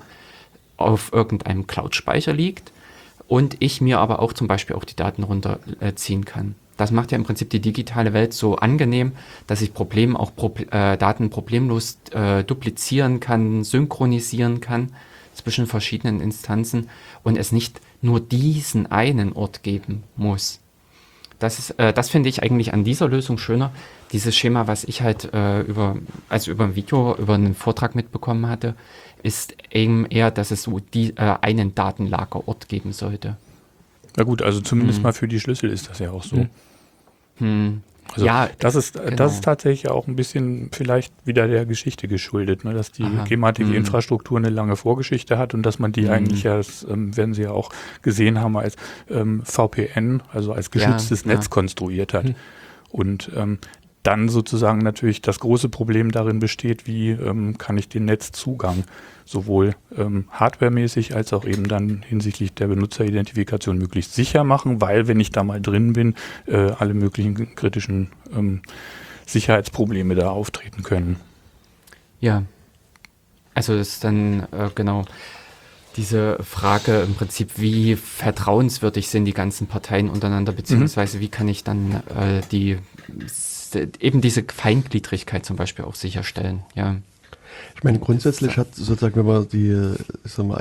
auf 0.77 1.13
irgendeinem 1.13 1.67
Cloud-Speicher 1.67 2.33
liegt 2.33 2.73
und 3.27 3.57
ich 3.59 3.81
mir 3.81 3.99
aber 3.99 4.21
auch 4.23 4.33
zum 4.33 4.47
Beispiel 4.47 4.77
auch 4.77 4.85
die 4.85 4.95
Daten 4.95 5.25
runterziehen 5.25 6.25
kann. 6.25 6.55
Das 6.77 6.93
macht 6.93 7.11
ja 7.11 7.19
im 7.19 7.25
Prinzip 7.25 7.51
die 7.51 7.61
digitale 7.61 8.13
Welt 8.13 8.33
so 8.33 8.55
angenehm, 8.57 9.13
dass 9.49 9.61
ich 9.61 9.75
Problem 9.75 10.17
auch 10.17 10.35
Pro 10.37 10.55
äh, 10.71 10.97
Daten 10.97 11.29
problemlos 11.29 11.99
äh, 12.13 12.45
duplizieren 12.45 13.19
kann, 13.19 13.65
synchronisieren 13.65 14.61
kann 14.61 14.93
zwischen 15.39 15.66
verschiedenen 15.66 16.20
Instanzen 16.20 16.89
und 17.23 17.36
es 17.36 17.52
nicht 17.52 17.81
nur 18.02 18.20
diesen 18.20 18.90
einen 18.90 19.32
Ort 19.32 19.62
geben 19.62 20.05
muss. 20.16 20.60
Das, 21.39 21.59
ist, 21.59 21.70
äh, 21.78 21.93
das 21.93 22.10
finde 22.10 22.28
ich 22.28 22.43
eigentlich 22.43 22.73
an 22.73 22.85
dieser 22.85 23.09
Lösung 23.09 23.39
schöner. 23.39 23.70
Dieses 24.12 24.36
Schema, 24.36 24.66
was 24.66 24.85
ich 24.85 25.02
halt 25.02 25.32
äh, 25.32 25.60
über, 25.62 25.97
also 26.28 26.51
über 26.51 26.65
ein 26.65 26.74
Video, 26.74 27.15
über 27.16 27.35
einen 27.35 27.55
Vortrag 27.55 27.94
mitbekommen 27.94 28.48
hatte, 28.48 28.74
ist 29.23 29.55
eben 29.70 30.06
eher, 30.06 30.31
dass 30.31 30.51
es 30.51 30.65
so 30.65 30.81
die, 30.81 31.16
äh, 31.16 31.36
einen 31.40 31.74
Datenlagerort 31.74 32.69
geben 32.69 32.93
sollte. 32.93 33.36
Na 34.16 34.24
gut, 34.24 34.43
also 34.43 34.60
zumindest 34.60 34.98
hm. 34.98 35.02
mal 35.05 35.12
für 35.12 35.28
die 35.28 35.39
Schlüssel 35.39 35.70
ist 35.70 35.89
das 35.89 36.01
ja 36.01 36.10
auch 36.10 36.24
so. 36.24 36.36
Hm. 36.36 36.51
Hm. 37.39 37.82
Also 38.13 38.27
ja, 38.27 38.49
das 38.59 38.75
ist, 38.75 38.95
genau. 38.95 39.17
das 39.17 39.35
ist 39.35 39.45
tatsächlich 39.45 39.91
auch 39.91 40.07
ein 40.07 40.17
bisschen 40.17 40.71
vielleicht 40.73 41.13
wieder 41.25 41.47
der 41.47 41.67
Geschichte 41.67 42.09
geschuldet, 42.09 42.65
ne, 42.65 42.75
dass 42.75 42.91
die 42.91 43.07
Gematik-Infrastruktur 43.29 44.39
mhm. 44.39 44.47
eine 44.47 44.55
lange 44.55 44.77
Vorgeschichte 44.77 45.39
hat 45.39 45.55
und 45.55 45.63
dass 45.63 45.79
man 45.79 45.93
die 45.93 46.03
mhm. 46.03 46.11
eigentlich 46.11 46.43
das 46.43 46.87
ähm, 46.89 47.17
werden 47.17 47.35
Sie 47.35 47.43
ja 47.43 47.51
auch 47.51 47.71
gesehen 48.03 48.41
haben, 48.41 48.57
als 48.57 48.77
ähm, 49.11 49.43
VPN, 49.45 50.23
also 50.33 50.53
als 50.53 50.71
geschütztes 50.71 51.25
ja, 51.25 51.33
Netz 51.33 51.45
ja. 51.45 51.51
konstruiert 51.51 52.15
hat. 52.15 52.25
Mhm. 52.25 52.35
Und 52.91 53.31
ähm, 53.37 53.59
dann 54.03 54.29
sozusagen 54.29 54.79
natürlich 54.79 55.23
das 55.23 55.41
große 55.41 55.69
Problem 55.69 56.12
darin 56.12 56.39
besteht, 56.39 56.87
wie 56.87 57.11
ähm, 57.11 57.59
kann 57.59 57.77
ich 57.79 57.89
den 57.89 58.05
Netzzugang 58.05 58.85
sowohl 59.25 59.75
ähm, 59.97 60.25
hardwaremäßig 60.31 61.15
als 61.15 61.33
auch 61.33 61.45
eben 61.45 61.69
dann 61.69 62.03
hinsichtlich 62.03 62.55
der 62.55 62.69
Benutzeridentifikation 62.69 63.77
möglichst 63.77 64.15
sicher 64.15 64.45
machen, 64.45 64.81
weil 64.81 65.07
wenn 65.07 65.20
ich 65.20 65.31
da 65.31 65.45
mal 65.45 65.61
drin 65.61 65.93
bin, 65.93 66.15
äh, 66.47 66.70
alle 66.79 66.95
möglichen 66.95 67.55
kritischen 67.55 68.11
ähm, 68.35 68.62
Sicherheitsprobleme 69.27 70.15
da 70.15 70.31
auftreten 70.31 70.83
können. 70.83 71.16
Ja, 72.20 72.45
also 73.55 73.77
das 73.77 73.89
ist 73.89 74.05
dann 74.05 74.47
äh, 74.53 74.70
genau 74.75 75.05
diese 75.99 76.39
Frage 76.43 77.01
im 77.01 77.15
Prinzip, 77.15 77.59
wie 77.59 77.97
vertrauenswürdig 77.97 79.09
sind 79.09 79.25
die 79.25 79.35
ganzen 79.35 79.66
Parteien 79.66 80.09
untereinander, 80.09 80.53
beziehungsweise 80.53 81.19
mhm. 81.19 81.20
wie 81.20 81.29
kann 81.29 81.49
ich 81.49 81.65
dann 81.65 82.03
äh, 82.16 82.41
die 82.51 82.79
eben 84.01 84.23
diese 84.23 84.45
Feingliedrigkeit 84.45 85.45
zum 85.45 85.57
Beispiel 85.57 85.85
auch 85.85 85.95
sicherstellen, 85.95 86.62
ja. 86.75 86.97
Ich 87.77 87.85
meine, 87.85 87.99
grundsätzlich 87.99 88.57
hat 88.57 88.75
sozusagen, 88.75 89.16
wenn 89.16 89.27
man 89.27 89.49
die 89.49 89.70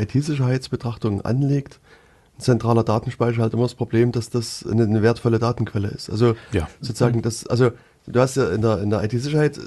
IT-Sicherheitsbetrachtung 0.03 1.21
anlegt, 1.21 1.79
ein 2.37 2.41
zentraler 2.41 2.83
Datenspeicher 2.83 3.41
halt 3.41 3.53
immer 3.53 3.63
das 3.63 3.75
Problem, 3.75 4.11
dass 4.11 4.29
das 4.29 4.65
eine, 4.69 4.83
eine 4.83 5.01
wertvolle 5.01 5.39
Datenquelle 5.39 5.87
ist. 5.89 6.09
Also 6.09 6.35
ja. 6.51 6.67
sozusagen 6.81 7.21
das, 7.21 7.47
also 7.47 7.71
du 8.07 8.19
hast 8.19 8.35
ja 8.35 8.49
in 8.49 8.61
der, 8.61 8.81
in 8.81 8.89
der 8.89 9.03
IT-Sicherheit 9.03 9.59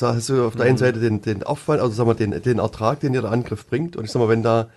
hast 0.00 0.28
du 0.28 0.44
auf 0.46 0.56
der 0.56 0.66
einen 0.66 0.74
mhm. 0.74 0.78
Seite 0.78 1.00
den, 1.00 1.22
den 1.22 1.42
Aufwand, 1.42 1.80
also 1.80 1.92
sagen 1.92 2.10
wir 2.10 2.14
den, 2.14 2.42
den 2.42 2.58
Ertrag, 2.58 3.00
den 3.00 3.12
dir 3.12 3.22
der 3.22 3.32
Angriff 3.32 3.66
bringt. 3.66 3.96
Und 3.96 4.04
ich 4.04 4.10
sag 4.10 4.20
mal, 4.20 4.28
wenn 4.28 4.42
da 4.42 4.68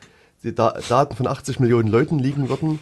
die 0.44 0.54
da 0.54 0.76
Daten 0.90 1.16
von 1.16 1.28
80 1.28 1.60
Millionen 1.60 1.88
Leuten 1.88 2.20
liegen 2.20 2.50
würden 2.50 2.80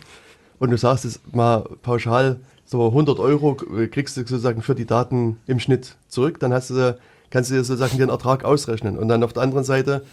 und 0.59 0.71
du 0.71 0.77
sagst 0.77 1.05
es 1.05 1.19
mal 1.31 1.63
pauschal, 1.81 2.39
so 2.65 2.85
100 2.87 3.19
Euro 3.19 3.55
kriegst 3.55 4.15
du 4.17 4.21
sozusagen 4.21 4.61
für 4.61 4.75
die 4.75 4.85
Daten 4.85 5.37
im 5.47 5.59
Schnitt 5.59 5.95
zurück, 6.07 6.39
dann 6.39 6.53
hast 6.53 6.69
du 6.69 6.97
kannst 7.29 7.49
du 7.49 7.55
dir 7.55 7.63
sozusagen 7.63 7.97
den 7.97 8.09
Ertrag 8.09 8.43
ausrechnen. 8.43 8.97
Und 8.97 9.07
dann 9.07 9.23
auf 9.23 9.33
der 9.33 9.43
anderen 9.43 9.63
Seite 9.63 10.03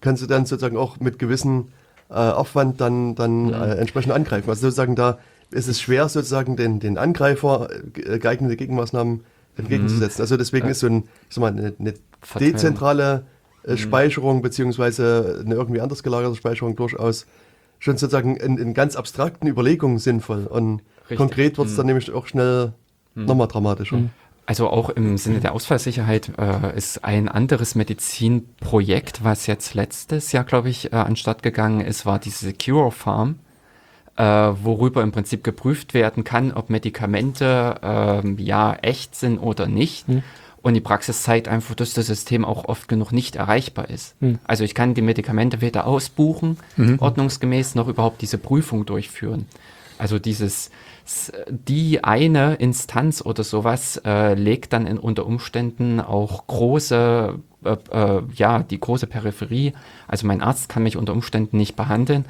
kannst 0.00 0.22
du 0.22 0.26
dann 0.26 0.46
sozusagen 0.46 0.76
auch 0.76 1.00
mit 1.00 1.18
gewissem 1.18 1.68
äh, 2.10 2.14
Aufwand 2.14 2.80
dann, 2.80 3.14
dann 3.14 3.46
mhm. 3.46 3.54
äh, 3.54 3.74
entsprechend 3.76 4.12
angreifen. 4.12 4.48
Also 4.48 4.62
sozusagen 4.62 4.96
da 4.96 5.18
ist 5.50 5.68
es 5.68 5.80
schwer, 5.80 6.08
sozusagen 6.08 6.56
den, 6.56 6.80
den 6.80 6.98
Angreifer 6.98 7.68
äh, 7.94 8.18
geeignete 8.18 8.56
Gegenmaßnahmen 8.56 9.24
entgegenzusetzen. 9.56 10.20
Mhm. 10.20 10.22
Also 10.22 10.36
deswegen 10.36 10.66
ja. 10.66 10.72
ist 10.72 10.80
so 10.80 10.86
ein, 10.86 11.04
ich 11.28 11.34
sag 11.34 11.40
mal, 11.40 11.52
eine, 11.52 11.74
eine 11.78 11.94
dezentrale 12.38 13.24
mhm. 13.66 13.76
Speicherung 13.76 14.42
beziehungsweise 14.42 15.42
eine 15.44 15.54
irgendwie 15.54 15.80
anders 15.80 16.02
gelagerte 16.02 16.36
Speicherung 16.36 16.76
durchaus 16.76 17.26
schon 17.78 17.96
sozusagen 17.96 18.36
in, 18.36 18.58
in 18.58 18.74
ganz 18.74 18.96
abstrakten 18.96 19.46
Überlegungen 19.46 19.98
sinnvoll. 19.98 20.46
Und 20.46 20.82
Richtig. 21.02 21.18
konkret 21.18 21.58
wird 21.58 21.68
es 21.68 21.76
dann 21.76 21.86
mhm. 21.86 21.88
nämlich 21.92 22.12
auch 22.12 22.26
schnell 22.26 22.72
mhm. 23.14 23.26
nochmal 23.26 23.48
dramatischer. 23.48 23.96
Mhm. 23.96 24.10
Also 24.46 24.68
auch 24.68 24.90
im 24.90 25.16
Sinne 25.16 25.40
der 25.40 25.54
Ausfallsicherheit 25.54 26.30
äh, 26.38 26.76
ist 26.76 27.02
ein 27.02 27.30
anderes 27.30 27.74
Medizinprojekt, 27.74 29.24
was 29.24 29.46
jetzt 29.46 29.72
letztes 29.72 30.32
Jahr, 30.32 30.44
glaube 30.44 30.68
ich, 30.68 30.92
äh, 30.92 30.96
anstatt 30.96 31.42
gegangen 31.42 31.80
ist, 31.80 32.04
war 32.04 32.18
diese 32.18 32.52
Cure 32.52 32.92
Farm, 32.92 33.36
äh, 34.16 34.22
worüber 34.22 35.02
im 35.02 35.12
Prinzip 35.12 35.44
geprüft 35.44 35.94
werden 35.94 36.24
kann, 36.24 36.52
ob 36.52 36.68
Medikamente 36.68 37.80
äh, 37.82 38.42
ja 38.42 38.74
echt 38.82 39.14
sind 39.14 39.38
oder 39.38 39.66
nicht. 39.66 40.08
Hm. 40.08 40.22
Und 40.64 40.72
die 40.72 40.80
Praxis 40.80 41.22
zeigt 41.22 41.46
einfach, 41.46 41.74
dass 41.74 41.92
das 41.92 42.06
System 42.06 42.42
auch 42.44 42.64
oft 42.64 42.88
genug 42.88 43.12
nicht 43.12 43.36
erreichbar 43.36 43.90
ist. 43.90 44.16
Hm. 44.20 44.38
Also 44.44 44.64
ich 44.64 44.74
kann 44.74 44.94
die 44.94 45.02
Medikamente 45.02 45.60
weder 45.60 45.86
ausbuchen, 45.86 46.56
mhm. 46.76 46.98
ordnungsgemäß, 47.00 47.74
noch 47.74 47.86
überhaupt 47.86 48.22
diese 48.22 48.38
Prüfung 48.38 48.86
durchführen. 48.86 49.46
Also 49.98 50.18
dieses 50.18 50.70
die 51.48 52.02
eine 52.02 52.54
Instanz 52.54 53.20
oder 53.20 53.44
sowas 53.44 54.00
äh, 54.06 54.34
legt 54.34 54.72
dann 54.72 54.86
in, 54.86 54.98
unter 54.98 55.26
Umständen 55.26 56.00
auch 56.00 56.46
große, 56.46 57.38
äh, 57.64 57.76
äh, 57.90 58.22
ja, 58.34 58.62
die 58.62 58.80
große 58.80 59.06
Peripherie. 59.06 59.74
Also 60.08 60.26
mein 60.26 60.40
Arzt 60.40 60.70
kann 60.70 60.82
mich 60.82 60.96
unter 60.96 61.12
Umständen 61.12 61.58
nicht 61.58 61.76
behandeln, 61.76 62.24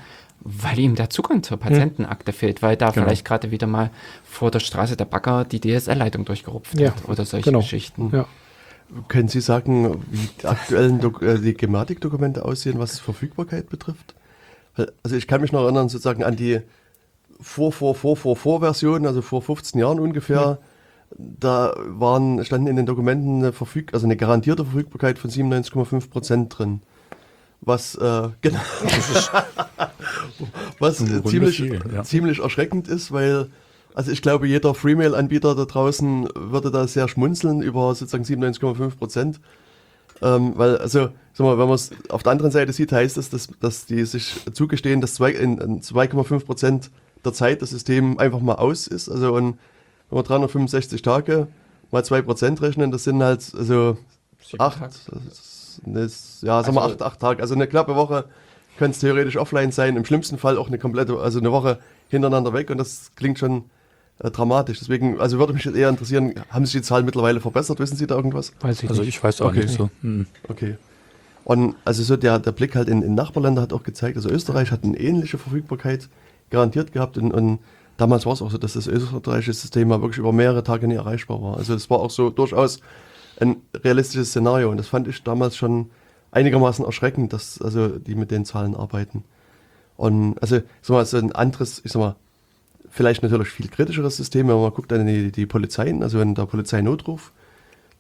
weil 0.45 0.79
ihm 0.79 0.95
der 0.95 1.09
Zugang 1.09 1.43
zur 1.43 1.57
Patientenakte 1.57 2.31
hm. 2.33 2.39
fehlt, 2.39 2.63
weil 2.63 2.77
da 2.77 2.91
genau. 2.91 3.07
vielleicht 3.07 3.25
gerade 3.25 3.51
wieder 3.51 3.67
mal 3.67 3.91
vor 4.25 4.51
der 4.51 4.61
Straße 4.61 4.97
der 4.97 5.07
Bagger 5.07 5.45
die 5.45 5.61
DSL-Leitung 5.61 6.27
durchgerupft 6.27 6.79
ja. 6.79 6.91
hat 6.91 7.09
oder 7.09 7.25
solche 7.25 7.47
genau. 7.51 7.61
Geschichten. 7.61 8.11
Ja. 8.13 8.27
Können 9.09 9.29
Sie 9.29 9.41
sagen, 9.41 10.05
wie 10.11 10.29
die 10.41 10.47
aktuellen 10.47 11.01
Dok 11.01 11.23
äh, 11.23 11.39
die 11.39 11.55
Gematik-Dokumente 11.55 12.45
aussehen, 12.45 12.79
was 12.79 12.99
Verfügbarkeit 12.99 13.71
betrifft? 13.71 14.15
Also 15.03 15.17
ich 15.17 15.27
kann 15.27 15.41
mich 15.41 15.53
noch 15.53 15.63
erinnern 15.63 15.89
sozusagen 15.89 16.23
an 16.23 16.37
die 16.37 16.61
vor, 17.41 17.73
vor, 17.73 17.95
vor, 17.95 18.17
vor, 18.17 18.37
vor 18.37 18.61
Version, 18.61 19.07
also 19.07 19.23
vor 19.23 19.41
15 19.41 19.81
Jahren 19.81 19.99
ungefähr, 19.99 20.59
mhm. 21.17 21.37
da 21.41 21.75
waren, 21.77 22.45
standen 22.45 22.67
in 22.67 22.77
den 22.77 22.87
Dokumenten 22.87 23.39
eine, 23.39 23.53
verfüg 23.53 23.95
also 23.95 24.07
eine 24.07 24.17
garantierte 24.17 24.65
Verfügbarkeit 24.65 25.19
von 25.19 25.31
97,5 25.31 26.11
Prozent 26.11 26.59
drin 26.59 26.83
was 27.65 27.95
äh, 27.95 28.29
genau, 28.41 28.59
was 30.79 30.97
ziemlich, 30.97 31.59
ja. 31.59 32.05
ziemlich 32.05 32.41
erschreckend 32.41 32.89
ist, 32.89 33.13
weil 33.13 33.49
also 33.95 34.11
ich 34.11 34.23
glaube, 34.23 34.49
jeder 34.49 34.75
Freemail-Anbieter 34.75 35.55
da 35.55 35.65
draußen 35.65 36.29
würde 36.35 36.73
da 36.73 36.89
sehr 36.89 37.07
schmunzeln 37.07 37.63
über 37.63 37.95
sozusagen 37.95 38.25
97,5 38.25 38.97
Prozent. 38.97 39.41
Ähm, 40.21 40.53
weil, 40.57 40.79
also, 40.79 41.11
sag 41.33 41.45
mal, 41.45 41.59
wenn 41.59 41.67
man 41.67 41.77
es 41.77 41.93
auf 42.09 42.25
der 42.25 42.33
anderen 42.33 42.51
Seite 42.51 42.73
sieht, 42.73 42.91
heißt 42.91 43.17
es, 43.19 43.31
dass, 43.31 43.49
dass 43.61 43.87
die 43.87 44.05
sich 44.05 44.35
zugestehen, 44.53 45.01
dass 45.01 45.21
in 45.21 45.81
2,5 45.81 46.45
Prozent 46.45 46.91
der 47.25 47.33
Zeit 47.33 47.63
das 47.63 47.71
System 47.71 48.19
einfach 48.19 48.41
mal 48.41 48.57
aus 48.57 48.89
ist. 48.89 49.09
Also, 49.09 49.33
und 49.35 49.59
wenn 50.11 50.19
wir 50.19 50.25
365 50.25 51.03
Tage 51.03 51.47
mal 51.93 52.05
2 52.05 52.23
Prozent 52.23 52.63
rechnen, 52.63 52.91
das 52.91 53.05
sind 53.05 53.23
halt, 53.23 53.53
also, 53.57 53.97
8, 54.59 54.81
eine, 55.85 56.01
ja, 56.01 56.63
sagen 56.63 56.75
wir 56.75 56.83
also, 56.83 56.95
acht, 56.95 57.03
acht 57.03 57.21
Tage, 57.21 57.43
also 57.43 57.55
eine 57.55 57.67
knappe 57.67 57.95
Woche 57.95 58.25
könnte 58.79 58.95
es 58.95 59.01
theoretisch 59.01 59.37
offline 59.37 59.73
sein, 59.73 59.97
im 59.97 60.05
schlimmsten 60.05 60.39
Fall 60.39 60.59
auch 60.59 60.69
eine 60.69 60.79
komplette, 60.79 61.19
also 61.19 61.39
eine 61.39 61.53
Woche 61.53 61.79
hintereinander 62.09 62.53
weg 62.53 62.71
und 62.71 62.79
das 62.79 63.13
klingt 63.17 63.39
schon 63.39 63.65
äh, 64.19 64.31
dramatisch. 64.31 64.79
Deswegen, 64.79 65.21
also 65.21 65.39
würde 65.39 65.53
mich 65.53 65.65
jetzt 65.65 65.77
eher 65.77 65.89
interessieren, 65.89 66.35
haben 66.51 66.67
sich 66.67 66.75
die 66.75 66.83
Zahlen 66.83 67.05
mittlerweile 67.05 67.41
verbessert? 67.41 67.79
Wissen 67.79 67.97
Sie 67.97 68.07
da 68.07 68.17
irgendwas? 68.17 68.53
Weiß 68.61 68.83
ich 68.83 68.91
also 68.91 69.03
nicht. 69.03 69.17
ich 69.17 69.23
weiß 69.23 69.41
auch 69.41 69.49
okay. 69.49 69.61
nicht 69.61 69.77
so. 69.77 69.91
Hm. 70.03 70.27
Okay. 70.49 70.77
Und 71.45 71.77
also 71.85 72.03
so 72.03 72.17
der, 72.17 72.39
der 72.39 72.53
Blick 72.53 72.75
halt 72.75 72.89
in, 72.89 73.03
in 73.03 73.15
Nachbarländer 73.15 73.63
hat 73.63 73.73
auch 73.73 73.83
gezeigt, 73.83 74.17
also 74.17 74.31
Österreich 74.31 74.71
hat 74.71 74.83
eine 74.83 74.99
ähnliche 74.99 75.39
Verfügbarkeit 75.39 76.09
garantiert 76.51 76.93
gehabt 76.93 77.19
und, 77.19 77.33
und 77.33 77.59
damals 77.97 78.25
war 78.27 78.33
es 78.33 78.43
auch 78.43 78.51
so, 78.51 78.59
dass 78.59 78.75
das 78.75 78.87
österreichische 78.87 79.53
System 79.53 79.89
mal 79.89 80.01
wirklich 80.01 80.19
über 80.19 80.33
mehrere 80.33 80.63
Tage 80.63 80.89
nicht 80.89 80.97
erreichbar 80.97 81.43
war. 81.43 81.57
Also 81.59 81.75
es 81.75 81.91
war 81.91 81.99
auch 81.99 82.11
so 82.11 82.31
durchaus 82.31 82.81
ein 83.41 83.57
realistisches 83.75 84.31
Szenario 84.31 84.71
und 84.71 84.77
das 84.77 84.89
fand 84.89 85.09
ich 85.09 85.23
damals 85.23 85.57
schon 85.57 85.91
einigermaßen 86.31 86.85
erschreckend, 86.85 87.33
dass 87.33 87.61
also 87.61 87.89
die 87.89 88.15
mit 88.15 88.31
den 88.31 88.45
Zahlen 88.45 88.75
arbeiten. 88.75 89.25
Und 89.97 90.41
also 90.43 90.57
ich 90.57 90.65
sag 90.83 90.95
mal, 90.95 91.07
so 91.07 91.17
ein 91.17 91.33
anderes, 91.33 91.81
ich 91.85 91.93
sag 91.93 92.01
mal, 92.01 92.17
vielleicht 92.91 93.23
natürlich 93.23 93.49
viel 93.49 93.69
kritischeres 93.69 94.17
System, 94.17 94.49
wenn 94.49 94.55
man 94.55 94.65
mal 94.65 94.71
guckt 94.71 94.93
an 94.93 95.07
die, 95.07 95.31
die 95.31 95.47
Polizeien, 95.47 96.03
also 96.03 96.19
wenn 96.19 96.35
der 96.35 96.47
Polizeinotruf, 96.47 97.33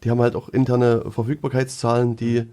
die 0.02 0.11
haben 0.11 0.20
halt 0.20 0.36
auch 0.36 0.48
interne 0.48 1.11
Verfügbarkeitszahlen, 1.11 2.16
die 2.16 2.47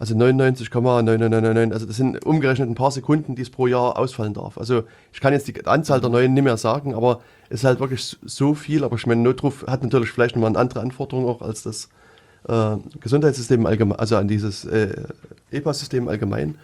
also 0.00 0.14
99,9999, 0.14 1.72
also 1.72 1.84
das 1.84 1.96
sind 1.96 2.24
umgerechnet 2.24 2.70
ein 2.70 2.74
paar 2.74 2.90
Sekunden, 2.90 3.34
die 3.34 3.42
es 3.42 3.50
pro 3.50 3.66
Jahr 3.66 3.98
ausfallen 3.98 4.32
darf. 4.32 4.56
Also 4.56 4.84
ich 5.12 5.20
kann 5.20 5.34
jetzt 5.34 5.46
die 5.46 5.66
Anzahl 5.66 6.00
der 6.00 6.08
neuen 6.08 6.32
nicht 6.32 6.42
mehr 6.42 6.56
sagen, 6.56 6.94
aber 6.94 7.20
es 7.50 7.60
ist 7.60 7.64
halt 7.64 7.80
wirklich 7.80 8.16
so 8.24 8.54
viel. 8.54 8.82
Aber 8.82 8.96
ich 8.96 9.06
meine, 9.06 9.20
Notruf 9.20 9.66
hat 9.66 9.82
natürlich 9.82 10.10
vielleicht 10.10 10.36
nochmal 10.36 10.52
eine 10.52 10.58
andere 10.58 10.80
Anforderung 10.80 11.26
auch 11.26 11.42
als 11.42 11.64
das 11.64 11.90
äh, 12.48 12.76
Gesundheitssystem 13.00 13.66
allgemein, 13.66 13.98
also 13.98 14.16
an 14.16 14.28
dieses 14.28 14.64
äh, 14.64 15.04
EPA-System 15.50 16.08
allgemein. 16.08 16.56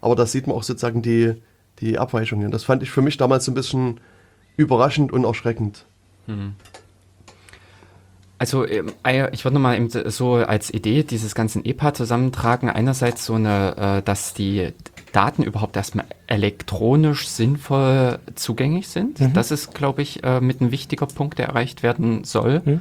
Aber 0.00 0.16
da 0.16 0.26
sieht 0.26 0.46
man 0.46 0.56
auch 0.56 0.62
sozusagen 0.62 1.02
die, 1.02 1.34
die 1.80 1.98
Abweichungen. 1.98 2.50
Das 2.50 2.64
fand 2.64 2.82
ich 2.82 2.90
für 2.90 3.02
mich 3.02 3.16
damals 3.16 3.44
so 3.44 3.52
ein 3.52 3.54
bisschen 3.54 4.00
überraschend 4.56 5.12
und 5.12 5.24
erschreckend. 5.24 5.84
Mhm. 6.26 6.54
Also 8.42 8.66
ähm, 8.66 8.90
ich 9.30 9.44
würde 9.44 9.54
nochmal 9.54 9.88
so 10.06 10.34
als 10.34 10.74
Idee 10.74 11.04
dieses 11.04 11.36
ganzen 11.36 11.64
EPA 11.64 11.94
zusammentragen. 11.94 12.68
Einerseits 12.68 13.24
so 13.24 13.34
eine, 13.34 13.76
äh, 13.76 14.02
dass 14.02 14.34
die 14.34 14.72
Daten 15.12 15.44
überhaupt 15.44 15.76
erstmal 15.76 16.06
elektronisch 16.26 17.28
sinnvoll 17.28 18.18
zugänglich 18.34 18.88
sind. 18.88 19.20
Mhm. 19.20 19.32
Das 19.32 19.52
ist, 19.52 19.74
glaube 19.74 20.02
ich, 20.02 20.24
äh, 20.24 20.40
mit 20.40 20.60
ein 20.60 20.72
wichtiger 20.72 21.06
Punkt, 21.06 21.38
der 21.38 21.46
erreicht 21.48 21.84
werden 21.84 22.24
soll. 22.24 22.62
Mhm. 22.64 22.80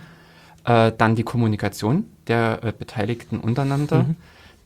Äh, 0.65 0.94
dann 0.98 1.15
die 1.15 1.23
Kommunikation 1.23 2.06
der 2.32 2.74
Beteiligten 2.78 3.40
untereinander. 3.40 4.03
Mhm. 4.03 4.16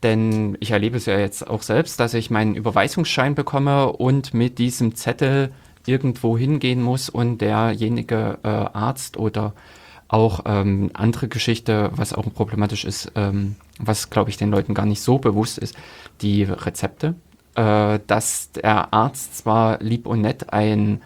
Denn 0.04 0.58
ich 0.60 0.72
erlebe 0.72 0.98
es 0.98 1.08
ja 1.08 1.18
jetzt 1.18 1.48
auch 1.48 1.64
selbst, 1.64 2.00
dass 2.00 2.14
ich 2.14 2.30
meinen 2.30 2.56
Überweisungsschein 2.56 3.34
bekomme 3.34 3.92
und 3.92 4.34
mit 4.34 4.60
diesem 4.60 4.96
Zettel 4.96 5.52
irgendwo 5.88 6.38
hingehen 6.38 6.82
muss 6.82 7.10
und 7.10 7.40
derjenige 7.40 8.38
äh, 8.44 8.48
Arzt 8.48 9.18
oder 9.18 9.54
auch 10.08 10.42
ähm, 10.46 10.92
andere 10.94 11.28
Geschichte, 11.28 11.92
was 11.96 12.14
auch 12.14 12.32
problematisch 12.34 12.86
ist, 12.86 13.12
ähm, 13.16 13.56
was 13.80 14.10
glaube 14.10 14.30
ich 14.30 14.38
den 14.38 14.52
Leuten 14.52 14.74
gar 14.74 14.86
nicht 14.86 15.02
so 15.02 15.18
bewusst 15.18 15.58
ist, 15.58 15.76
die 16.22 16.44
Rezepte, 16.44 17.16
äh, 17.56 18.00
dass 18.06 18.52
der 18.52 18.94
Arzt 18.94 19.38
zwar 19.38 19.82
lieb 19.82 20.06
und 20.06 20.22
nett 20.22 20.54
ein 20.54 21.02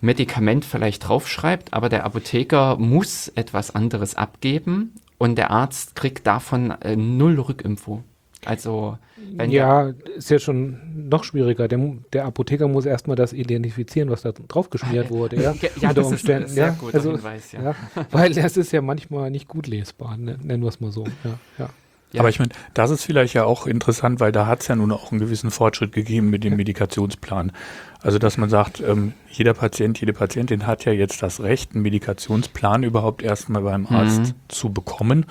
Medikament 0.00 0.64
vielleicht 0.64 1.06
draufschreibt, 1.06 1.74
aber 1.74 1.88
der 1.88 2.04
Apotheker 2.04 2.76
muss 2.76 3.28
etwas 3.28 3.74
anderes 3.74 4.14
abgeben 4.14 4.94
und 5.22 5.36
der 5.36 5.52
Arzt 5.52 5.94
kriegt 5.94 6.26
davon 6.26 6.72
äh, 6.82 6.96
null 6.96 7.38
Rückinfo. 7.38 8.02
Also 8.44 8.98
ja, 9.46 9.92
ist 10.16 10.30
ja 10.30 10.40
schon 10.40 10.80
noch 11.08 11.22
schwieriger. 11.22 11.68
Der, 11.68 11.78
der 12.12 12.24
Apotheker 12.24 12.66
muss 12.66 12.86
erstmal 12.86 13.14
das 13.14 13.32
identifizieren, 13.32 14.10
was 14.10 14.22
da 14.22 14.32
drauf 14.32 14.68
geschmiert 14.70 15.10
wurde. 15.10 15.40
Ja, 15.40 15.54
ja 15.80 15.94
das 15.94 16.08
Umständen. 16.08 16.46
ist 16.46 16.50
ein 16.50 16.54
sehr 16.54 16.66
ja, 16.66 16.72
guter 16.72 16.94
also, 16.96 17.12
Hinweis. 17.12 17.52
Ja. 17.52 17.62
ja. 17.62 17.74
weil 18.10 18.34
das 18.34 18.56
ist 18.56 18.72
ja 18.72 18.82
manchmal 18.82 19.30
nicht 19.30 19.46
gut 19.46 19.68
lesbar, 19.68 20.16
ne? 20.16 20.38
nennen 20.42 20.64
wir 20.64 20.70
es 20.70 20.80
mal 20.80 20.90
so. 20.90 21.04
Ja, 21.22 21.38
ja. 21.56 21.68
Ja. 22.12 22.20
Aber 22.20 22.28
ich 22.28 22.38
meine, 22.38 22.50
das 22.74 22.90
ist 22.90 23.04
vielleicht 23.04 23.32
ja 23.32 23.44
auch 23.44 23.66
interessant, 23.66 24.20
weil 24.20 24.32
da 24.32 24.46
hat 24.46 24.60
es 24.60 24.68
ja 24.68 24.76
nun 24.76 24.92
auch 24.92 25.12
einen 25.12 25.20
gewissen 25.20 25.50
Fortschritt 25.50 25.92
gegeben 25.92 26.28
mit 26.28 26.44
dem 26.44 26.56
Medikationsplan. 26.56 27.52
Also 28.02 28.18
dass 28.18 28.36
man 28.36 28.50
sagt, 28.50 28.80
ähm, 28.80 29.12
jeder 29.30 29.54
Patient, 29.54 29.98
jede 30.00 30.12
Patientin 30.12 30.66
hat 30.66 30.84
ja 30.84 30.92
jetzt 30.92 31.22
das 31.22 31.40
Recht, 31.40 31.72
einen 31.72 31.82
Medikationsplan 31.82 32.82
überhaupt 32.82 33.22
erstmal 33.22 33.62
beim 33.62 33.86
Arzt 33.86 34.20
mhm. 34.20 34.34
zu 34.48 34.72
bekommen. 34.72 35.26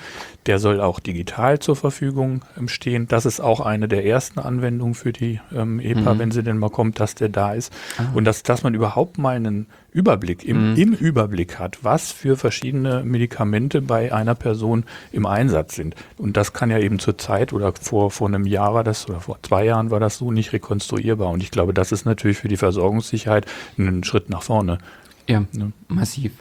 Der 0.45 0.57
soll 0.57 0.79
auch 0.79 0.99
digital 0.99 1.59
zur 1.59 1.75
Verfügung 1.75 2.43
ähm, 2.57 2.67
stehen. 2.69 3.07
Das 3.07 3.25
ist 3.25 3.41
auch 3.41 3.59
eine 3.59 3.87
der 3.87 4.05
ersten 4.05 4.39
Anwendungen 4.39 4.95
für 4.95 5.11
die 5.11 5.41
ähm, 5.53 5.79
EPA, 5.79 6.13
mhm. 6.13 6.19
wenn 6.19 6.31
sie 6.31 6.43
denn 6.43 6.57
mal 6.57 6.69
kommt, 6.69 6.99
dass 6.99 7.13
der 7.15 7.29
da 7.29 7.53
ist. 7.53 7.73
Ah. 7.97 8.05
Und 8.13 8.23
dass, 8.23 8.43
dass 8.43 8.63
man 8.63 8.73
überhaupt 8.73 9.17
mal 9.17 9.35
einen 9.35 9.67
Überblick, 9.91 10.45
im, 10.45 10.71
mhm. 10.71 10.77
im 10.77 10.93
Überblick 10.93 11.59
hat, 11.59 11.83
was 11.83 12.11
für 12.11 12.37
verschiedene 12.37 13.03
Medikamente 13.03 13.81
bei 13.81 14.13
einer 14.13 14.35
Person 14.35 14.85
im 15.11 15.25
Einsatz 15.25 15.75
sind. 15.75 15.95
Und 16.17 16.37
das 16.37 16.53
kann 16.53 16.71
ja 16.71 16.79
eben 16.79 16.99
zur 16.99 17.17
Zeit 17.17 17.51
oder 17.51 17.73
vor, 17.73 18.09
vor 18.09 18.27
einem 18.27 18.45
Jahr 18.45 18.73
war 18.73 18.83
das 18.83 19.09
oder 19.09 19.19
vor 19.19 19.37
zwei 19.43 19.65
Jahren 19.65 19.91
war 19.91 19.99
das 19.99 20.17
so 20.17 20.31
nicht 20.31 20.53
rekonstruierbar. 20.53 21.29
Und 21.29 21.43
ich 21.43 21.51
glaube, 21.51 21.73
das 21.73 21.91
ist 21.91 22.05
natürlich 22.05 22.37
für 22.37 22.47
die 22.47 22.57
Versorgungssicherheit 22.57 23.45
einen 23.77 24.03
Schritt 24.03 24.29
nach 24.29 24.43
vorne. 24.43 24.77
Ja, 25.27 25.43
ne? 25.51 25.71
massiv. 25.87 26.31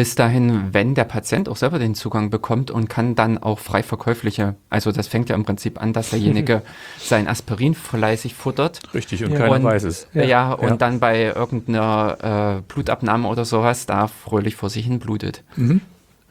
Bis 0.00 0.14
dahin, 0.14 0.72
wenn 0.72 0.94
der 0.94 1.04
Patient 1.04 1.46
auch 1.46 1.56
selber 1.56 1.78
den 1.78 1.94
Zugang 1.94 2.30
bekommt 2.30 2.70
und 2.70 2.88
kann 2.88 3.14
dann 3.14 3.36
auch 3.36 3.58
frei 3.58 3.82
verkäufliche, 3.82 4.54
also 4.70 4.92
das 4.92 5.08
fängt 5.08 5.28
ja 5.28 5.34
im 5.34 5.44
Prinzip 5.44 5.78
an, 5.78 5.92
dass 5.92 6.08
derjenige 6.08 6.62
sein 6.98 7.28
Aspirin 7.28 7.74
fleißig 7.74 8.32
futtert. 8.32 8.80
Richtig, 8.94 9.22
und 9.22 9.32
ja. 9.32 9.40
keiner 9.40 9.56
und, 9.56 9.64
weiß 9.64 9.82
es. 9.82 10.08
Ja, 10.14 10.22
ja 10.22 10.52
und 10.54 10.68
ja. 10.70 10.76
dann 10.78 11.00
bei 11.00 11.24
irgendeiner 11.24 12.62
äh, 12.62 12.72
Blutabnahme 12.72 13.28
oder 13.28 13.44
sowas 13.44 13.84
da 13.84 14.06
fröhlich 14.06 14.56
vor 14.56 14.70
sich 14.70 14.86
hin 14.86 15.00
blutet. 15.00 15.44
Mhm. 15.56 15.82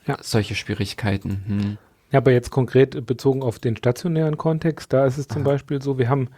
Ja. 0.08 0.18
Solche 0.20 0.56
Schwierigkeiten. 0.56 1.44
Hm. 1.46 1.78
Ja, 2.12 2.18
aber 2.18 2.32
jetzt 2.32 2.50
konkret 2.50 3.06
bezogen 3.06 3.44
auf 3.44 3.60
den 3.60 3.78
stationären 3.78 4.36
Kontext, 4.36 4.92
da 4.94 5.06
ist 5.06 5.20
es 5.20 5.28
zum 5.28 5.44
Aha. 5.44 5.52
Beispiel 5.52 5.80
so, 5.80 6.00
wir 6.00 6.10
haben 6.10 6.30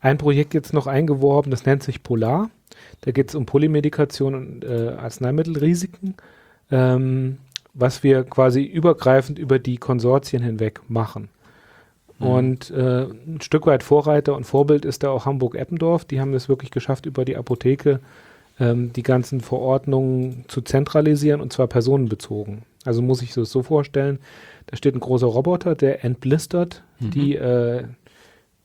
ein 0.00 0.16
Projekt 0.16 0.54
jetzt 0.54 0.72
noch 0.72 0.86
eingeworben, 0.86 1.50
das 1.50 1.66
nennt 1.66 1.82
sich 1.82 2.02
Polar. 2.02 2.48
Da 3.02 3.10
geht 3.10 3.28
es 3.28 3.34
um 3.34 3.44
Polymedikation 3.44 4.34
und 4.34 4.64
äh, 4.64 4.94
Arzneimittelrisiken, 4.98 6.14
ähm, 6.70 7.38
was 7.74 8.02
wir 8.02 8.24
quasi 8.24 8.62
übergreifend 8.62 9.38
über 9.38 9.58
die 9.58 9.76
Konsortien 9.76 10.42
hinweg 10.42 10.80
machen. 10.88 11.28
Mhm. 12.18 12.26
Und 12.26 12.70
äh, 12.70 13.04
ein 13.04 13.40
Stück 13.40 13.66
weit 13.66 13.82
Vorreiter 13.82 14.34
und 14.34 14.44
Vorbild 14.44 14.84
ist 14.84 15.02
da 15.02 15.10
auch 15.10 15.26
Hamburg-Eppendorf. 15.26 16.04
Die 16.04 16.20
haben 16.20 16.34
es 16.34 16.48
wirklich 16.48 16.70
geschafft, 16.70 17.06
über 17.06 17.24
die 17.24 17.36
Apotheke 17.36 18.00
ähm, 18.58 18.92
die 18.92 19.02
ganzen 19.02 19.40
Verordnungen 19.40 20.44
zu 20.48 20.60
zentralisieren 20.60 21.40
und 21.40 21.52
zwar 21.52 21.68
personenbezogen. 21.68 22.62
Also 22.84 23.02
muss 23.02 23.22
ich 23.22 23.36
es 23.36 23.50
so 23.50 23.62
vorstellen, 23.62 24.18
da 24.66 24.76
steht 24.76 24.94
ein 24.94 25.00
großer 25.00 25.26
Roboter, 25.26 25.74
der 25.74 26.04
entblistert 26.04 26.82
mhm. 26.98 27.10
die 27.10 27.36
äh, 27.36 27.84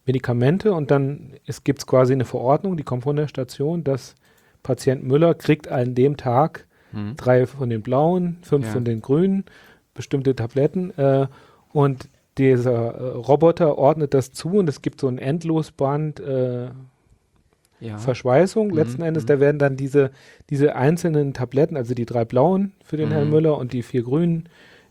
Medikamente 0.06 0.74
und 0.74 0.92
dann 0.92 1.34
gibt 1.64 1.80
es 1.80 1.88
quasi 1.88 2.14
eine 2.14 2.26
Verordnung, 2.26 2.76
die 2.78 2.84
kommt 2.84 3.04
von 3.04 3.16
der 3.16 3.28
Station, 3.28 3.84
dass 3.84 4.16
Patient 4.62 5.04
Müller 5.04 5.34
kriegt 5.34 5.68
an 5.68 5.96
dem 5.96 6.18
Tag 6.18 6.66
hm. 6.94 7.16
drei 7.18 7.46
von 7.46 7.70
den 7.70 7.82
blauen, 7.82 8.38
fünf 8.42 8.68
ja. 8.68 8.72
von 8.72 8.86
den 8.86 9.02
grünen, 9.02 9.44
bestimmte 9.94 10.36
Tabletten 10.36 10.98
äh, 10.98 11.28
und 11.72 12.08
dieser 12.38 12.96
äh, 12.96 13.08
Roboter 13.18 13.78
ordnet 13.78 14.14
das 14.14 14.32
zu 14.32 14.54
und 14.54 14.70
es 14.70 14.82
gibt 14.82 15.02
so 15.02 15.08
ein 15.08 15.18
Endlosband 15.18 16.20
äh, 16.20 16.70
ja. 17.80 17.98
Verschweißung. 17.98 18.70
Mhm. 18.70 18.74
Letzten 18.74 19.02
Endes, 19.02 19.24
mhm. 19.24 19.28
da 19.28 19.40
werden 19.40 19.60
dann 19.60 19.76
diese, 19.76 20.12
diese 20.50 20.76
einzelnen 20.76 21.34
Tabletten, 21.34 21.78
also 21.78 21.94
die 21.94 22.06
drei 22.06 22.26
blauen 22.26 22.72
für 22.84 22.98
den 22.98 23.10
mhm. 23.10 23.14
Herrn 23.14 23.30
Müller 23.30 23.58
und 23.58 23.74
die 23.74 23.84
vier 23.84 24.04
grünen, 24.04 24.50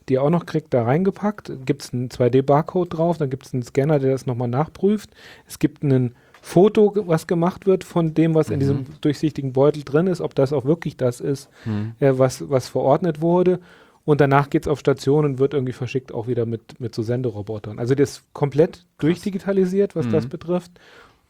die 0.09 0.17
er 0.17 0.23
auch 0.23 0.31
noch 0.31 0.47
kriegt, 0.47 0.75
da 0.75 0.85
reingepackt. 0.85 1.53
Gibt 1.65 1.83
es 1.83 1.93
einen 1.93 2.09
2D-Barcode 2.09 2.95
drauf, 2.95 3.19
dann 3.19 3.31
gibt 3.31 3.47
es 3.47 3.55
einen 3.55 3.63
Scanner, 3.63 3.99
der 3.99 4.13
das 4.13 4.27
nochmal 4.27 4.49
nachprüft. 4.49 5.11
Es 5.47 5.59
gibt 5.59 5.83
einen 5.83 6.15
Foto, 6.45 6.93
was 7.07 7.29
gemacht 7.29 7.67
wird 7.67 7.85
von 7.85 8.15
dem, 8.15 8.35
was 8.35 8.49
mhm. 8.49 8.55
in 8.55 8.61
diesem 8.61 8.87
durchsichtigen 9.01 9.53
Beutel 9.53 9.85
drin 9.85 10.09
ist, 10.09 10.21
ob 10.21 10.35
das 10.35 10.53
auch 10.53 10.65
wirklich 10.65 10.97
das 10.97 11.21
ist, 11.21 11.49
mhm. 11.65 11.93
äh, 12.01 12.13
was, 12.19 12.51
was 12.51 12.69
verordnet 12.69 13.23
wurde. 13.23 13.61
Und 14.05 14.21
danach 14.21 14.51
geht 14.51 14.65
es 14.65 14.69
auf 14.69 14.81
Station 14.81 15.25
und 15.25 15.39
wird 15.39 15.55
irgendwie 15.55 15.73
verschickt, 15.73 16.13
auch 16.13 16.27
wieder 16.27 16.45
mit, 16.45 16.81
mit 16.81 16.97
so 16.97 17.03
Senderobotern. 17.03 17.79
Also 17.79 17.95
das 17.95 18.11
ist 18.11 18.33
komplett 18.33 18.85
durchdigitalisiert, 18.99 19.95
was 19.95 20.07
mhm. 20.07 20.11
das 20.11 20.27
betrifft. 20.27 20.73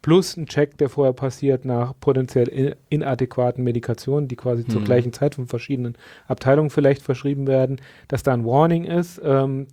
Plus 0.00 0.36
ein 0.36 0.46
Check, 0.46 0.78
der 0.78 0.88
vorher 0.88 1.12
passiert 1.12 1.66
nach 1.66 1.92
potenziell 2.00 2.76
inadäquaten 2.88 3.62
Medikationen, 3.62 4.28
die 4.28 4.36
quasi 4.36 4.66
zur 4.66 4.80
mhm. 4.80 4.86
gleichen 4.86 5.12
Zeit 5.12 5.34
von 5.34 5.46
verschiedenen 5.46 5.94
Abteilungen 6.26 6.70
vielleicht 6.70 7.02
verschrieben 7.02 7.46
werden, 7.46 7.82
dass 8.08 8.22
da 8.22 8.32
ein 8.32 8.46
Warning 8.46 8.84
ist. 8.84 9.20
Ähm, 9.22 9.66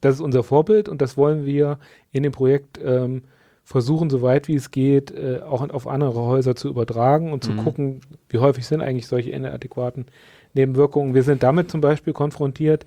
das 0.00 0.16
ist 0.16 0.20
unser 0.20 0.42
Vorbild 0.42 0.88
und 0.88 1.00
das 1.00 1.16
wollen 1.16 1.46
wir 1.46 1.78
in 2.10 2.24
dem 2.24 2.32
Projekt 2.32 2.80
ähm, 2.84 3.22
versuchen, 3.64 4.10
so 4.10 4.22
weit 4.22 4.48
wie 4.48 4.56
es 4.56 4.70
geht, 4.70 5.10
äh, 5.12 5.40
auch 5.40 5.68
auf 5.70 5.86
andere 5.86 6.20
Häuser 6.20 6.56
zu 6.56 6.68
übertragen 6.68 7.32
und 7.32 7.44
zu 7.44 7.52
mhm. 7.52 7.56
gucken, 7.58 8.00
wie 8.28 8.38
häufig 8.38 8.66
sind 8.66 8.80
eigentlich 8.80 9.06
solche 9.06 9.30
inadäquaten 9.30 10.06
Nebenwirkungen. 10.54 11.14
Wir 11.14 11.22
sind 11.22 11.42
damit 11.42 11.70
zum 11.70 11.80
Beispiel 11.80 12.12
konfrontiert, 12.12 12.84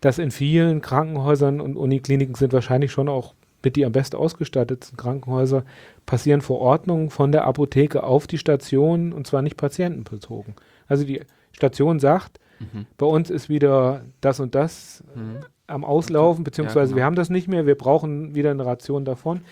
dass 0.00 0.18
in 0.18 0.30
vielen 0.30 0.80
Krankenhäusern 0.80 1.60
und 1.60 1.76
Unikliniken 1.76 2.34
sind 2.34 2.52
wahrscheinlich 2.52 2.92
schon 2.92 3.08
auch 3.08 3.34
mit 3.64 3.76
die 3.76 3.84
am 3.84 3.92
besten 3.92 4.16
ausgestatteten 4.16 4.96
Krankenhäuser 4.96 5.64
passieren 6.04 6.40
Verordnungen 6.40 7.10
von 7.10 7.30
der 7.30 7.44
Apotheke 7.44 8.02
auf 8.02 8.26
die 8.26 8.38
Station 8.38 9.12
und 9.12 9.26
zwar 9.26 9.42
nicht 9.42 9.56
patientenbezogen. 9.56 10.54
Also 10.88 11.04
die 11.04 11.20
Station 11.52 12.00
sagt, 12.00 12.40
mhm. 12.58 12.86
bei 12.98 13.06
uns 13.06 13.30
ist 13.30 13.48
wieder 13.48 14.02
das 14.20 14.40
und 14.40 14.56
das 14.56 15.04
mhm. 15.14 15.44
am 15.68 15.84
Auslaufen, 15.84 16.42
beziehungsweise 16.42 16.78
ja, 16.78 16.84
genau. 16.86 16.96
wir 16.96 17.04
haben 17.04 17.14
das 17.14 17.30
nicht 17.30 17.46
mehr, 17.46 17.66
wir 17.66 17.76
brauchen 17.76 18.34
wieder 18.34 18.50
eine 18.50 18.66
Ration 18.66 19.04
davon 19.04 19.42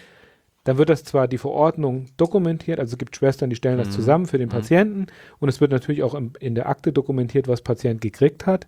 dann 0.70 0.78
wird 0.78 0.88
das 0.88 1.02
zwar 1.02 1.26
die 1.26 1.38
Verordnung 1.38 2.06
dokumentiert, 2.16 2.78
also 2.78 2.92
es 2.92 2.98
gibt 2.98 3.16
Schwestern, 3.16 3.50
die 3.50 3.56
stellen 3.56 3.78
das 3.78 3.88
Mhm. 3.88 3.92
zusammen 3.92 4.26
für 4.26 4.38
den 4.38 4.46
Mhm. 4.48 4.52
Patienten 4.52 5.06
und 5.40 5.48
es 5.48 5.60
wird 5.60 5.72
natürlich 5.72 6.02
auch 6.04 6.14
im, 6.14 6.32
in 6.38 6.54
der 6.54 6.68
Akte 6.68 6.92
dokumentiert, 6.92 7.48
was 7.48 7.60
Patient 7.60 8.00
gekriegt 8.00 8.46
hat. 8.46 8.66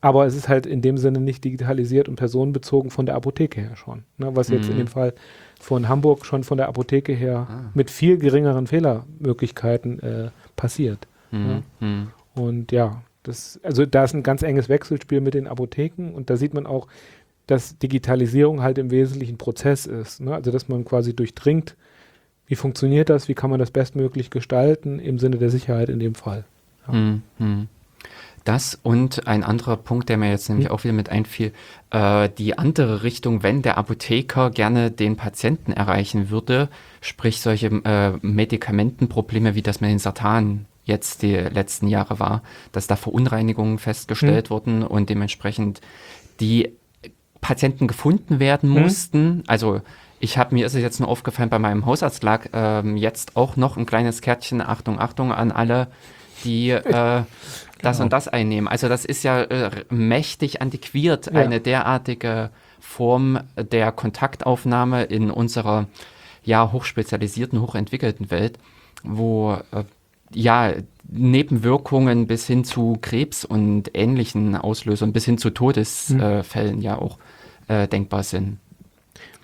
Aber 0.00 0.26
es 0.26 0.34
ist 0.36 0.48
halt 0.48 0.64
in 0.66 0.80
dem 0.82 0.96
Sinne 0.98 1.20
nicht 1.20 1.42
digitalisiert 1.44 2.08
und 2.08 2.16
personenbezogen 2.16 2.90
von 2.90 3.04
der 3.06 3.14
Apotheke 3.16 3.60
her 3.60 3.76
schon. 3.76 4.04
Ne, 4.16 4.34
was 4.36 4.48
jetzt 4.48 4.68
in 4.68 4.74
Mhm. 4.74 4.78
dem 4.78 4.86
Fall 4.88 5.12
von 5.60 5.88
Hamburg 5.88 6.24
schon 6.26 6.42
von 6.44 6.56
der 6.58 6.68
Apotheke 6.68 7.12
her 7.12 7.46
Ah. 7.50 7.70
mit 7.74 7.90
viel 7.90 8.16
geringeren 8.18 8.66
Fehlermöglichkeiten 8.66 10.00
äh, 10.00 10.30
passiert. 10.56 11.06
Mhm. 11.30 11.62
Mhm. 11.80 12.08
Und 12.34 12.72
ja, 12.72 13.02
das, 13.24 13.60
also 13.62 13.84
da 13.86 14.04
ist 14.04 14.14
ein 14.14 14.22
ganz 14.22 14.42
enges 14.42 14.68
Wechselspiel 14.68 15.20
mit 15.20 15.34
den 15.34 15.46
Apotheken 15.48 16.12
und 16.14 16.30
da 16.30 16.36
sieht 16.36 16.54
man 16.54 16.66
auch, 16.66 16.86
dass 17.48 17.78
Digitalisierung 17.78 18.62
halt 18.62 18.78
im 18.78 18.92
Wesentlichen 18.92 19.38
Prozess 19.38 19.86
ist. 19.86 20.20
Ne? 20.20 20.34
Also 20.34 20.52
dass 20.52 20.68
man 20.68 20.84
quasi 20.84 21.16
durchdringt, 21.16 21.76
wie 22.46 22.54
funktioniert 22.54 23.08
das, 23.08 23.26
wie 23.28 23.34
kann 23.34 23.50
man 23.50 23.58
das 23.58 23.70
bestmöglich 23.70 24.30
gestalten 24.30 25.00
im 25.00 25.18
Sinne 25.18 25.38
der 25.38 25.50
Sicherheit 25.50 25.88
in 25.88 25.98
dem 25.98 26.14
Fall. 26.14 26.44
Ja. 26.86 26.92
Hm, 26.92 27.22
hm. 27.38 27.68
Das 28.44 28.78
und 28.82 29.26
ein 29.26 29.44
anderer 29.44 29.76
Punkt, 29.76 30.08
der 30.08 30.16
mir 30.16 30.30
jetzt 30.30 30.48
nämlich 30.48 30.68
Hm. 30.68 30.72
auch 30.74 30.84
wieder 30.84 30.94
mit 30.94 31.08
einfiel, 31.08 31.52
äh, 31.90 32.28
die 32.38 32.56
andere 32.56 33.02
Richtung, 33.02 33.42
wenn 33.42 33.62
der 33.62 33.76
Apotheker 33.76 34.50
gerne 34.50 34.90
den 34.90 35.16
Patienten 35.16 35.72
erreichen 35.72 36.30
würde, 36.30 36.68
sprich 37.00 37.40
solche 37.40 37.66
äh, 37.66 38.12
Medikamentenprobleme, 38.22 39.54
wie 39.54 39.62
das 39.62 39.80
mit 39.80 39.90
den 39.90 39.98
Satan 39.98 40.66
jetzt 40.84 41.22
die 41.22 41.34
letzten 41.34 41.88
Jahre 41.88 42.18
war, 42.18 42.42
dass 42.72 42.86
da 42.86 42.96
Verunreinigungen 42.96 43.78
festgestellt 43.78 44.48
wurden 44.50 44.82
und 44.82 45.10
dementsprechend 45.10 45.82
die 46.40 46.72
Patienten 47.40 47.86
gefunden 47.86 48.40
werden 48.40 48.74
Hm. 48.74 48.82
mussten. 48.82 49.42
Also 49.46 49.80
ich 50.20 50.36
habe 50.38 50.54
mir 50.54 50.66
ist 50.66 50.74
es 50.74 50.82
jetzt 50.82 50.98
nur 51.00 51.08
aufgefallen, 51.08 51.48
bei 51.50 51.58
meinem 51.60 51.86
Hausarzt 51.86 52.22
lag 52.24 52.46
ähm, 52.52 52.96
jetzt 52.96 53.36
auch 53.36 53.56
noch 53.56 53.76
ein 53.76 53.86
kleines 53.86 54.20
Kärtchen, 54.20 54.60
Achtung, 54.60 54.98
Achtung 54.98 55.32
an 55.32 55.52
alle, 55.52 55.86
die 56.44 56.70
äh, 56.70 56.82
das 57.82 57.96
Genau. 57.98 58.04
und 58.04 58.12
das 58.12 58.26
einnehmen. 58.28 58.66
Also 58.66 58.88
das 58.88 59.04
ist 59.04 59.22
ja 59.22 59.42
äh, 59.42 59.70
mächtig 59.90 60.60
antiquiert, 60.60 61.26
Ja. 61.26 61.40
eine 61.40 61.60
derartige 61.60 62.50
Form 62.80 63.38
der 63.56 63.92
Kontaktaufnahme 63.92 65.04
in 65.04 65.30
unserer 65.30 65.86
ja 66.42 66.72
hochspezialisierten, 66.72 67.60
hochentwickelten 67.60 68.30
Welt, 68.32 68.58
wo 69.04 69.52
äh, 69.72 69.84
ja 70.32 70.72
Nebenwirkungen 71.10 72.26
bis 72.26 72.46
hin 72.46 72.64
zu 72.64 72.98
Krebs 73.00 73.44
und 73.44 73.90
ähnlichen 73.94 74.56
Auslösern, 74.56 75.12
bis 75.12 75.24
hin 75.24 75.38
zu 75.38 75.50
Todesfällen 75.50 76.74
Hm. 76.76 76.80
ja 76.80 76.96
auch 76.98 77.18
äh, 77.68 77.86
denkbar 77.88 78.22
sind. 78.22 78.58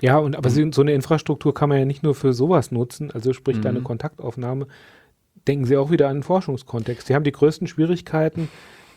Ja, 0.00 0.18
und 0.18 0.36
aber 0.36 0.50
so 0.50 0.62
so 0.72 0.82
eine 0.82 0.92
Infrastruktur 0.92 1.54
kann 1.54 1.68
man 1.68 1.78
ja 1.78 1.84
nicht 1.84 2.02
nur 2.02 2.14
für 2.14 2.32
sowas 2.32 2.70
nutzen, 2.72 3.10
also 3.10 3.32
sprich 3.32 3.58
Mhm. 3.58 3.66
eine 3.66 3.80
Kontaktaufnahme. 3.80 4.66
Denken 5.46 5.66
Sie 5.66 5.76
auch 5.76 5.90
wieder 5.90 6.08
an 6.08 6.18
den 6.18 6.22
Forschungskontext. 6.22 7.06
Sie 7.06 7.14
haben 7.14 7.24
die 7.24 7.32
größten 7.32 7.66
Schwierigkeiten, 7.66 8.48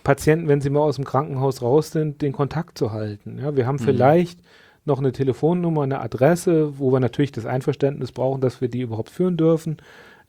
Patienten, 0.04 0.48
wenn 0.48 0.62
sie 0.62 0.70
mal 0.70 0.80
aus 0.82 0.96
dem 0.96 1.04
Krankenhaus 1.06 1.62
raus 1.62 1.92
sind, 1.92 2.22
den 2.22 2.32
Kontakt 2.32 2.78
zu 2.78 2.92
halten. 2.94 3.40
Ja, 3.42 3.56
wir 3.58 3.68
haben 3.68 3.76
Mhm. 3.76 3.80
vielleicht 3.86 4.40
noch 4.86 5.00
eine 5.00 5.12
Telefonnummer, 5.12 5.82
eine 5.84 6.00
Adresse, 6.00 6.80
wo 6.80 6.92
wir 6.94 7.02
natürlich 7.02 7.34
das 7.34 7.46
Einverständnis 7.46 8.14
brauchen, 8.14 8.40
dass 8.40 8.62
wir 8.62 8.70
die 8.70 8.82
überhaupt 8.82 9.10
führen 9.10 9.36
dürfen. 9.36 9.78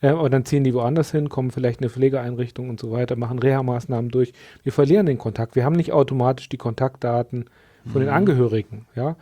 Äh, 0.00 0.08
aber 0.08 0.30
dann 0.30 0.44
ziehen 0.44 0.64
die 0.64 0.74
woanders 0.74 1.12
hin, 1.12 1.28
kommen 1.28 1.50
vielleicht 1.52 1.80
in 1.80 1.84
eine 1.84 1.90
Pflegeeinrichtung 1.90 2.68
und 2.68 2.80
so 2.80 2.90
weiter, 2.90 3.14
machen 3.16 3.38
Reha-Maßnahmen 3.38 4.10
durch. 4.10 4.32
Wir 4.64 4.72
verlieren 4.72 5.06
den 5.06 5.18
Kontakt. 5.18 5.54
Wir 5.54 5.64
haben 5.64 5.76
nicht 5.76 5.92
automatisch 5.92 6.48
die 6.48 6.56
Kontaktdaten 6.56 7.44
von 7.90 8.01
den 8.01 8.10
Mhm. 8.10 8.16
Angehörigen. 8.16 8.86
Ja? 8.94 9.16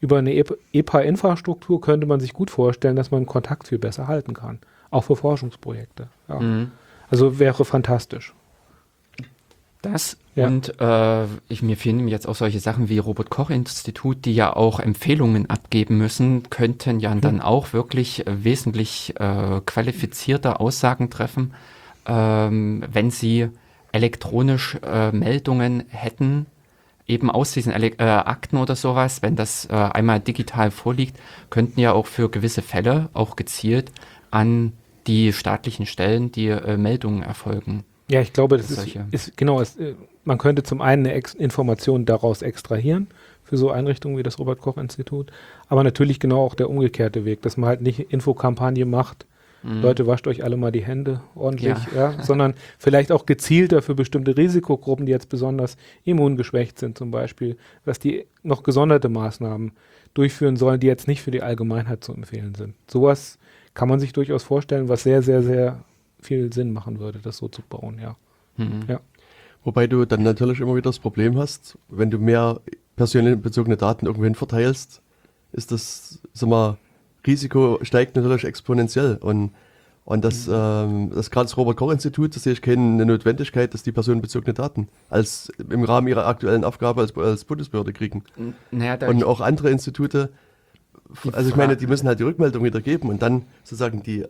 Über 0.00 0.18
eine 0.18 0.32
E 0.34 0.44
EPA-Infrastruktur 0.72 1.80
könnte 1.80 2.06
man 2.06 2.20
sich 2.20 2.32
gut 2.32 2.50
vorstellen, 2.50 2.96
dass 2.96 3.10
man 3.10 3.26
Kontakt 3.26 3.68
viel 3.68 3.78
besser 3.78 4.08
halten 4.08 4.34
kann. 4.34 4.58
Auch 4.90 5.04
für 5.04 5.16
Forschungsprojekte. 5.16 6.08
Ja. 6.28 6.40
Mhm. 6.40 6.70
Also 7.10 7.38
wäre 7.38 7.64
fantastisch. 7.64 8.34
Das 9.82 10.16
Ja. 10.36 10.46
und 10.46 10.80
äh, 10.80 11.24
ich, 11.48 11.62
mir 11.62 11.76
fehlen 11.76 12.06
jetzt 12.08 12.26
auch 12.28 12.36
solche 12.36 12.60
Sachen 12.60 12.88
wie 12.88 12.98
Robert-Koch-Institut, 12.98 14.24
die 14.24 14.34
ja 14.34 14.54
auch 14.54 14.78
Empfehlungen 14.80 15.50
abgeben 15.50 15.98
müssen, 15.98 16.48
könnten 16.50 17.00
ja 17.00 17.14
dann 17.16 17.40
auch 17.40 17.72
wirklich 17.72 18.26
äh, 18.26 18.44
wesentlich 18.44 19.14
äh, 19.18 19.60
qualifizierte 19.66 20.60
Aussagen 20.60 21.10
treffen, 21.10 21.54
ähm, 22.06 22.84
wenn 22.92 23.10
sie 23.10 23.48
elektronisch 23.90 24.78
äh, 24.82 25.10
Meldungen 25.12 25.84
hätten, 25.88 26.46
eben 27.06 27.30
aus 27.30 27.52
diesen 27.52 27.72
Ele 27.72 27.88
äh, 27.98 28.04
Akten 28.04 28.56
oder 28.56 28.76
sowas, 28.76 29.22
wenn 29.22 29.36
das 29.36 29.66
äh, 29.66 29.72
einmal 29.72 30.20
digital 30.20 30.70
vorliegt, 30.70 31.18
könnten 31.50 31.80
ja 31.80 31.92
auch 31.92 32.06
für 32.06 32.28
gewisse 32.28 32.62
Fälle 32.62 33.08
auch 33.12 33.36
gezielt 33.36 33.90
an 34.30 34.72
die 35.06 35.32
staatlichen 35.32 35.86
Stellen 35.86 36.32
die 36.32 36.48
äh, 36.48 36.76
Meldungen 36.76 37.22
erfolgen. 37.22 37.84
Ja, 38.08 38.20
ich 38.20 38.32
glaube, 38.32 38.56
das 38.56 38.70
ist, 38.70 38.98
ist 39.10 39.36
genau, 39.36 39.60
es, 39.60 39.76
äh, 39.76 39.94
man 40.24 40.38
könnte 40.38 40.62
zum 40.62 40.80
einen 40.80 41.06
eine 41.06 41.14
Ex 41.14 41.34
Information 41.34 42.04
daraus 42.04 42.42
extrahieren 42.42 43.08
für 43.42 43.56
so 43.56 43.70
Einrichtungen 43.70 44.16
wie 44.16 44.22
das 44.22 44.38
Robert-Koch-Institut, 44.38 45.32
aber 45.68 45.82
natürlich 45.82 46.20
genau 46.20 46.44
auch 46.44 46.54
der 46.54 46.70
umgekehrte 46.70 47.24
Weg, 47.24 47.42
dass 47.42 47.56
man 47.56 47.68
halt 47.68 47.80
nicht 47.80 47.98
Infokampagne 48.12 48.84
macht, 48.86 49.26
Leute, 49.62 50.06
wascht 50.06 50.26
euch 50.26 50.42
alle 50.42 50.56
mal 50.56 50.72
die 50.72 50.84
Hände 50.84 51.22
ordentlich, 51.34 51.76
ja. 51.94 52.14
sondern 52.22 52.54
vielleicht 52.78 53.12
auch 53.12 53.26
gezielter 53.26 53.80
für 53.80 53.94
bestimmte 53.94 54.36
Risikogruppen, 54.36 55.06
die 55.06 55.12
jetzt 55.12 55.28
besonders 55.28 55.76
immungeschwächt 56.04 56.78
sind 56.78 56.98
zum 56.98 57.10
Beispiel, 57.10 57.56
dass 57.84 57.98
die 57.98 58.26
noch 58.42 58.64
gesonderte 58.64 59.08
Maßnahmen 59.08 59.72
durchführen 60.14 60.56
sollen, 60.56 60.80
die 60.80 60.88
jetzt 60.88 61.06
nicht 61.06 61.22
für 61.22 61.30
die 61.30 61.42
Allgemeinheit 61.42 62.02
zu 62.02 62.12
empfehlen 62.12 62.54
sind. 62.54 62.74
Sowas 62.90 63.38
kann 63.74 63.88
man 63.88 64.00
sich 64.00 64.12
durchaus 64.12 64.42
vorstellen, 64.42 64.88
was 64.88 65.04
sehr, 65.04 65.22
sehr, 65.22 65.42
sehr 65.42 65.84
viel 66.20 66.52
Sinn 66.52 66.72
machen 66.72 66.98
würde, 66.98 67.20
das 67.22 67.38
so 67.38 67.48
zu 67.48 67.62
bauen, 67.62 67.98
ja. 68.00 68.16
Mhm. 68.56 68.80
Ja. 68.88 69.00
Wobei 69.64 69.86
du 69.86 70.04
dann 70.04 70.22
natürlich 70.22 70.60
immer 70.60 70.74
wieder 70.74 70.90
das 70.90 70.98
Problem 70.98 71.38
hast, 71.38 71.78
wenn 71.88 72.10
du 72.10 72.18
mehr 72.18 72.60
personenbezogene 72.96 73.76
Daten 73.76 74.06
irgendwohin 74.06 74.34
verteilst, 74.34 75.02
ist 75.52 75.70
das, 75.70 76.20
sag 76.32 76.48
mal, 76.48 76.78
Risiko 77.26 77.78
steigt 77.82 78.16
natürlich 78.16 78.44
exponentiell. 78.44 79.18
Und, 79.20 79.52
und 80.04 80.24
das, 80.24 80.48
ähm, 80.50 81.10
das 81.14 81.30
gerade 81.30 81.46
das 81.46 81.56
Robert-Koch-Institut, 81.56 82.34
da 82.34 82.40
sehe 82.40 82.52
ich 82.52 82.62
keine 82.62 83.04
Notwendigkeit, 83.04 83.72
dass 83.74 83.82
die 83.82 83.92
personenbezogene 83.92 84.54
Daten 84.54 84.88
als 85.08 85.52
im 85.70 85.84
Rahmen 85.84 86.08
ihrer 86.08 86.26
aktuellen 86.26 86.64
Aufgabe 86.64 87.00
als, 87.00 87.16
als 87.16 87.44
Bundesbehörde 87.44 87.92
kriegen. 87.92 88.24
Naja, 88.70 89.08
Und 89.08 89.24
auch 89.24 89.40
andere 89.40 89.70
Institute, 89.70 90.30
also 91.32 91.48
ich 91.48 91.56
meine, 91.56 91.76
die 91.76 91.86
müssen 91.86 92.08
halt 92.08 92.18
die 92.18 92.24
Rückmeldung 92.24 92.64
wieder 92.64 92.80
geben 92.80 93.08
und 93.08 93.22
dann 93.22 93.44
sozusagen 93.64 94.02
die 94.02 94.24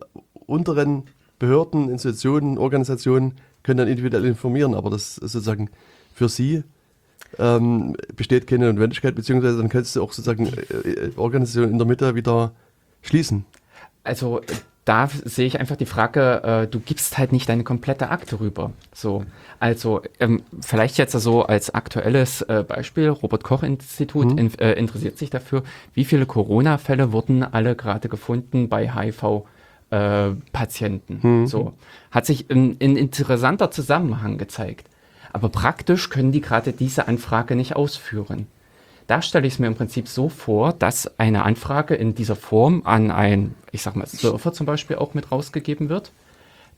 unteren 0.47 1.05
Behörden, 1.39 1.90
Institutionen, 1.90 2.59
Organisationen 2.59 3.35
können 3.62 3.78
dann 3.78 3.89
individuell 3.89 4.24
informieren, 4.24 4.74
aber 4.74 4.90
das 4.90 5.19
ist 5.19 5.32
sozusagen 5.32 5.70
für 6.14 6.28
sie 6.28 6.62
ähm, 7.39 7.97
besteht 8.16 8.47
keine 8.47 8.73
Notwendigkeit, 8.73 9.14
beziehungsweise 9.14 9.59
dann 9.59 9.69
könntest 9.69 9.97
du 9.97 10.02
auch 10.02 10.12
sozusagen 10.12 10.47
äh, 10.47 10.89
äh, 10.89 11.10
Organisationen 11.16 11.73
in 11.73 11.78
der 11.78 11.86
Mitte 11.86 12.14
wieder 12.14 12.52
schließen. 13.02 13.44
Also 14.04 14.40
da 14.84 15.06
sehe 15.06 15.46
ich 15.46 15.60
einfach 15.60 15.76
die 15.76 15.86
Frage, 15.86 16.42
äh, 16.42 16.66
du 16.66 16.80
gibst 16.80 17.16
halt 17.16 17.30
nicht 17.30 17.48
deine 17.48 17.62
komplette 17.62 18.10
Akte 18.10 18.40
rüber. 18.40 18.72
So, 18.92 19.24
also 19.60 20.02
ähm, 20.18 20.42
vielleicht 20.60 20.98
jetzt 20.98 21.12
so 21.12 21.44
als 21.44 21.72
aktuelles 21.72 22.42
äh, 22.42 22.64
Beispiel, 22.66 23.08
Robert 23.08 23.44
Koch 23.44 23.62
Institut 23.62 24.32
Mhm. 24.32 24.38
in, 24.38 24.58
äh, 24.58 24.72
interessiert 24.72 25.18
sich 25.18 25.30
dafür, 25.30 25.62
wie 25.94 26.04
viele 26.04 26.26
Corona-Fälle 26.26 27.12
wurden 27.12 27.44
alle 27.44 27.76
gerade 27.76 28.08
gefunden 28.08 28.68
bei 28.68 28.92
HIV. 28.92 29.44
Äh, 29.90 30.30
Patienten. 30.52 31.20
Mhm. 31.22 31.46
So 31.46 31.74
hat 32.10 32.24
sich 32.24 32.50
ein, 32.50 32.78
ein 32.80 32.96
interessanter 32.96 33.70
Zusammenhang 33.70 34.38
gezeigt. 34.38 34.88
Aber 35.34 35.50
praktisch 35.50 36.08
können 36.08 36.32
die 36.32 36.40
gerade 36.40 36.72
diese 36.72 37.08
Anfrage 37.08 37.56
nicht 37.56 37.76
ausführen. 37.76 38.46
Da 39.12 39.20
stelle 39.20 39.47
ich 39.47 39.52
es 39.52 39.59
mir 39.59 39.66
im 39.66 39.74
Prinzip 39.74 40.09
so 40.09 40.30
vor, 40.30 40.72
dass 40.72 41.18
eine 41.18 41.44
Anfrage 41.44 41.94
in 41.94 42.14
dieser 42.14 42.34
Form 42.34 42.80
an 42.86 43.10
ein, 43.10 43.55
ich 43.70 43.82
sag 43.82 43.94
mal, 43.94 44.06
Surfer 44.06 44.55
zum 44.55 44.64
Beispiel 44.64 44.97
auch 44.97 45.12
mit 45.12 45.30
rausgegeben 45.30 45.90
wird, 45.90 46.12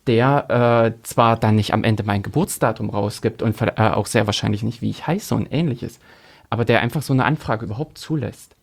der 0.08 0.90
äh, 0.96 1.04
zwar 1.04 1.36
dann 1.38 1.54
nicht 1.54 1.72
am 1.72 1.84
Ende 1.84 2.02
mein 2.02 2.24
Geburtsdatum 2.24 2.90
rausgibt 2.90 3.40
und 3.40 3.54
äh, 3.62 3.70
auch 3.76 4.06
sehr 4.06 4.26
wahrscheinlich 4.26 4.64
nicht, 4.64 4.82
wie 4.82 4.90
ich 4.90 5.06
heiße 5.06 5.32
und 5.32 5.46
ähnliches, 5.52 6.00
aber 6.50 6.64
der 6.64 6.80
einfach 6.80 7.02
so 7.02 7.12
eine 7.12 7.24
Anfrage 7.24 7.66
überhaupt 7.66 7.98
zulässt. 7.98 8.56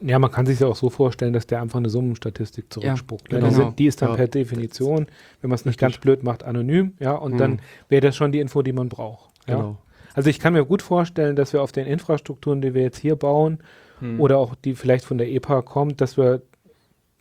Ja, 0.00 0.18
man 0.18 0.32
kann 0.32 0.46
sich 0.46 0.58
ja 0.58 0.66
auch 0.66 0.74
so 0.74 0.90
vorstellen, 0.90 1.32
dass 1.32 1.46
der 1.46 1.62
einfach 1.62 1.78
eine 1.78 1.90
Summenstatistik 1.90 2.64
zurückspuckt. 2.72 3.32
Ja, 3.32 3.38
ne? 3.38 3.44
die, 3.44 3.50
genau. 3.54 3.66
sind, 3.66 3.78
die 3.78 3.86
ist 3.86 4.02
dann 4.02 4.08
Ja. 4.10 4.16
per 4.16 4.26
Definition, 4.26 5.06
wenn 5.40 5.50
man 5.50 5.54
es 5.54 5.64
nicht 5.64 5.78
ganz 5.78 5.98
blöd 5.98 6.24
macht, 6.24 6.42
anonym, 6.42 6.94
ja, 6.98 7.12
und 7.12 7.34
Mhm. 7.34 7.38
dann 7.38 7.60
wäre 7.88 8.00
das 8.00 8.16
schon 8.16 8.32
die 8.32 8.40
Info, 8.40 8.62
die 8.62 8.72
man 8.72 8.88
braucht. 8.88 9.30
Ja? 9.46 9.54
Genau. 9.54 9.76
Also 10.18 10.30
ich 10.30 10.38
kann 10.38 10.52
mir 10.52 10.64
gut 10.64 10.82
vorstellen, 10.82 11.36
dass 11.36 11.52
wir 11.52 11.62
auf 11.62 11.72
den 11.72 11.86
Infrastrukturen, 11.86 12.60
die 12.60 12.74
wir 12.74 12.82
jetzt 12.82 12.98
hier 12.98 13.16
bauen, 13.16 13.58
Hm. 14.00 14.20
oder 14.20 14.38
auch 14.38 14.54
die 14.54 14.74
vielleicht 14.74 15.04
von 15.04 15.18
der 15.18 15.30
EPA 15.30 15.62
kommt, 15.62 16.00
dass 16.00 16.16
wir 16.16 16.42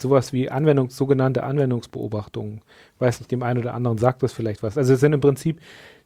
sowas 0.02 0.32
wie 0.32 0.50
Anwendungs, 0.50 0.96
sogenannte 0.96 1.44
Anwendungsbeobachtungen, 1.44 2.62
weiß 3.00 3.20
nicht, 3.20 3.32
dem 3.32 3.42
einen 3.42 3.60
oder 3.60 3.74
anderen 3.74 3.98
sagt 3.98 4.22
das 4.22 4.34
vielleicht 4.34 4.62
was. 4.62 4.78
Also 4.78 4.94
es 4.94 5.00
sind 5.00 5.14
im 5.14 5.22
Prinzip 5.22 5.60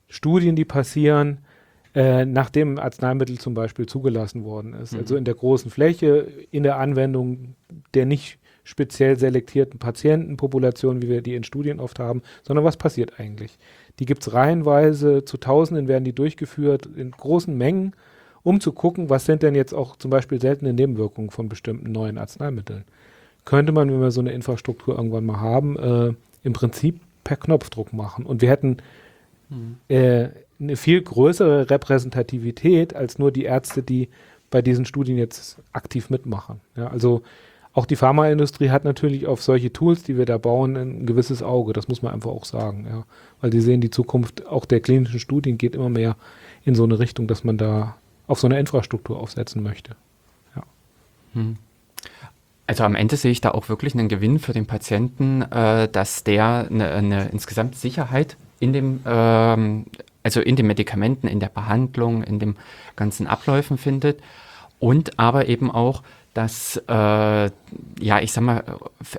Studien, 0.07 0.55
die 0.55 0.63
passieren, 0.63 1.39
äh, 1.93 2.25
nachdem 2.25 2.75
ein 2.75 2.79
Arzneimittel 2.79 3.37
zum 3.37 3.53
Beispiel 3.53 3.85
zugelassen 3.85 4.45
worden 4.45 4.73
ist. 4.73 4.93
Mhm. 4.93 4.99
Also 4.99 5.15
in 5.17 5.25
der 5.25 5.35
großen 5.35 5.69
Fläche, 5.69 6.27
in 6.51 6.63
der 6.63 6.77
Anwendung 6.77 7.55
der 7.93 8.05
nicht 8.05 8.39
speziell 8.63 9.17
selektierten 9.17 9.79
Patientenpopulationen, 9.79 11.01
wie 11.01 11.09
wir 11.09 11.21
die 11.21 11.35
in 11.35 11.43
Studien 11.43 11.79
oft 11.79 11.99
haben, 11.99 12.21
sondern 12.43 12.63
was 12.63 12.77
passiert 12.77 13.19
eigentlich? 13.19 13.57
Die 14.01 14.07
gibt 14.07 14.23
es 14.23 14.33
reihenweise, 14.33 15.25
zu 15.25 15.37
Tausenden 15.37 15.87
werden 15.87 16.03
die 16.03 16.11
durchgeführt 16.11 16.89
in 16.97 17.11
großen 17.11 17.55
Mengen, 17.55 17.93
um 18.41 18.59
zu 18.59 18.71
gucken, 18.71 19.11
was 19.11 19.27
sind 19.27 19.43
denn 19.43 19.53
jetzt 19.53 19.75
auch 19.75 19.95
zum 19.95 20.09
Beispiel 20.09 20.41
seltene 20.41 20.73
Nebenwirkungen 20.73 21.29
von 21.29 21.47
bestimmten 21.47 21.91
neuen 21.91 22.17
Arzneimitteln. 22.17 22.83
Könnte 23.45 23.71
man, 23.71 23.91
wenn 23.91 24.01
wir 24.01 24.09
so 24.09 24.19
eine 24.19 24.31
Infrastruktur 24.31 24.95
irgendwann 24.97 25.27
mal 25.27 25.39
haben, 25.39 25.77
äh, 25.77 26.13
im 26.43 26.53
Prinzip 26.53 26.99
per 27.23 27.37
Knopfdruck 27.37 27.93
machen. 27.93 28.25
Und 28.25 28.41
wir 28.41 28.49
hätten 28.49 28.77
mhm. 29.49 29.77
äh, 29.87 30.29
eine 30.59 30.77
viel 30.77 31.03
größere 31.03 31.69
Repräsentativität 31.69 32.95
als 32.95 33.19
nur 33.19 33.31
die 33.31 33.43
Ärzte, 33.43 33.83
die 33.83 34.09
bei 34.49 34.63
diesen 34.63 34.85
Studien 34.85 35.19
jetzt 35.19 35.59
aktiv 35.73 36.09
mitmachen. 36.09 36.59
Ja, 36.75 36.87
also 36.87 37.21
auch 37.73 37.85
die 37.85 37.95
Pharmaindustrie 37.95 38.69
hat 38.69 38.83
natürlich 38.83 39.27
auf 39.27 39.41
solche 39.41 39.71
Tools, 39.71 40.03
die 40.03 40.17
wir 40.17 40.25
da 40.25 40.37
bauen, 40.37 40.75
ein 40.75 41.05
gewisses 41.05 41.41
Auge. 41.41 41.71
Das 41.71 41.87
muss 41.87 42.01
man 42.01 42.13
einfach 42.13 42.31
auch 42.31 42.43
sagen. 42.43 42.85
Ja. 42.89 43.05
Weil 43.39 43.51
sie 43.53 43.61
sehen, 43.61 43.79
die 43.79 43.89
Zukunft 43.89 44.45
auch 44.45 44.65
der 44.65 44.81
klinischen 44.81 45.19
Studien 45.19 45.57
geht 45.57 45.75
immer 45.75 45.89
mehr 45.89 46.17
in 46.65 46.75
so 46.75 46.83
eine 46.83 46.99
Richtung, 46.99 47.27
dass 47.27 47.43
man 47.43 47.57
da 47.57 47.95
auf 48.27 48.39
so 48.39 48.47
eine 48.47 48.59
Infrastruktur 48.59 49.19
aufsetzen 49.19 49.63
möchte. 49.63 49.95
Ja. 50.55 50.63
Hm. 51.33 51.57
Also 52.67 52.83
am 52.83 52.95
Ende 52.95 53.15
sehe 53.17 53.31
ich 53.31 53.41
da 53.41 53.51
auch 53.51 53.69
wirklich 53.69 53.93
einen 53.95 54.09
Gewinn 54.09 54.39
für 54.39 54.53
den 54.53 54.65
Patienten, 54.65 55.41
äh, 55.41 55.87
dass 55.89 56.23
der 56.23 56.67
eine, 56.69 56.89
eine, 56.91 57.29
insgesamt 57.29 57.75
Sicherheit 57.75 58.37
in 58.59 58.73
dem, 58.73 59.01
ähm, 59.05 59.85
also 60.23 60.41
in 60.41 60.55
den 60.55 60.67
Medikamenten, 60.67 61.27
in 61.27 61.39
der 61.39 61.49
Behandlung, 61.49 62.23
in 62.23 62.39
den 62.39 62.57
ganzen 62.95 63.27
Abläufen 63.27 63.77
findet 63.77 64.19
und 64.79 65.19
aber 65.19 65.47
eben 65.47 65.71
auch, 65.71 66.03
dass, 66.33 66.81
äh, 66.87 66.91
ja, 66.91 68.19
ich 68.21 68.31
sag 68.31 68.43
mal, 68.43 68.63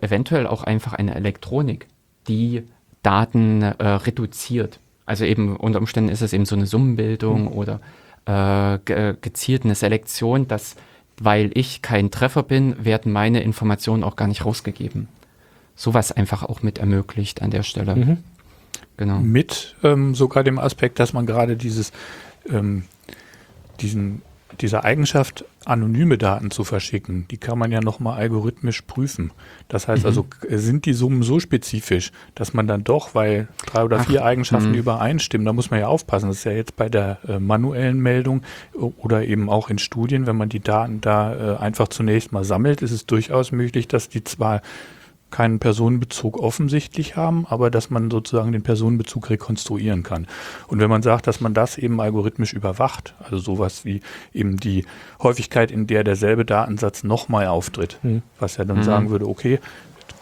eventuell 0.00 0.46
auch 0.46 0.64
einfach 0.64 0.94
eine 0.94 1.14
Elektronik, 1.14 1.86
die 2.28 2.64
Daten 3.02 3.62
äh, 3.62 3.86
reduziert. 3.86 4.78
Also 5.04 5.24
eben 5.24 5.56
unter 5.56 5.78
Umständen 5.78 6.10
ist 6.10 6.22
es 6.22 6.32
eben 6.32 6.44
so 6.44 6.54
eine 6.54 6.66
Summenbildung 6.66 7.42
mhm. 7.42 7.48
oder 7.48 7.80
äh, 8.24 8.78
ge 8.84 9.16
gezielt 9.20 9.64
eine 9.64 9.74
Selektion, 9.74 10.48
dass, 10.48 10.76
weil 11.18 11.50
ich 11.54 11.82
kein 11.82 12.10
Treffer 12.10 12.42
bin, 12.42 12.84
werden 12.84 13.12
meine 13.12 13.42
Informationen 13.42 14.04
auch 14.04 14.16
gar 14.16 14.28
nicht 14.28 14.44
rausgegeben. 14.44 15.08
Sowas 15.74 16.12
einfach 16.12 16.44
auch 16.44 16.62
mit 16.62 16.78
ermöglicht 16.78 17.42
an 17.42 17.50
der 17.50 17.62
Stelle. 17.62 17.96
Mhm. 17.96 18.18
Genau. 18.96 19.18
Mit 19.18 19.74
ähm, 19.82 20.14
sogar 20.14 20.44
dem 20.44 20.58
Aspekt, 20.58 20.98
dass 20.98 21.12
man 21.12 21.26
gerade 21.26 21.56
dieses, 21.56 21.92
ähm, 22.48 22.84
diesen 23.80 24.22
diese 24.60 24.84
Eigenschaft, 24.84 25.44
anonyme 25.64 26.18
Daten 26.18 26.50
zu 26.50 26.64
verschicken, 26.64 27.26
die 27.30 27.36
kann 27.36 27.58
man 27.58 27.70
ja 27.70 27.80
nochmal 27.80 28.18
algorithmisch 28.18 28.82
prüfen. 28.82 29.30
Das 29.68 29.88
heißt 29.88 30.02
mhm. 30.02 30.06
also, 30.06 30.26
sind 30.48 30.86
die 30.86 30.92
Summen 30.92 31.22
so 31.22 31.40
spezifisch, 31.40 32.10
dass 32.34 32.52
man 32.52 32.66
dann 32.66 32.84
doch, 32.84 33.14
weil 33.14 33.48
drei 33.66 33.84
oder 33.84 33.98
Ach, 34.00 34.06
vier 34.06 34.24
Eigenschaften 34.24 34.72
mh. 34.72 34.78
übereinstimmen, 34.78 35.44
da 35.44 35.52
muss 35.52 35.70
man 35.70 35.80
ja 35.80 35.86
aufpassen. 35.86 36.28
Das 36.28 36.38
ist 36.38 36.44
ja 36.44 36.52
jetzt 36.52 36.76
bei 36.76 36.88
der 36.88 37.18
äh, 37.28 37.38
manuellen 37.38 38.00
Meldung 38.00 38.42
oder 38.72 39.24
eben 39.24 39.48
auch 39.48 39.70
in 39.70 39.78
Studien, 39.78 40.26
wenn 40.26 40.36
man 40.36 40.48
die 40.48 40.60
Daten 40.60 41.00
da 41.00 41.54
äh, 41.54 41.56
einfach 41.58 41.88
zunächst 41.88 42.32
mal 42.32 42.44
sammelt, 42.44 42.82
ist 42.82 42.92
es 42.92 43.06
durchaus 43.06 43.52
möglich, 43.52 43.88
dass 43.88 44.08
die 44.08 44.24
zwar 44.24 44.62
keinen 45.32 45.58
Personenbezug 45.58 46.38
offensichtlich 46.38 47.16
haben, 47.16 47.46
aber 47.48 47.70
dass 47.70 47.90
man 47.90 48.10
sozusagen 48.10 48.52
den 48.52 48.62
Personenbezug 48.62 49.30
rekonstruieren 49.30 50.04
kann. 50.04 50.28
Und 50.68 50.78
wenn 50.78 50.88
man 50.88 51.02
sagt, 51.02 51.26
dass 51.26 51.40
man 51.40 51.54
das 51.54 51.78
eben 51.78 52.00
algorithmisch 52.00 52.52
überwacht, 52.52 53.14
also 53.18 53.38
sowas 53.38 53.84
wie 53.84 54.00
eben 54.32 54.58
die 54.58 54.86
Häufigkeit, 55.20 55.72
in 55.72 55.88
der 55.88 56.04
derselbe 56.04 56.44
Datensatz 56.44 57.02
nochmal 57.02 57.48
auftritt, 57.48 57.98
mhm. 58.02 58.22
was 58.38 58.56
ja 58.58 58.64
dann 58.64 58.78
mhm. 58.78 58.82
sagen 58.84 59.10
würde, 59.10 59.26
okay, 59.26 59.58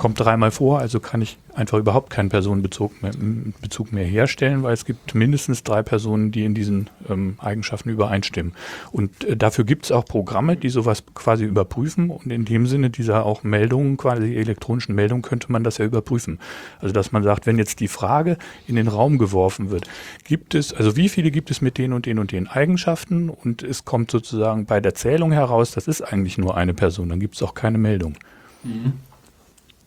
kommt 0.00 0.18
dreimal 0.18 0.50
vor, 0.50 0.78
also 0.78 0.98
kann 0.98 1.20
ich 1.20 1.36
einfach 1.54 1.76
überhaupt 1.76 2.08
keinen 2.08 2.30
Personenbezug 2.30 3.02
mehr, 3.02 3.12
Bezug 3.60 3.92
mehr 3.92 4.06
herstellen, 4.06 4.62
weil 4.62 4.72
es 4.72 4.86
gibt 4.86 5.14
mindestens 5.14 5.62
drei 5.62 5.82
Personen, 5.82 6.32
die 6.32 6.46
in 6.46 6.54
diesen 6.54 6.88
ähm, 7.10 7.34
Eigenschaften 7.38 7.90
übereinstimmen. 7.90 8.54
Und 8.92 9.24
äh, 9.24 9.36
dafür 9.36 9.64
gibt 9.64 9.84
es 9.84 9.92
auch 9.92 10.06
Programme, 10.06 10.56
die 10.56 10.70
sowas 10.70 11.04
quasi 11.14 11.44
überprüfen 11.44 12.08
und 12.08 12.32
in 12.32 12.46
dem 12.46 12.66
Sinne 12.66 12.88
dieser 12.88 13.26
auch 13.26 13.42
Meldungen, 13.42 13.98
quasi 13.98 14.36
elektronischen 14.36 14.94
Meldungen, 14.94 15.20
könnte 15.20 15.52
man 15.52 15.64
das 15.64 15.76
ja 15.76 15.84
überprüfen. 15.84 16.38
Also 16.80 16.94
dass 16.94 17.12
man 17.12 17.22
sagt, 17.22 17.46
wenn 17.46 17.58
jetzt 17.58 17.80
die 17.80 17.88
Frage 17.88 18.38
in 18.66 18.76
den 18.76 18.88
Raum 18.88 19.18
geworfen 19.18 19.70
wird, 19.70 19.86
gibt 20.24 20.54
es, 20.54 20.72
also 20.72 20.96
wie 20.96 21.10
viele 21.10 21.30
gibt 21.30 21.50
es 21.50 21.60
mit 21.60 21.76
den 21.76 21.92
und 21.92 22.06
den 22.06 22.18
und 22.18 22.32
den 22.32 22.48
Eigenschaften 22.48 23.28
und 23.28 23.62
es 23.62 23.84
kommt 23.84 24.10
sozusagen 24.10 24.64
bei 24.64 24.80
der 24.80 24.94
Zählung 24.94 25.30
heraus, 25.30 25.72
das 25.72 25.88
ist 25.88 26.00
eigentlich 26.00 26.38
nur 26.38 26.56
eine 26.56 26.72
Person, 26.72 27.10
dann 27.10 27.20
gibt 27.20 27.34
es 27.34 27.42
auch 27.42 27.52
keine 27.52 27.76
Meldung. 27.76 28.16
Mhm. 28.64 28.94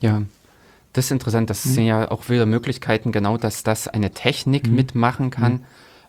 Ja, 0.03 0.21
das 0.91 1.05
ist 1.05 1.11
interessant. 1.11 1.49
Das 1.49 1.65
mhm. 1.65 1.69
sind 1.71 1.85
ja 1.85 2.11
auch 2.11 2.29
wieder 2.29 2.45
Möglichkeiten, 2.45 3.11
genau, 3.11 3.37
dass 3.37 3.63
das 3.63 3.87
eine 3.87 4.11
Technik 4.11 4.67
mhm. 4.67 4.75
mitmachen 4.75 5.29
kann. 5.31 5.53
Mhm. 5.53 5.59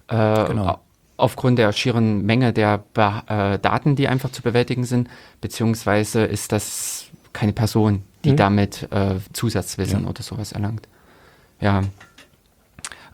Äh, 0.08 0.44
genau. 0.48 0.80
Aufgrund 1.16 1.60
der 1.60 1.72
schieren 1.72 2.26
Menge 2.26 2.52
der 2.52 2.78
Be 2.92 3.22
äh, 3.28 3.58
Daten, 3.60 3.94
die 3.94 4.08
einfach 4.08 4.32
zu 4.32 4.42
bewältigen 4.42 4.84
sind, 4.84 5.08
beziehungsweise 5.40 6.24
ist 6.24 6.50
das 6.50 7.06
keine 7.32 7.52
Person, 7.52 8.02
die 8.24 8.32
mhm. 8.32 8.36
damit 8.36 8.88
äh, 8.90 9.20
Zusatzwissen 9.32 10.02
ja. 10.02 10.08
oder 10.08 10.22
sowas 10.24 10.50
erlangt. 10.50 10.88
Ja. 11.60 11.82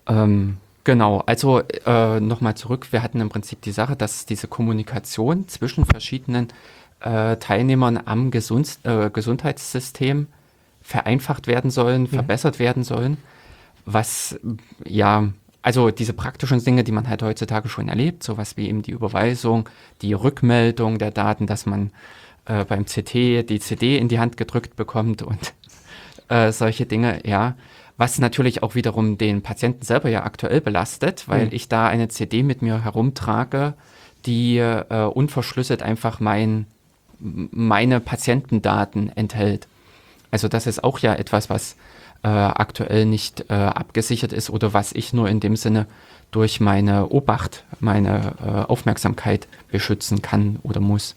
Ähm, 0.08 0.56
genau, 0.84 1.18
also 1.26 1.60
äh, 1.60 2.20
nochmal 2.20 2.56
zurück. 2.56 2.88
Wir 2.90 3.02
hatten 3.02 3.20
im 3.20 3.28
Prinzip 3.28 3.60
die 3.60 3.72
Sache, 3.72 3.96
dass 3.96 4.24
diese 4.24 4.48
Kommunikation 4.48 5.46
zwischen 5.46 5.84
verschiedenen 5.84 6.48
äh, 7.00 7.36
Teilnehmern 7.36 8.00
am 8.02 8.30
Gesund 8.30 8.78
äh, 8.84 9.10
Gesundheitssystem 9.10 10.26
vereinfacht 10.82 11.46
werden 11.46 11.70
sollen, 11.70 12.02
mhm. 12.02 12.08
verbessert 12.08 12.58
werden 12.58 12.84
sollen. 12.84 13.18
Was 13.86 14.38
ja, 14.84 15.28
also 15.62 15.90
diese 15.90 16.12
praktischen 16.12 16.62
Dinge, 16.62 16.84
die 16.84 16.92
man 16.92 17.08
halt 17.08 17.22
heutzutage 17.22 17.68
schon 17.68 17.88
erlebt, 17.88 18.22
sowas 18.22 18.56
wie 18.56 18.68
eben 18.68 18.82
die 18.82 18.92
Überweisung, 18.92 19.68
die 20.02 20.12
Rückmeldung 20.12 20.98
der 20.98 21.10
Daten, 21.10 21.46
dass 21.46 21.66
man 21.66 21.90
äh, 22.46 22.64
beim 22.64 22.86
CT 22.86 23.14
die 23.48 23.60
CD 23.60 23.98
in 23.98 24.08
die 24.08 24.18
Hand 24.18 24.36
gedrückt 24.36 24.76
bekommt 24.76 25.22
und 25.22 25.52
äh, 26.28 26.52
solche 26.52 26.86
Dinge, 26.86 27.20
ja. 27.26 27.56
Was 27.96 28.18
natürlich 28.18 28.62
auch 28.62 28.74
wiederum 28.74 29.18
den 29.18 29.42
Patienten 29.42 29.84
selber 29.84 30.08
ja 30.08 30.24
aktuell 30.24 30.62
belastet, 30.62 31.28
weil 31.28 31.46
mhm. 31.46 31.52
ich 31.52 31.68
da 31.68 31.86
eine 31.86 32.08
CD 32.08 32.42
mit 32.42 32.62
mir 32.62 32.82
herumtrage, 32.82 33.74
die 34.24 34.56
äh, 34.56 34.84
unverschlüsselt 35.04 35.82
einfach 35.82 36.18
mein, 36.18 36.66
meine 37.18 38.00
Patientendaten 38.00 39.14
enthält. 39.14 39.68
Also 40.30 40.48
das 40.48 40.66
ist 40.66 40.84
auch 40.84 40.98
ja 41.00 41.14
etwas, 41.14 41.50
was 41.50 41.76
äh, 42.22 42.28
aktuell 42.28 43.06
nicht 43.06 43.46
äh, 43.48 43.54
abgesichert 43.54 44.32
ist 44.32 44.50
oder 44.50 44.72
was 44.72 44.92
ich 44.92 45.12
nur 45.12 45.28
in 45.28 45.40
dem 45.40 45.56
Sinne 45.56 45.86
durch 46.30 46.60
meine 46.60 47.08
Obacht, 47.08 47.64
meine 47.80 48.34
äh, 48.44 48.70
Aufmerksamkeit 48.70 49.48
beschützen 49.70 50.22
kann 50.22 50.58
oder 50.62 50.80
muss. 50.80 51.16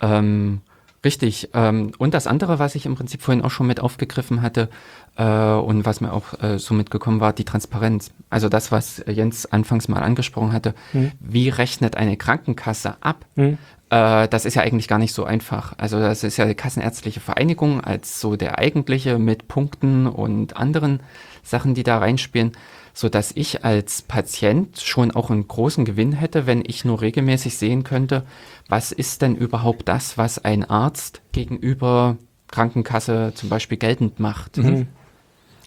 Ähm, 0.00 0.60
richtig. 1.04 1.50
Ähm, 1.52 1.92
und 1.98 2.14
das 2.14 2.26
andere, 2.26 2.58
was 2.58 2.74
ich 2.74 2.86
im 2.86 2.94
Prinzip 2.94 3.20
vorhin 3.22 3.44
auch 3.44 3.50
schon 3.50 3.66
mit 3.66 3.80
aufgegriffen 3.80 4.42
hatte 4.42 4.68
äh, 5.16 5.24
und 5.24 5.84
was 5.84 6.00
mir 6.00 6.12
auch 6.12 6.40
äh, 6.42 6.58
so 6.58 6.74
mitgekommen 6.74 7.20
war, 7.20 7.32
die 7.32 7.44
Transparenz. 7.44 8.10
Also 8.30 8.48
das, 8.48 8.72
was 8.72 9.02
Jens 9.06 9.46
anfangs 9.46 9.88
mal 9.88 10.02
angesprochen 10.02 10.52
hatte. 10.52 10.74
Mhm. 10.92 11.12
Wie 11.20 11.48
rechnet 11.48 11.96
eine 11.96 12.16
Krankenkasse 12.16 12.96
ab, 13.00 13.24
mhm. 13.34 13.58
Äh, 13.90 14.28
das 14.28 14.44
ist 14.44 14.54
ja 14.54 14.62
eigentlich 14.62 14.88
gar 14.88 14.98
nicht 14.98 15.12
so 15.12 15.24
einfach. 15.24 15.74
Also 15.78 15.98
das 16.00 16.24
ist 16.24 16.36
ja 16.36 16.46
die 16.46 16.54
Kassenärztliche 16.54 17.20
Vereinigung 17.20 17.80
als 17.80 18.20
so 18.20 18.36
der 18.36 18.58
eigentliche 18.58 19.18
mit 19.18 19.48
Punkten 19.48 20.06
und 20.06 20.56
anderen 20.56 21.00
Sachen, 21.42 21.74
die 21.74 21.84
da 21.84 21.98
reinspielen, 21.98 22.52
so 22.92 23.08
dass 23.08 23.30
ich 23.32 23.64
als 23.64 24.02
Patient 24.02 24.80
schon 24.80 25.12
auch 25.12 25.30
einen 25.30 25.46
großen 25.46 25.84
Gewinn 25.84 26.12
hätte, 26.12 26.46
wenn 26.46 26.62
ich 26.66 26.84
nur 26.84 27.00
regelmäßig 27.00 27.56
sehen 27.58 27.84
könnte, 27.84 28.24
was 28.68 28.90
ist 28.90 29.22
denn 29.22 29.36
überhaupt 29.36 29.88
das, 29.88 30.18
was 30.18 30.44
ein 30.44 30.64
Arzt 30.64 31.20
gegenüber 31.32 32.16
Krankenkasse 32.48 33.32
zum 33.34 33.48
Beispiel 33.48 33.78
geltend 33.78 34.18
macht. 34.18 34.56
Mhm. 34.56 34.88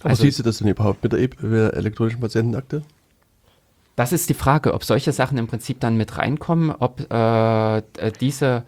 Aber 0.01 0.11
also, 0.11 0.23
siehst 0.23 0.39
du 0.39 0.43
das 0.43 0.57
denn 0.57 0.67
überhaupt 0.67 1.03
mit 1.03 1.13
der, 1.13 1.19
e 1.19 1.29
elektronischen 1.75 2.19
Patientenakte? 2.19 2.83
Das 3.99 4.13
ist 4.13 4.29
die 4.29 4.33
Frage, 4.33 4.73
ob 4.73 4.85
solche 4.85 5.11
Sachen 5.11 5.37
im 5.37 5.47
Prinzip 5.47 5.81
dann 5.81 5.97
mit 5.97 6.17
reinkommen, 6.17 6.71
ob 6.71 7.01
äh, 7.11 7.77
äh 7.79 7.81
diese, 8.21 8.63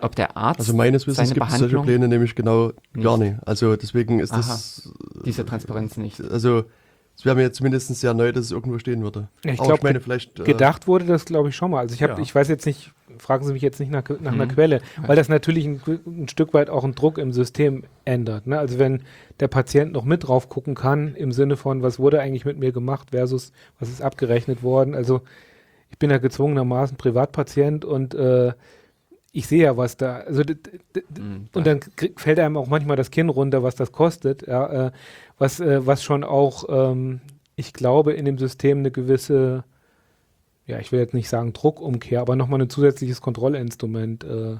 ob 0.00 0.14
der 0.14 0.36
Arzt. 0.36 0.60
Also 0.60 0.72
meines 0.72 1.04
Wissens 1.08 1.34
gibt 1.34 1.48
es 1.48 1.58
solche 1.58 1.80
Pläne 1.80 2.06
nämlich 2.06 2.36
genau 2.36 2.70
nicht. 2.94 3.02
gar 3.02 3.18
nicht. 3.18 3.38
Also 3.44 3.74
deswegen 3.74 4.20
ist 4.20 4.30
Aha, 4.30 4.36
das. 4.38 4.88
Diese 5.24 5.44
Transparenz 5.44 5.96
nicht. 5.96 6.20
Also 6.20 6.62
es 7.18 7.24
wäre 7.24 7.34
mir 7.34 7.50
zumindest 7.50 7.92
sehr 7.96 8.14
neu, 8.14 8.30
dass 8.30 8.44
es 8.44 8.50
irgendwo 8.52 8.78
stehen 8.78 9.02
würde. 9.02 9.26
Ich 9.42 9.58
glaube, 9.58 9.88
äh, 9.90 10.44
gedacht 10.44 10.86
wurde 10.86 11.06
das, 11.06 11.24
glaube 11.24 11.48
ich, 11.48 11.56
schon 11.56 11.72
mal. 11.72 11.80
Also 11.80 11.96
ich 11.96 12.02
habe, 12.04 12.12
ja. 12.12 12.18
ich 12.20 12.32
weiß 12.32 12.46
jetzt 12.46 12.64
nicht, 12.64 12.92
fragen 13.18 13.44
Sie 13.44 13.52
mich 13.52 13.62
jetzt 13.62 13.80
nicht 13.80 13.90
nach, 13.90 14.08
nach 14.08 14.32
mhm. 14.32 14.40
einer 14.40 14.46
Quelle, 14.46 14.80
weil 15.06 15.16
das 15.16 15.28
natürlich 15.28 15.66
ein, 15.66 15.80
ein, 16.06 16.28
Stück 16.28 16.54
weit 16.54 16.70
auch 16.70 16.84
einen 16.84 16.94
Druck 16.94 17.18
im 17.18 17.32
System 17.32 17.84
ändert. 18.04 18.46
Ne? 18.46 18.58
Also 18.58 18.78
wenn 18.78 19.02
der 19.40 19.48
Patient 19.48 19.92
noch 19.92 20.04
mit 20.04 20.26
drauf 20.26 20.48
gucken 20.48 20.74
kann, 20.74 21.14
im 21.14 21.32
Sinne 21.32 21.56
von, 21.56 21.82
was 21.82 21.98
wurde 21.98 22.20
eigentlich 22.20 22.44
mit 22.44 22.58
mir 22.58 22.72
gemacht 22.72 23.08
versus 23.10 23.52
was 23.78 23.88
ist 23.88 24.02
abgerechnet 24.02 24.62
worden. 24.62 24.94
Also 24.94 25.22
ich 25.90 25.98
bin 25.98 26.10
ja 26.10 26.18
gezwungenermaßen 26.18 26.96
Privatpatient 26.96 27.84
und 27.84 28.14
äh, 28.14 28.52
ich 29.32 29.46
sehe 29.46 29.64
ja, 29.64 29.76
was 29.76 29.96
da, 29.96 30.18
also 30.18 30.42
mhm, 30.42 31.48
und 31.52 31.66
dann 31.66 31.80
fällt 32.16 32.38
einem 32.38 32.56
auch 32.58 32.68
manchmal 32.68 32.96
das 32.96 33.10
Kinn 33.10 33.30
runter, 33.30 33.62
was 33.62 33.74
das 33.74 33.90
kostet, 33.90 34.46
ja, 34.46 34.88
äh, 34.88 34.90
was, 35.38 35.58
äh, 35.58 35.86
was 35.86 36.02
schon 36.02 36.22
auch, 36.22 36.64
ähm, 36.68 37.20
ich 37.56 37.72
glaube, 37.72 38.12
in 38.12 38.26
dem 38.26 38.38
System 38.38 38.78
eine 38.78 38.90
gewisse, 38.90 39.64
ja, 40.72 40.78
ich 40.80 40.90
will 40.90 41.00
jetzt 41.00 41.14
nicht 41.14 41.28
sagen 41.28 41.52
Druckumkehr, 41.52 42.20
aber 42.20 42.34
nochmal 42.34 42.60
ein 42.60 42.70
zusätzliches 42.70 43.20
Kontrollinstrument 43.20 44.24
äh, 44.24 44.56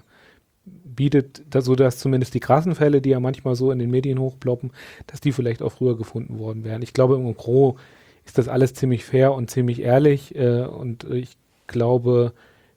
bietet, 0.64 1.43
da, 1.48 1.62
so 1.62 1.74
dass 1.74 1.98
zumindest 1.98 2.34
die 2.34 2.40
krassen 2.40 2.74
Fälle, 2.74 3.01
die 3.01 3.10
ja 3.10 3.20
manchmal 3.20 3.56
so 3.56 3.72
in 3.72 3.78
den 3.78 3.90
Medien 3.90 4.18
hochploppen, 4.18 4.70
dass 5.06 5.20
die 5.20 5.32
vielleicht 5.32 5.62
auch 5.62 5.72
früher 5.72 5.97
gefunden 5.97 6.39
worden 6.39 6.64
wären. 6.64 6.82
Ich 6.82 6.93
glaube, 6.93 7.14
im 7.14 7.34
Gro 7.34 7.78
ist 8.26 8.36
das 8.36 8.47
alles 8.47 8.74
ziemlich 8.74 9.05
fair 9.05 9.32
und 9.32 9.51
ziemlich 9.51 9.80
ehrlich 9.80 10.34
äh, 10.36 10.64
und 10.64 11.05
ich 11.05 11.36
glaube, 11.66 12.34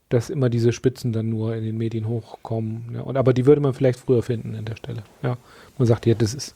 dass 0.08 0.30
immer 0.30 0.50
diese 0.50 0.72
Spitzen 0.72 1.12
dann 1.12 1.30
nur 1.30 1.56
in 1.56 1.66
den 1.66 1.78
Medien 1.78 2.08
hochkommen. 2.08 2.92
Ja. 2.94 3.02
Und, 3.02 3.18
aber 3.18 3.34
die 3.34 3.46
würde 3.46 3.62
man 3.62 3.74
vielleicht 3.74 4.00
früher 4.00 4.24
finden 4.24 4.56
an 4.56 4.66
der 4.66 4.78
Stelle. 4.78 5.04
Ja. 5.22 5.38
Man 5.78 5.88
sagt, 5.88 6.06
ja, 6.06 6.14
das 6.14 6.34
ist, 6.34 6.56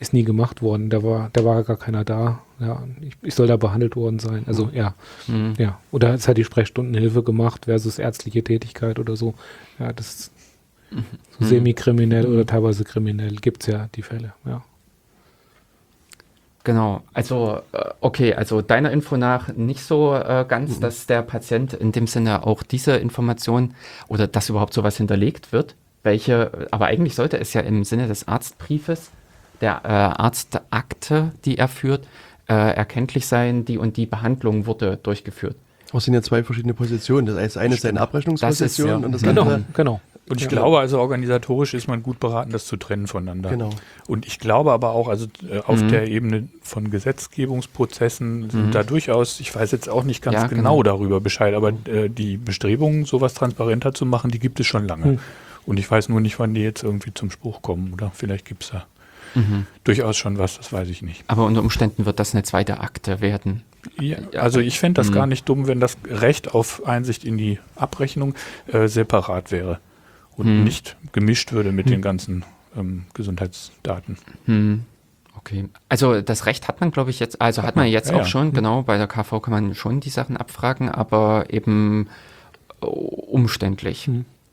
ist 0.00 0.12
nie 0.12 0.24
gemacht 0.24 0.60
worden, 0.60 0.90
da 0.90 1.04
war, 1.04 1.30
da 1.32 1.44
war 1.44 1.62
gar 1.62 1.76
keiner 1.76 2.04
da. 2.04 2.42
Ja, 2.60 2.84
ich, 3.00 3.16
ich 3.22 3.34
soll 3.34 3.46
da 3.46 3.56
behandelt 3.56 3.96
worden 3.96 4.18
sein. 4.18 4.44
Also 4.46 4.66
mhm. 4.66 4.74
ja. 4.74 4.94
Mhm. 5.26 5.54
ja. 5.58 5.78
Oder 5.90 6.14
es 6.14 6.28
hat 6.28 6.36
die 6.36 6.44
Sprechstundenhilfe 6.44 7.22
gemacht 7.22 7.64
versus 7.64 7.98
ärztliche 7.98 8.44
Tätigkeit 8.44 8.98
oder 8.98 9.16
so. 9.16 9.34
Ja, 9.78 9.92
das 9.92 10.14
ist 10.14 10.32
mhm. 10.90 11.04
so 11.38 11.46
semi-kriminell 11.46 12.26
oder 12.26 12.44
teilweise 12.44 12.84
kriminell 12.84 13.36
gibt 13.36 13.62
es 13.62 13.66
ja 13.68 13.88
die 13.94 14.02
Fälle, 14.02 14.34
ja. 14.44 14.62
Genau, 16.62 17.02
also 17.14 17.60
äh, 17.72 17.84
okay, 18.00 18.34
also 18.34 18.60
deiner 18.60 18.90
Info 18.90 19.16
nach 19.16 19.48
nicht 19.48 19.82
so 19.82 20.14
äh, 20.14 20.44
ganz, 20.46 20.76
mhm. 20.76 20.80
dass 20.82 21.06
der 21.06 21.22
Patient 21.22 21.72
in 21.72 21.92
dem 21.92 22.06
Sinne 22.06 22.46
auch 22.46 22.62
diese 22.62 22.96
Information 22.96 23.74
oder 24.08 24.26
dass 24.26 24.50
überhaupt 24.50 24.74
sowas 24.74 24.98
hinterlegt 24.98 25.52
wird. 25.52 25.74
Welche, 26.02 26.68
aber 26.70 26.86
eigentlich 26.86 27.14
sollte 27.14 27.38
es 27.38 27.54
ja 27.54 27.62
im 27.62 27.84
Sinne 27.84 28.08
des 28.08 28.28
Arztbriefes, 28.28 29.10
der 29.60 29.80
äh, 29.84 29.88
Arztakte, 29.88 31.32
die 31.44 31.58
er 31.58 31.68
führt, 31.68 32.06
äh, 32.50 32.74
erkenntlich 32.74 33.26
sein, 33.26 33.64
die 33.64 33.78
und 33.78 33.96
die 33.96 34.06
Behandlung 34.06 34.66
wurde 34.66 34.98
durchgeführt. 35.00 35.56
Das 35.92 36.04
sind 36.04 36.14
ja 36.14 36.22
zwei 36.22 36.42
verschiedene 36.42 36.74
Positionen. 36.74 37.26
Das 37.26 37.56
eine 37.56 37.74
ist 37.74 37.86
eine 37.86 38.00
Abrechnungsposition 38.00 38.88
ja. 38.88 38.96
und 38.96 39.12
das 39.12 39.22
genau, 39.22 39.42
andere. 39.42 39.64
Genau. 39.72 40.00
Und 40.28 40.36
ich 40.36 40.44
ja. 40.44 40.48
glaube 40.48 40.78
also 40.78 41.00
organisatorisch 41.00 41.74
ist 41.74 41.88
man 41.88 42.02
gut 42.02 42.20
beraten, 42.20 42.52
das 42.52 42.66
zu 42.66 42.76
trennen 42.76 43.08
voneinander. 43.08 43.50
Genau. 43.50 43.70
Und 44.06 44.26
ich 44.26 44.38
glaube 44.38 44.72
aber 44.72 44.90
auch, 44.90 45.08
also 45.08 45.26
äh, 45.48 45.58
auf 45.58 45.80
mhm. 45.80 45.88
der 45.88 46.08
Ebene 46.08 46.48
von 46.62 46.90
Gesetzgebungsprozessen 46.90 48.42
mhm. 48.42 48.50
sind 48.50 48.74
da 48.74 48.82
durchaus, 48.84 49.40
ich 49.40 49.54
weiß 49.54 49.72
jetzt 49.72 49.88
auch 49.88 50.04
nicht 50.04 50.22
ganz 50.22 50.34
ja, 50.34 50.46
genau, 50.46 50.78
genau, 50.78 50.82
darüber 50.82 51.20
Bescheid, 51.20 51.54
aber 51.54 51.72
äh, 51.86 52.08
die 52.08 52.36
Bestrebungen, 52.36 53.04
sowas 53.04 53.34
transparenter 53.34 53.92
zu 53.94 54.06
machen, 54.06 54.30
die 54.30 54.38
gibt 54.38 54.60
es 54.60 54.66
schon 54.66 54.86
lange. 54.86 55.06
Mhm. 55.06 55.18
Und 55.66 55.78
ich 55.78 55.90
weiß 55.90 56.08
nur 56.08 56.20
nicht, 56.20 56.38
wann 56.38 56.54
die 56.54 56.62
jetzt 56.62 56.82
irgendwie 56.84 57.12
zum 57.14 57.30
Spruch 57.30 57.62
kommen, 57.62 57.92
oder? 57.92 58.12
Vielleicht 58.14 58.44
gibt 58.44 58.64
es 58.64 58.70
da 58.70 58.86
mhm. 59.34 59.66
durchaus 59.84 60.16
schon 60.16 60.38
was, 60.38 60.56
das 60.58 60.72
weiß 60.72 60.88
ich 60.88 61.02
nicht. 61.02 61.24
Aber 61.26 61.44
unter 61.44 61.60
Umständen 61.60 62.06
wird 62.06 62.18
das 62.18 62.34
eine 62.34 62.42
zweite 62.42 62.80
Akte 62.80 63.20
werden. 63.20 63.62
Ja, 63.98 64.18
also 64.38 64.60
ich 64.60 64.78
fände 64.78 65.00
das 65.00 65.10
mhm. 65.10 65.14
gar 65.14 65.26
nicht 65.26 65.48
dumm, 65.48 65.66
wenn 65.66 65.80
das 65.80 65.96
Recht 66.06 66.54
auf 66.54 66.86
Einsicht 66.86 67.24
in 67.24 67.38
die 67.38 67.58
Abrechnung 67.76 68.34
äh, 68.66 68.88
separat 68.88 69.50
wäre 69.50 69.80
und 70.36 70.46
hm. 70.46 70.64
nicht 70.64 70.96
gemischt 71.12 71.52
würde 71.52 71.70
mit 71.70 71.86
hm. 71.86 71.92
den 71.92 72.02
ganzen 72.02 72.44
ähm, 72.76 73.04
Gesundheitsdaten. 73.14 74.16
Hm. 74.46 74.84
Okay, 75.36 75.68
also 75.88 76.20
das 76.20 76.46
Recht 76.46 76.68
hat 76.68 76.80
man, 76.80 76.90
glaube 76.90 77.10
ich, 77.10 77.20
jetzt, 77.20 77.40
also 77.40 77.62
hat 77.62 77.76
man 77.76 77.86
jetzt 77.86 78.10
ja, 78.10 78.16
auch 78.16 78.20
ja. 78.20 78.26
schon, 78.26 78.48
hm. 78.48 78.52
genau, 78.54 78.82
bei 78.82 78.98
der 78.98 79.06
KV 79.06 79.40
kann 79.40 79.52
man 79.52 79.74
schon 79.74 80.00
die 80.00 80.10
Sachen 80.10 80.36
abfragen, 80.36 80.88
aber 80.88 81.46
eben 81.50 82.08
äh, 82.82 82.86
umständlich. 82.86 84.10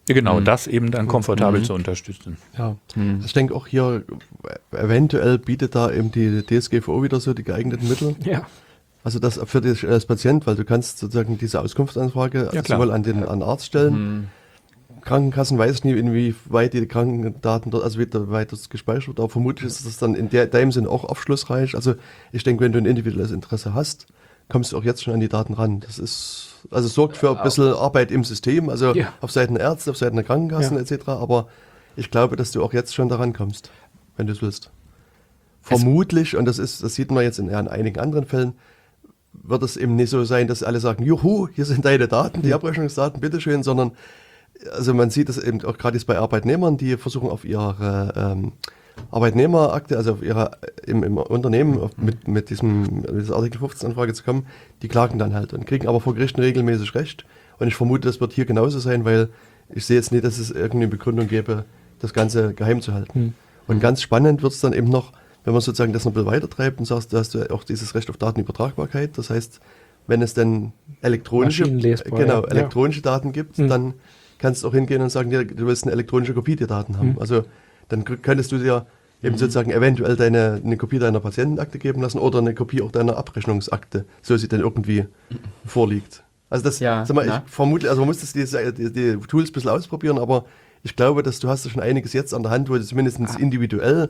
Ja, 0.07 0.15
genau, 0.15 0.39
das 0.39 0.67
eben 0.67 0.91
dann 0.91 1.07
komfortabel 1.07 1.63
zu 1.63 1.73
unterstützen. 1.73 2.37
Ja, 2.57 2.77
also 2.95 3.25
ich 3.25 3.33
denke 3.33 3.53
auch 3.53 3.67
hier, 3.67 4.03
eventuell 4.71 5.37
bietet 5.37 5.75
da 5.75 5.91
eben 5.91 6.11
die 6.11 6.43
DSGVO 6.45 7.03
wieder 7.03 7.19
so 7.19 7.33
die 7.33 7.43
geeigneten 7.43 7.89
Mittel. 7.89 8.15
Ja. 8.23 8.47
Also 9.03 9.19
das 9.19 9.39
für 9.45 9.61
dich 9.61 9.87
als 9.87 10.05
Patient, 10.05 10.47
weil 10.47 10.55
du 10.55 10.65
kannst 10.65 10.99
sozusagen 10.99 11.37
diese 11.37 11.61
Auskunftsanfrage 11.61 12.49
ja, 12.53 12.63
sowohl 12.63 12.91
an 12.91 13.03
den 13.03 13.23
an 13.23 13.41
Arzt 13.41 13.65
stellen, 13.65 14.29
Krankenkassen 15.07 15.57
weiß 15.57 15.85
nicht, 15.85 15.97
inwieweit 15.97 16.73
die 16.73 16.85
Krankendaten 16.85 17.71
dort, 17.71 17.83
also 17.83 17.99
wie 17.99 18.07
weit 18.11 18.51
das 18.51 18.69
gespeichert 18.69 19.07
wird, 19.07 19.19
aber 19.19 19.29
vermutlich 19.29 19.67
ist 19.67 19.85
das 19.85 19.97
dann 19.97 20.15
in 20.15 20.29
der, 20.29 20.47
dem 20.47 20.71
Sinn 20.71 20.85
auch 20.85 21.05
aufschlussreich. 21.05 21.75
Also 21.75 21.95
ich 22.33 22.43
denke, 22.43 22.63
wenn 22.63 22.73
du 22.73 22.79
ein 22.79 22.85
individuelles 22.85 23.31
Interesse 23.31 23.73
hast, 23.73 24.07
kommst 24.49 24.71
du 24.71 24.77
auch 24.77 24.83
jetzt 24.83 25.03
schon 25.03 25.13
an 25.13 25.19
die 25.21 25.29
Daten 25.29 25.53
ran. 25.53 25.79
Das 25.79 25.97
ist, 25.97 26.56
also 26.71 26.87
sorgt 26.87 27.17
für 27.17 27.37
ein 27.37 27.43
bisschen 27.43 27.73
Arbeit 27.73 28.11
im 28.11 28.23
System, 28.23 28.69
also 28.69 28.93
ja. 28.93 29.13
auf 29.21 29.31
Seiten 29.31 29.55
der 29.55 29.63
Ärzte, 29.63 29.91
auf 29.91 29.97
Seiten 29.97 30.15
der 30.15 30.25
Krankenkassen 30.25 30.77
ja. 30.77 30.83
etc. 30.83 31.07
Aber 31.09 31.47
ich 31.95 32.11
glaube, 32.11 32.35
dass 32.35 32.51
du 32.51 32.63
auch 32.63 32.73
jetzt 32.73 32.93
schon 32.93 33.09
daran 33.09 33.33
kommst, 33.33 33.71
wenn 34.15 34.27
du 34.27 34.33
es 34.33 34.41
willst. 34.41 34.71
Vermutlich, 35.61 36.37
und 36.37 36.45
das 36.45 36.59
ist, 36.59 36.83
das 36.83 36.95
sieht 36.95 37.11
man 37.11 37.23
jetzt 37.23 37.39
in, 37.39 37.49
in 37.49 37.67
einigen 37.67 37.99
anderen 37.99 38.25
Fällen, 38.25 38.53
wird 39.33 39.63
es 39.63 39.77
eben 39.77 39.95
nicht 39.95 40.09
so 40.09 40.23
sein, 40.23 40.47
dass 40.47 40.63
alle 40.63 40.79
sagen, 40.79 41.03
juhu, 41.03 41.47
hier 41.53 41.65
sind 41.65 41.85
deine 41.85 42.07
Daten, 42.07 42.41
die 42.41 42.53
Abrechnungsdaten, 42.53 43.19
bitteschön, 43.21 43.63
sondern 43.63 43.91
also 44.71 44.93
man 44.93 45.09
sieht 45.09 45.29
das 45.29 45.37
eben 45.37 45.63
auch 45.65 45.77
gerade 45.77 45.99
bei 46.05 46.17
Arbeitnehmern, 46.17 46.77
die 46.77 46.97
versuchen 46.97 47.29
auf 47.29 47.45
ihre 47.45 48.13
ähm, 48.15 48.53
Arbeitnehmerakte, 49.11 49.97
also 49.97 50.13
auf 50.13 50.23
ihre 50.23 50.51
im, 50.85 51.03
im 51.03 51.17
Unternehmen 51.17 51.79
auf, 51.79 51.97
mit, 51.97 52.27
mit, 52.27 52.49
diesem, 52.49 53.03
dieser 53.03 53.35
Artikel 53.35 53.59
15 53.59 53.89
Anfrage 53.89 54.13
zu 54.13 54.23
kommen, 54.23 54.47
die 54.81 54.87
klagen 54.87 55.19
dann 55.19 55.33
halt 55.33 55.53
und 55.53 55.65
kriegen 55.65 55.87
aber 55.87 56.01
vor 56.01 56.15
Gerichten 56.15 56.41
regelmäßig 56.41 56.95
Recht. 56.95 57.25
Und 57.59 57.67
ich 57.67 57.75
vermute, 57.75 58.07
das 58.07 58.21
wird 58.21 58.33
hier 58.33 58.45
genauso 58.45 58.79
sein, 58.79 59.05
weil 59.05 59.29
ich 59.73 59.85
sehe 59.85 59.97
jetzt 59.97 60.11
nicht, 60.11 60.23
dass 60.23 60.37
es 60.37 60.51
irgendeine 60.51 60.87
Begründung 60.87 61.27
gäbe, 61.27 61.65
das 61.99 62.13
Ganze 62.13 62.53
geheim 62.53 62.81
zu 62.81 62.93
halten. 62.93 63.13
Hm. 63.13 63.33
Und 63.67 63.79
ganz 63.79 64.01
spannend 64.01 64.43
wird 64.43 64.53
es 64.53 64.61
dann 64.61 64.73
eben 64.73 64.89
noch, 64.89 65.11
wenn 65.43 65.53
man 65.53 65.61
sozusagen 65.61 65.93
das 65.93 66.05
noch 66.05 66.11
ein 66.11 66.15
bisschen 66.15 66.31
weiter 66.31 66.49
treibt 66.49 66.79
und 66.79 66.85
sagst, 66.85 67.13
da 67.13 67.17
hast 67.17 67.33
du 67.33 67.51
auch 67.51 67.63
dieses 67.63 67.95
Recht 67.95 68.09
auf 68.09 68.17
Datenübertragbarkeit. 68.17 69.17
Das 69.17 69.29
heißt, 69.29 69.59
wenn 70.05 70.21
es 70.21 70.33
denn 70.33 70.71
elektronische, 71.01 71.63
genau, 71.65 72.43
elektronische 72.43 73.01
ja. 73.01 73.11
Daten 73.11 73.31
gibt, 73.31 73.57
hm. 73.57 73.67
dann 73.67 73.93
kannst 74.37 74.63
du 74.63 74.67
auch 74.67 74.73
hingehen 74.73 75.01
und 75.01 75.09
sagen, 75.09 75.31
ja, 75.31 75.43
du 75.43 75.65
willst 75.65 75.83
eine 75.83 75.93
elektronische 75.93 76.33
Kopie 76.33 76.55
der 76.55 76.67
Daten 76.67 76.97
haben. 76.97 77.13
Mhm. 77.13 77.19
Also 77.19 77.43
dann 77.89 78.03
könntest 78.03 78.51
du 78.51 78.57
dir 78.57 78.85
eben 79.23 79.35
mhm. 79.35 79.39
sozusagen 79.39 79.71
eventuell 79.71 80.15
deine, 80.15 80.61
eine 80.63 80.77
Kopie 80.77 80.99
deiner 80.99 81.19
Patientenakte 81.19 81.79
geben 81.79 82.01
lassen 82.01 82.19
oder 82.19 82.39
eine 82.39 82.53
Kopie 82.53 82.81
auch 82.81 82.91
deiner 82.91 83.17
Abrechnungsakte, 83.17 84.05
so 84.21 84.37
sie 84.37 84.47
dann 84.47 84.61
irgendwie 84.61 85.05
vorliegt. 85.65 86.23
Also 86.49 86.63
das, 86.63 86.79
ja, 86.79 87.05
sag 87.05 87.15
mal, 87.15 87.27
ich 87.27 87.51
vermute, 87.51 87.89
also 87.89 88.01
man 88.01 88.07
muss 88.07 88.19
das 88.19 88.33
die, 88.33 88.45
die, 88.45 88.93
die, 88.93 89.17
Tools 89.27 89.49
ein 89.49 89.53
bisschen 89.53 89.69
ausprobieren, 89.69 90.17
aber 90.17 90.45
ich 90.83 90.95
glaube, 90.95 91.23
dass 91.23 91.39
du 91.39 91.49
hast 91.49 91.65
da 91.65 91.69
schon 91.69 91.81
einiges 91.81 92.13
jetzt 92.13 92.33
an 92.33 92.43
der 92.43 92.51
Hand, 92.51 92.69
wo 92.69 92.75
du 92.75 92.83
zumindest 92.83 93.19
ah. 93.19 93.35
individuell, 93.37 94.09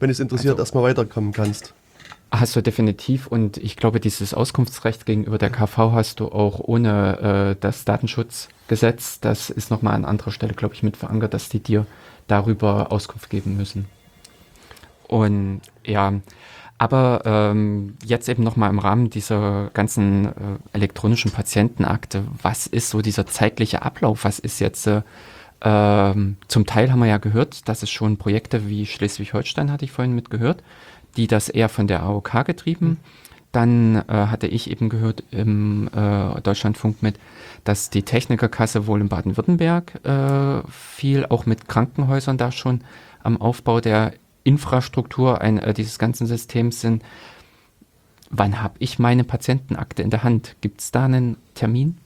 wenn 0.00 0.10
es 0.10 0.18
interessiert, 0.18 0.52
also, 0.52 0.62
erstmal 0.62 0.82
weiterkommen 0.82 1.32
kannst. 1.32 1.74
Hast 2.32 2.56
du 2.56 2.60
definitiv 2.60 3.28
und 3.28 3.56
ich 3.56 3.76
glaube, 3.76 4.00
dieses 4.00 4.34
Auskunftsrecht 4.34 5.06
gegenüber 5.06 5.38
der 5.38 5.50
KV 5.50 5.92
hast 5.92 6.18
du 6.18 6.26
auch 6.26 6.58
ohne 6.58 7.54
äh, 7.54 7.56
das 7.60 7.84
Datenschutzgesetz. 7.84 9.20
Das 9.20 9.48
ist 9.48 9.70
nochmal 9.70 9.94
an 9.94 10.04
anderer 10.04 10.32
Stelle, 10.32 10.54
glaube 10.54 10.74
ich, 10.74 10.82
mit 10.82 10.96
verankert, 10.96 11.34
dass 11.34 11.48
die 11.48 11.60
dir 11.60 11.86
darüber 12.26 12.92
Auskunft 12.92 13.30
geben 13.30 13.56
müssen. 13.56 13.86
Und 15.08 15.60
ja, 15.84 16.14
aber 16.78 17.22
ähm, 17.24 17.96
jetzt 18.04 18.28
eben 18.28 18.42
nochmal 18.42 18.70
im 18.70 18.78
Rahmen 18.78 19.08
dieser 19.08 19.70
ganzen 19.72 20.26
äh, 20.26 20.30
elektronischen 20.72 21.30
Patientenakte, 21.30 22.24
was 22.42 22.66
ist 22.66 22.90
so 22.90 23.00
dieser 23.00 23.26
zeitliche 23.26 23.82
Ablauf? 23.82 24.24
Was 24.24 24.38
ist 24.38 24.58
jetzt, 24.60 24.86
äh, 24.86 25.02
ähm, 25.62 26.36
zum 26.48 26.66
Teil 26.66 26.92
haben 26.92 26.98
wir 26.98 27.06
ja 27.06 27.16
gehört, 27.16 27.68
dass 27.68 27.82
es 27.82 27.90
schon 27.90 28.18
Projekte 28.18 28.68
wie 28.68 28.84
Schleswig-Holstein, 28.84 29.72
hatte 29.72 29.86
ich 29.86 29.92
vorhin 29.92 30.14
mitgehört, 30.14 30.62
die 31.16 31.26
das 31.26 31.48
eher 31.48 31.70
von 31.70 31.86
der 31.86 32.02
AOK 32.02 32.44
getrieben. 32.44 32.88
Mhm. 32.88 32.96
Dann 33.56 33.96
äh, 33.96 34.02
hatte 34.08 34.48
ich 34.48 34.70
eben 34.70 34.90
gehört 34.90 35.24
im 35.30 35.88
äh, 35.88 36.42
Deutschlandfunk 36.42 37.02
mit, 37.02 37.18
dass 37.64 37.88
die 37.88 38.02
Technikerkasse 38.02 38.86
wohl 38.86 39.00
in 39.00 39.08
Baden-Württemberg 39.08 40.04
äh, 40.04 40.60
viel 40.70 41.24
auch 41.24 41.46
mit 41.46 41.66
Krankenhäusern 41.66 42.36
da 42.36 42.52
schon 42.52 42.82
am 43.22 43.40
Aufbau 43.40 43.80
der 43.80 44.12
Infrastruktur 44.44 45.40
ein, 45.40 45.58
äh, 45.58 45.72
dieses 45.72 45.98
ganzen 45.98 46.26
Systems 46.26 46.82
sind. 46.82 47.02
Wann 48.28 48.62
habe 48.62 48.74
ich 48.78 48.98
meine 48.98 49.24
Patientenakte 49.24 50.02
in 50.02 50.10
der 50.10 50.22
Hand? 50.22 50.56
Gibt 50.60 50.82
es 50.82 50.90
da 50.90 51.06
einen 51.06 51.38
Termin? 51.54 51.96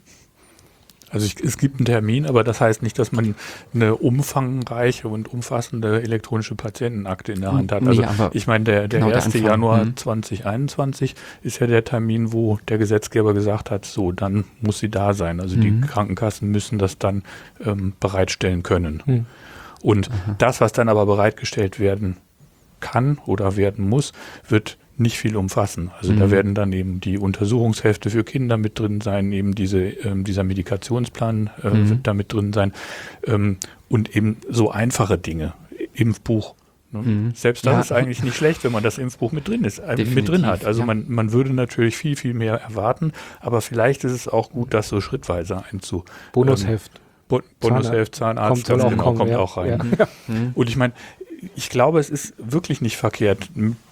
Also 1.11 1.27
ich, 1.27 1.43
es 1.43 1.59
gibt 1.59 1.81
einen 1.81 1.87
Termin, 1.87 2.25
aber 2.27 2.45
das 2.45 2.61
heißt 2.61 2.83
nicht, 2.83 2.99
dass 2.99 3.11
man 3.11 3.35
eine 3.75 3.97
umfangreiche 3.97 5.09
und 5.09 5.33
umfassende 5.33 6.03
elektronische 6.03 6.55
Patientenakte 6.55 7.33
in 7.33 7.41
der 7.41 7.53
Hand 7.53 7.73
hat. 7.73 7.87
Also 7.87 8.03
nee, 8.03 8.09
ich 8.33 8.47
meine, 8.47 8.65
der, 8.65 8.89
der 8.89 9.01
genau 9.01 9.13
1. 9.13 9.31
Der 9.31 9.41
Januar 9.41 9.85
mhm. 9.85 9.97
2021 9.97 11.17
ist 11.43 11.59
ja 11.59 11.67
der 11.67 11.85
Termin, 11.85 12.33
wo 12.33 12.59
der 12.69 12.79
Gesetzgeber 12.79 13.35
gesagt 13.35 13.71
hat, 13.71 13.85
so, 13.85 14.13
dann 14.13 14.45
muss 14.61 14.79
sie 14.79 14.89
da 14.89 15.13
sein. 15.13 15.41
Also 15.41 15.57
mhm. 15.57 15.61
die 15.61 15.81
Krankenkassen 15.87 16.51
müssen 16.51 16.79
das 16.79 16.99
dann 16.99 17.25
ähm, 17.65 17.95
bereitstellen 17.99 18.63
können. 18.63 19.03
Mhm. 19.05 19.27
Und 19.83 20.11
Aha. 20.11 20.37
das, 20.39 20.61
was 20.61 20.73
dann 20.73 20.89
aber 20.89 21.07
bereitgestellt 21.07 21.81
werden 21.81 22.19
kann 22.81 23.19
oder 23.27 23.57
werden 23.57 23.89
muss, 23.89 24.13
wird 24.49 24.79
nicht 25.01 25.19
viel 25.19 25.37
umfassen. 25.37 25.91
Also 25.99 26.13
mhm. 26.13 26.21
da 26.21 26.31
werden 26.31 26.55
dann 26.55 26.73
eben 26.73 27.01
die 27.01 27.19
Untersuchungshefte 27.19 28.11
für 28.11 28.25
Kinder 28.25 28.57
mit 28.57 28.79
drin 28.79 29.01
sein, 29.01 29.33
eben 29.33 29.55
diese, 29.55 29.81
ähm, 29.81 30.25
dieser 30.25 30.45
Medikationsplan 30.45 31.51
äh, 31.63 31.69
mhm. 31.69 31.89
wird 31.91 32.07
da 32.07 32.15
mit 32.15 32.33
drin 32.33 32.53
sein 32.53 32.73
ähm, 33.27 33.59
und 33.89 34.15
eben 34.15 34.39
so 34.49 34.71
einfache 34.71 35.19
Dinge. 35.19 35.55
Impfbuch. 35.95 36.55
Ne? 36.93 37.03
Mhm. 37.03 37.33
Selbst 37.35 37.67
das 37.67 37.73
ja. 37.73 37.81
ist 37.81 37.93
eigentlich 37.93 38.23
nicht 38.23 38.37
schlecht, 38.37 38.65
wenn 38.65 38.73
man 38.73 38.83
das 38.83 38.99
Impfbuch 38.99 39.33
mit 39.33 39.49
drin 39.49 39.65
ist, 39.65 39.79
äh, 39.79 40.05
mit 40.05 40.29
drin 40.29 40.47
hat. 40.47 40.65
Also 40.65 40.81
ja. 40.81 40.87
man, 40.87 41.07
man 41.09 41.33
würde 41.33 41.53
natürlich 41.53 41.97
viel, 41.97 42.17
viel 42.17 42.35
mehr 42.35 42.55
erwarten, 42.61 43.13
aber 43.41 43.61
vielleicht 43.61 44.05
ist 44.05 44.13
es 44.13 44.29
auch 44.29 44.51
gut, 44.51 44.75
das 44.75 44.89
so 44.89 45.01
schrittweise 45.01 45.65
einzu. 45.71 46.05
Bonusheft. 46.33 46.93
Ähm, 46.95 47.01
Bo 47.31 47.41
Bundesheft, 47.61 48.17
Zahnarzt, 48.17 48.67
kommt, 48.67 48.81
genau, 48.81 49.03
kommt, 49.03 49.19
kommt 49.19 49.35
auch 49.35 49.57
rein. 49.57 49.97
Und 50.55 50.69
ich 50.69 50.77
meine, 50.77 50.93
ich 51.55 51.71
glaube, 51.71 52.01
es 52.01 52.11
ist 52.11 52.35
wirklich 52.39 52.81
nicht 52.81 52.97
verkehrt, 52.97 53.51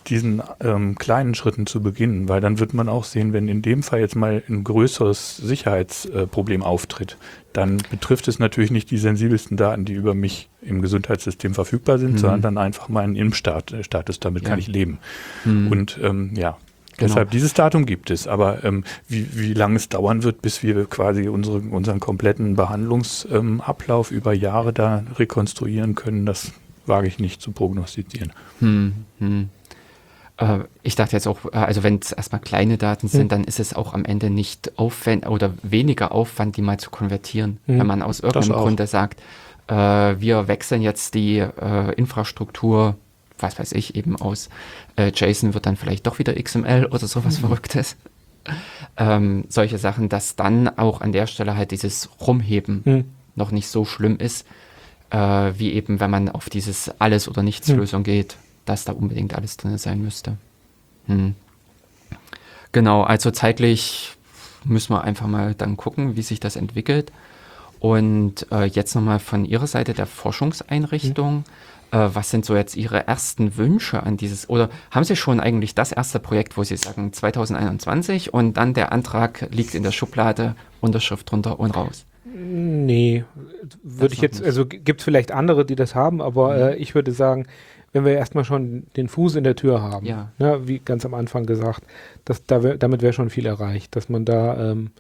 diesen 0.09 0.43
ähm, 0.61 0.97
kleinen 0.97 1.35
Schritten 1.35 1.67
zu 1.67 1.83
beginnen, 1.83 2.29
weil 2.29 2.41
dann 2.41 2.59
wird 2.59 2.75
man 2.75 2.89
auch 2.89 3.05
sehen, 3.05 3.33
wenn 3.33 3.49
in 3.49 3.63
dem 3.63 3.83
Fall 3.83 4.01
jetzt 4.01 4.17
mal 4.17 4.43
ein 4.49 4.65
größeres 4.65 5.37
Sicherheitsproblem 5.37 6.63
äh, 6.63 6.65
auftritt, 6.65 7.17
dann 7.53 7.79
betrifft 7.91 8.29
es 8.29 8.39
natürlich 8.39 8.71
nicht 8.71 8.91
die 8.91 8.99
sensibelsten 8.99 9.57
Daten, 9.57 9.85
die 9.85 9.95
über 9.95 10.15
mich 10.15 10.49
im 10.63 10.83
Gesundheitssystem 10.83 11.55
verfügbar 11.55 11.99
sind, 11.99 12.13
mhm. 12.13 12.19
sondern 12.19 12.43
dann 12.43 12.59
einfach 12.59 12.89
meinen 12.89 13.17
Impfstatus, 13.17 13.87
äh, 13.87 14.21
damit 14.21 14.43
ja. 14.43 14.49
kann 14.51 14.59
ich 14.59 14.69
leben. 14.69 14.99
Mhm. 15.45 15.69
Und 15.69 15.99
ähm, 16.03 16.31
ja, 16.35 16.57
Genau. 16.99 17.11
Deshalb 17.11 17.31
dieses 17.31 17.55
Datum 17.55 17.87
gibt 17.87 18.11
es, 18.11 18.27
aber 18.27 18.65
ähm, 18.65 18.83
wie, 19.07 19.29
wie 19.39 19.55
lange 19.55 19.77
es 19.77 19.89
dauern 19.89 20.25
wird, 20.25 20.43
bis 20.43 20.65
wir 20.65 20.85
quasi 20.87 21.29
unsere, 21.29 21.59
unseren 21.59 22.01
kompletten 22.01 22.57
Behandlungsablauf 22.57 24.11
ähm, 24.11 24.17
über 24.17 24.33
Jahre 24.33 24.73
da 24.73 25.05
rekonstruieren 25.17 25.95
können, 25.95 26.27
das 26.27 26.51
wage 26.87 27.07
ich 27.07 27.21
nicht 27.21 27.41
zu 27.41 27.53
prognostizieren. 27.53 28.33
Hm, 28.59 28.95
hm. 29.21 29.49
Äh, 30.39 30.61
ich 30.83 30.95
dachte 30.95 31.15
jetzt 31.15 31.27
auch, 31.27 31.45
äh, 31.47 31.57
also 31.57 31.83
wenn 31.83 31.99
es 31.99 32.13
erstmal 32.13 32.41
kleine 32.41 32.79
Daten 32.79 33.09
sind, 33.09 33.23
hm. 33.23 33.29
dann 33.29 33.45
ist 33.45 33.61
es 33.61 33.75
auch 33.75 33.93
am 33.93 34.05
Ende 34.05 34.31
nicht 34.31 34.79
aufwendig 34.79 35.29
oder 35.29 35.53
weniger 35.63 36.13
Aufwand, 36.13 36.57
die 36.57 36.63
mal 36.63 36.79
zu 36.79 36.91
konvertieren. 36.91 37.59
Hm. 37.67 37.81
Wenn 37.81 37.87
man 37.87 38.03
aus 38.03 38.21
irgendeinem 38.21 38.63
Grunde 38.63 38.87
sagt, 38.87 39.21
äh, 39.67 39.75
wir 39.75 40.49
wechseln 40.49 40.81
jetzt 40.81 41.15
die 41.15 41.39
äh, 41.39 41.93
Infrastruktur, 41.95 42.97
was 43.39 43.59
weiß 43.59 43.73
ich, 43.73 43.95
eben 43.95 44.17
aus 44.17 44.49
äh, 44.97 45.13
JSON 45.15 45.55
wird 45.55 45.67
dann 45.67 45.77
vielleicht 45.77 46.07
doch 46.07 46.19
wieder 46.19 46.35
XML 46.35 46.87
oder 46.87 47.07
sowas 47.07 47.37
hm. 47.37 47.41
Verrücktes. 47.43 47.97
Ähm, 48.97 49.45
solche 49.51 49.77
Sachen, 49.77 50.09
dass 50.09 50.35
dann 50.35 50.69
auch 50.79 51.03
an 51.03 51.13
der 51.13 51.27
Stelle 51.27 51.55
halt 51.55 51.71
dieses 51.71 52.09
Rumheben 52.19 52.81
hm. 52.83 53.05
noch 53.35 53.51
nicht 53.51 53.69
so 53.69 53.85
schlimm 53.85 54.17
ist, 54.17 54.47
wie 55.11 55.73
eben, 55.73 56.01
wenn 56.01 56.11
man 56.11 56.31
auf 56.31 56.49
dieses 56.49 56.91
Alles- 56.99 57.29
oder 57.29 57.43
Nichts-Lösung 57.43 57.99
hm. 57.99 58.05
geht, 58.05 58.37
dass 58.69 58.85
da 58.85 58.93
unbedingt 58.93 59.35
alles 59.35 59.57
drin 59.57 59.79
sein 59.79 60.03
müsste. 60.03 60.37
Hm. 61.07 61.35
Genau, 62.73 63.03
also 63.03 63.31
zeitlich 63.31 64.17
müssen 64.65 64.93
wir 64.93 65.03
einfach 65.03 65.27
mal 65.27 65.55
dann 65.55 65.77
gucken, 65.77 66.17
wie 66.17 66.23
sich 66.23 66.41
das 66.41 66.57
entwickelt. 66.57 67.13
Und 67.81 68.47
äh, 68.51 68.65
jetzt 68.65 68.95
nochmal 68.95 69.21
von 69.21 69.45
Ihrer 69.45 69.67
Seite 69.67 69.95
der 69.95 70.07
Forschungseinrichtung. 70.07 71.45
Hm. 71.91 72.01
Äh, 72.01 72.15
was 72.15 72.31
sind 72.31 72.45
so 72.45 72.55
jetzt 72.55 72.77
Ihre 72.77 73.07
ersten 73.07 73.57
Wünsche 73.57 74.03
an 74.03 74.17
dieses, 74.17 74.51
oder 74.51 74.69
haben 74.91 75.05
Sie 75.05 75.17
schon 75.17 75.41
eigentlich 75.41 75.75
das 75.75 75.93
erste 75.93 76.19
Projekt, 76.19 76.57
wo 76.57 76.65
Sie 76.65 76.77
sagen 76.77 77.13
2021 77.13 78.35
und 78.35 78.59
dann 78.59 78.75
der 78.75 78.93
Antrag 78.93 79.49
liegt 79.51 79.75
in 79.75 79.83
der 79.83 79.93
Schublade, 79.93 80.55
Unterschrift 80.81 81.31
drunter 81.31 81.59
und 81.59 81.75
raus? 81.75 82.05
Nee, 82.25 83.25
würde 83.83 84.15
ich 84.15 84.21
jetzt, 84.21 84.41
nicht. 84.41 84.47
also 84.47 84.67
gibt 84.67 85.01
es 85.01 85.05
vielleicht 85.05 85.33
andere, 85.33 85.65
die 85.65 85.77
das 85.77 85.95
haben, 85.95 86.21
aber 86.21 86.55
mhm. 86.55 86.63
äh, 86.63 86.75
ich 86.77 86.95
würde 86.95 87.13
sagen, 87.13 87.47
wenn 87.93 88.05
wir 88.05 88.13
erstmal 88.13 88.45
schon 88.45 88.85
den 88.97 89.09
Fuß 89.09 89.37
in 89.37 89.45
der 89.45 89.57
Tür 89.57 89.83
haben, 89.83 90.07
ja. 90.07 90.31
ne, 90.39 90.67
wie 90.67 90.79
ganz 90.79 91.05
am 91.05 91.15
Anfang 91.15 91.47
gesagt, 91.47 91.83
dass 92.25 92.45
da 92.45 92.63
wär, 92.63 92.77
damit 92.77 93.03
wäre 93.03 93.13
schon 93.13 93.31
viel 93.31 93.47
erreicht, 93.47 93.97
dass 93.97 94.09
man 94.09 94.25
da 94.25 94.71
ähm, 94.71 94.91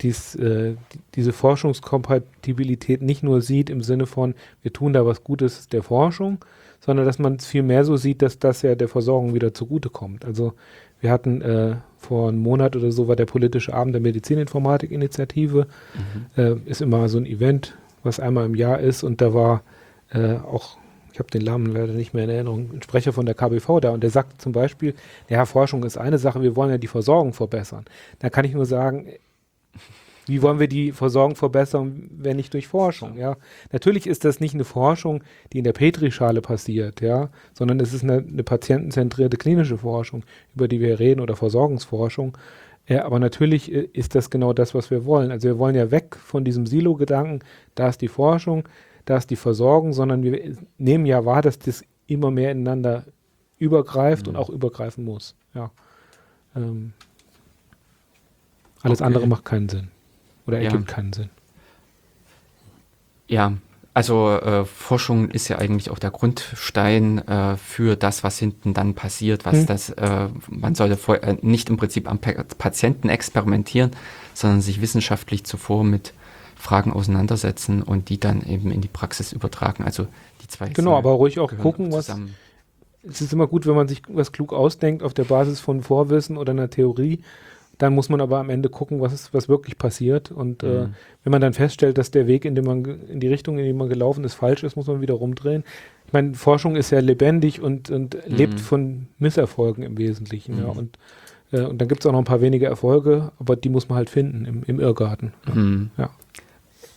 dies, 0.00 0.34
äh, 0.36 0.74
diese 1.14 1.32
Forschungskompatibilität 1.32 3.02
nicht 3.02 3.22
nur 3.22 3.40
sieht 3.40 3.70
im 3.70 3.82
Sinne 3.82 4.06
von, 4.06 4.34
wir 4.62 4.72
tun 4.72 4.92
da 4.92 5.06
was 5.06 5.24
Gutes 5.24 5.68
der 5.68 5.82
Forschung, 5.82 6.38
sondern 6.80 7.06
dass 7.06 7.18
man 7.18 7.36
es 7.36 7.46
viel 7.46 7.62
mehr 7.62 7.84
so 7.84 7.96
sieht, 7.96 8.22
dass 8.22 8.38
das 8.38 8.62
ja 8.62 8.74
der 8.74 8.88
Versorgung 8.88 9.34
wieder 9.34 9.54
zugutekommt. 9.54 10.24
Also 10.24 10.54
wir 11.00 11.10
hatten 11.10 11.40
äh, 11.42 11.76
vor 11.96 12.28
einem 12.28 12.38
Monat 12.38 12.76
oder 12.76 12.90
so 12.90 13.08
war 13.08 13.16
der 13.16 13.26
politische 13.26 13.74
Abend 13.74 13.94
der 13.94 14.02
Medizininformatik-Initiative. 14.02 15.66
Mhm. 15.94 16.42
Äh, 16.42 16.56
ist 16.70 16.82
immer 16.82 17.08
so 17.08 17.18
ein 17.18 17.26
Event, 17.26 17.76
was 18.02 18.18
einmal 18.18 18.46
im 18.46 18.54
Jahr 18.54 18.80
ist 18.80 19.02
und 19.02 19.20
da 19.20 19.32
war 19.34 19.62
äh, 20.10 20.34
auch, 20.34 20.76
ich 21.12 21.18
habe 21.18 21.30
den 21.30 21.42
Namen 21.42 21.66
leider 21.66 21.92
nicht 21.92 22.14
mehr 22.14 22.24
in 22.24 22.30
Erinnerung, 22.30 22.70
ein 22.72 22.82
Sprecher 22.82 23.12
von 23.12 23.26
der 23.26 23.34
KBV 23.34 23.80
da 23.80 23.90
und 23.90 24.02
der 24.02 24.10
sagt 24.10 24.40
zum 24.40 24.52
Beispiel, 24.52 24.94
ja, 25.28 25.44
Forschung 25.44 25.84
ist 25.84 25.98
eine 25.98 26.18
Sache, 26.18 26.42
wir 26.42 26.56
wollen 26.56 26.70
ja 26.70 26.78
die 26.78 26.86
Versorgung 26.86 27.32
verbessern. 27.32 27.84
Da 28.18 28.30
kann 28.30 28.44
ich 28.44 28.54
nur 28.54 28.66
sagen, 28.66 29.06
wie 30.26 30.40
wollen 30.40 30.60
wir 30.60 30.68
die 30.68 30.92
Versorgung 30.92 31.34
verbessern, 31.34 32.08
wenn 32.16 32.36
nicht 32.36 32.54
durch 32.54 32.68
Forschung? 32.68 33.18
Ja, 33.18 33.36
natürlich 33.72 34.06
ist 34.06 34.24
das 34.24 34.40
nicht 34.40 34.54
eine 34.54 34.64
Forschung, 34.64 35.22
die 35.52 35.58
in 35.58 35.64
der 35.64 35.72
Petrischale 35.72 36.40
passiert, 36.40 37.00
ja, 37.00 37.28
sondern 37.52 37.80
es 37.80 37.92
ist 37.92 38.04
eine, 38.04 38.18
eine 38.18 38.44
patientenzentrierte 38.44 39.36
klinische 39.36 39.78
Forschung, 39.78 40.22
über 40.54 40.68
die 40.68 40.80
wir 40.80 41.00
reden 41.00 41.20
oder 41.20 41.36
Versorgungsforschung. 41.36 42.38
Ja, 42.88 43.04
aber 43.04 43.18
natürlich 43.18 43.72
äh, 43.72 43.88
ist 43.92 44.14
das 44.14 44.30
genau 44.30 44.52
das, 44.52 44.74
was 44.74 44.90
wir 44.90 45.04
wollen. 45.04 45.30
Also 45.30 45.48
wir 45.48 45.58
wollen 45.58 45.74
ja 45.74 45.90
weg 45.90 46.16
von 46.16 46.44
diesem 46.44 46.66
Silo-Gedanken, 46.66 47.40
da 47.74 47.88
ist 47.88 48.00
die 48.00 48.08
Forschung, 48.08 48.64
da 49.04 49.16
ist 49.16 49.30
die 49.30 49.36
Versorgung, 49.36 49.92
sondern 49.92 50.22
wir 50.22 50.56
nehmen 50.78 51.06
ja 51.06 51.24
wahr, 51.24 51.42
dass 51.42 51.58
das 51.58 51.84
immer 52.06 52.30
mehr 52.30 52.52
ineinander 52.52 53.04
übergreift 53.58 54.26
mhm. 54.26 54.30
und 54.30 54.36
auch 54.36 54.48
übergreifen 54.48 55.04
muss. 55.04 55.34
Ja. 55.54 55.70
Ähm, 56.56 56.92
alles 58.82 59.00
okay. 59.00 59.06
andere 59.06 59.26
macht 59.26 59.44
keinen 59.44 59.68
Sinn. 59.68 59.88
Oder 60.46 60.60
ergibt 60.60 60.88
ja. 60.88 60.94
keinen 60.94 61.12
Sinn. 61.12 61.30
Ja, 63.28 63.52
also 63.94 64.30
äh, 64.30 64.64
Forschung 64.64 65.30
ist 65.30 65.48
ja 65.48 65.58
eigentlich 65.58 65.90
auch 65.90 65.98
der 65.98 66.10
Grundstein 66.10 67.18
äh, 67.28 67.56
für 67.56 67.94
das, 67.94 68.24
was 68.24 68.38
hinten 68.38 68.74
dann 68.74 68.94
passiert, 68.94 69.44
was 69.44 69.58
hm. 69.58 69.66
das, 69.66 69.90
äh, 69.90 70.28
man 70.48 70.74
sollte 70.74 70.96
vor, 70.96 71.22
äh, 71.22 71.36
nicht 71.42 71.68
im 71.68 71.76
Prinzip 71.76 72.10
am 72.10 72.18
pa 72.18 72.32
Patienten 72.58 73.08
experimentieren, 73.10 73.90
sondern 74.34 74.62
sich 74.62 74.80
wissenschaftlich 74.80 75.44
zuvor 75.44 75.84
mit 75.84 76.14
Fragen 76.62 76.92
auseinandersetzen 76.92 77.82
und 77.82 78.08
die 78.08 78.20
dann 78.20 78.46
eben 78.46 78.70
in 78.70 78.80
die 78.80 78.88
Praxis 78.88 79.32
übertragen. 79.32 79.84
Also 79.84 80.06
die 80.42 80.48
zwei. 80.48 80.68
Genau, 80.68 80.96
aber 80.96 81.10
ruhig 81.10 81.38
auch 81.38 81.52
gucken, 81.56 81.92
was. 81.92 82.14
Es 83.04 83.20
ist 83.20 83.32
immer 83.32 83.48
gut, 83.48 83.66
wenn 83.66 83.74
man 83.74 83.88
sich 83.88 84.02
was 84.06 84.30
klug 84.30 84.52
ausdenkt 84.52 85.02
auf 85.02 85.12
der 85.12 85.24
Basis 85.24 85.58
von 85.58 85.82
Vorwissen 85.82 86.36
oder 86.36 86.52
einer 86.52 86.70
Theorie 86.70 87.18
dann 87.82 87.94
muss 87.94 88.08
man 88.08 88.20
aber 88.20 88.38
am 88.38 88.48
Ende 88.48 88.68
gucken, 88.68 89.00
was, 89.00 89.12
ist, 89.12 89.34
was 89.34 89.48
wirklich 89.48 89.76
passiert. 89.76 90.30
Und 90.30 90.62
äh, 90.62 90.66
mhm. 90.66 90.72
äh, 90.72 90.88
wenn 91.24 91.30
man 91.32 91.40
dann 91.40 91.52
feststellt, 91.52 91.98
dass 91.98 92.12
der 92.12 92.28
Weg, 92.28 92.44
in, 92.44 92.54
dem 92.54 92.64
man, 92.64 92.84
in 92.84 93.18
die 93.18 93.26
Richtung, 93.26 93.58
in 93.58 93.64
die 93.64 93.72
man 93.72 93.88
gelaufen 93.88 94.22
ist, 94.22 94.34
falsch 94.34 94.62
ist, 94.62 94.76
muss 94.76 94.86
man 94.86 95.00
wieder 95.00 95.14
rumdrehen. 95.14 95.64
Ich 96.06 96.12
meine, 96.12 96.34
Forschung 96.34 96.76
ist 96.76 96.90
ja 96.90 97.00
lebendig 97.00 97.60
und, 97.60 97.90
und 97.90 98.14
mhm. 98.14 98.36
lebt 98.36 98.60
von 98.60 99.08
Misserfolgen 99.18 99.82
im 99.82 99.98
Wesentlichen. 99.98 100.56
Mhm. 100.56 100.62
Ja. 100.62 100.68
Und, 100.68 100.98
äh, 101.50 101.62
und 101.62 101.78
dann 101.80 101.88
gibt 101.88 102.02
es 102.02 102.06
auch 102.06 102.12
noch 102.12 102.20
ein 102.20 102.24
paar 102.24 102.40
wenige 102.40 102.66
Erfolge, 102.66 103.32
aber 103.40 103.56
die 103.56 103.68
muss 103.68 103.88
man 103.88 103.98
halt 103.98 104.10
finden 104.10 104.44
im, 104.44 104.62
im 104.64 104.78
Irrgarten. 104.78 105.32
Mhm. 105.52 105.90
ja. 105.96 106.10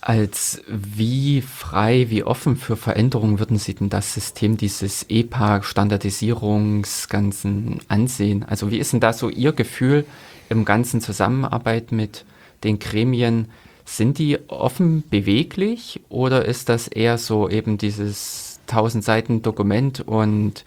Als 0.08 0.62
wie 0.68 1.42
frei, 1.42 2.06
wie 2.10 2.22
offen 2.22 2.56
für 2.56 2.76
Veränderungen 2.76 3.40
würden 3.40 3.58
Sie 3.58 3.74
denn 3.74 3.88
das 3.88 4.14
System 4.14 4.56
dieses 4.56 5.04
EPA-Standardisierungsganzen 5.08 7.80
ansehen? 7.88 8.44
Also 8.44 8.70
wie 8.70 8.78
ist 8.78 8.92
denn 8.92 9.00
da 9.00 9.12
so 9.12 9.28
Ihr 9.28 9.52
Gefühl? 9.52 10.04
im 10.48 10.64
ganzen 10.64 11.00
Zusammenarbeit 11.00 11.92
mit 11.92 12.24
den 12.64 12.78
Gremien, 12.78 13.48
sind 13.84 14.18
die 14.18 14.38
offen 14.48 15.04
beweglich 15.08 16.00
oder 16.08 16.44
ist 16.44 16.68
das 16.68 16.88
eher 16.88 17.18
so 17.18 17.48
eben 17.48 17.78
dieses 17.78 18.58
1000 18.68 19.04
Seiten 19.04 19.42
Dokument 19.42 20.00
und 20.00 20.64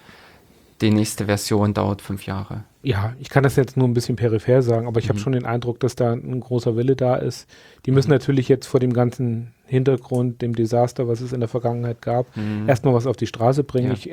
die 0.80 0.90
nächste 0.90 1.26
Version 1.26 1.74
dauert 1.74 2.00
fünf 2.00 2.24
Jahre? 2.24 2.64
Ja, 2.82 3.14
ich 3.18 3.28
kann 3.28 3.42
das 3.42 3.56
jetzt 3.56 3.76
nur 3.76 3.86
ein 3.86 3.92
bisschen 3.92 4.16
peripher 4.16 4.62
sagen, 4.62 4.86
aber 4.86 5.00
ich 5.00 5.06
mhm. 5.06 5.10
habe 5.10 5.18
schon 5.18 5.32
den 5.32 5.44
Eindruck, 5.44 5.80
dass 5.80 5.96
da 5.96 6.12
ein 6.12 6.40
großer 6.40 6.76
Wille 6.76 6.96
da 6.96 7.16
ist. 7.16 7.48
Die 7.84 7.90
müssen 7.90 8.08
mhm. 8.08 8.14
natürlich 8.14 8.48
jetzt 8.48 8.66
vor 8.66 8.80
dem 8.80 8.92
ganzen 8.92 9.52
Hintergrund, 9.66 10.40
dem 10.40 10.54
Desaster, 10.54 11.06
was 11.06 11.20
es 11.20 11.32
in 11.32 11.40
der 11.40 11.48
Vergangenheit 11.48 12.00
gab, 12.00 12.34
mhm. 12.36 12.68
erstmal 12.68 12.94
was 12.94 13.06
auf 13.06 13.16
die 13.16 13.26
Straße 13.26 13.64
bringen. 13.64 13.88
Ja. 13.88 13.94
Ich, 13.94 14.10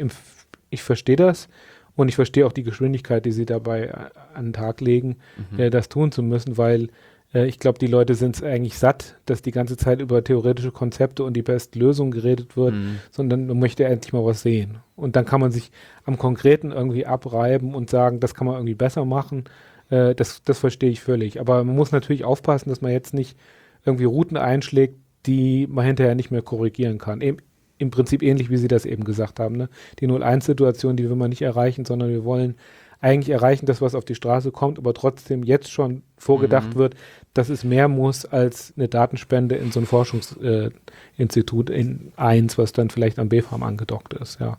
ich 0.69 0.83
verstehe 0.83 1.15
das. 1.15 1.47
Und 1.95 2.09
ich 2.09 2.15
verstehe 2.15 2.45
auch 2.45 2.53
die 2.53 2.63
Geschwindigkeit, 2.63 3.25
die 3.25 3.31
sie 3.31 3.45
dabei 3.45 3.85
äh, 3.85 3.93
an 4.35 4.47
den 4.47 4.53
Tag 4.53 4.81
legen, 4.81 5.15
mhm. 5.51 5.59
äh, 5.59 5.69
das 5.71 5.89
tun 5.89 6.11
zu 6.11 6.21
müssen, 6.21 6.57
weil 6.57 6.89
äh, 7.37 7.45
ich 7.45 7.59
glaube, 7.59 7.79
die 7.79 7.87
Leute 7.87 8.15
sind 8.15 8.35
es 8.35 8.43
eigentlich 8.43 8.77
satt, 8.77 9.15
dass 9.25 9.41
die 9.41 9.51
ganze 9.51 9.77
Zeit 9.77 10.01
über 10.01 10.23
theoretische 10.23 10.71
Konzepte 10.71 11.23
und 11.23 11.33
die 11.33 11.43
besten 11.43 11.79
Lösungen 11.79 12.11
geredet 12.11 12.57
wird, 12.57 12.73
mhm. 12.73 12.99
sondern 13.11 13.47
man 13.47 13.59
möchte 13.59 13.83
endlich 13.85 14.13
mal 14.13 14.25
was 14.25 14.41
sehen. 14.41 14.79
Und 14.95 15.15
dann 15.15 15.25
kann 15.25 15.41
man 15.41 15.51
sich 15.51 15.71
am 16.05 16.17
Konkreten 16.17 16.71
irgendwie 16.71 17.05
abreiben 17.05 17.75
und 17.75 17.89
sagen, 17.89 18.19
das 18.19 18.33
kann 18.33 18.47
man 18.47 18.55
irgendwie 18.55 18.75
besser 18.75 19.05
machen. 19.05 19.45
Äh, 19.89 20.15
das, 20.15 20.41
das 20.43 20.59
verstehe 20.59 20.89
ich 20.89 21.01
völlig. 21.01 21.39
Aber 21.39 21.63
man 21.63 21.75
muss 21.75 21.91
natürlich 21.91 22.25
aufpassen, 22.25 22.69
dass 22.69 22.81
man 22.81 22.91
jetzt 22.91 23.13
nicht 23.13 23.37
irgendwie 23.85 24.05
Routen 24.05 24.37
einschlägt, 24.37 24.95
die 25.25 25.67
man 25.67 25.85
hinterher 25.85 26.15
nicht 26.15 26.31
mehr 26.31 26.41
korrigieren 26.41 26.97
kann. 26.97 27.21
Eben, 27.21 27.37
im 27.79 27.91
Prinzip 27.91 28.23
ähnlich, 28.23 28.49
wie 28.49 28.57
Sie 28.57 28.67
das 28.67 28.85
eben 28.85 29.03
gesagt 29.03 29.39
haben. 29.39 29.55
Ne? 29.55 29.69
Die 29.99 30.07
0-1-Situation, 30.07 30.97
die 30.97 31.07
will 31.07 31.15
man 31.15 31.29
nicht 31.29 31.43
erreichen, 31.43 31.85
sondern 31.85 32.09
wir 32.09 32.25
wollen 32.25 32.55
eigentlich 32.99 33.29
erreichen 33.29 33.65
das, 33.65 33.81
was 33.81 33.95
auf 33.95 34.05
die 34.05 34.15
Straße 34.15 34.51
kommt, 34.51 34.79
aber 34.79 34.93
trotzdem 34.93 35.43
jetzt 35.43 35.71
schon 35.71 36.03
vorgedacht 36.17 36.73
mhm. 36.73 36.79
wird, 36.79 36.95
dass 37.37 37.49
es 37.49 37.63
mehr 37.63 37.87
muss 37.87 38.25
als 38.25 38.73
eine 38.75 38.87
Datenspende 38.87 39.55
in 39.55 39.71
so 39.71 39.79
ein 39.79 39.85
Forschungsinstitut 39.85 41.69
äh, 41.69 41.73
in 41.73 42.11
eins, 42.15 42.57
was 42.57 42.73
dann 42.73 42.89
vielleicht 42.89 43.19
am 43.19 43.29
BFAM 43.29 43.63
angedockt 43.63 44.13
ist, 44.13 44.39
ja. 44.39 44.57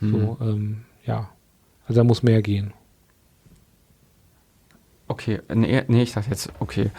Mhm. 0.00 0.10
So, 0.12 0.38
ähm, 0.40 0.82
ja. 1.06 1.30
Also 1.86 2.00
da 2.00 2.04
muss 2.04 2.22
mehr 2.22 2.42
gehen. 2.42 2.72
Okay, 5.08 5.40
nee, 5.52 5.82
nee 5.88 6.02
ich 6.02 6.12
sag 6.12 6.28
jetzt, 6.28 6.52
okay. 6.60 6.90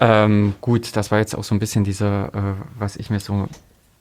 Ähm, 0.00 0.54
gut, 0.60 0.96
das 0.96 1.10
war 1.10 1.18
jetzt 1.18 1.36
auch 1.36 1.44
so 1.44 1.54
ein 1.54 1.60
bisschen 1.60 1.84
diese, 1.84 2.30
äh, 2.34 2.64
was 2.78 2.96
ich 2.96 3.10
mir 3.10 3.20
so 3.20 3.48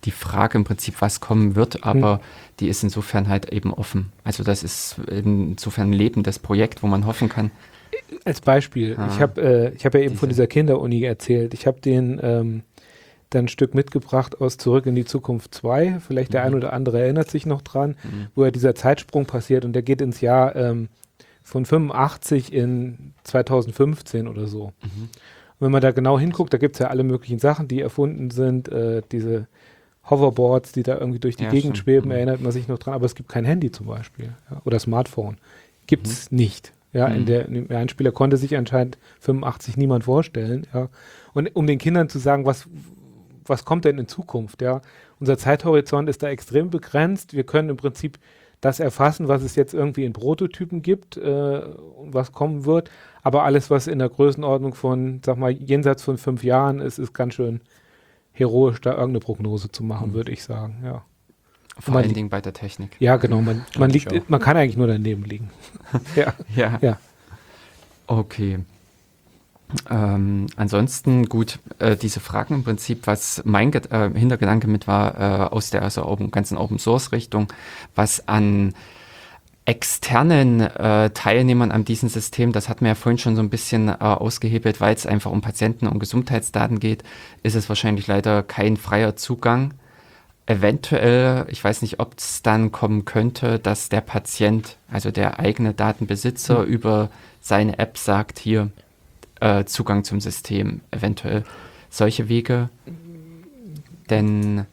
die 0.04 0.12
Frage 0.12 0.58
im 0.58 0.64
Prinzip, 0.64 0.96
was 1.00 1.22
kommen 1.22 1.56
wird, 1.56 1.84
aber 1.86 2.16
hm. 2.16 2.22
die 2.60 2.68
ist 2.68 2.84
insofern 2.84 3.30
halt 3.30 3.50
eben 3.54 3.74
offen. 3.74 4.12
Also 4.24 4.44
das 4.44 4.64
ist 4.64 4.98
insofern 5.08 5.92
ein 5.92 5.94
lebendes 5.94 6.40
Projekt, 6.40 6.84
wo 6.84 6.88
man 6.88 7.06
hoffen 7.06 7.30
kann. 7.30 7.52
Als 8.26 8.42
Beispiel, 8.42 8.96
ah, 8.98 9.10
ich 9.12 9.20
habe 9.20 9.42
äh, 9.42 9.78
hab 9.78 9.94
ja 9.94 10.00
eben 10.00 10.16
von 10.16 10.30
dieser 10.30 10.48
Kinderuni 10.48 11.04
erzählt. 11.04 11.54
Ich 11.54 11.68
habe 11.68 11.82
den 11.82 12.20
ähm, 12.24 12.64
dann 13.34 13.46
ein 13.46 13.50
Stück 13.50 13.74
mitgebracht 13.74 14.40
aus 14.42 14.58
Zurück 14.58 14.86
in 14.86 14.96
die 14.96 15.06
Zukunft 15.06 15.54
2. 15.56 16.00
Vielleicht 16.06 16.30
mhm. 16.30 16.34
der 16.34 16.44
ein 16.44 16.56
oder 16.56 16.74
andere 16.74 17.02
erinnert 17.02 17.30
sich 17.30 17.46
noch 17.46 17.62
dran, 17.62 17.96
mhm. 18.04 18.28
wo 18.36 18.46
ja 18.46 18.52
dieser 18.52 18.76
Zeitsprung 18.76 19.26
passiert 19.26 19.66
und 19.66 19.74
der 19.74 19.82
geht 19.82 20.02
ins 20.02 20.22
Jahr 20.22 20.56
ähm, 20.56 20.90
von 21.44 21.66
85 21.66 22.54
in 22.54 23.14
2015 23.24 24.28
oder 24.28 24.48
so. 24.48 24.72
Mhm. 24.82 25.10
Und 25.60 25.60
wenn 25.60 25.72
man 25.72 25.82
da 25.82 25.92
genau 25.92 26.20
hinguckt, 26.20 26.54
da 26.54 26.58
gibt 26.58 26.76
es 26.76 26.80
ja 26.80 26.88
alle 26.88 27.04
möglichen 27.04 27.40
Sachen, 27.40 27.68
die 27.68 27.82
erfunden 27.82 28.32
sind, 28.32 28.70
äh, 28.70 29.02
diese 29.12 29.48
Hoverboards, 30.10 30.72
die 30.74 30.84
da 30.84 30.98
irgendwie 30.98 31.20
durch 31.20 31.36
die 31.36 31.44
ja, 31.44 31.50
Gegend 31.50 31.78
stimmt. 31.78 31.86
schweben, 31.86 32.06
mhm. 32.10 32.16
erinnert 32.16 32.42
man 32.42 32.52
sich 32.52 32.68
noch 32.68 32.80
dran, 32.80 32.94
aber 32.94 33.06
es 33.06 33.16
gibt 33.16 33.30
kein 33.30 33.46
Handy 33.46 33.72
zum 33.72 33.88
Beispiel 33.88 34.34
ja, 34.50 34.62
oder 34.66 34.80
Smartphone. 34.80 35.38
Gibt 35.88 36.08
es 36.08 36.32
mhm. 36.32 36.38
nicht. 36.38 36.74
Ja, 36.94 37.10
mhm. 37.10 37.16
in 37.16 37.26
der, 37.26 37.48
in 37.48 37.54
dem 37.54 37.72
Einspieler 37.72 38.12
konnte 38.12 38.38
sich 38.38 38.56
anscheinend 38.56 38.98
85 39.20 39.78
niemand 39.78 40.04
vorstellen. 40.06 40.68
Ja. 40.74 40.90
Und 41.34 41.56
um 41.56 41.68
den 41.68 41.80
Kindern 41.80 42.08
zu 42.08 42.20
sagen, 42.20 42.46
was, 42.46 42.70
was 43.46 43.66
kommt 43.66 43.86
denn 43.86 43.98
in 43.98 44.08
Zukunft, 44.08 44.62
ja, 44.62 44.82
unser 45.20 45.38
Zeithorizont 45.38 46.10
ist 46.10 46.22
da 46.22 46.30
extrem 46.30 46.70
begrenzt. 46.70 47.34
Wir 47.34 47.46
können 47.46 47.70
im 47.70 47.78
Prinzip 47.78 48.20
das 48.62 48.80
erfassen, 48.80 49.28
was 49.28 49.44
es 49.44 49.56
jetzt 49.56 49.74
irgendwie 49.74 50.06
in 50.06 50.14
Prototypen 50.14 50.82
gibt 50.82 51.18
äh, 51.18 51.62
und 51.98 52.14
was 52.14 52.32
kommen 52.32 52.66
wird. 52.66 52.90
Aber 53.22 53.44
alles, 53.44 53.70
was 53.70 53.88
in 53.88 54.00
der 54.00 54.10
Größenordnung 54.10 54.74
von, 54.74 55.22
sag 55.26 55.38
mal, 55.38 55.52
jenseits 55.52 56.04
von 56.04 56.18
fünf 56.18 56.44
Jahren 56.44 56.80
ist, 56.80 56.98
ist 56.98 57.14
ganz 57.14 57.34
schön 57.34 57.62
heroisch, 58.32 58.82
da 58.82 58.92
irgendeine 58.92 59.20
Prognose 59.20 59.70
zu 59.70 59.84
machen, 59.84 60.10
mhm. 60.10 60.14
würde 60.14 60.32
ich 60.32 60.44
sagen, 60.44 60.82
ja. 60.84 61.04
Vor 61.80 61.96
allen 61.96 62.14
Dingen 62.14 62.30
bei 62.30 62.40
der 62.40 62.54
Technik. 62.54 62.96
Ja, 63.00 63.18
genau. 63.18 63.42
Man, 63.42 63.66
man, 63.78 63.90
liegt, 63.90 64.30
man 64.30 64.40
kann 64.40 64.56
eigentlich 64.58 64.78
nur 64.78 64.88
daneben 64.88 65.24
liegen. 65.24 65.50
ja. 66.16 66.34
ja. 66.56 66.78
ja. 66.82 67.00
Okay. 68.06 68.60
Ähm, 69.90 70.48
ansonsten 70.56 71.26
gut, 71.26 71.60
äh, 71.80 71.96
diese 71.96 72.20
Fragen 72.20 72.56
im 72.56 72.64
Prinzip, 72.64 73.08
was 73.08 73.42
mein 73.46 73.72
Get 73.72 73.92
äh, 73.92 74.12
Hintergedanke 74.14 74.68
mit 74.68 74.88
war, 74.88 75.20
äh, 75.20 75.54
aus 75.54 75.72
der 75.72 75.82
also 75.82 76.06
open, 76.06 76.30
ganzen 76.30 76.58
Open 76.58 76.78
Source 76.78 77.12
Richtung, 77.12 77.48
was 77.96 78.28
an 78.28 78.74
externen 79.66 80.60
äh, 80.60 81.10
Teilnehmern 81.12 81.72
an 81.72 81.86
diesem 81.86 82.10
System, 82.10 82.52
das 82.52 82.68
hat 82.68 82.82
man 82.82 82.90
ja 82.90 82.96
vorhin 82.96 83.18
schon 83.18 83.36
so 83.36 83.42
ein 83.42 83.50
bisschen 83.50 83.88
äh, 83.88 83.94
ausgehebelt, 83.94 84.82
weil 84.82 84.94
es 84.94 85.06
einfach 85.06 85.32
um 85.32 85.42
Patienten- 85.42 85.88
und 85.88 86.00
Gesundheitsdaten 86.00 86.80
geht, 86.80 87.04
ist 87.44 87.56
es 87.56 87.70
wahrscheinlich 87.70 88.08
leider 88.08 88.44
kein 88.44 88.76
freier 88.78 89.16
Zugang. 89.16 89.74
Eventuell, 90.46 91.46
ich 91.50 91.64
weiß 91.64 91.82
nicht, 91.82 92.00
ob 92.00 92.16
es 92.18 92.42
dann 92.42 92.72
kommen 92.72 93.06
könnte, 93.06 93.60
dass 93.60 93.90
der 93.90 94.02
Patient, 94.02 94.78
also 94.92 95.10
der 95.10 95.40
eigene 95.40 95.74
Datenbesitzer, 95.74 96.60
mhm. 96.60 96.66
über 96.66 97.10
seine 97.40 97.80
App 97.80 97.98
sagt, 97.98 98.40
hier 98.40 98.70
äh, 99.40 99.64
Zugang 99.66 100.04
zum 100.04 100.20
System, 100.20 100.82
eventuell 100.92 101.44
solche 101.90 102.28
Wege. 102.28 102.70
Denn 104.10 104.66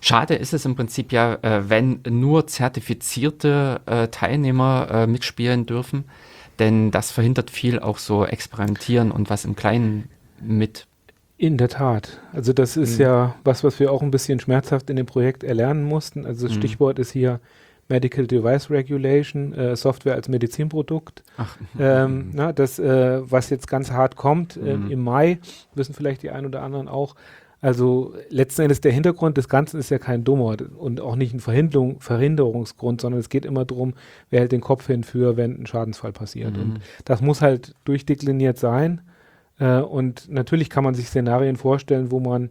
Schade 0.00 0.34
ist 0.34 0.54
es 0.54 0.64
im 0.64 0.76
Prinzip 0.76 1.10
ja, 1.10 1.34
äh, 1.42 1.68
wenn 1.68 2.00
nur 2.08 2.46
zertifizierte 2.46 3.80
äh, 3.86 4.06
Teilnehmer 4.08 4.88
äh, 4.90 5.06
mitspielen 5.08 5.66
dürfen, 5.66 6.04
denn 6.60 6.92
das 6.92 7.10
verhindert 7.10 7.50
viel 7.50 7.80
auch 7.80 7.98
so 7.98 8.24
Experimentieren 8.24 9.10
und 9.10 9.30
was 9.30 9.44
im 9.44 9.56
Kleinen 9.56 10.08
mit. 10.40 10.86
In 11.38 11.58
der 11.58 11.68
Tat. 11.68 12.20
Also 12.32 12.52
das 12.52 12.76
ist 12.76 12.98
mhm. 12.98 13.04
ja 13.04 13.34
was, 13.44 13.62
was 13.62 13.78
wir 13.78 13.92
auch 13.92 14.02
ein 14.02 14.10
bisschen 14.10 14.40
schmerzhaft 14.40 14.88
in 14.88 14.96
dem 14.96 15.06
Projekt 15.06 15.44
erlernen 15.44 15.84
mussten. 15.84 16.24
Also 16.24 16.46
das 16.46 16.56
mhm. 16.56 16.60
Stichwort 16.60 16.98
ist 16.98 17.12
hier 17.12 17.40
Medical 17.88 18.26
Device 18.26 18.70
Regulation, 18.70 19.52
äh, 19.52 19.76
Software 19.76 20.14
als 20.14 20.28
Medizinprodukt. 20.28 21.22
Ach. 21.36 21.56
Ähm, 21.78 22.30
na, 22.32 22.52
das, 22.52 22.78
äh, 22.78 23.20
was 23.30 23.50
jetzt 23.50 23.68
ganz 23.68 23.90
hart 23.90 24.16
kommt 24.16 24.56
äh, 24.56 24.72
im 24.72 25.04
Mai, 25.04 25.38
wissen 25.74 25.94
vielleicht 25.94 26.22
die 26.22 26.30
einen 26.30 26.46
oder 26.46 26.62
anderen 26.62 26.88
auch, 26.88 27.14
also 27.60 28.14
letzten 28.28 28.62
Endes 28.62 28.80
der 28.80 28.92
Hintergrund 28.92 29.36
des 29.38 29.48
Ganzen 29.48 29.80
ist 29.80 29.90
ja 29.90 29.98
kein 29.98 30.24
dummer 30.24 30.56
und 30.78 31.00
auch 31.00 31.16
nicht 31.16 31.32
ein 31.32 31.40
Verhinderung, 31.40 32.00
Verhinderungsgrund, 32.00 33.00
sondern 33.00 33.20
es 33.20 33.28
geht 33.28 33.44
immer 33.44 33.64
darum, 33.64 33.94
wer 34.30 34.40
hält 34.40 34.52
den 34.52 34.60
Kopf 34.60 34.86
hin 34.86 35.04
für, 35.04 35.36
wenn 35.36 35.62
ein 35.62 35.66
Schadensfall 35.66 36.12
passiert. 36.12 36.56
Mhm. 36.56 36.62
Und 36.62 36.80
das 37.04 37.22
muss 37.22 37.40
halt 37.40 37.74
durchdekliniert 37.84 38.58
sein. 38.58 39.00
Äh, 39.58 39.80
und 39.80 40.28
natürlich 40.30 40.70
kann 40.70 40.84
man 40.84 40.94
sich 40.94 41.08
Szenarien 41.08 41.56
vorstellen, 41.56 42.10
wo 42.10 42.20
man 42.20 42.50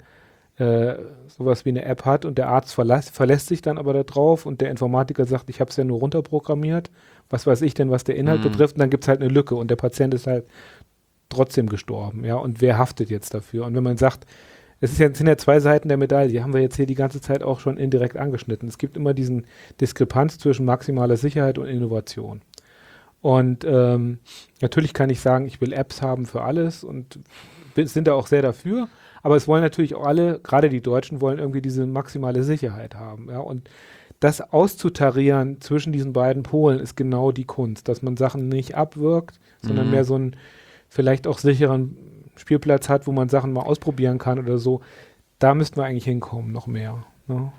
äh, 0.58 0.96
sowas 1.28 1.66
wie 1.66 1.70
eine 1.70 1.84
App 1.84 2.06
hat 2.06 2.24
und 2.26 2.38
der 2.38 2.48
Arzt 2.48 2.74
verlässt, 2.74 3.12
verlässt 3.12 3.48
sich 3.48 3.62
dann 3.62 3.78
aber 3.78 3.94
darauf 3.94 4.46
und 4.46 4.62
der 4.62 4.72
Informatiker 4.72 5.26
sagt, 5.26 5.50
ich 5.50 5.60
habe 5.60 5.70
es 5.70 5.78
ja 5.78 5.84
nur 5.84 6.00
runterprogrammiert. 6.00 6.92
Was 7.30 7.46
weiß 7.46 7.62
ich 7.64 7.74
denn, 7.74 7.90
was 7.90 8.04
der 8.04 8.16
Inhalt 8.16 8.40
mhm. 8.40 8.52
betrifft? 8.52 8.76
Und 8.76 8.80
dann 8.80 8.90
gibt 8.90 9.04
es 9.04 9.08
halt 9.08 9.22
eine 9.22 9.30
Lücke 9.30 9.56
und 9.56 9.70
der 9.70 9.76
Patient 9.76 10.14
ist 10.14 10.28
halt 10.28 10.46
trotzdem 11.30 11.68
gestorben. 11.68 12.24
Ja, 12.24 12.36
und 12.36 12.62
wer 12.62 12.78
haftet 12.78 13.10
jetzt 13.10 13.34
dafür? 13.34 13.66
Und 13.66 13.76
wenn 13.76 13.84
man 13.84 13.98
sagt, 13.98 14.26
es 14.80 14.92
ist 14.92 15.00
ja, 15.00 15.14
sind 15.14 15.28
ja 15.28 15.38
zwei 15.38 15.60
Seiten 15.60 15.88
der 15.88 15.98
Medaille, 15.98 16.44
haben 16.44 16.54
wir 16.54 16.62
jetzt 16.62 16.76
hier 16.76 16.86
die 16.86 16.96
ganze 16.96 17.22
Zeit 17.22 17.44
auch 17.44 17.60
schon 17.60 17.78
indirekt 17.78 18.18
angeschnitten. 18.18 18.68
Es 18.68 18.78
gibt 18.78 18.98
immer 18.98 19.14
diesen 19.14 19.46
Diskrepanz 19.82 20.38
zwischen 20.38 20.66
maximaler 20.66 21.18
Sicherheit 21.18 21.58
und 21.58 21.68
Innovation. 21.68 22.42
Und 23.26 23.66
ähm, 23.66 24.20
natürlich 24.62 24.94
kann 24.94 25.10
ich 25.10 25.20
sagen, 25.20 25.48
ich 25.48 25.60
will 25.60 25.74
Apps 25.74 26.04
haben 26.04 26.28
für 26.28 26.44
alles 26.44 26.84
und 26.84 27.18
sind 27.76 28.08
da 28.08 28.14
auch 28.14 28.28
sehr 28.28 28.44
dafür. 28.44 28.88
Aber 29.24 29.36
es 29.36 29.48
wollen 29.48 29.64
natürlich 29.64 29.96
auch 29.96 30.06
alle, 30.06 30.38
gerade 30.38 30.70
die 30.70 30.80
Deutschen, 30.80 31.22
wollen 31.22 31.40
irgendwie 31.40 31.64
diese 31.64 31.88
maximale 31.88 32.44
Sicherheit 32.44 32.94
haben. 32.94 33.32
Ja? 33.32 33.40
Und 33.40 33.68
das 34.20 34.42
auszutarieren 34.42 35.60
zwischen 35.60 35.92
diesen 35.92 36.14
beiden 36.14 36.44
Polen 36.44 36.80
ist 36.80 36.96
genau 36.96 37.32
die 37.32 37.46
Kunst, 37.46 37.88
dass 37.88 38.04
man 38.04 38.16
Sachen 38.16 38.48
nicht 38.48 38.76
abwirkt, 38.76 39.40
sondern 39.64 39.88
mhm. 39.88 39.92
mehr 39.94 40.06
so 40.06 40.14
einen 40.14 40.36
vielleicht 40.88 41.26
auch 41.26 41.40
sicheren 41.40 41.98
Spielplatz 42.36 42.90
hat, 42.90 43.08
wo 43.08 43.12
man 43.12 43.30
Sachen 43.30 43.54
mal 43.54 43.64
ausprobieren 43.64 44.20
kann 44.20 44.38
oder 44.38 44.60
so, 44.60 44.82
da 45.40 45.56
müssten 45.56 45.78
wir 45.78 45.86
eigentlich 45.86 46.06
hinkommen, 46.06 46.52
noch 46.52 46.68
mehr. 46.68 47.04
Ne? 47.26 47.52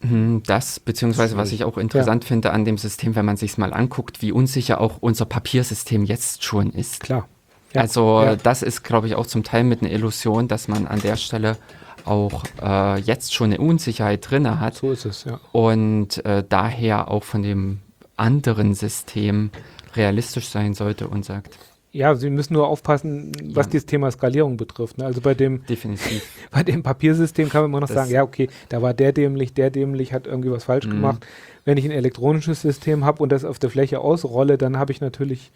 Mhm, 0.00 0.42
das, 0.46 0.78
beziehungsweise 0.80 1.36
was 1.36 1.52
ich 1.52 1.64
auch 1.64 1.76
interessant 1.76 2.24
ja. 2.24 2.28
finde 2.28 2.52
an 2.52 2.64
dem 2.64 2.78
System, 2.78 3.16
wenn 3.16 3.24
man 3.24 3.36
sich 3.36 3.58
mal 3.58 3.72
anguckt, 3.72 4.22
wie 4.22 4.32
unsicher 4.32 4.80
auch 4.80 4.98
unser 5.00 5.24
Papiersystem 5.24 6.04
jetzt 6.04 6.44
schon 6.44 6.70
ist. 6.70 7.00
Klar. 7.00 7.28
Ja. 7.74 7.82
Also 7.82 8.22
ja. 8.22 8.36
das 8.36 8.62
ist, 8.62 8.82
glaube 8.82 9.08
ich, 9.08 9.14
auch 9.16 9.26
zum 9.26 9.42
Teil 9.42 9.64
mit 9.64 9.82
einer 9.82 9.90
Illusion, 9.90 10.48
dass 10.48 10.68
man 10.68 10.86
an 10.86 11.00
der 11.00 11.16
Stelle 11.16 11.56
auch 12.04 12.44
äh, 12.62 13.00
jetzt 13.00 13.34
schon 13.34 13.52
eine 13.52 13.60
Unsicherheit 13.60 14.30
drin 14.30 14.60
hat. 14.60 14.76
So 14.76 14.92
ist 14.92 15.04
es, 15.04 15.24
ja. 15.24 15.40
Und 15.52 16.24
äh, 16.24 16.44
daher 16.48 17.10
auch 17.10 17.24
von 17.24 17.42
dem 17.42 17.80
anderen 18.16 18.74
System 18.74 19.50
realistisch 19.94 20.48
sein 20.48 20.74
sollte 20.74 21.08
und 21.08 21.24
sagt, 21.24 21.58
ja, 21.98 22.14
Sie 22.14 22.30
müssen 22.30 22.52
nur 22.52 22.68
aufpassen, 22.68 23.32
was 23.52 23.66
ja. 23.66 23.70
dieses 23.72 23.86
Thema 23.86 24.08
Skalierung 24.12 24.56
betrifft. 24.56 24.98
Ne? 24.98 25.04
Also 25.04 25.20
bei 25.20 25.34
dem, 25.34 25.66
Definitiv. 25.66 26.22
bei 26.52 26.62
dem 26.62 26.84
Papiersystem 26.84 27.48
kann 27.48 27.62
man 27.62 27.70
immer 27.72 27.80
noch 27.80 27.88
das 27.88 27.96
sagen, 27.96 28.10
ja, 28.12 28.22
okay, 28.22 28.48
da 28.68 28.82
war 28.82 28.94
der 28.94 29.12
dämlich, 29.12 29.52
der 29.52 29.70
dämlich, 29.70 30.12
hat 30.12 30.28
irgendwie 30.28 30.52
was 30.52 30.64
falsch 30.64 30.86
mhm. 30.86 30.90
gemacht. 30.92 31.26
Wenn 31.64 31.76
ich 31.76 31.84
ein 31.84 31.90
elektronisches 31.90 32.62
System 32.62 33.04
habe 33.04 33.20
und 33.20 33.32
das 33.32 33.44
auf 33.44 33.58
der 33.58 33.68
Fläche 33.68 33.98
ausrolle, 33.98 34.58
dann 34.58 34.78
habe 34.78 34.92
ich 34.92 35.00
natürlich, 35.00 35.50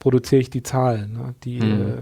produziere 0.00 0.40
ich 0.40 0.50
die 0.50 0.64
Zahlen, 0.64 1.12
ne? 1.12 1.34
die 1.44 1.60
mhm. 1.60 1.82
äh, 1.82 1.94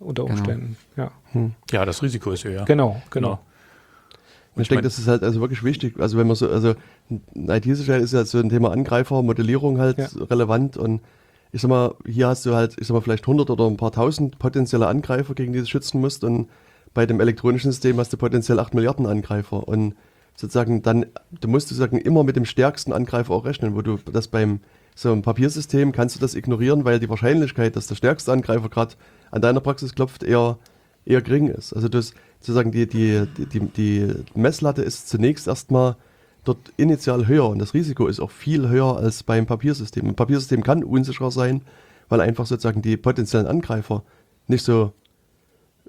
unter 0.00 0.24
genau. 0.24 0.34
Umständen. 0.34 0.76
Genau. 0.96 1.06
Ja. 1.06 1.12
Hm. 1.32 1.52
ja, 1.70 1.84
das 1.84 2.02
Risiko 2.02 2.32
ist 2.32 2.44
höher. 2.44 2.64
Genau, 2.64 3.00
genau. 3.10 3.28
genau. 3.28 3.40
Und 4.56 4.62
ich 4.62 4.68
denke, 4.68 4.82
das 4.82 4.98
ist 4.98 5.06
halt 5.06 5.22
also 5.22 5.40
wirklich 5.40 5.62
wichtig. 5.62 6.00
Also 6.00 6.18
wenn 6.18 6.26
man 6.26 6.34
so, 6.34 6.50
also 6.50 6.74
IT-Sicherheit 7.36 8.02
ist 8.02 8.12
ja 8.12 8.24
so 8.24 8.38
ein 8.38 8.48
Thema 8.48 8.72
Angreifer, 8.72 9.22
Modellierung 9.22 9.78
halt 9.78 9.98
ja. 9.98 10.08
relevant 10.28 10.76
und 10.76 11.00
ich 11.52 11.62
sag 11.62 11.68
mal, 11.68 11.94
hier 12.06 12.28
hast 12.28 12.44
du 12.46 12.54
halt, 12.54 12.76
ich 12.78 12.86
sag 12.86 12.94
mal, 12.94 13.00
vielleicht 13.00 13.24
100 13.24 13.50
oder 13.50 13.66
ein 13.66 13.76
paar 13.76 13.92
tausend 13.92 14.38
potenzielle 14.38 14.86
Angreifer, 14.86 15.34
gegen 15.34 15.52
die 15.52 15.60
du 15.60 15.66
schützen 15.66 16.00
musst. 16.00 16.24
Und 16.24 16.48
bei 16.94 17.06
dem 17.06 17.20
elektronischen 17.20 17.70
System 17.70 17.98
hast 17.98 18.12
du 18.12 18.16
potenziell 18.16 18.58
8 18.58 18.74
Milliarden 18.74 19.06
Angreifer. 19.06 19.66
Und 19.66 19.94
sozusagen 20.36 20.82
dann, 20.82 21.06
du 21.40 21.48
musst 21.48 21.68
sozusagen 21.68 21.98
immer 21.98 22.22
mit 22.22 22.36
dem 22.36 22.44
stärksten 22.44 22.92
Angreifer 22.92 23.32
auch 23.32 23.44
rechnen, 23.44 23.74
wo 23.74 23.82
du 23.82 23.98
das 24.12 24.28
beim 24.28 24.60
so 24.94 25.12
einem 25.12 25.22
Papiersystem 25.22 25.92
kannst 25.92 26.16
du 26.16 26.20
das 26.20 26.34
ignorieren, 26.34 26.84
weil 26.84 26.98
die 26.98 27.08
Wahrscheinlichkeit, 27.08 27.76
dass 27.76 27.86
der 27.86 27.94
stärkste 27.94 28.32
Angreifer 28.32 28.68
gerade 28.68 28.94
an 29.30 29.40
deiner 29.40 29.60
Praxis 29.60 29.94
klopft, 29.94 30.24
eher, 30.24 30.58
eher 31.04 31.22
gering 31.22 31.48
ist. 31.48 31.72
Also 31.72 31.88
das 31.88 32.14
sozusagen 32.40 32.72
die, 32.72 32.86
die, 32.86 33.26
die, 33.36 33.46
die, 33.46 33.68
die 33.68 34.14
Messlatte 34.34 34.82
ist 34.82 35.08
zunächst 35.08 35.46
erstmal 35.46 35.96
dort 36.44 36.58
initial 36.76 37.26
höher 37.26 37.48
und 37.48 37.58
das 37.58 37.74
Risiko 37.74 38.06
ist 38.06 38.20
auch 38.20 38.30
viel 38.30 38.68
höher 38.68 38.96
als 38.96 39.22
beim 39.22 39.46
Papiersystem. 39.46 40.06
Ein 40.06 40.14
Papiersystem 40.14 40.62
kann 40.62 40.84
unsicher 40.84 41.30
sein, 41.30 41.62
weil 42.08 42.20
einfach 42.20 42.46
sozusagen 42.46 42.82
die 42.82 42.96
potenziellen 42.96 43.46
Angreifer 43.46 44.02
nicht 44.46 44.64
so 44.64 44.92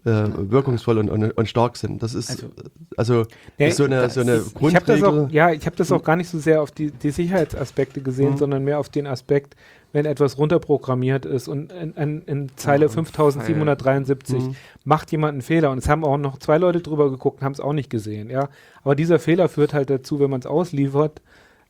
äh, 0.05 0.27
wirkungsvoll 0.35 0.97
und, 0.97 1.09
und, 1.09 1.31
und, 1.31 1.49
stark 1.49 1.75
sind. 1.77 2.01
Das 2.01 2.13
ist 2.13 2.29
also, 2.29 2.47
also 2.95 3.25
ja, 3.57 3.67
ist 3.67 3.77
so 3.77 3.83
eine, 3.83 4.09
so 4.09 4.21
eine 4.21 4.33
ist, 4.33 4.53
Grundregel. 4.53 4.97
Ich 4.97 5.03
auch, 5.03 5.29
ja, 5.29 5.51
ich 5.51 5.65
habe 5.65 5.75
das 5.75 5.91
auch 5.91 6.03
gar 6.03 6.15
nicht 6.15 6.29
so 6.29 6.39
sehr 6.39 6.61
auf 6.61 6.71
die, 6.71 6.91
die 6.91 7.11
Sicherheitsaspekte 7.11 8.01
gesehen, 8.01 8.31
mhm. 8.31 8.37
sondern 8.37 8.63
mehr 8.63 8.79
auf 8.79 8.89
den 8.89 9.07
Aspekt, 9.07 9.55
wenn 9.91 10.05
etwas 10.05 10.37
runterprogrammiert 10.37 11.25
ist 11.25 11.47
und 11.47 11.71
in, 11.71 11.93
in, 11.93 12.21
in 12.23 12.51
Zeile 12.55 12.85
ja, 12.85 12.91
5773 12.91 14.39
mhm. 14.39 14.55
macht 14.83 15.11
jemand 15.11 15.33
einen 15.33 15.41
Fehler 15.41 15.71
und 15.71 15.79
es 15.79 15.89
haben 15.89 16.03
auch 16.03 16.17
noch 16.17 16.37
zwei 16.37 16.57
Leute 16.57 16.81
drüber 16.81 17.09
geguckt 17.09 17.39
und 17.39 17.45
haben 17.45 17.53
es 17.53 17.59
auch 17.59 17.73
nicht 17.73 17.89
gesehen, 17.89 18.29
ja. 18.29 18.49
Aber 18.83 18.95
dieser 18.95 19.19
Fehler 19.19 19.49
führt 19.49 19.73
halt 19.73 19.89
dazu, 19.89 20.19
wenn 20.19 20.29
man 20.29 20.41
es 20.41 20.45
ausliefert, 20.45 21.21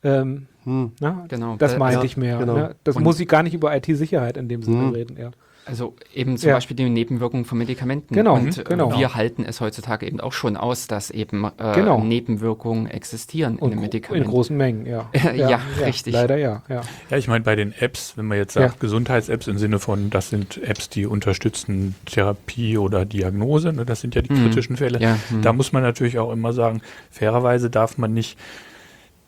ähm, 0.04 0.48
hm. 0.64 0.92
na, 1.00 1.26
genau. 1.28 1.56
das 1.58 1.78
meinte 1.78 2.00
ja, 2.00 2.06
ich 2.06 2.18
mehr. 2.18 2.38
Genau. 2.38 2.56
Ne? 2.56 2.76
Das 2.84 2.96
und 2.96 3.04
muss 3.04 3.20
ich 3.20 3.28
gar 3.28 3.44
nicht 3.44 3.54
über 3.54 3.76
IT-Sicherheit 3.76 4.38
in 4.38 4.48
dem 4.48 4.64
Sinne 4.64 4.88
hm. 4.88 4.94
reden, 4.94 5.18
ja. 5.18 5.32
Also 5.70 5.94
eben 6.14 6.38
zum 6.38 6.50
ja. 6.50 6.56
Beispiel 6.56 6.76
die 6.76 6.90
Nebenwirkungen 6.90 7.46
von 7.46 7.58
Medikamenten. 7.58 8.16
Genau, 8.16 8.36
und 8.36 8.58
äh, 8.58 8.64
genau. 8.64 8.98
wir 8.98 9.14
halten 9.14 9.46
es 9.48 9.62
heutzutage 9.62 10.08
eben 10.08 10.20
auch 10.20 10.34
schon 10.34 10.58
aus, 10.58 10.88
dass 10.88 11.12
eben 11.12 11.46
äh, 11.46 11.76
genau. 11.76 12.02
Nebenwirkungen 12.02 12.88
existieren 12.88 13.58
und 13.58 13.72
in 13.72 13.78
den 13.78 13.82
Medikamenten. 13.82 14.26
In 14.26 14.32
großen 14.32 14.58
Mengen, 14.58 14.86
ja. 14.88 15.10
ja, 15.14 15.32
ja, 15.34 15.62
richtig. 15.86 16.14
Leider 16.14 16.38
ja, 16.38 16.64
ja. 16.68 16.82
Ja, 17.10 17.18
ich 17.18 17.28
meine 17.28 17.44
bei 17.44 17.56
den 17.56 17.74
Apps, 17.80 18.18
wenn 18.18 18.26
man 18.26 18.38
jetzt 18.38 18.54
sagt 18.54 18.80
Gesundheits-Apps 18.80 19.48
im 19.48 19.60
Sinne 19.60 19.80
von, 19.80 20.10
das 20.10 20.30
sind 20.30 20.58
Apps, 20.58 20.90
die 20.90 21.06
unterstützen 21.06 21.96
Therapie 22.06 22.78
oder 22.78 23.06
Diagnose, 23.06 23.72
ne, 23.72 23.86
das 23.86 24.02
sind 24.02 24.16
ja 24.16 24.22
die 24.22 24.30
hm. 24.30 24.46
kritischen 24.46 24.76
Fälle. 24.76 25.00
Hm. 25.00 25.42
Da 25.44 25.54
muss 25.54 25.72
man 25.72 25.84
natürlich 25.84 26.18
auch 26.18 26.32
immer 26.32 26.54
sagen, 26.54 26.82
fairerweise 27.12 27.70
darf 27.70 27.98
man 27.98 28.14
nicht 28.14 28.38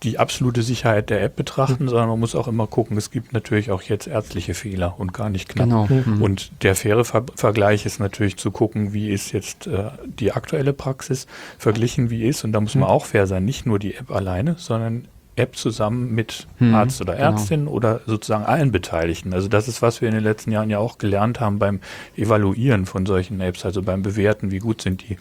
die 0.04 0.18
absolute 0.18 0.64
Sicherheit 0.64 1.10
der 1.10 1.22
App 1.22 1.36
betrachten, 1.36 1.84
mhm. 1.84 1.90
sondern 1.90 2.10
man 2.10 2.20
muss 2.20 2.34
auch 2.34 2.48
immer 2.48 2.66
gucken, 2.68 2.98
es 2.98 3.12
gibt 3.12 3.34
natürlich 3.34 3.70
auch 3.72 3.84
jetzt 3.84 4.08
ärztliche 4.08 4.54
Fehler 4.54 4.96
und 4.98 5.14
gar 5.14 5.30
nicht 5.30 5.48
knapp. 5.48 5.68
Genau. 5.68 5.88
Mhm. 5.88 6.22
Und 6.22 6.52
der 6.64 6.76
faire 6.76 7.06
Ver 7.06 7.26
Vergleich 7.36 7.86
ist 7.86 8.00
natürlich 8.00 8.38
zu 8.38 8.52
gucken, 8.52 8.94
wie 8.94 9.12
ist 9.12 9.32
jetzt 9.32 9.68
äh, 9.68 9.92
die 10.06 10.32
aktuelle 10.32 10.74
Praxis 10.74 11.28
verglichen, 11.58 12.10
wie 12.10 12.26
ist, 12.26 12.44
und 12.44 12.52
da 12.52 12.62
muss 12.62 12.74
man 12.76 12.86
mhm. 12.86 12.96
auch 12.96 13.06
fair 13.06 13.28
sein, 13.28 13.46
nicht 13.46 13.66
nur 13.66 13.78
die 13.78 13.96
App 13.96 14.10
alleine, 14.12 14.56
sondern 14.58 15.08
App 15.36 15.56
zusammen 15.56 16.14
mit 16.14 16.48
hm, 16.58 16.76
Arzt 16.76 17.00
oder 17.02 17.16
genau. 17.16 17.32
Ärztin 17.32 17.60
genau. 17.62 17.72
oder 17.72 18.02
sozusagen 18.06 18.46
allen 18.46 18.72
Beteiligten. 18.72 19.34
Also 19.34 19.48
das 19.48 19.68
ist, 19.68 19.82
was 19.82 20.02
wir 20.02 20.10
in 20.10 20.14
den 20.14 20.24
letzten 20.24 20.52
Jahren 20.52 20.70
ja 20.70 20.78
auch 20.78 20.98
gelernt 20.98 21.40
haben 21.40 21.58
beim 21.58 21.80
Evaluieren 22.18 22.86
von 22.86 23.06
solchen 23.06 23.40
Apps, 23.40 23.66
also 23.66 23.82
beim 23.82 24.02
Bewerten, 24.02 24.52
wie 24.52 24.60
gut 24.60 24.82
sind 24.82 25.08
die 25.08 25.18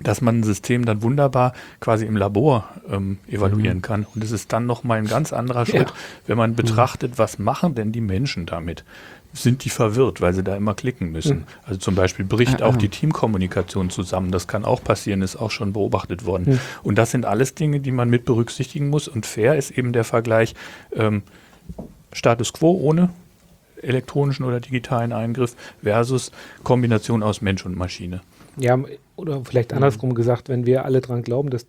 dass 0.00 0.20
man 0.20 0.40
ein 0.40 0.42
System 0.42 0.84
dann 0.84 1.02
wunderbar 1.02 1.52
quasi 1.80 2.06
im 2.06 2.16
Labor 2.16 2.68
ähm, 2.88 3.18
evaluieren 3.28 3.78
mhm. 3.78 3.82
kann. 3.82 4.06
Und 4.14 4.24
es 4.24 4.30
ist 4.30 4.52
dann 4.52 4.66
nochmal 4.66 4.98
ein 4.98 5.06
ganz 5.06 5.32
anderer 5.32 5.66
Schritt, 5.66 5.88
ja. 5.88 5.94
wenn 6.26 6.38
man 6.38 6.54
betrachtet, 6.54 7.18
was 7.18 7.38
machen 7.38 7.74
denn 7.74 7.92
die 7.92 8.00
Menschen 8.00 8.46
damit? 8.46 8.84
Sind 9.34 9.64
die 9.64 9.70
verwirrt, 9.70 10.20
weil 10.20 10.34
sie 10.34 10.42
da 10.42 10.56
immer 10.56 10.74
klicken 10.74 11.12
müssen? 11.12 11.38
Mhm. 11.38 11.44
Also 11.64 11.78
zum 11.78 11.94
Beispiel 11.94 12.24
bricht 12.24 12.62
auch 12.62 12.76
die 12.76 12.88
Teamkommunikation 12.88 13.90
zusammen. 13.90 14.30
Das 14.30 14.46
kann 14.46 14.64
auch 14.64 14.82
passieren, 14.82 15.22
ist 15.22 15.36
auch 15.36 15.50
schon 15.50 15.72
beobachtet 15.72 16.24
worden. 16.26 16.44
Mhm. 16.46 16.60
Und 16.82 16.96
das 16.96 17.10
sind 17.10 17.24
alles 17.24 17.54
Dinge, 17.54 17.80
die 17.80 17.92
man 17.92 18.10
mit 18.10 18.24
berücksichtigen 18.24 18.88
muss. 18.88 19.08
Und 19.08 19.26
fair 19.26 19.56
ist 19.56 19.70
eben 19.70 19.92
der 19.92 20.04
Vergleich 20.04 20.54
ähm, 20.94 21.22
Status 22.12 22.52
quo 22.52 22.72
ohne 22.72 23.10
elektronischen 23.80 24.44
oder 24.44 24.60
digitalen 24.60 25.12
Eingriff 25.12 25.56
versus 25.82 26.30
Kombination 26.62 27.22
aus 27.22 27.40
Mensch 27.40 27.64
und 27.66 27.76
Maschine. 27.76 28.20
Ja, 28.56 28.78
oder 29.16 29.42
vielleicht 29.44 29.72
andersrum 29.72 30.10
mhm. 30.10 30.14
gesagt, 30.14 30.48
wenn 30.48 30.66
wir 30.66 30.84
alle 30.84 31.00
dran 31.00 31.22
glauben, 31.22 31.50
dass 31.50 31.66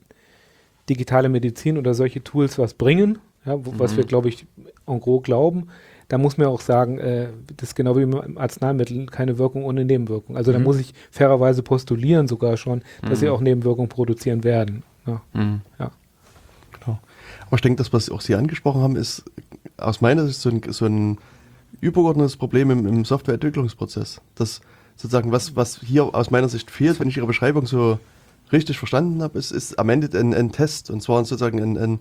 digitale 0.90 1.30
Medizin 1.30 1.78
oder 1.78 1.94
solche 1.94 2.24
Tools 2.24 2.58
was 2.58 2.74
bringen, 2.74 3.20
ja, 3.46 3.66
wo, 3.66 3.72
mhm. 3.72 3.80
was 3.80 3.96
wir, 3.96 4.04
glaube 4.04 4.30
ich, 4.30 4.46
en 4.86 5.00
gros 5.00 5.24
glauben, 5.24 5.68
da 6.10 6.18
muss 6.18 6.38
man 6.38 6.48
auch 6.48 6.62
sagen, 6.62 7.00
äh, 7.00 7.30
das 7.58 7.70
ist 7.70 7.76
genau 7.76 7.96
wie 7.98 8.04
im 8.04 8.38
Arzneimittel, 8.38 9.06
keine 9.08 9.38
Wirkung 9.38 9.64
ohne 9.64 9.86
Nebenwirkung. 9.86 10.36
Also 10.38 10.52
mhm. 10.52 10.56
da 10.56 10.60
muss 10.62 10.80
ich 10.80 10.94
fairerweise 11.12 11.64
postulieren 11.64 12.28
sogar 12.28 12.58
schon, 12.58 12.84
dass 13.02 13.20
sie 13.20 13.28
mhm. 13.28 13.32
auch 13.32 13.42
Nebenwirkungen 13.42 13.90
produzieren 13.90 14.44
werden. 14.44 14.84
Ja. 15.08 15.22
Mhm. 15.34 15.62
ja. 15.80 15.92
Genau. 16.80 17.00
Aber 17.48 17.56
ich 17.56 17.62
denke, 17.62 17.78
das, 17.78 17.94
was 17.94 18.10
auch 18.10 18.22
Sie 18.22 18.36
angesprochen 18.36 18.82
haben, 18.82 18.96
ist 18.96 19.24
aus 19.78 20.02
meiner 20.02 20.28
Sicht 20.28 20.40
so 20.40 20.50
ein, 20.50 20.62
so 20.70 20.86
ein 20.86 21.18
übergeordnetes 21.82 22.38
Problem 22.38 22.72
im, 22.72 22.86
im 22.86 23.06
Softwareentwicklungsprozess. 23.06 24.22
Das 24.36 24.62
sozusagen, 24.96 25.32
was, 25.32 25.56
was 25.56 25.80
hier 25.80 26.16
aus 26.16 26.32
meiner 26.32 26.50
Sicht 26.50 26.72
fehlt, 26.72 27.00
wenn 27.00 27.08
ich 27.08 27.18
Ihre 27.18 27.28
Beschreibung 27.28 27.66
so 27.66 28.00
richtig 28.52 28.78
verstanden 28.78 29.22
habe, 29.22 29.38
ist, 29.40 29.52
ist 29.52 29.80
am 29.80 29.90
Ende 29.90 30.18
ein, 30.18 30.34
ein 30.34 30.52
Test 30.52 30.90
und 30.92 31.02
zwar 31.02 31.24
sozusagen 31.26 31.62
ein, 31.62 31.78
ein 31.78 32.00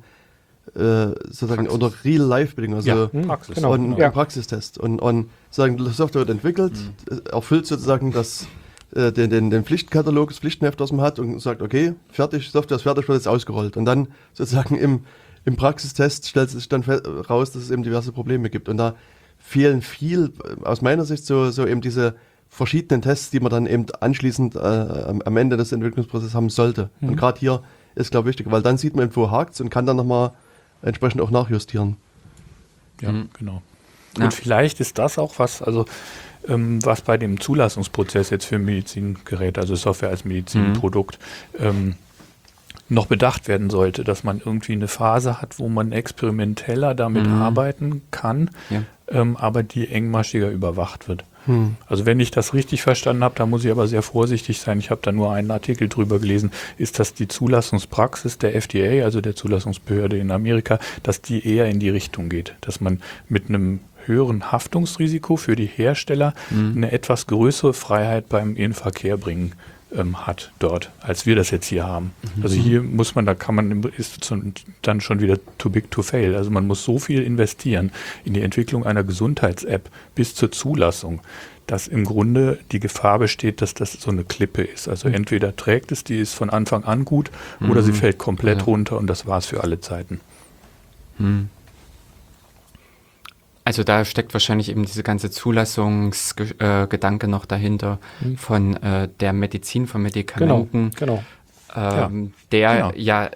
äh, 0.74 1.14
sozusagen 1.24 1.66
Praxis. 1.66 1.74
unter 1.74 1.92
Real-Life-Bedingungen, 2.04 2.88
also 2.88 2.88
ja, 2.88 3.12
hm, 3.12 3.26
Praxis. 3.26 3.54
Genau, 3.56 3.72
und, 3.72 3.98
ja. 3.98 4.06
ein 4.06 4.12
Praxistest. 4.12 4.78
Und, 4.78 5.00
und 5.00 5.28
sozusagen 5.50 5.76
die 5.76 5.90
Software 5.90 6.20
wird 6.20 6.30
entwickelt, 6.30 6.72
mhm. 7.10 7.22
erfüllt 7.32 7.66
sozusagen 7.66 8.12
das, 8.12 8.46
äh, 8.94 9.10
den, 9.10 9.30
den, 9.30 9.50
den 9.50 9.64
Pflichtkatalog, 9.64 10.28
das 10.28 10.38
Pflichtenheft, 10.38 10.80
das 10.80 10.92
man 10.92 11.04
hat 11.04 11.18
und 11.18 11.40
sagt, 11.40 11.62
okay, 11.62 11.94
fertig, 12.10 12.50
Software 12.50 12.76
ist 12.76 12.82
fertig, 12.82 13.08
wird 13.08 13.18
jetzt 13.18 13.28
ausgerollt. 13.28 13.76
Und 13.76 13.86
dann 13.86 14.08
sozusagen 14.34 14.76
im, 14.76 15.00
im 15.44 15.56
Praxistest 15.56 16.28
stellt 16.28 16.50
sich 16.50 16.68
dann 16.68 16.82
raus, 16.82 17.50
dass 17.50 17.64
es 17.64 17.70
eben 17.70 17.82
diverse 17.82 18.12
Probleme 18.12 18.48
gibt. 18.48 18.68
Und 18.68 18.76
da 18.76 18.94
fehlen 19.38 19.82
viel, 19.82 20.30
aus 20.62 20.80
meiner 20.80 21.04
Sicht, 21.04 21.26
so, 21.26 21.50
so 21.50 21.66
eben 21.66 21.80
diese 21.80 22.14
verschiedenen 22.52 23.00
Tests, 23.00 23.30
die 23.30 23.40
man 23.40 23.50
dann 23.50 23.66
eben 23.66 23.86
anschließend 24.00 24.56
äh, 24.56 24.58
am 24.58 25.36
Ende 25.38 25.56
des 25.56 25.72
Entwicklungsprozesses 25.72 26.34
haben 26.34 26.50
sollte. 26.50 26.90
Mhm. 27.00 27.08
Und 27.08 27.16
gerade 27.16 27.40
hier 27.40 27.62
ist, 27.94 28.10
glaube 28.10 28.28
ich, 28.28 28.36
wichtig, 28.36 28.52
weil 28.52 28.60
dann 28.60 28.76
sieht 28.76 28.94
man, 28.94 29.14
wo 29.16 29.30
hakt 29.30 29.58
und 29.62 29.70
kann 29.70 29.86
dann 29.86 29.96
nochmal 29.96 30.32
entsprechend 30.82 31.22
auch 31.22 31.30
nachjustieren. 31.30 31.96
Ja, 33.00 33.10
mhm. 33.10 33.30
genau. 33.38 33.62
Ja. 34.18 34.26
Und 34.26 34.34
vielleicht 34.34 34.80
ist 34.80 34.98
das 34.98 35.16
auch 35.16 35.38
was, 35.38 35.62
also 35.62 35.86
ähm, 36.46 36.84
was 36.84 37.00
bei 37.00 37.16
dem 37.16 37.40
Zulassungsprozess 37.40 38.28
jetzt 38.28 38.44
für 38.44 38.58
Medizingeräte, 38.58 39.58
also 39.58 39.74
Software 39.74 40.10
als 40.10 40.26
Medizinprodukt, 40.26 41.18
mhm. 41.58 41.64
ähm, 41.64 41.94
noch 42.90 43.06
bedacht 43.06 43.48
werden 43.48 43.70
sollte, 43.70 44.04
dass 44.04 44.24
man 44.24 44.42
irgendwie 44.44 44.72
eine 44.72 44.88
Phase 44.88 45.40
hat, 45.40 45.58
wo 45.58 45.70
man 45.70 45.92
experimenteller 45.92 46.94
damit 46.94 47.26
mhm. 47.26 47.40
arbeiten 47.40 48.02
kann, 48.10 48.50
ja. 48.68 48.82
ähm, 49.08 49.38
aber 49.38 49.62
die 49.62 49.88
engmaschiger 49.88 50.50
überwacht 50.50 51.08
wird. 51.08 51.24
Hm. 51.46 51.76
Also 51.86 52.06
wenn 52.06 52.20
ich 52.20 52.30
das 52.30 52.54
richtig 52.54 52.82
verstanden 52.82 53.24
habe, 53.24 53.34
da 53.36 53.46
muss 53.46 53.64
ich 53.64 53.70
aber 53.70 53.88
sehr 53.88 54.02
vorsichtig 54.02 54.60
sein. 54.60 54.78
Ich 54.78 54.90
habe 54.90 55.00
da 55.02 55.12
nur 55.12 55.32
einen 55.32 55.50
Artikel 55.50 55.88
drüber 55.88 56.18
gelesen, 56.18 56.52
ist 56.78 56.98
das 56.98 57.14
die 57.14 57.28
Zulassungspraxis 57.28 58.38
der 58.38 58.54
FDA, 58.54 59.04
also 59.04 59.20
der 59.20 59.34
Zulassungsbehörde 59.34 60.18
in 60.18 60.30
Amerika, 60.30 60.78
dass 61.02 61.20
die 61.20 61.46
eher 61.46 61.66
in 61.66 61.80
die 61.80 61.90
Richtung 61.90 62.28
geht, 62.28 62.54
dass 62.60 62.80
man 62.80 63.00
mit 63.28 63.48
einem 63.48 63.80
höheren 64.06 64.50
Haftungsrisiko 64.50 65.36
für 65.36 65.56
die 65.56 65.66
Hersteller 65.66 66.34
hm. 66.48 66.74
eine 66.76 66.92
etwas 66.92 67.26
größere 67.26 67.72
Freiheit 67.72 68.28
beim 68.28 68.56
Innenverkehr 68.56 69.16
bringen 69.16 69.52
ähm, 69.94 70.26
hat 70.26 70.52
dort, 70.58 70.90
als 71.00 71.26
wir 71.26 71.36
das 71.36 71.50
jetzt 71.50 71.66
hier 71.66 71.86
haben. 71.86 72.12
Mhm. 72.36 72.42
Also 72.42 72.56
hier 72.56 72.82
muss 72.82 73.14
man, 73.14 73.26
da 73.26 73.34
kann 73.34 73.54
man, 73.54 73.82
ist 73.96 74.32
dann 74.82 75.00
schon 75.00 75.20
wieder 75.20 75.38
too 75.58 75.70
big 75.70 75.90
to 75.90 76.02
fail. 76.02 76.34
Also 76.34 76.50
man 76.50 76.66
muss 76.66 76.84
so 76.84 76.98
viel 76.98 77.22
investieren 77.22 77.92
in 78.24 78.34
die 78.34 78.42
Entwicklung 78.42 78.84
einer 78.84 79.04
Gesundheits-App 79.04 79.90
bis 80.14 80.34
zur 80.34 80.52
Zulassung, 80.52 81.20
dass 81.66 81.88
im 81.88 82.04
Grunde 82.04 82.58
die 82.72 82.80
Gefahr 82.80 83.18
besteht, 83.18 83.62
dass 83.62 83.74
das 83.74 83.92
so 83.92 84.10
eine 84.10 84.24
Klippe 84.24 84.62
ist. 84.62 84.88
Also 84.88 85.08
mhm. 85.08 85.14
entweder 85.14 85.56
trägt 85.56 85.92
es, 85.92 86.04
die 86.04 86.18
ist 86.18 86.34
von 86.34 86.50
Anfang 86.50 86.84
an 86.84 87.04
gut, 87.04 87.30
mhm. 87.60 87.70
oder 87.70 87.82
sie 87.82 87.92
mhm. 87.92 87.96
fällt 87.96 88.18
komplett 88.18 88.58
ja. 88.58 88.64
runter 88.64 88.98
und 88.98 89.06
das 89.06 89.26
war 89.26 89.38
es 89.38 89.46
für 89.46 89.62
alle 89.62 89.80
Zeiten. 89.80 90.20
Mhm. 91.18 91.48
Also 93.64 93.84
da 93.84 94.04
steckt 94.04 94.32
wahrscheinlich 94.34 94.70
eben 94.70 94.84
diese 94.84 95.02
ganze 95.02 95.30
Zulassungsgedanke 95.30 97.26
äh, 97.26 97.30
noch 97.30 97.44
dahinter 97.44 97.98
mhm. 98.20 98.36
von 98.36 98.76
äh, 98.82 99.08
der 99.20 99.32
Medizin, 99.32 99.86
von 99.86 100.02
Medikamenten, 100.02 100.90
genau, 100.96 101.22
genau. 101.74 102.04
Ähm, 102.04 102.24
ja, 102.24 102.32
der 102.50 102.74
genau. 102.74 102.92
ja 102.96 103.30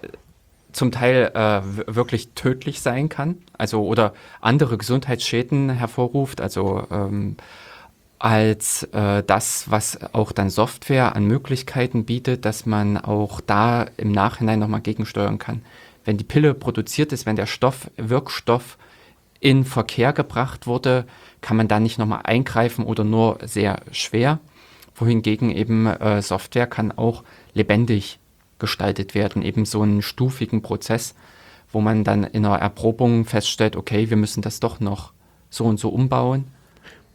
zum 0.73 0.91
Teil 0.91 1.31
äh, 1.33 1.61
wirklich 1.87 2.29
tödlich 2.35 2.81
sein 2.81 3.09
kann, 3.09 3.37
also 3.57 3.85
oder 3.85 4.13
andere 4.41 4.77
Gesundheitsschäden 4.77 5.69
hervorruft, 5.69 6.39
also 6.39 6.85
ähm, 6.91 7.37
als 8.19 8.83
äh, 8.91 9.23
das, 9.23 9.71
was 9.71 10.13
auch 10.13 10.31
dann 10.31 10.49
Software 10.49 11.15
an 11.15 11.25
Möglichkeiten 11.25 12.05
bietet, 12.05 12.45
dass 12.45 12.65
man 12.65 12.97
auch 12.97 13.41
da 13.41 13.85
im 13.97 14.11
Nachhinein 14.11 14.59
nochmal 14.59 14.81
gegensteuern 14.81 15.39
kann. 15.39 15.61
Wenn 16.03 16.17
die 16.17 16.23
Pille 16.23 16.53
produziert 16.53 17.11
ist, 17.11 17.25
wenn 17.25 17.35
der 17.35 17.45
Stoff, 17.45 17.89
Wirkstoff 17.97 18.77
in 19.39 19.65
Verkehr 19.65 20.13
gebracht 20.13 20.67
wurde, 20.67 21.05
kann 21.41 21.57
man 21.57 21.67
da 21.67 21.79
nicht 21.79 21.99
nochmal 21.99 22.21
eingreifen 22.23 22.85
oder 22.85 23.03
nur 23.03 23.37
sehr 23.43 23.81
schwer. 23.91 24.39
Wohingegen 24.95 25.51
eben 25.51 25.85
äh, 25.85 26.21
Software 26.21 26.67
kann 26.67 26.91
auch 26.91 27.23
lebendig 27.53 28.19
gestaltet 28.59 29.13
werden, 29.13 29.43
eben 29.43 29.65
so 29.65 29.81
einen 29.81 30.01
stufigen 30.01 30.61
Prozess, 30.61 31.13
wo 31.71 31.81
man 31.81 32.03
dann 32.03 32.23
in 32.23 32.45
einer 32.45 32.57
Erprobung 32.57 33.25
feststellt, 33.25 33.75
okay, 33.75 34.09
wir 34.09 34.17
müssen 34.17 34.41
das 34.41 34.59
doch 34.59 34.79
noch 34.79 35.13
so 35.49 35.65
und 35.65 35.79
so 35.79 35.89
umbauen. 35.89 36.45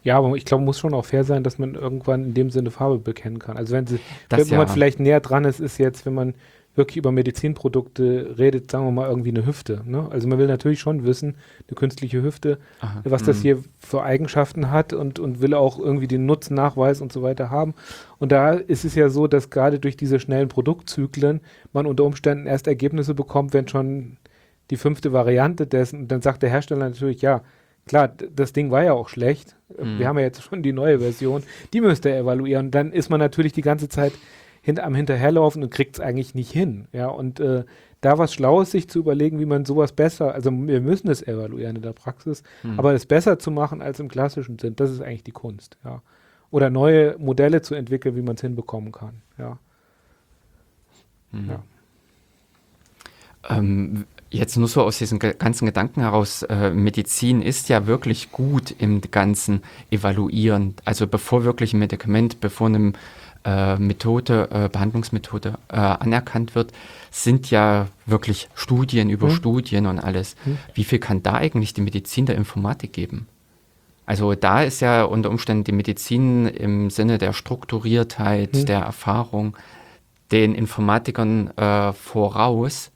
Ja, 0.04 0.18
aber 0.18 0.34
ich 0.36 0.44
glaube, 0.44 0.64
muss 0.64 0.78
schon 0.78 0.94
auch 0.94 1.04
fair 1.04 1.24
sein, 1.24 1.44
dass 1.44 1.58
man 1.58 1.74
irgendwann 1.74 2.24
in 2.24 2.34
dem 2.34 2.50
Sinne 2.50 2.70
Farbe 2.70 2.98
bekennen 2.98 3.38
kann. 3.38 3.56
Also 3.56 3.74
wenn, 3.74 3.86
sie, 3.86 4.00
wenn 4.30 4.46
ja. 4.48 4.58
man 4.58 4.68
vielleicht 4.68 4.98
näher 4.98 5.20
dran 5.20 5.44
ist, 5.44 5.60
ist 5.60 5.78
jetzt, 5.78 6.06
wenn 6.06 6.14
man 6.14 6.34
wirklich 6.74 6.96
über 6.96 7.12
Medizinprodukte 7.12 8.34
redet, 8.38 8.70
sagen 8.70 8.86
wir 8.86 8.92
mal, 8.92 9.08
irgendwie 9.08 9.30
eine 9.30 9.44
Hüfte. 9.46 9.82
Ne? 9.84 10.08
Also 10.10 10.26
man 10.26 10.38
will 10.38 10.46
natürlich 10.46 10.80
schon 10.80 11.04
wissen, 11.04 11.36
eine 11.68 11.74
künstliche 11.74 12.22
Hüfte, 12.22 12.58
Aha, 12.80 13.02
was 13.04 13.22
das 13.22 13.38
mhm. 13.38 13.42
hier 13.42 13.64
für 13.78 14.02
Eigenschaften 14.02 14.70
hat 14.70 14.92
und, 14.92 15.18
und 15.18 15.40
will 15.42 15.52
auch 15.54 15.78
irgendwie 15.78 16.08
den 16.08 16.24
Nutzennachweis 16.24 17.00
und 17.00 17.12
so 17.12 17.22
weiter 17.22 17.50
haben. 17.50 17.74
Und 18.18 18.32
da 18.32 18.52
ist 18.52 18.84
es 18.84 18.94
ja 18.94 19.10
so, 19.10 19.26
dass 19.26 19.50
gerade 19.50 19.78
durch 19.78 19.96
diese 19.96 20.18
schnellen 20.18 20.48
Produktzyklen 20.48 21.40
man 21.72 21.86
unter 21.86 22.04
Umständen 22.04 22.46
erst 22.46 22.66
Ergebnisse 22.66 23.14
bekommt, 23.14 23.52
wenn 23.52 23.68
schon 23.68 24.16
die 24.70 24.76
fünfte 24.76 25.12
Variante 25.12 25.66
dessen, 25.66 26.08
dann 26.08 26.22
sagt 26.22 26.42
der 26.42 26.48
Hersteller 26.50 26.88
natürlich, 26.88 27.20
ja, 27.20 27.42
klar, 27.86 28.08
das 28.08 28.54
Ding 28.54 28.70
war 28.70 28.82
ja 28.82 28.94
auch 28.94 29.10
schlecht. 29.10 29.56
Mhm. 29.78 29.98
Wir 29.98 30.08
haben 30.08 30.18
ja 30.18 30.24
jetzt 30.24 30.42
schon 30.42 30.62
die 30.62 30.72
neue 30.72 31.00
Version, 31.00 31.42
die 31.74 31.82
müsst 31.82 32.06
ihr 32.06 32.16
evaluieren. 32.16 32.70
Dann 32.70 32.92
ist 32.92 33.10
man 33.10 33.20
natürlich 33.20 33.52
die 33.52 33.60
ganze 33.60 33.90
Zeit 33.90 34.12
hint 34.62 34.80
am 34.80 34.94
Hinterherlaufen 34.94 35.62
und 35.62 35.70
kriegt 35.70 35.96
es 35.96 36.00
eigentlich 36.00 36.34
nicht 36.34 36.50
hin. 36.50 36.86
Ja, 36.92 37.08
und 37.08 37.40
äh, 37.40 37.64
da 38.00 38.18
was 38.18 38.32
Schlaues 38.32 38.70
sich 38.70 38.88
zu 38.88 39.00
überlegen, 39.00 39.38
wie 39.38 39.46
man 39.46 39.64
sowas 39.64 39.92
besser, 39.92 40.34
also 40.34 40.50
wir 40.50 40.80
müssen 40.80 41.08
es 41.08 41.22
evaluieren 41.22 41.76
in 41.76 41.82
der 41.82 41.92
Praxis, 41.92 42.42
mhm. 42.62 42.78
aber 42.78 42.94
es 42.94 43.06
besser 43.06 43.38
zu 43.38 43.50
machen 43.50 43.82
als 43.82 44.00
im 44.00 44.08
klassischen 44.08 44.58
Sinn, 44.58 44.74
das 44.76 44.90
ist 44.90 45.02
eigentlich 45.02 45.24
die 45.24 45.32
Kunst, 45.32 45.76
ja. 45.84 46.02
Oder 46.50 46.68
neue 46.68 47.16
Modelle 47.18 47.62
zu 47.62 47.74
entwickeln, 47.74 48.14
wie 48.14 48.22
man 48.22 48.34
es 48.34 48.42
hinbekommen 48.42 48.92
kann, 48.92 49.22
ja. 49.38 49.58
Mhm. 51.32 51.48
ja. 51.48 51.62
Ähm, 53.48 54.04
jetzt 54.30 54.56
nur 54.56 54.68
so 54.68 54.82
aus 54.82 54.98
diesen 54.98 55.18
ganzen 55.18 55.66
Gedanken 55.66 56.00
heraus, 56.00 56.42
äh, 56.42 56.70
Medizin 56.70 57.42
ist 57.42 57.68
ja 57.68 57.86
wirklich 57.86 58.30
gut 58.30 58.74
im 58.78 59.00
Ganzen 59.00 59.62
evaluieren. 59.90 60.74
Also 60.84 61.06
bevor 61.06 61.44
wirklich 61.44 61.74
ein 61.74 61.80
Medikament, 61.80 62.40
bevor 62.40 62.68
einem 62.68 62.94
äh, 63.44 63.76
Methode, 63.76 64.48
äh, 64.50 64.68
Behandlungsmethode 64.68 65.54
äh, 65.68 65.76
anerkannt 65.76 66.54
wird, 66.54 66.72
sind 67.10 67.50
ja 67.50 67.88
wirklich 68.06 68.48
Studien 68.54 69.10
über 69.10 69.28
hm. 69.28 69.34
Studien 69.34 69.86
und 69.86 69.98
alles. 69.98 70.36
Hm. 70.44 70.58
Wie 70.74 70.84
viel 70.84 70.98
kann 70.98 71.22
da 71.22 71.34
eigentlich 71.34 71.74
die 71.74 71.80
Medizin 71.80 72.26
der 72.26 72.36
Informatik 72.36 72.92
geben? 72.92 73.26
Also 74.06 74.34
da 74.34 74.62
ist 74.62 74.80
ja 74.80 75.04
unter 75.04 75.30
Umständen 75.30 75.64
die 75.64 75.72
Medizin 75.72 76.46
im 76.46 76.90
Sinne 76.90 77.18
der 77.18 77.32
Strukturiertheit, 77.32 78.56
hm. 78.56 78.66
der 78.66 78.80
Erfahrung 78.80 79.56
den 80.32 80.54
Informatikern 80.54 81.50
äh, 81.56 81.92
voraus. 81.92 82.90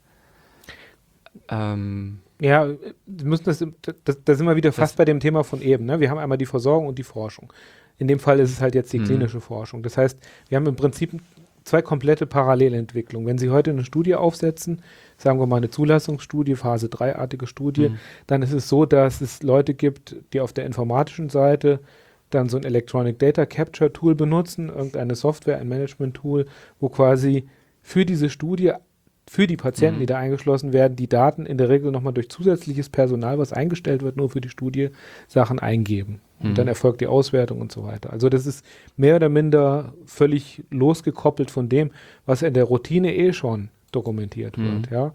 Ähm, 1.49 2.19
ja, 2.39 2.67
müssen 3.05 3.45
das, 3.45 3.63
das, 4.03 4.17
da 4.23 4.35
sind 4.35 4.45
wir 4.45 4.55
wieder 4.55 4.71
fast 4.71 4.97
bei 4.97 5.05
dem 5.05 5.19
Thema 5.19 5.43
von 5.43 5.61
eben. 5.61 5.85
Ne? 5.85 5.99
Wir 5.99 6.09
haben 6.09 6.17
einmal 6.17 6.37
die 6.37 6.45
Versorgung 6.45 6.87
und 6.87 6.97
die 6.97 7.03
Forschung. 7.03 7.53
In 7.97 8.07
dem 8.07 8.19
Fall 8.19 8.39
ist 8.39 8.51
es 8.51 8.61
halt 8.61 8.75
jetzt 8.75 8.93
die 8.93 8.99
mhm. 8.99 9.05
klinische 9.05 9.41
Forschung. 9.41 9.83
Das 9.83 9.97
heißt, 9.97 10.17
wir 10.49 10.55
haben 10.55 10.67
im 10.67 10.75
Prinzip 10.75 11.11
zwei 11.63 11.81
komplette 11.81 12.25
Parallelentwicklungen. 12.25 13.27
Wenn 13.27 13.37
Sie 13.37 13.49
heute 13.49 13.71
eine 13.71 13.83
Studie 13.83 14.15
aufsetzen, 14.15 14.81
sagen 15.17 15.39
wir 15.39 15.47
mal 15.47 15.57
eine 15.57 15.69
Zulassungsstudie, 15.69 16.55
Phase 16.55 16.87
3-artige 16.87 17.47
Studie, 17.47 17.89
mhm. 17.89 17.99
dann 18.25 18.41
ist 18.41 18.53
es 18.53 18.69
so, 18.69 18.85
dass 18.85 19.21
es 19.21 19.43
Leute 19.43 19.73
gibt, 19.73 20.15
die 20.33 20.39
auf 20.39 20.53
der 20.53 20.65
informatischen 20.65 21.29
Seite 21.29 21.79
dann 22.29 22.49
so 22.49 22.57
ein 22.57 22.63
Electronic 22.63 23.19
Data 23.19 23.45
Capture 23.45 23.91
Tool 23.91 24.15
benutzen, 24.15 24.69
irgendeine 24.69 25.15
Software, 25.15 25.59
ein 25.59 25.67
Management 25.67 26.15
Tool, 26.15 26.45
wo 26.79 26.89
quasi 26.89 27.47
für 27.81 28.05
diese 28.05 28.29
Studie 28.29 28.73
für 29.29 29.45
die 29.45 29.57
Patienten, 29.57 29.97
mhm. 29.97 30.01
die 30.01 30.05
da 30.05 30.17
eingeschlossen 30.17 30.71
werden, 30.71 30.95
die 30.95 31.09
Daten 31.09 31.45
in 31.45 31.57
der 31.57 31.67
Regel 31.67 31.91
nochmal 31.91 32.13
durch 32.13 32.29
zusätzliches 32.29 32.89
Personal, 32.89 33.37
was 33.37 33.51
eingestellt 33.51 34.01
wird, 34.01 34.15
nur 34.15 34.29
für 34.29 34.39
die 34.39 34.49
Studie, 34.49 34.91
Sachen 35.27 35.59
eingeben. 35.59 36.21
Und 36.39 36.51
mhm. 36.51 36.55
dann 36.55 36.67
erfolgt 36.67 37.01
die 37.01 37.07
Auswertung 37.07 37.61
und 37.61 37.71
so 37.71 37.83
weiter. 37.83 38.11
Also 38.11 38.29
das 38.29 38.45
ist 38.45 38.63
mehr 38.95 39.15
oder 39.15 39.29
minder 39.29 39.93
völlig 40.05 40.63
losgekoppelt 40.69 41.49
von 41.49 41.67
dem, 41.67 41.91
was 42.25 42.41
in 42.43 42.53
der 42.53 42.65
Routine 42.65 43.15
eh 43.15 43.33
schon 43.33 43.69
dokumentiert 43.91 44.57
mhm. 44.57 44.63
wird. 44.65 44.91
Ja. 44.91 45.13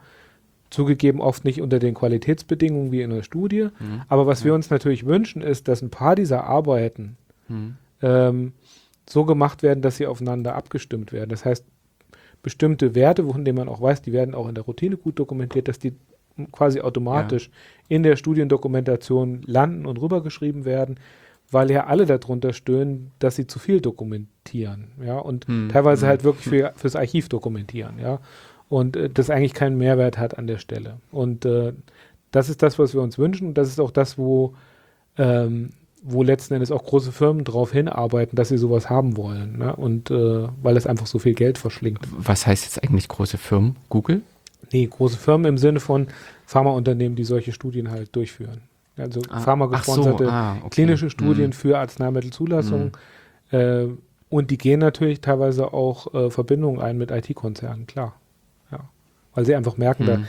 Zugegeben 0.70 1.20
oft 1.20 1.44
nicht 1.44 1.60
unter 1.60 1.78
den 1.78 1.94
Qualitätsbedingungen 1.94 2.90
wie 2.92 3.02
in 3.02 3.10
der 3.10 3.22
Studie. 3.22 3.68
Mhm. 3.78 4.02
Aber 4.08 4.26
was 4.26 4.44
wir 4.44 4.54
uns 4.54 4.70
natürlich 4.70 5.06
wünschen, 5.06 5.42
ist, 5.42 5.68
dass 5.68 5.82
ein 5.82 5.90
paar 5.90 6.16
dieser 6.16 6.44
Arbeiten 6.44 7.16
mhm. 7.48 7.76
ähm, 8.00 8.52
so 9.08 9.24
gemacht 9.24 9.62
werden, 9.62 9.82
dass 9.82 9.98
sie 9.98 10.06
aufeinander 10.06 10.54
abgestimmt 10.54 11.12
werden. 11.12 11.30
Das 11.30 11.44
heißt, 11.44 11.64
bestimmte 12.42 12.94
Werte, 12.94 13.24
von 13.24 13.44
denen 13.44 13.58
man 13.58 13.68
auch 13.68 13.80
weiß, 13.80 14.02
die 14.02 14.12
werden 14.12 14.34
auch 14.34 14.48
in 14.48 14.54
der 14.54 14.64
Routine 14.64 14.96
gut 14.96 15.18
dokumentiert, 15.18 15.68
dass 15.68 15.78
die 15.78 15.94
quasi 16.50 16.80
automatisch 16.80 17.46
ja. 17.46 17.96
in 17.96 18.02
der 18.02 18.16
Studiendokumentation 18.16 19.42
landen 19.46 19.86
und 19.86 20.00
rübergeschrieben 20.00 20.64
werden, 20.64 20.96
weil 21.50 21.70
ja 21.70 21.86
alle 21.86 22.06
darunter 22.06 22.52
stöhnen, 22.52 23.10
dass 23.18 23.36
sie 23.36 23.46
zu 23.46 23.58
viel 23.58 23.80
dokumentieren, 23.80 24.88
ja, 25.04 25.18
und 25.18 25.46
hm. 25.46 25.68
teilweise 25.70 26.02
hm. 26.02 26.08
halt 26.08 26.24
wirklich 26.24 26.48
für, 26.48 26.72
fürs 26.76 26.96
Archiv 26.96 27.28
dokumentieren, 27.28 27.98
ja, 28.00 28.20
und 28.68 28.96
äh, 28.96 29.10
das 29.10 29.30
eigentlich 29.30 29.54
keinen 29.54 29.76
Mehrwert 29.76 30.18
hat 30.18 30.38
an 30.38 30.46
der 30.46 30.58
Stelle. 30.58 30.98
Und 31.10 31.44
äh, 31.44 31.74
das 32.30 32.48
ist 32.48 32.62
das, 32.62 32.78
was 32.78 32.94
wir 32.94 33.02
uns 33.02 33.18
wünschen 33.18 33.48
und 33.48 33.58
das 33.58 33.68
ist 33.68 33.80
auch 33.80 33.90
das, 33.90 34.16
wo 34.16 34.54
ähm, 35.18 35.70
wo 36.02 36.22
letzten 36.22 36.54
Endes 36.54 36.72
auch 36.72 36.84
große 36.84 37.12
Firmen 37.12 37.44
darauf 37.44 37.72
hinarbeiten, 37.72 38.36
dass 38.36 38.48
sie 38.48 38.58
sowas 38.58 38.90
haben 38.90 39.16
wollen. 39.16 39.58
Ne? 39.58 39.74
Und 39.74 40.10
äh, 40.10 40.48
weil 40.62 40.76
es 40.76 40.86
einfach 40.86 41.06
so 41.06 41.18
viel 41.18 41.34
Geld 41.34 41.58
verschlingt. 41.58 42.00
Was 42.10 42.46
heißt 42.46 42.64
jetzt 42.64 42.82
eigentlich 42.82 43.08
große 43.08 43.38
Firmen? 43.38 43.76
Google? 43.88 44.22
Nee, 44.72 44.86
große 44.86 45.18
Firmen 45.18 45.46
im 45.46 45.58
Sinne 45.58 45.80
von 45.80 46.08
Pharmaunternehmen, 46.46 47.16
die 47.16 47.24
solche 47.24 47.52
Studien 47.52 47.90
halt 47.90 48.14
durchführen. 48.14 48.62
Also 48.96 49.20
ah, 49.30 49.40
Pharma-gesponserte 49.40 50.24
so, 50.24 50.30
ah, 50.30 50.56
okay. 50.60 50.68
klinische 50.70 51.10
Studien 51.10 51.46
hm. 51.46 51.52
für 51.52 51.78
Arzneimittelzulassung. 51.78 52.92
Hm. 53.50 53.58
Äh, 53.58 53.88
und 54.28 54.50
die 54.50 54.58
gehen 54.58 54.80
natürlich 54.80 55.20
teilweise 55.20 55.72
auch 55.72 56.12
äh, 56.14 56.30
Verbindungen 56.30 56.80
ein 56.80 56.98
mit 56.98 57.10
IT-Konzernen, 57.10 57.86
klar. 57.86 58.14
Ja. 58.70 58.80
Weil 59.34 59.46
sie 59.46 59.54
einfach 59.54 59.76
merken, 59.76 60.06
hm. 60.06 60.22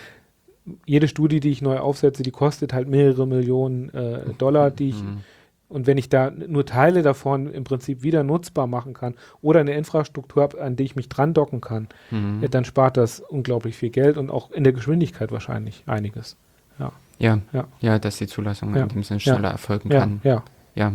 da 0.65 0.73
jede 0.85 1.07
Studie, 1.07 1.39
die 1.39 1.51
ich 1.51 1.61
neu 1.61 1.77
aufsetze, 1.77 2.23
die 2.23 2.31
kostet 2.31 2.73
halt 2.73 2.87
mehrere 2.87 3.27
Millionen 3.27 3.89
äh, 3.93 4.33
Dollar, 4.37 4.71
die 4.71 4.89
ich 4.89 4.99
hm. 4.99 5.19
Und 5.69 5.87
wenn 5.87 5.97
ich 5.97 6.09
da 6.09 6.29
nur 6.29 6.65
Teile 6.65 7.01
davon 7.01 7.51
im 7.51 7.63
Prinzip 7.63 8.03
wieder 8.03 8.23
nutzbar 8.23 8.67
machen 8.67 8.93
kann 8.93 9.15
oder 9.41 9.61
eine 9.61 9.73
Infrastruktur 9.73 10.43
habe, 10.43 10.61
an 10.61 10.75
die 10.75 10.83
ich 10.83 10.95
mich 10.95 11.09
dran 11.09 11.33
docken 11.33 11.61
kann, 11.61 11.87
mhm. 12.11 12.45
dann 12.51 12.63
spart 12.63 12.97
das 12.97 13.19
unglaublich 13.21 13.75
viel 13.75 13.89
Geld 13.89 14.17
und 14.17 14.29
auch 14.29 14.51
in 14.51 14.63
der 14.63 14.73
Geschwindigkeit 14.73 15.31
wahrscheinlich 15.31 15.83
einiges. 15.87 16.35
Ja, 16.77 16.91
ja, 17.17 17.39
ja, 17.53 17.67
ja 17.79 17.99
dass 17.99 18.17
die 18.17 18.27
Zulassung 18.27 18.75
ja. 18.75 18.83
in 18.83 18.89
dem 18.89 19.03
Sinne 19.03 19.19
schneller 19.19 19.43
ja. 19.43 19.51
erfolgen 19.51 19.89
kann. 19.89 20.21
Ja, 20.23 20.43
ja. 20.75 20.93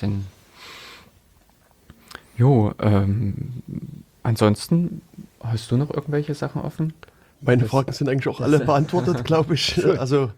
denn 0.00 0.24
Jo, 2.38 2.72
ähm, 2.78 3.62
ansonsten 4.22 5.02
hast 5.42 5.70
du 5.72 5.76
noch 5.76 5.90
irgendwelche 5.90 6.34
Sachen 6.34 6.62
offen? 6.62 6.92
Meine 7.40 7.66
Fragen 7.66 7.92
sind 7.92 8.08
eigentlich 8.08 8.28
auch 8.28 8.40
alle 8.40 8.60
beantwortet, 8.64 9.24
glaube 9.24 9.54
ich. 9.54 9.84
Also 9.84 10.30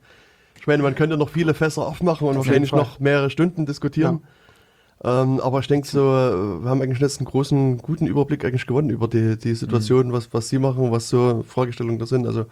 ich 0.60 0.66
meine, 0.66 0.82
man 0.82 0.94
könnte 0.94 1.16
noch 1.16 1.30
viele 1.30 1.54
Fässer 1.54 1.86
aufmachen 1.86 2.28
und 2.28 2.36
Auf 2.36 2.46
wahrscheinlich 2.46 2.72
noch 2.72 3.00
mehrere 3.00 3.30
Stunden 3.30 3.64
diskutieren. 3.64 4.20
Ja. 5.02 5.22
Ähm, 5.22 5.40
aber 5.40 5.60
ich 5.60 5.68
denke 5.68 5.88
so, 5.88 6.02
wir 6.02 6.68
haben 6.68 6.82
eigentlich 6.82 6.98
jetzt 6.98 7.18
einen 7.18 7.26
großen, 7.26 7.78
guten 7.78 8.06
Überblick 8.06 8.44
eigentlich 8.44 8.66
gewonnen 8.66 8.90
über 8.90 9.08
die, 9.08 9.38
die 9.38 9.54
Situation, 9.54 10.08
mhm. 10.08 10.12
was, 10.12 10.34
was 10.34 10.50
Sie 10.50 10.58
machen, 10.58 10.92
was 10.92 11.08
so 11.08 11.42
Fragestellungen 11.48 11.98
da 11.98 12.04
sind. 12.04 12.26
Also, 12.26 12.44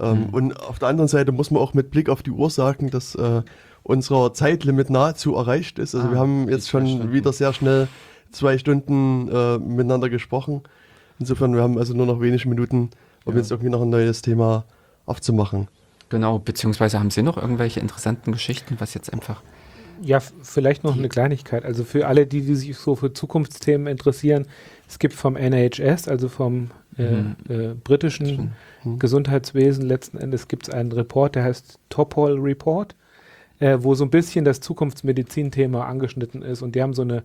ähm, 0.00 0.26
mhm. 0.26 0.28
Und 0.30 0.60
auf 0.60 0.80
der 0.80 0.88
anderen 0.88 1.06
Seite 1.06 1.30
muss 1.30 1.52
man 1.52 1.62
auch 1.62 1.74
mit 1.74 1.92
Blick 1.92 2.08
auf 2.08 2.24
die 2.24 2.32
Uhr 2.32 2.50
sagen, 2.50 2.90
dass 2.90 3.14
äh, 3.14 3.42
unser 3.84 4.34
Zeitlimit 4.34 4.90
nahezu 4.90 5.36
erreicht 5.36 5.78
ist. 5.78 5.94
Also 5.94 6.08
ah, 6.08 6.10
wir 6.10 6.18
haben 6.18 6.48
jetzt 6.48 6.70
schon 6.70 7.12
wieder 7.12 7.32
sehr 7.32 7.52
schnell 7.52 7.86
zwei 8.32 8.58
Stunden 8.58 9.28
äh, 9.28 9.58
miteinander 9.58 10.10
gesprochen. 10.10 10.62
Insofern, 11.20 11.54
wir 11.54 11.62
haben 11.62 11.78
also 11.78 11.94
nur 11.94 12.06
noch 12.06 12.20
wenige 12.20 12.48
Minuten, 12.48 12.90
um 13.24 13.34
ja. 13.34 13.38
jetzt 13.38 13.52
irgendwie 13.52 13.70
noch 13.70 13.82
ein 13.82 13.90
neues 13.90 14.22
Thema 14.22 14.64
aufzumachen. 15.06 15.68
Genau, 16.12 16.38
beziehungsweise 16.38 17.00
haben 17.00 17.08
Sie 17.08 17.22
noch 17.22 17.38
irgendwelche 17.38 17.80
interessanten 17.80 18.32
Geschichten, 18.32 18.76
was 18.80 18.92
jetzt 18.92 19.10
einfach. 19.10 19.42
Ja, 20.02 20.20
vielleicht 20.20 20.84
noch 20.84 20.94
eine 20.94 21.08
Kleinigkeit. 21.08 21.64
Also 21.64 21.84
für 21.84 22.06
alle, 22.06 22.26
die, 22.26 22.42
die 22.42 22.54
sich 22.54 22.76
so 22.76 22.96
für 22.96 23.14
Zukunftsthemen 23.14 23.86
interessieren, 23.86 24.46
es 24.86 24.98
gibt 24.98 25.14
vom 25.14 25.36
NHS, 25.36 26.08
also 26.08 26.28
vom 26.28 26.70
äh, 26.98 27.12
mhm. 27.12 27.36
äh, 27.48 27.68
britischen 27.82 28.52
mhm. 28.84 28.98
Gesundheitswesen 28.98 29.86
letzten 29.86 30.18
Endes, 30.18 30.48
gibt 30.48 30.68
es 30.68 30.74
einen 30.74 30.92
Report, 30.92 31.34
der 31.34 31.44
heißt 31.44 31.78
Topol 31.88 32.38
Report, 32.38 32.94
äh, 33.58 33.78
wo 33.80 33.94
so 33.94 34.04
ein 34.04 34.10
bisschen 34.10 34.44
das 34.44 34.60
Zukunftsmedizin-Thema 34.60 35.86
angeschnitten 35.86 36.42
ist. 36.42 36.60
Und 36.60 36.74
die 36.74 36.82
haben 36.82 36.92
so 36.92 37.00
eine 37.00 37.22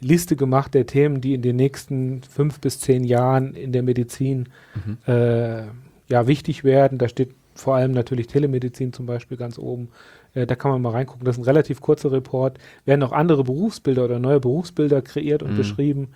Liste 0.00 0.36
gemacht 0.36 0.74
der 0.74 0.84
Themen, 0.84 1.22
die 1.22 1.32
in 1.32 1.40
den 1.40 1.56
nächsten 1.56 2.20
fünf 2.24 2.60
bis 2.60 2.78
zehn 2.78 3.04
Jahren 3.04 3.54
in 3.54 3.72
der 3.72 3.82
Medizin 3.82 4.50
mhm. 4.84 4.98
Äh, 5.10 5.62
ja, 6.10 6.26
wichtig 6.26 6.64
werden. 6.64 6.98
Da 6.98 7.08
steht 7.08 7.30
vor 7.58 7.74
allem 7.74 7.92
natürlich 7.92 8.28
Telemedizin 8.28 8.92
zum 8.92 9.06
Beispiel 9.06 9.36
ganz 9.36 9.58
oben. 9.58 9.88
Äh, 10.34 10.46
da 10.46 10.54
kann 10.54 10.70
man 10.70 10.82
mal 10.82 10.90
reingucken. 10.90 11.24
Das 11.24 11.36
ist 11.36 11.42
ein 11.42 11.44
relativ 11.44 11.80
kurzer 11.80 12.12
Report. 12.12 12.58
Werden 12.84 13.02
auch 13.02 13.12
andere 13.12 13.44
Berufsbilder 13.44 14.04
oder 14.04 14.18
neue 14.18 14.40
Berufsbilder 14.40 15.02
kreiert 15.02 15.42
und 15.42 15.52
mhm. 15.52 15.56
beschrieben. 15.56 16.08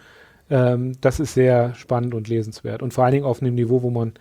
Ähm, 0.51 0.93
das 1.01 1.21
ist 1.21 1.35
sehr 1.35 1.75
spannend 1.75 2.15
und 2.15 2.29
lesenswert. 2.29 2.83
Und 2.83 2.95
vor 2.95 3.05
allen 3.05 3.15
Dingen 3.15 3.25
auf 3.25 3.43
einem 3.43 3.55
Niveau, 3.55 3.83
wo 3.83 3.91
man 3.91 4.13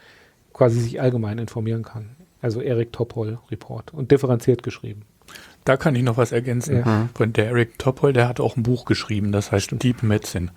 quasi 0.53 0.79
sich 0.79 1.01
allgemein 1.01 1.37
informieren 1.37 1.83
kann. 1.83 2.11
Also 2.41 2.61
Erik 2.61 2.91
Topol 2.91 3.37
Report 3.51 3.93
und 3.93 4.11
differenziert 4.11 4.63
geschrieben. 4.63 5.03
Da 5.63 5.77
kann 5.77 5.93
ich 5.95 6.03
noch 6.03 6.17
was 6.17 6.31
ergänzen. 6.31 6.77
Ja. 6.77 7.09
Von 7.13 7.33
der 7.33 7.47
Eric 7.47 7.77
Topol, 7.77 8.13
der 8.13 8.27
hat 8.27 8.39
auch 8.39 8.57
ein 8.57 8.63
Buch 8.63 8.85
geschrieben, 8.85 9.31
das 9.31 9.51
heißt 9.51 9.71
Deep 9.83 10.01
Medicine. 10.01 10.49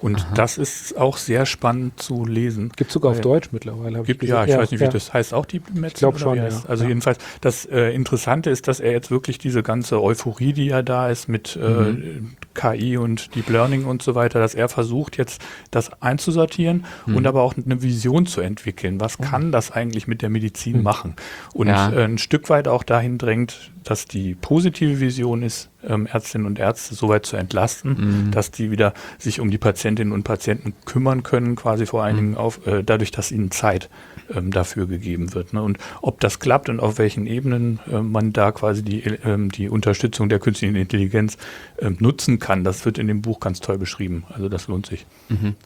Und 0.00 0.16
Aha. 0.16 0.34
das 0.34 0.58
ist 0.58 0.96
auch 0.96 1.16
sehr 1.16 1.44
spannend 1.44 2.00
zu 2.00 2.24
lesen. 2.24 2.70
Gibt 2.76 2.92
sogar 2.92 3.12
auf 3.12 3.20
Deutsch 3.20 3.48
mittlerweile. 3.50 4.02
Gibt, 4.02 4.22
ich 4.22 4.30
ja, 4.30 4.44
ich 4.44 4.50
ja, 4.50 4.58
weiß 4.58 4.70
nicht, 4.70 4.80
wie 4.80 4.84
ja. 4.84 4.90
das 4.90 5.12
heißt. 5.12 5.34
Auch 5.34 5.44
die 5.44 5.60
Metzler? 5.72 5.86
Ich 5.86 5.94
glaube 5.94 6.18
schon, 6.18 6.36
ja. 6.36 6.48
Also 6.68 6.84
jedenfalls, 6.84 7.18
das 7.40 7.64
äh, 7.66 7.92
Interessante 7.92 8.50
ist, 8.50 8.68
dass 8.68 8.78
er 8.78 8.92
jetzt 8.92 9.10
wirklich 9.10 9.38
diese 9.38 9.62
ganze 9.64 10.00
Euphorie, 10.00 10.52
die 10.52 10.66
ja 10.66 10.82
da 10.82 11.08
ist 11.10 11.28
mit 11.28 11.56
äh, 11.56 11.68
mhm. 11.68 12.36
KI 12.54 12.96
und 12.96 13.34
Deep 13.34 13.48
Learning 13.48 13.84
und 13.84 14.02
so 14.02 14.14
weiter, 14.14 14.40
dass 14.40 14.54
er 14.54 14.68
versucht 14.68 15.16
jetzt 15.16 15.42
das 15.70 16.02
einzusortieren 16.02 16.84
mhm. 17.06 17.16
und 17.16 17.26
aber 17.26 17.42
auch 17.42 17.54
eine 17.56 17.82
Vision 17.82 18.26
zu 18.26 18.40
entwickeln. 18.40 19.00
Was 19.00 19.18
oh. 19.20 19.22
kann 19.22 19.52
das 19.52 19.70
eigentlich 19.70 20.06
mit 20.06 20.22
der 20.22 20.30
Medizin 20.30 20.78
mhm. 20.78 20.82
machen? 20.82 21.16
Und 21.54 21.68
äh, 21.68 22.04
ein 22.04 22.18
Stück 22.18 22.50
weit 22.50 22.68
auch 22.68 22.82
dahin 22.82 23.18
drängt, 23.18 23.70
dass 23.84 24.06
die 24.06 24.34
positive 24.34 25.00
Vision 25.00 25.42
ist, 25.42 25.70
ähm, 25.86 26.06
Ärztinnen 26.06 26.46
und 26.46 26.58
Ärzte 26.58 26.94
so 26.94 27.08
weit 27.08 27.26
zu 27.26 27.36
entlasten, 27.36 28.26
mhm. 28.26 28.30
dass 28.30 28.50
die 28.50 28.70
wieder 28.70 28.92
sich 29.18 29.40
um 29.40 29.50
die 29.50 29.58
Patientinnen 29.58 30.12
und 30.12 30.24
Patienten 30.24 30.74
kümmern 30.84 31.22
können, 31.22 31.56
quasi 31.56 31.86
vor 31.86 32.02
allen 32.02 32.16
Dingen 32.16 32.30
mhm. 32.30 32.36
auf, 32.36 32.66
äh, 32.66 32.82
dadurch, 32.82 33.10
dass 33.10 33.32
ihnen 33.32 33.50
Zeit 33.50 33.88
ähm, 34.34 34.50
dafür 34.50 34.86
gegeben 34.86 35.34
wird. 35.34 35.52
Ne? 35.52 35.62
Und 35.62 35.78
ob 36.02 36.20
das 36.20 36.38
klappt 36.38 36.68
und 36.68 36.80
auf 36.80 36.98
welchen 36.98 37.26
Ebenen 37.26 37.80
äh, 37.90 38.00
man 38.00 38.32
da 38.32 38.52
quasi 38.52 38.82
die, 38.82 39.04
äh, 39.04 39.48
die 39.48 39.68
Unterstützung 39.68 40.28
der 40.28 40.38
künstlichen 40.38 40.76
Intelligenz 40.76 41.38
ähm, 41.78 41.96
nutzen 42.00 42.38
kann, 42.38 42.64
das 42.64 42.84
wird 42.84 42.98
in 42.98 43.08
dem 43.08 43.22
Buch 43.22 43.40
ganz 43.40 43.60
toll 43.60 43.78
beschrieben. 43.78 44.24
Also 44.30 44.48
das 44.48 44.68
lohnt 44.68 44.86
sich. 44.86 45.06
Mhm. 45.28 45.56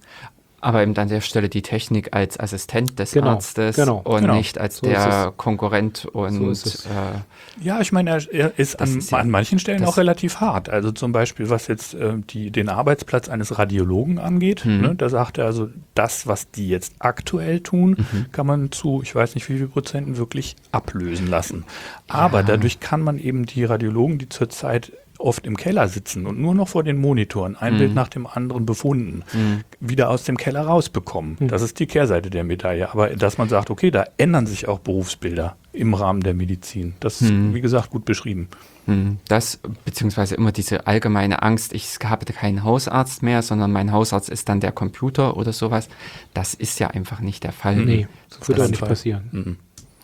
Aber 0.63 0.83
eben 0.83 0.97
an 0.97 1.09
der 1.09 1.21
Stelle 1.21 1.49
die 1.49 1.61
Technik 1.61 2.15
als 2.15 2.39
Assistent 2.39 2.99
des 2.99 3.13
genau, 3.13 3.31
Arztes 3.31 3.77
genau, 3.77 4.01
und 4.05 4.23
genau. 4.23 4.35
nicht 4.35 4.59
als 4.59 4.79
so 4.79 4.87
der 4.87 5.33
Konkurrent 5.37 6.07
und 6.07 6.55
so 6.55 6.89
äh, 6.89 7.21
ja, 7.61 7.81
ich 7.81 7.93
meine, 7.93 8.11
er, 8.11 8.33
er 8.33 8.59
ist, 8.59 8.81
an, 8.81 8.99
ist 8.99 9.11
ja, 9.11 9.19
an, 9.19 9.29
manchen 9.29 9.59
Stellen 9.59 9.85
auch 9.85 9.97
relativ 9.97 10.41
hart. 10.41 10.71
Also 10.71 10.91
zum 10.93 11.13
Beispiel, 11.13 11.51
was 11.51 11.67
jetzt 11.67 11.95
äh, 11.95 12.15
die, 12.31 12.51
den 12.51 12.69
Arbeitsplatz 12.69 13.29
eines 13.29 13.59
Radiologen 13.59 14.19
angeht, 14.19 14.65
mhm. 14.65 14.81
ne, 14.81 14.95
da 14.95 15.09
sagt 15.09 15.39
er 15.39 15.47
also, 15.47 15.69
das, 15.95 16.27
was 16.27 16.51
die 16.51 16.69
jetzt 16.69 16.95
aktuell 17.01 17.61
tun, 17.61 17.97
mhm. 17.99 18.27
kann 18.33 18.47
man 18.47 18.73
zu, 18.73 19.01
ich 19.03 19.15
weiß 19.15 19.35
nicht 19.35 19.49
wie 19.49 19.59
viel 19.59 19.69
Prozenten 19.69 20.17
wirklich 20.17 20.57
ablösen 20.71 21.27
lassen. 21.27 21.65
Aber 22.09 22.41
ja. 22.41 22.47
dadurch 22.47 22.81
kann 22.81 23.03
man 23.03 23.19
eben 23.19 23.45
die 23.47 23.65
Radiologen, 23.65 24.19
die 24.19 24.29
zurzeit 24.29 24.93
oft 25.23 25.47
im 25.47 25.57
Keller 25.57 25.89
sitzen 25.89 26.27
und 26.27 26.39
nur 26.39 26.55
noch 26.55 26.69
vor 26.69 26.83
den 26.83 26.99
Monitoren 26.99 27.57
ein 27.57 27.75
mhm. 27.75 27.79
Bild 27.79 27.95
nach 27.95 28.09
dem 28.09 28.27
anderen 28.27 28.67
befunden, 28.67 29.23
mhm. 29.33 29.63
wieder 29.81 30.11
aus 30.11 30.25
dem 30.25 30.37
Keller 30.37 30.63
rausbekommen. 30.63 31.37
Mhm. 31.39 31.49
Das 31.49 31.63
ist 31.63 31.79
die 31.79 31.87
Kehrseite 31.87 32.31
der 32.31 32.45
Medaille. 32.45 32.91
Aber 32.91 33.09
dass 33.11 33.39
man 33.39 33.49
sagt, 33.49 33.71
okay, 33.71 33.91
da 33.91 34.05
ändern 34.17 34.47
sich 34.47 34.69
auch 34.69 34.81
Berufsbilder 34.81 35.57
im 35.73 35.95
Rahmen 35.95 36.21
der 36.21 36.35
Medizin. 36.35 36.95
Das 37.01 37.23
ist, 37.23 37.31
mhm. 37.31 37.55
wie 37.55 37.61
gesagt, 37.61 37.91
gut 37.91 38.05
beschrieben. 38.05 38.49
Mhm. 38.87 39.19
Das, 39.29 39.61
beziehungsweise 39.85 40.35
immer 40.35 40.53
diese 40.53 40.87
allgemeine 40.87 41.43
Angst, 41.43 41.73
ich 41.73 41.99
habe 42.05 42.25
keinen 42.27 42.65
Hausarzt 42.65 43.23
mehr, 43.23 43.43
sondern 43.43 43.73
mein 43.73 43.93
Hausarzt 43.93 44.29
ist 44.29 44.49
dann 44.49 44.61
der 44.61 44.73
Computer 44.73 45.37
oder 45.37 45.53
sowas. 45.53 45.89
Das 46.35 46.55
ist 46.55 46.81
ja 46.81 46.89
einfach 46.89 47.21
nicht 47.21 47.45
der 47.45 47.53
Fall. 47.53 47.77
Nee, 47.77 48.09
das 48.29 48.49
wird 48.49 48.61
auch 48.61 48.69
nicht 48.69 48.81
passieren. 48.81 49.59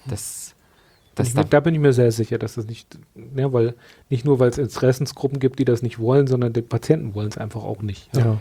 Das 0.06 0.47
das 1.18 1.34
da, 1.34 1.44
da, 1.44 1.60
bin 1.60 1.74
ich 1.74 1.80
mir 1.80 1.92
sehr 1.92 2.12
sicher, 2.12 2.38
dass 2.38 2.54
das 2.54 2.66
nicht, 2.66 2.98
ne, 3.14 3.52
weil 3.52 3.74
nicht 4.08 4.24
nur, 4.24 4.38
weil 4.38 4.50
es 4.50 4.58
Interessensgruppen 4.58 5.38
gibt, 5.38 5.58
die 5.58 5.64
das 5.64 5.82
nicht 5.82 5.98
wollen, 5.98 6.26
sondern 6.26 6.52
die 6.52 6.62
Patienten 6.62 7.14
wollen 7.14 7.28
es 7.28 7.38
einfach 7.38 7.62
auch 7.62 7.82
nicht. 7.82 8.14
Ja. 8.16 8.24
Ja. 8.24 8.40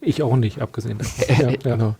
Ich 0.00 0.22
auch 0.22 0.36
nicht, 0.36 0.60
abgesehen 0.60 0.98
davon. 0.98 1.36
ja, 1.50 1.56
genau. 1.56 1.96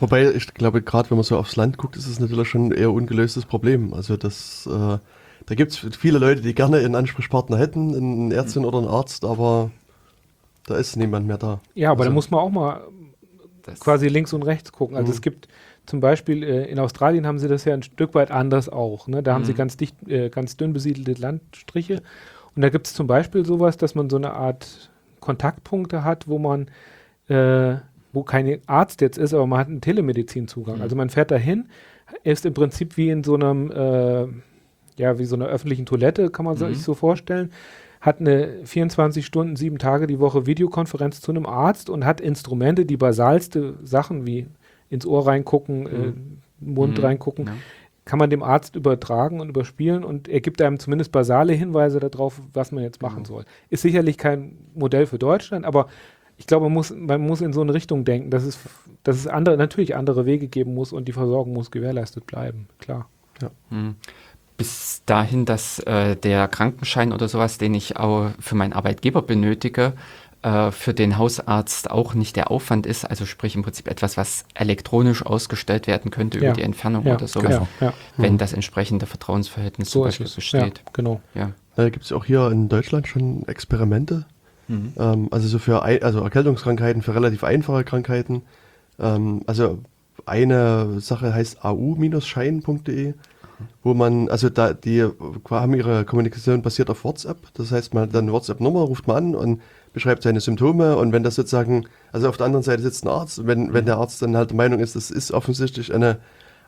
Wobei, 0.00 0.30
ich 0.30 0.52
glaube, 0.54 0.82
gerade 0.82 1.10
wenn 1.10 1.16
man 1.16 1.24
so 1.24 1.36
aufs 1.36 1.56
Land 1.56 1.76
guckt, 1.76 1.96
ist 1.96 2.06
es 2.06 2.20
natürlich 2.20 2.48
schon 2.48 2.68
ein 2.68 2.72
eher 2.72 2.92
ungelöstes 2.92 3.46
Problem. 3.46 3.94
Also 3.94 4.16
das, 4.16 4.66
äh, 4.66 4.98
da 5.46 5.54
gibt 5.54 5.72
es 5.72 5.96
viele 5.96 6.18
Leute, 6.18 6.42
die 6.42 6.54
gerne 6.54 6.78
einen 6.78 6.94
Ansprechpartner 6.94 7.58
hätten, 7.58 7.94
einen 7.94 8.32
Ärztin 8.32 8.64
oder 8.64 8.78
einen 8.78 8.86
Arzt, 8.86 9.24
aber 9.24 9.70
da 10.66 10.76
ist 10.76 10.96
niemand 10.96 11.26
mehr 11.26 11.38
da. 11.38 11.60
Ja, 11.74 11.90
aber 11.90 12.00
also, 12.00 12.10
da 12.10 12.14
muss 12.14 12.30
man 12.30 12.40
auch 12.40 12.50
mal 12.50 12.82
quasi 13.80 14.08
links 14.08 14.32
und 14.32 14.42
rechts 14.42 14.72
gucken. 14.72 14.96
Also 14.96 15.08
mhm. 15.08 15.14
es 15.14 15.22
gibt 15.22 15.48
zum 15.88 16.00
Beispiel 16.00 16.42
äh, 16.42 16.64
in 16.66 16.78
Australien 16.78 17.26
haben 17.26 17.38
sie 17.38 17.48
das 17.48 17.64
ja 17.64 17.74
ein 17.74 17.82
Stück 17.82 18.14
weit 18.14 18.30
anders 18.30 18.68
auch. 18.68 19.08
Ne? 19.08 19.22
Da 19.22 19.32
mhm. 19.32 19.34
haben 19.34 19.44
sie 19.44 19.52
mhm. 19.52 19.56
ganz 19.56 19.76
dicht, 19.76 19.96
äh, 20.08 20.28
ganz 20.28 20.56
dünn 20.56 20.72
besiedelte 20.72 21.20
Landstriche. 21.20 22.02
Und 22.54 22.62
da 22.62 22.68
gibt 22.68 22.86
es 22.86 22.94
zum 22.94 23.06
Beispiel 23.06 23.44
sowas, 23.44 23.76
dass 23.76 23.94
man 23.94 24.10
so 24.10 24.16
eine 24.16 24.32
Art 24.32 24.90
Kontaktpunkte 25.20 26.04
hat, 26.04 26.28
wo 26.28 26.38
man, 26.38 26.68
äh, 27.28 27.76
wo 28.12 28.22
kein 28.22 28.58
Arzt 28.66 29.00
jetzt 29.00 29.18
ist, 29.18 29.32
aber 29.32 29.46
man 29.46 29.58
hat 29.58 29.68
einen 29.68 29.80
Telemedizinzugang. 29.80 30.76
Mhm. 30.76 30.82
Also 30.82 30.96
man 30.96 31.10
fährt 31.10 31.30
dahin, 31.30 31.68
ist 32.22 32.46
im 32.46 32.54
Prinzip 32.54 32.96
wie 32.96 33.10
in 33.10 33.24
so 33.24 33.34
einem, 33.34 33.70
äh, 33.70 34.26
ja, 34.96 35.18
wie 35.18 35.24
so 35.24 35.36
einer 35.36 35.46
öffentlichen 35.46 35.86
Toilette, 35.86 36.30
kann 36.30 36.44
man 36.44 36.54
mhm. 36.54 36.74
sich 36.74 36.82
so 36.82 36.94
vorstellen 36.94 37.50
hat 38.00 38.20
eine 38.20 38.64
24 38.64 39.26
Stunden, 39.26 39.56
sieben 39.56 39.78
Tage 39.78 40.06
die 40.06 40.20
Woche 40.20 40.46
Videokonferenz 40.46 41.20
zu 41.20 41.32
einem 41.32 41.46
Arzt 41.46 41.90
und 41.90 42.04
hat 42.04 42.20
Instrumente, 42.20 42.86
die 42.86 42.96
basalste 42.96 43.74
Sachen 43.82 44.24
wie 44.26 44.46
ins 44.90 45.06
Ohr 45.06 45.26
reingucken, 45.26 45.86
äh, 45.86 45.90
mhm. 45.90 46.38
äh, 46.60 46.64
Mund 46.64 46.98
mhm. 46.98 47.04
reingucken, 47.04 47.46
ja. 47.46 47.52
kann 48.04 48.18
man 48.18 48.30
dem 48.30 48.42
Arzt 48.42 48.76
übertragen 48.76 49.40
und 49.40 49.48
überspielen 49.48 50.04
und 50.04 50.28
er 50.28 50.40
gibt 50.40 50.60
einem 50.62 50.78
zumindest 50.78 51.12
basale 51.12 51.52
Hinweise 51.52 52.00
darauf, 52.00 52.40
was 52.52 52.72
man 52.72 52.82
jetzt 52.82 53.02
machen 53.02 53.20
mhm. 53.20 53.26
soll. 53.26 53.44
Ist 53.70 53.82
sicherlich 53.82 54.18
kein 54.18 54.56
Modell 54.74 55.06
für 55.06 55.18
Deutschland, 55.18 55.64
aber 55.64 55.88
ich 56.36 56.46
glaube, 56.46 56.66
man 56.66 56.74
muss, 56.74 56.94
man 56.94 57.20
muss 57.20 57.40
in 57.40 57.52
so 57.52 57.60
eine 57.60 57.74
Richtung 57.74 58.04
denken, 58.04 58.30
dass 58.30 58.44
es, 58.44 58.58
dass 59.02 59.16
es 59.16 59.26
andere, 59.26 59.56
natürlich 59.56 59.96
andere 59.96 60.24
Wege 60.24 60.48
geben 60.48 60.74
muss 60.74 60.92
und 60.92 61.08
die 61.08 61.12
Versorgung 61.12 61.52
muss 61.52 61.70
gewährleistet 61.70 62.26
bleiben, 62.26 62.68
klar. 62.78 63.08
Ja. 63.40 63.50
Mhm 63.70 63.96
bis 64.58 65.02
dahin, 65.06 65.46
dass 65.46 65.78
äh, 65.78 66.16
der 66.16 66.48
Krankenschein 66.48 67.12
oder 67.12 67.28
sowas, 67.28 67.56
den 67.56 67.74
ich 67.74 67.96
auch 67.96 68.30
für 68.40 68.56
meinen 68.56 68.72
Arbeitgeber 68.74 69.22
benötige, 69.22 69.94
äh, 70.42 70.70
für 70.70 70.94
den 70.94 71.18
Hausarzt 71.18 71.90
auch 71.90 72.14
nicht 72.14 72.36
der 72.36 72.50
Aufwand 72.50 72.86
ist, 72.86 73.04
also 73.04 73.26
sprich 73.26 73.56
im 73.56 73.62
Prinzip 73.62 73.88
etwas, 73.88 74.16
was 74.16 74.44
elektronisch 74.54 75.24
ausgestellt 75.24 75.86
werden 75.86 76.10
könnte 76.10 76.38
ja. 76.38 76.44
über 76.44 76.52
die 76.52 76.62
Entfernung 76.62 77.06
ja, 77.06 77.14
oder 77.14 77.26
sowas, 77.26 77.48
genau. 77.48 77.68
ja. 77.80 77.92
wenn 78.16 78.34
mhm. 78.34 78.38
das 78.38 78.52
entsprechende 78.52 79.06
Vertrauensverhältnis 79.06 79.90
so 79.90 80.00
zum 80.00 80.08
Beispiel 80.08 80.28
besteht. 80.32 80.82
genau. 80.92 81.20
Ja. 81.34 81.52
Da 81.76 81.90
gibt 81.90 82.04
es 82.04 82.12
auch 82.12 82.24
hier 82.24 82.50
in 82.50 82.68
Deutschland 82.68 83.08
schon 83.08 83.46
Experimente, 83.48 84.26
mhm. 84.68 84.92
ähm, 84.98 85.28
also 85.30 85.48
so 85.48 85.58
für 85.58 85.82
ein, 85.82 86.02
also 86.02 86.20
Erkältungskrankheiten, 86.20 87.02
für 87.02 87.14
relativ 87.14 87.44
einfache 87.44 87.84
Krankheiten. 87.84 88.42
Ähm, 88.98 89.42
also 89.46 89.78
eine 90.26 91.00
Sache 91.00 91.34
heißt 91.34 91.64
au-schein.de 91.64 93.14
wo 93.82 93.94
man, 93.94 94.28
also 94.28 94.48
da, 94.50 94.72
die 94.72 95.04
haben 95.50 95.74
ihre 95.74 96.04
Kommunikation 96.04 96.62
basiert 96.62 96.90
auf 96.90 97.04
WhatsApp. 97.04 97.38
Das 97.54 97.72
heißt, 97.72 97.94
man 97.94 98.04
hat 98.04 98.14
dann 98.14 98.26
eine 98.26 98.32
WhatsApp-Nummer, 98.32 98.80
ruft 98.80 99.06
man 99.06 99.16
an 99.16 99.34
und 99.34 99.62
beschreibt 99.92 100.22
seine 100.22 100.40
Symptome 100.40 100.96
und 100.96 101.12
wenn 101.12 101.22
das 101.22 101.34
sozusagen, 101.34 101.86
also 102.12 102.28
auf 102.28 102.36
der 102.36 102.46
anderen 102.46 102.62
Seite 102.62 102.82
sitzt 102.82 103.04
ein 103.04 103.08
Arzt, 103.08 103.46
wenn, 103.46 103.72
wenn 103.72 103.86
der 103.86 103.96
Arzt 103.96 104.22
dann 104.22 104.36
halt 104.36 104.50
der 104.50 104.56
Meinung 104.56 104.80
ist, 104.80 104.96
das 104.96 105.10
ist 105.10 105.32
offensichtlich 105.32 105.94
eine 105.94 106.18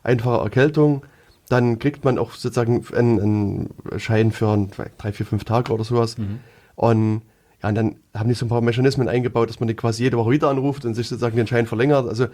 einfache 0.03 0.43
Erkältung, 0.43 1.03
dann 1.49 1.79
kriegt 1.79 2.03
man 2.03 2.17
auch 2.17 2.31
sozusagen 2.31 2.85
einen, 2.95 3.19
einen 3.19 3.99
Schein 3.99 4.31
für 4.31 4.49
ein, 4.49 4.71
drei, 4.97 5.11
vier, 5.11 5.25
fünf 5.25 5.43
Tage 5.43 5.73
oder 5.73 5.83
sowas. 5.83 6.17
Mhm. 6.17 6.39
Und 6.75 7.21
ja, 7.61 7.69
und 7.69 7.75
dann 7.75 7.95
haben 8.15 8.29
die 8.29 8.35
so 8.35 8.45
ein 8.45 8.49
paar 8.49 8.61
Mechanismen 8.61 9.07
eingebaut, 9.07 9.49
dass 9.49 9.59
man 9.59 9.67
die 9.67 9.75
quasi 9.75 10.03
jede 10.03 10.17
Woche 10.17 10.31
wieder 10.31 10.49
anruft 10.49 10.85
und 10.85 10.95
sich 10.95 11.07
sozusagen 11.07 11.35
den 11.35 11.47
Schein 11.47 11.67
verlängert. 11.67 12.07
Also, 12.07 12.27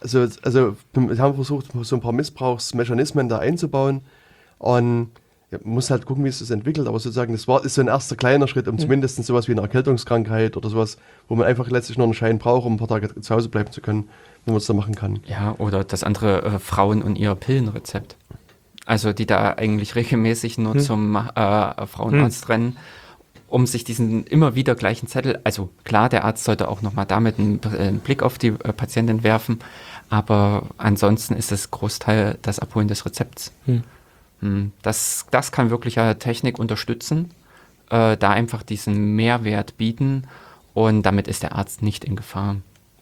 also, 0.00 0.26
also 0.42 0.76
wir 0.94 1.18
haben 1.18 1.34
versucht, 1.34 1.66
so 1.82 1.96
ein 1.96 2.00
paar 2.00 2.12
Missbrauchsmechanismen 2.12 3.28
da 3.28 3.38
einzubauen. 3.38 4.00
Und 4.58 5.10
ja, 5.52 5.58
man 5.62 5.74
muss 5.74 5.90
halt 5.90 6.06
gucken, 6.06 6.24
wie 6.24 6.28
es 6.28 6.38
sich 6.38 6.50
entwickelt, 6.50 6.88
aber 6.88 6.98
sozusagen, 6.98 7.32
das 7.32 7.46
war, 7.46 7.62
ist 7.62 7.74
so 7.74 7.82
ein 7.82 7.88
erster 7.88 8.16
kleiner 8.16 8.48
Schritt, 8.48 8.68
um 8.68 8.76
mhm. 8.76 8.78
zumindest 8.78 9.22
sowas 9.22 9.48
wie 9.48 9.52
eine 9.52 9.60
Erkältungskrankheit 9.60 10.56
oder 10.56 10.70
sowas, 10.70 10.96
wo 11.28 11.36
man 11.36 11.46
einfach 11.46 11.68
letztlich 11.68 11.98
nur 11.98 12.06
einen 12.06 12.14
Schein 12.14 12.38
braucht, 12.38 12.64
um 12.66 12.74
ein 12.74 12.78
paar 12.78 12.88
Tage 12.88 13.20
zu 13.20 13.34
Hause 13.34 13.50
bleiben 13.50 13.70
zu 13.70 13.82
können, 13.82 14.08
wo 14.46 14.52
man 14.52 14.58
es 14.58 14.66
da 14.66 14.72
machen 14.72 14.94
kann. 14.94 15.20
Ja, 15.26 15.54
oder 15.58 15.84
das 15.84 16.04
andere 16.04 16.42
äh, 16.42 16.58
Frauen 16.58 17.02
und 17.02 17.16
ihr 17.16 17.34
Pillenrezept. 17.34 18.16
Also 18.86 19.12
die 19.12 19.26
da 19.26 19.52
eigentlich 19.52 19.94
regelmäßig 19.94 20.56
nur 20.56 20.74
hm. 20.74 20.80
zum 20.80 21.16
äh, 21.16 21.86
Frauenarzt 21.86 22.44
hm. 22.44 22.50
rennen, 22.50 22.76
um 23.46 23.66
sich 23.66 23.84
diesen 23.84 24.24
immer 24.24 24.54
wieder 24.54 24.74
gleichen 24.74 25.06
Zettel, 25.06 25.38
also 25.44 25.68
klar, 25.84 26.08
der 26.08 26.24
Arzt 26.24 26.44
sollte 26.44 26.68
auch 26.68 26.80
nochmal 26.80 27.04
damit 27.04 27.38
einen, 27.38 27.60
einen, 27.78 28.00
Blick 28.00 28.22
auf 28.22 28.38
die 28.38 28.48
äh, 28.48 28.72
Patientin 28.72 29.22
werfen, 29.22 29.58
aber 30.08 30.64
ansonsten 30.78 31.34
ist 31.34 31.52
es 31.52 31.70
Großteil 31.70 32.38
das 32.40 32.58
Abholen 32.58 32.88
des 32.88 33.04
Rezepts. 33.04 33.52
Hm. 33.66 33.82
Hm, 34.42 34.72
das, 34.82 35.26
das 35.30 35.52
kann 35.52 35.70
wirklich 35.70 35.94
Technik 36.18 36.58
unterstützen, 36.58 37.30
äh, 37.90 38.16
da 38.16 38.30
einfach 38.30 38.62
diesen 38.62 39.14
Mehrwert 39.14 39.76
bieten 39.78 40.24
und 40.74 41.02
damit 41.04 41.28
ist 41.28 41.42
der 41.42 41.54
Arzt 41.54 41.82
nicht 41.82 42.04
in 42.04 42.16
Gefahr. 42.16 42.56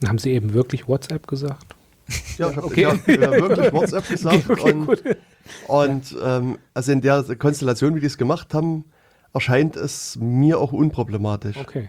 Haben 0.06 0.18
Sie 0.18 0.30
eben 0.30 0.52
wirklich 0.52 0.86
WhatsApp 0.86 1.26
gesagt? 1.26 1.74
Ja, 2.38 2.50
ich 2.50 2.56
habe 2.56 2.66
okay. 2.66 2.82
ja, 2.82 2.94
ja, 3.06 3.30
wirklich 3.32 3.72
WhatsApp 3.72 4.08
gesagt. 4.08 4.50
Okay, 4.50 4.74
okay, 4.86 5.16
und, 5.66 6.12
und 6.12 6.16
ähm, 6.22 6.58
also 6.74 6.92
in 6.92 7.00
der 7.00 7.22
Konstellation, 7.36 7.94
wie 7.94 8.00
die 8.00 8.06
es 8.06 8.18
gemacht 8.18 8.52
haben, 8.52 8.84
erscheint 9.32 9.76
es 9.76 10.18
mir 10.20 10.58
auch 10.58 10.72
unproblematisch. 10.72 11.56
Okay, 11.56 11.88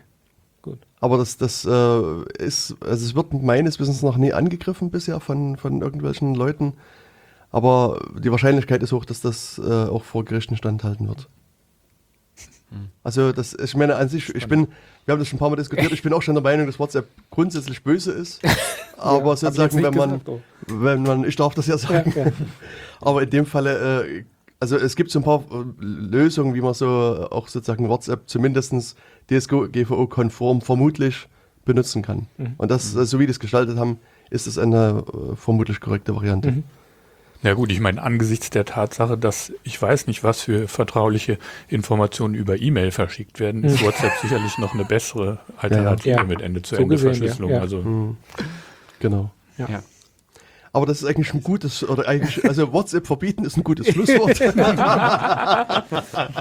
gut. 0.61 0.79
Aber 1.01 1.17
das, 1.17 1.37
das 1.37 1.65
äh, 1.65 2.23
ist, 2.37 2.75
also 2.79 3.05
es 3.05 3.15
wird 3.15 3.33
meines 3.33 3.79
Wissens 3.79 4.01
noch 4.01 4.15
nie 4.15 4.31
angegriffen 4.31 4.91
bisher 4.91 5.19
von, 5.19 5.57
von 5.57 5.81
irgendwelchen 5.81 6.35
Leuten. 6.35 6.73
Aber 7.51 7.99
die 8.17 8.31
Wahrscheinlichkeit 8.31 8.81
ist 8.81 8.91
hoch, 8.91 9.05
dass 9.05 9.21
das 9.21 9.59
äh, 9.59 9.69
auch 9.69 10.03
vor 10.03 10.23
Gerichten 10.25 10.55
standhalten 10.55 11.07
wird. 11.07 11.27
Also 13.03 13.31
das, 13.31 13.53
ich 13.53 13.75
meine 13.75 13.95
an 13.95 14.07
sich, 14.07 14.33
ich 14.33 14.47
bin, 14.47 14.67
wir 15.05 15.13
haben 15.13 15.19
das 15.19 15.27
schon 15.27 15.37
ein 15.37 15.39
paar 15.39 15.49
Mal 15.49 15.57
diskutiert, 15.57 15.91
ich 15.91 16.01
bin 16.01 16.13
auch 16.13 16.21
schon 16.21 16.35
der 16.35 16.43
Meinung, 16.43 16.67
dass 16.67 16.79
WhatsApp 16.79 17.07
grundsätzlich 17.29 17.83
böse 17.83 18.11
ist. 18.11 18.41
Aber 18.97 19.31
Ja, 19.31 19.35
sozusagen, 19.35 19.83
wenn 19.83 19.93
man, 19.93 20.23
gesagt, 20.23 20.41
wenn 20.67 21.03
man, 21.03 21.23
ich 21.25 21.35
darf 21.35 21.53
das 21.53 21.67
ja 21.67 21.77
sagen, 21.77 22.13
Ja, 22.15 22.25
ja. 22.27 22.31
aber 23.01 23.23
in 23.23 23.29
dem 23.31 23.45
Falle, 23.47 24.05
äh, 24.05 24.23
also 24.59 24.77
es 24.77 24.95
gibt 24.95 25.09
so 25.09 25.19
ein 25.19 25.23
paar 25.23 25.43
äh, 25.51 25.63
Lösungen, 25.79 26.53
wie 26.53 26.61
man 26.61 26.75
so 26.75 26.87
auch 27.31 27.47
sozusagen 27.47 27.89
WhatsApp 27.89 28.29
zumindest 28.29 28.95
DSGVO-konform 29.29 30.61
vermutlich 30.61 31.27
benutzen 31.65 32.03
kann. 32.03 32.27
Mhm. 32.37 32.53
Und 32.57 32.69
das, 32.69 32.95
äh, 32.95 33.05
so 33.05 33.19
wie 33.19 33.25
die 33.25 33.31
es 33.31 33.39
gestaltet 33.39 33.77
haben, 33.77 33.97
ist 34.29 34.45
es 34.45 34.59
eine 34.59 35.03
äh, 35.11 35.35
vermutlich 35.35 35.81
korrekte 35.81 36.15
Variante. 36.15 36.51
Mhm. 36.51 36.63
Ja 37.43 37.53
gut, 37.55 37.72
ich 37.72 37.80
meine, 37.80 38.01
angesichts 38.03 38.51
der 38.51 38.65
Tatsache, 38.65 39.18
dass 39.18 39.51
ich 39.63 39.81
weiß 39.81 40.05
nicht, 40.07 40.23
was 40.23 40.41
für 40.41 40.68
vertrauliche 40.68 41.39
Informationen 41.69 42.35
über 42.35 42.61
E-Mail 42.61 42.91
verschickt 42.91 43.39
werden, 43.39 43.63
ist 43.63 43.84
WhatsApp 43.84 44.13
sicherlich 44.22 44.57
noch 44.59 44.73
eine 44.76 44.85
bessere 44.85 45.39
Alternative 45.57 46.18
Ja. 46.18 46.23
mit 46.23 46.41
Ende 46.41 46.61
zu 46.61 46.76
So 46.76 46.81
Ende 46.84 46.95
gesehen, 46.95 47.07
ja, 47.09 47.13
Verschlüsselung. 47.18 47.51
ja. 47.51 47.59
Also 47.59 47.77
Mhm. 47.77 48.18
Genau. 48.99 49.31
Ja. 49.57 49.68
Ja. 49.69 49.84
Aber 50.73 50.85
das 50.85 51.01
ist 51.01 51.07
eigentlich 51.09 51.34
ein 51.34 51.41
gutes, 51.43 51.84
oder 51.88 52.07
eigentlich, 52.07 52.45
also 52.45 52.72
WhatsApp 52.72 53.05
verbieten 53.07 53.43
ist 53.43 53.57
ein 53.57 53.63
gutes 53.63 53.88
Schlusswort. 53.88 54.39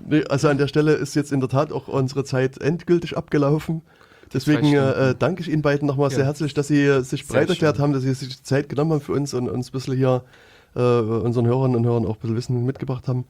nee, 0.00 0.24
also 0.28 0.48
an 0.48 0.58
der 0.58 0.66
Stelle 0.68 0.92
ist 0.94 1.14
jetzt 1.14 1.30
in 1.32 1.40
der 1.40 1.48
Tat 1.48 1.72
auch 1.72 1.88
unsere 1.88 2.24
Zeit 2.24 2.58
endgültig 2.58 3.16
abgelaufen. 3.16 3.82
Deswegen 4.32 4.62
Zwei 4.62 4.68
Stunden. 4.90 5.10
äh, 5.10 5.14
danke 5.18 5.42
ich 5.42 5.48
Ihnen 5.50 5.62
beiden 5.62 5.86
nochmal 5.88 6.10
Ja. 6.10 6.16
sehr 6.16 6.24
herzlich, 6.24 6.54
dass 6.54 6.68
Sie 6.68 6.84
äh, 6.84 7.00
sich 7.02 7.24
Sehr 7.26 7.34
bereit 7.34 7.50
erklärt 7.50 7.76
schön. 7.76 7.82
haben, 7.82 7.92
dass 7.92 8.02
Sie 8.02 8.12
sich 8.14 8.28
die 8.36 8.42
Zeit 8.42 8.68
genommen 8.68 8.92
haben 8.92 9.00
für 9.00 9.12
uns 9.12 9.34
und 9.34 9.48
uns 9.48 9.68
ein 9.68 9.72
bisschen 9.72 9.96
hier 9.96 10.22
äh, 10.76 10.80
unseren 10.80 11.46
Hörern 11.46 11.74
und 11.74 11.84
Hörern 11.84 12.06
auch 12.06 12.14
ein 12.14 12.20
bisschen 12.20 12.36
Wissen 12.36 12.64
mitgebracht 12.66 13.08
haben. 13.08 13.24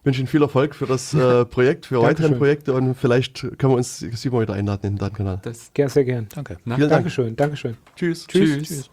Ich 0.00 0.06
wünsche 0.06 0.20
Ihnen 0.20 0.28
viel 0.28 0.42
Erfolg 0.42 0.76
für 0.76 0.86
das 0.86 1.12
äh, 1.12 1.44
Projekt, 1.44 1.86
für 1.86 2.00
weitere. 2.00 2.34
Projekte 2.36 2.72
und 2.72 2.94
vielleicht 2.94 3.40
können 3.58 3.72
wir 3.72 3.76
uns 3.78 3.98
Sie 3.98 4.30
mal 4.30 4.42
wieder 4.42 4.54
einladen 4.54 4.86
in 4.86 4.92
den 4.94 4.98
Datenkanal. 4.98 5.40
Das, 5.42 5.72
Gern, 5.74 5.88
sehr 5.88 6.04
gern. 6.04 6.28
danke. 6.32 6.56
na, 6.64 6.76
Vielen 6.76 6.88
Dank. 6.88 6.98
Dankeschön, 7.02 7.34
Dankeschön. 7.34 7.76
Tschüss. 7.96 8.26
Tschüss. 8.28 8.62
Tschüss. 8.62 8.90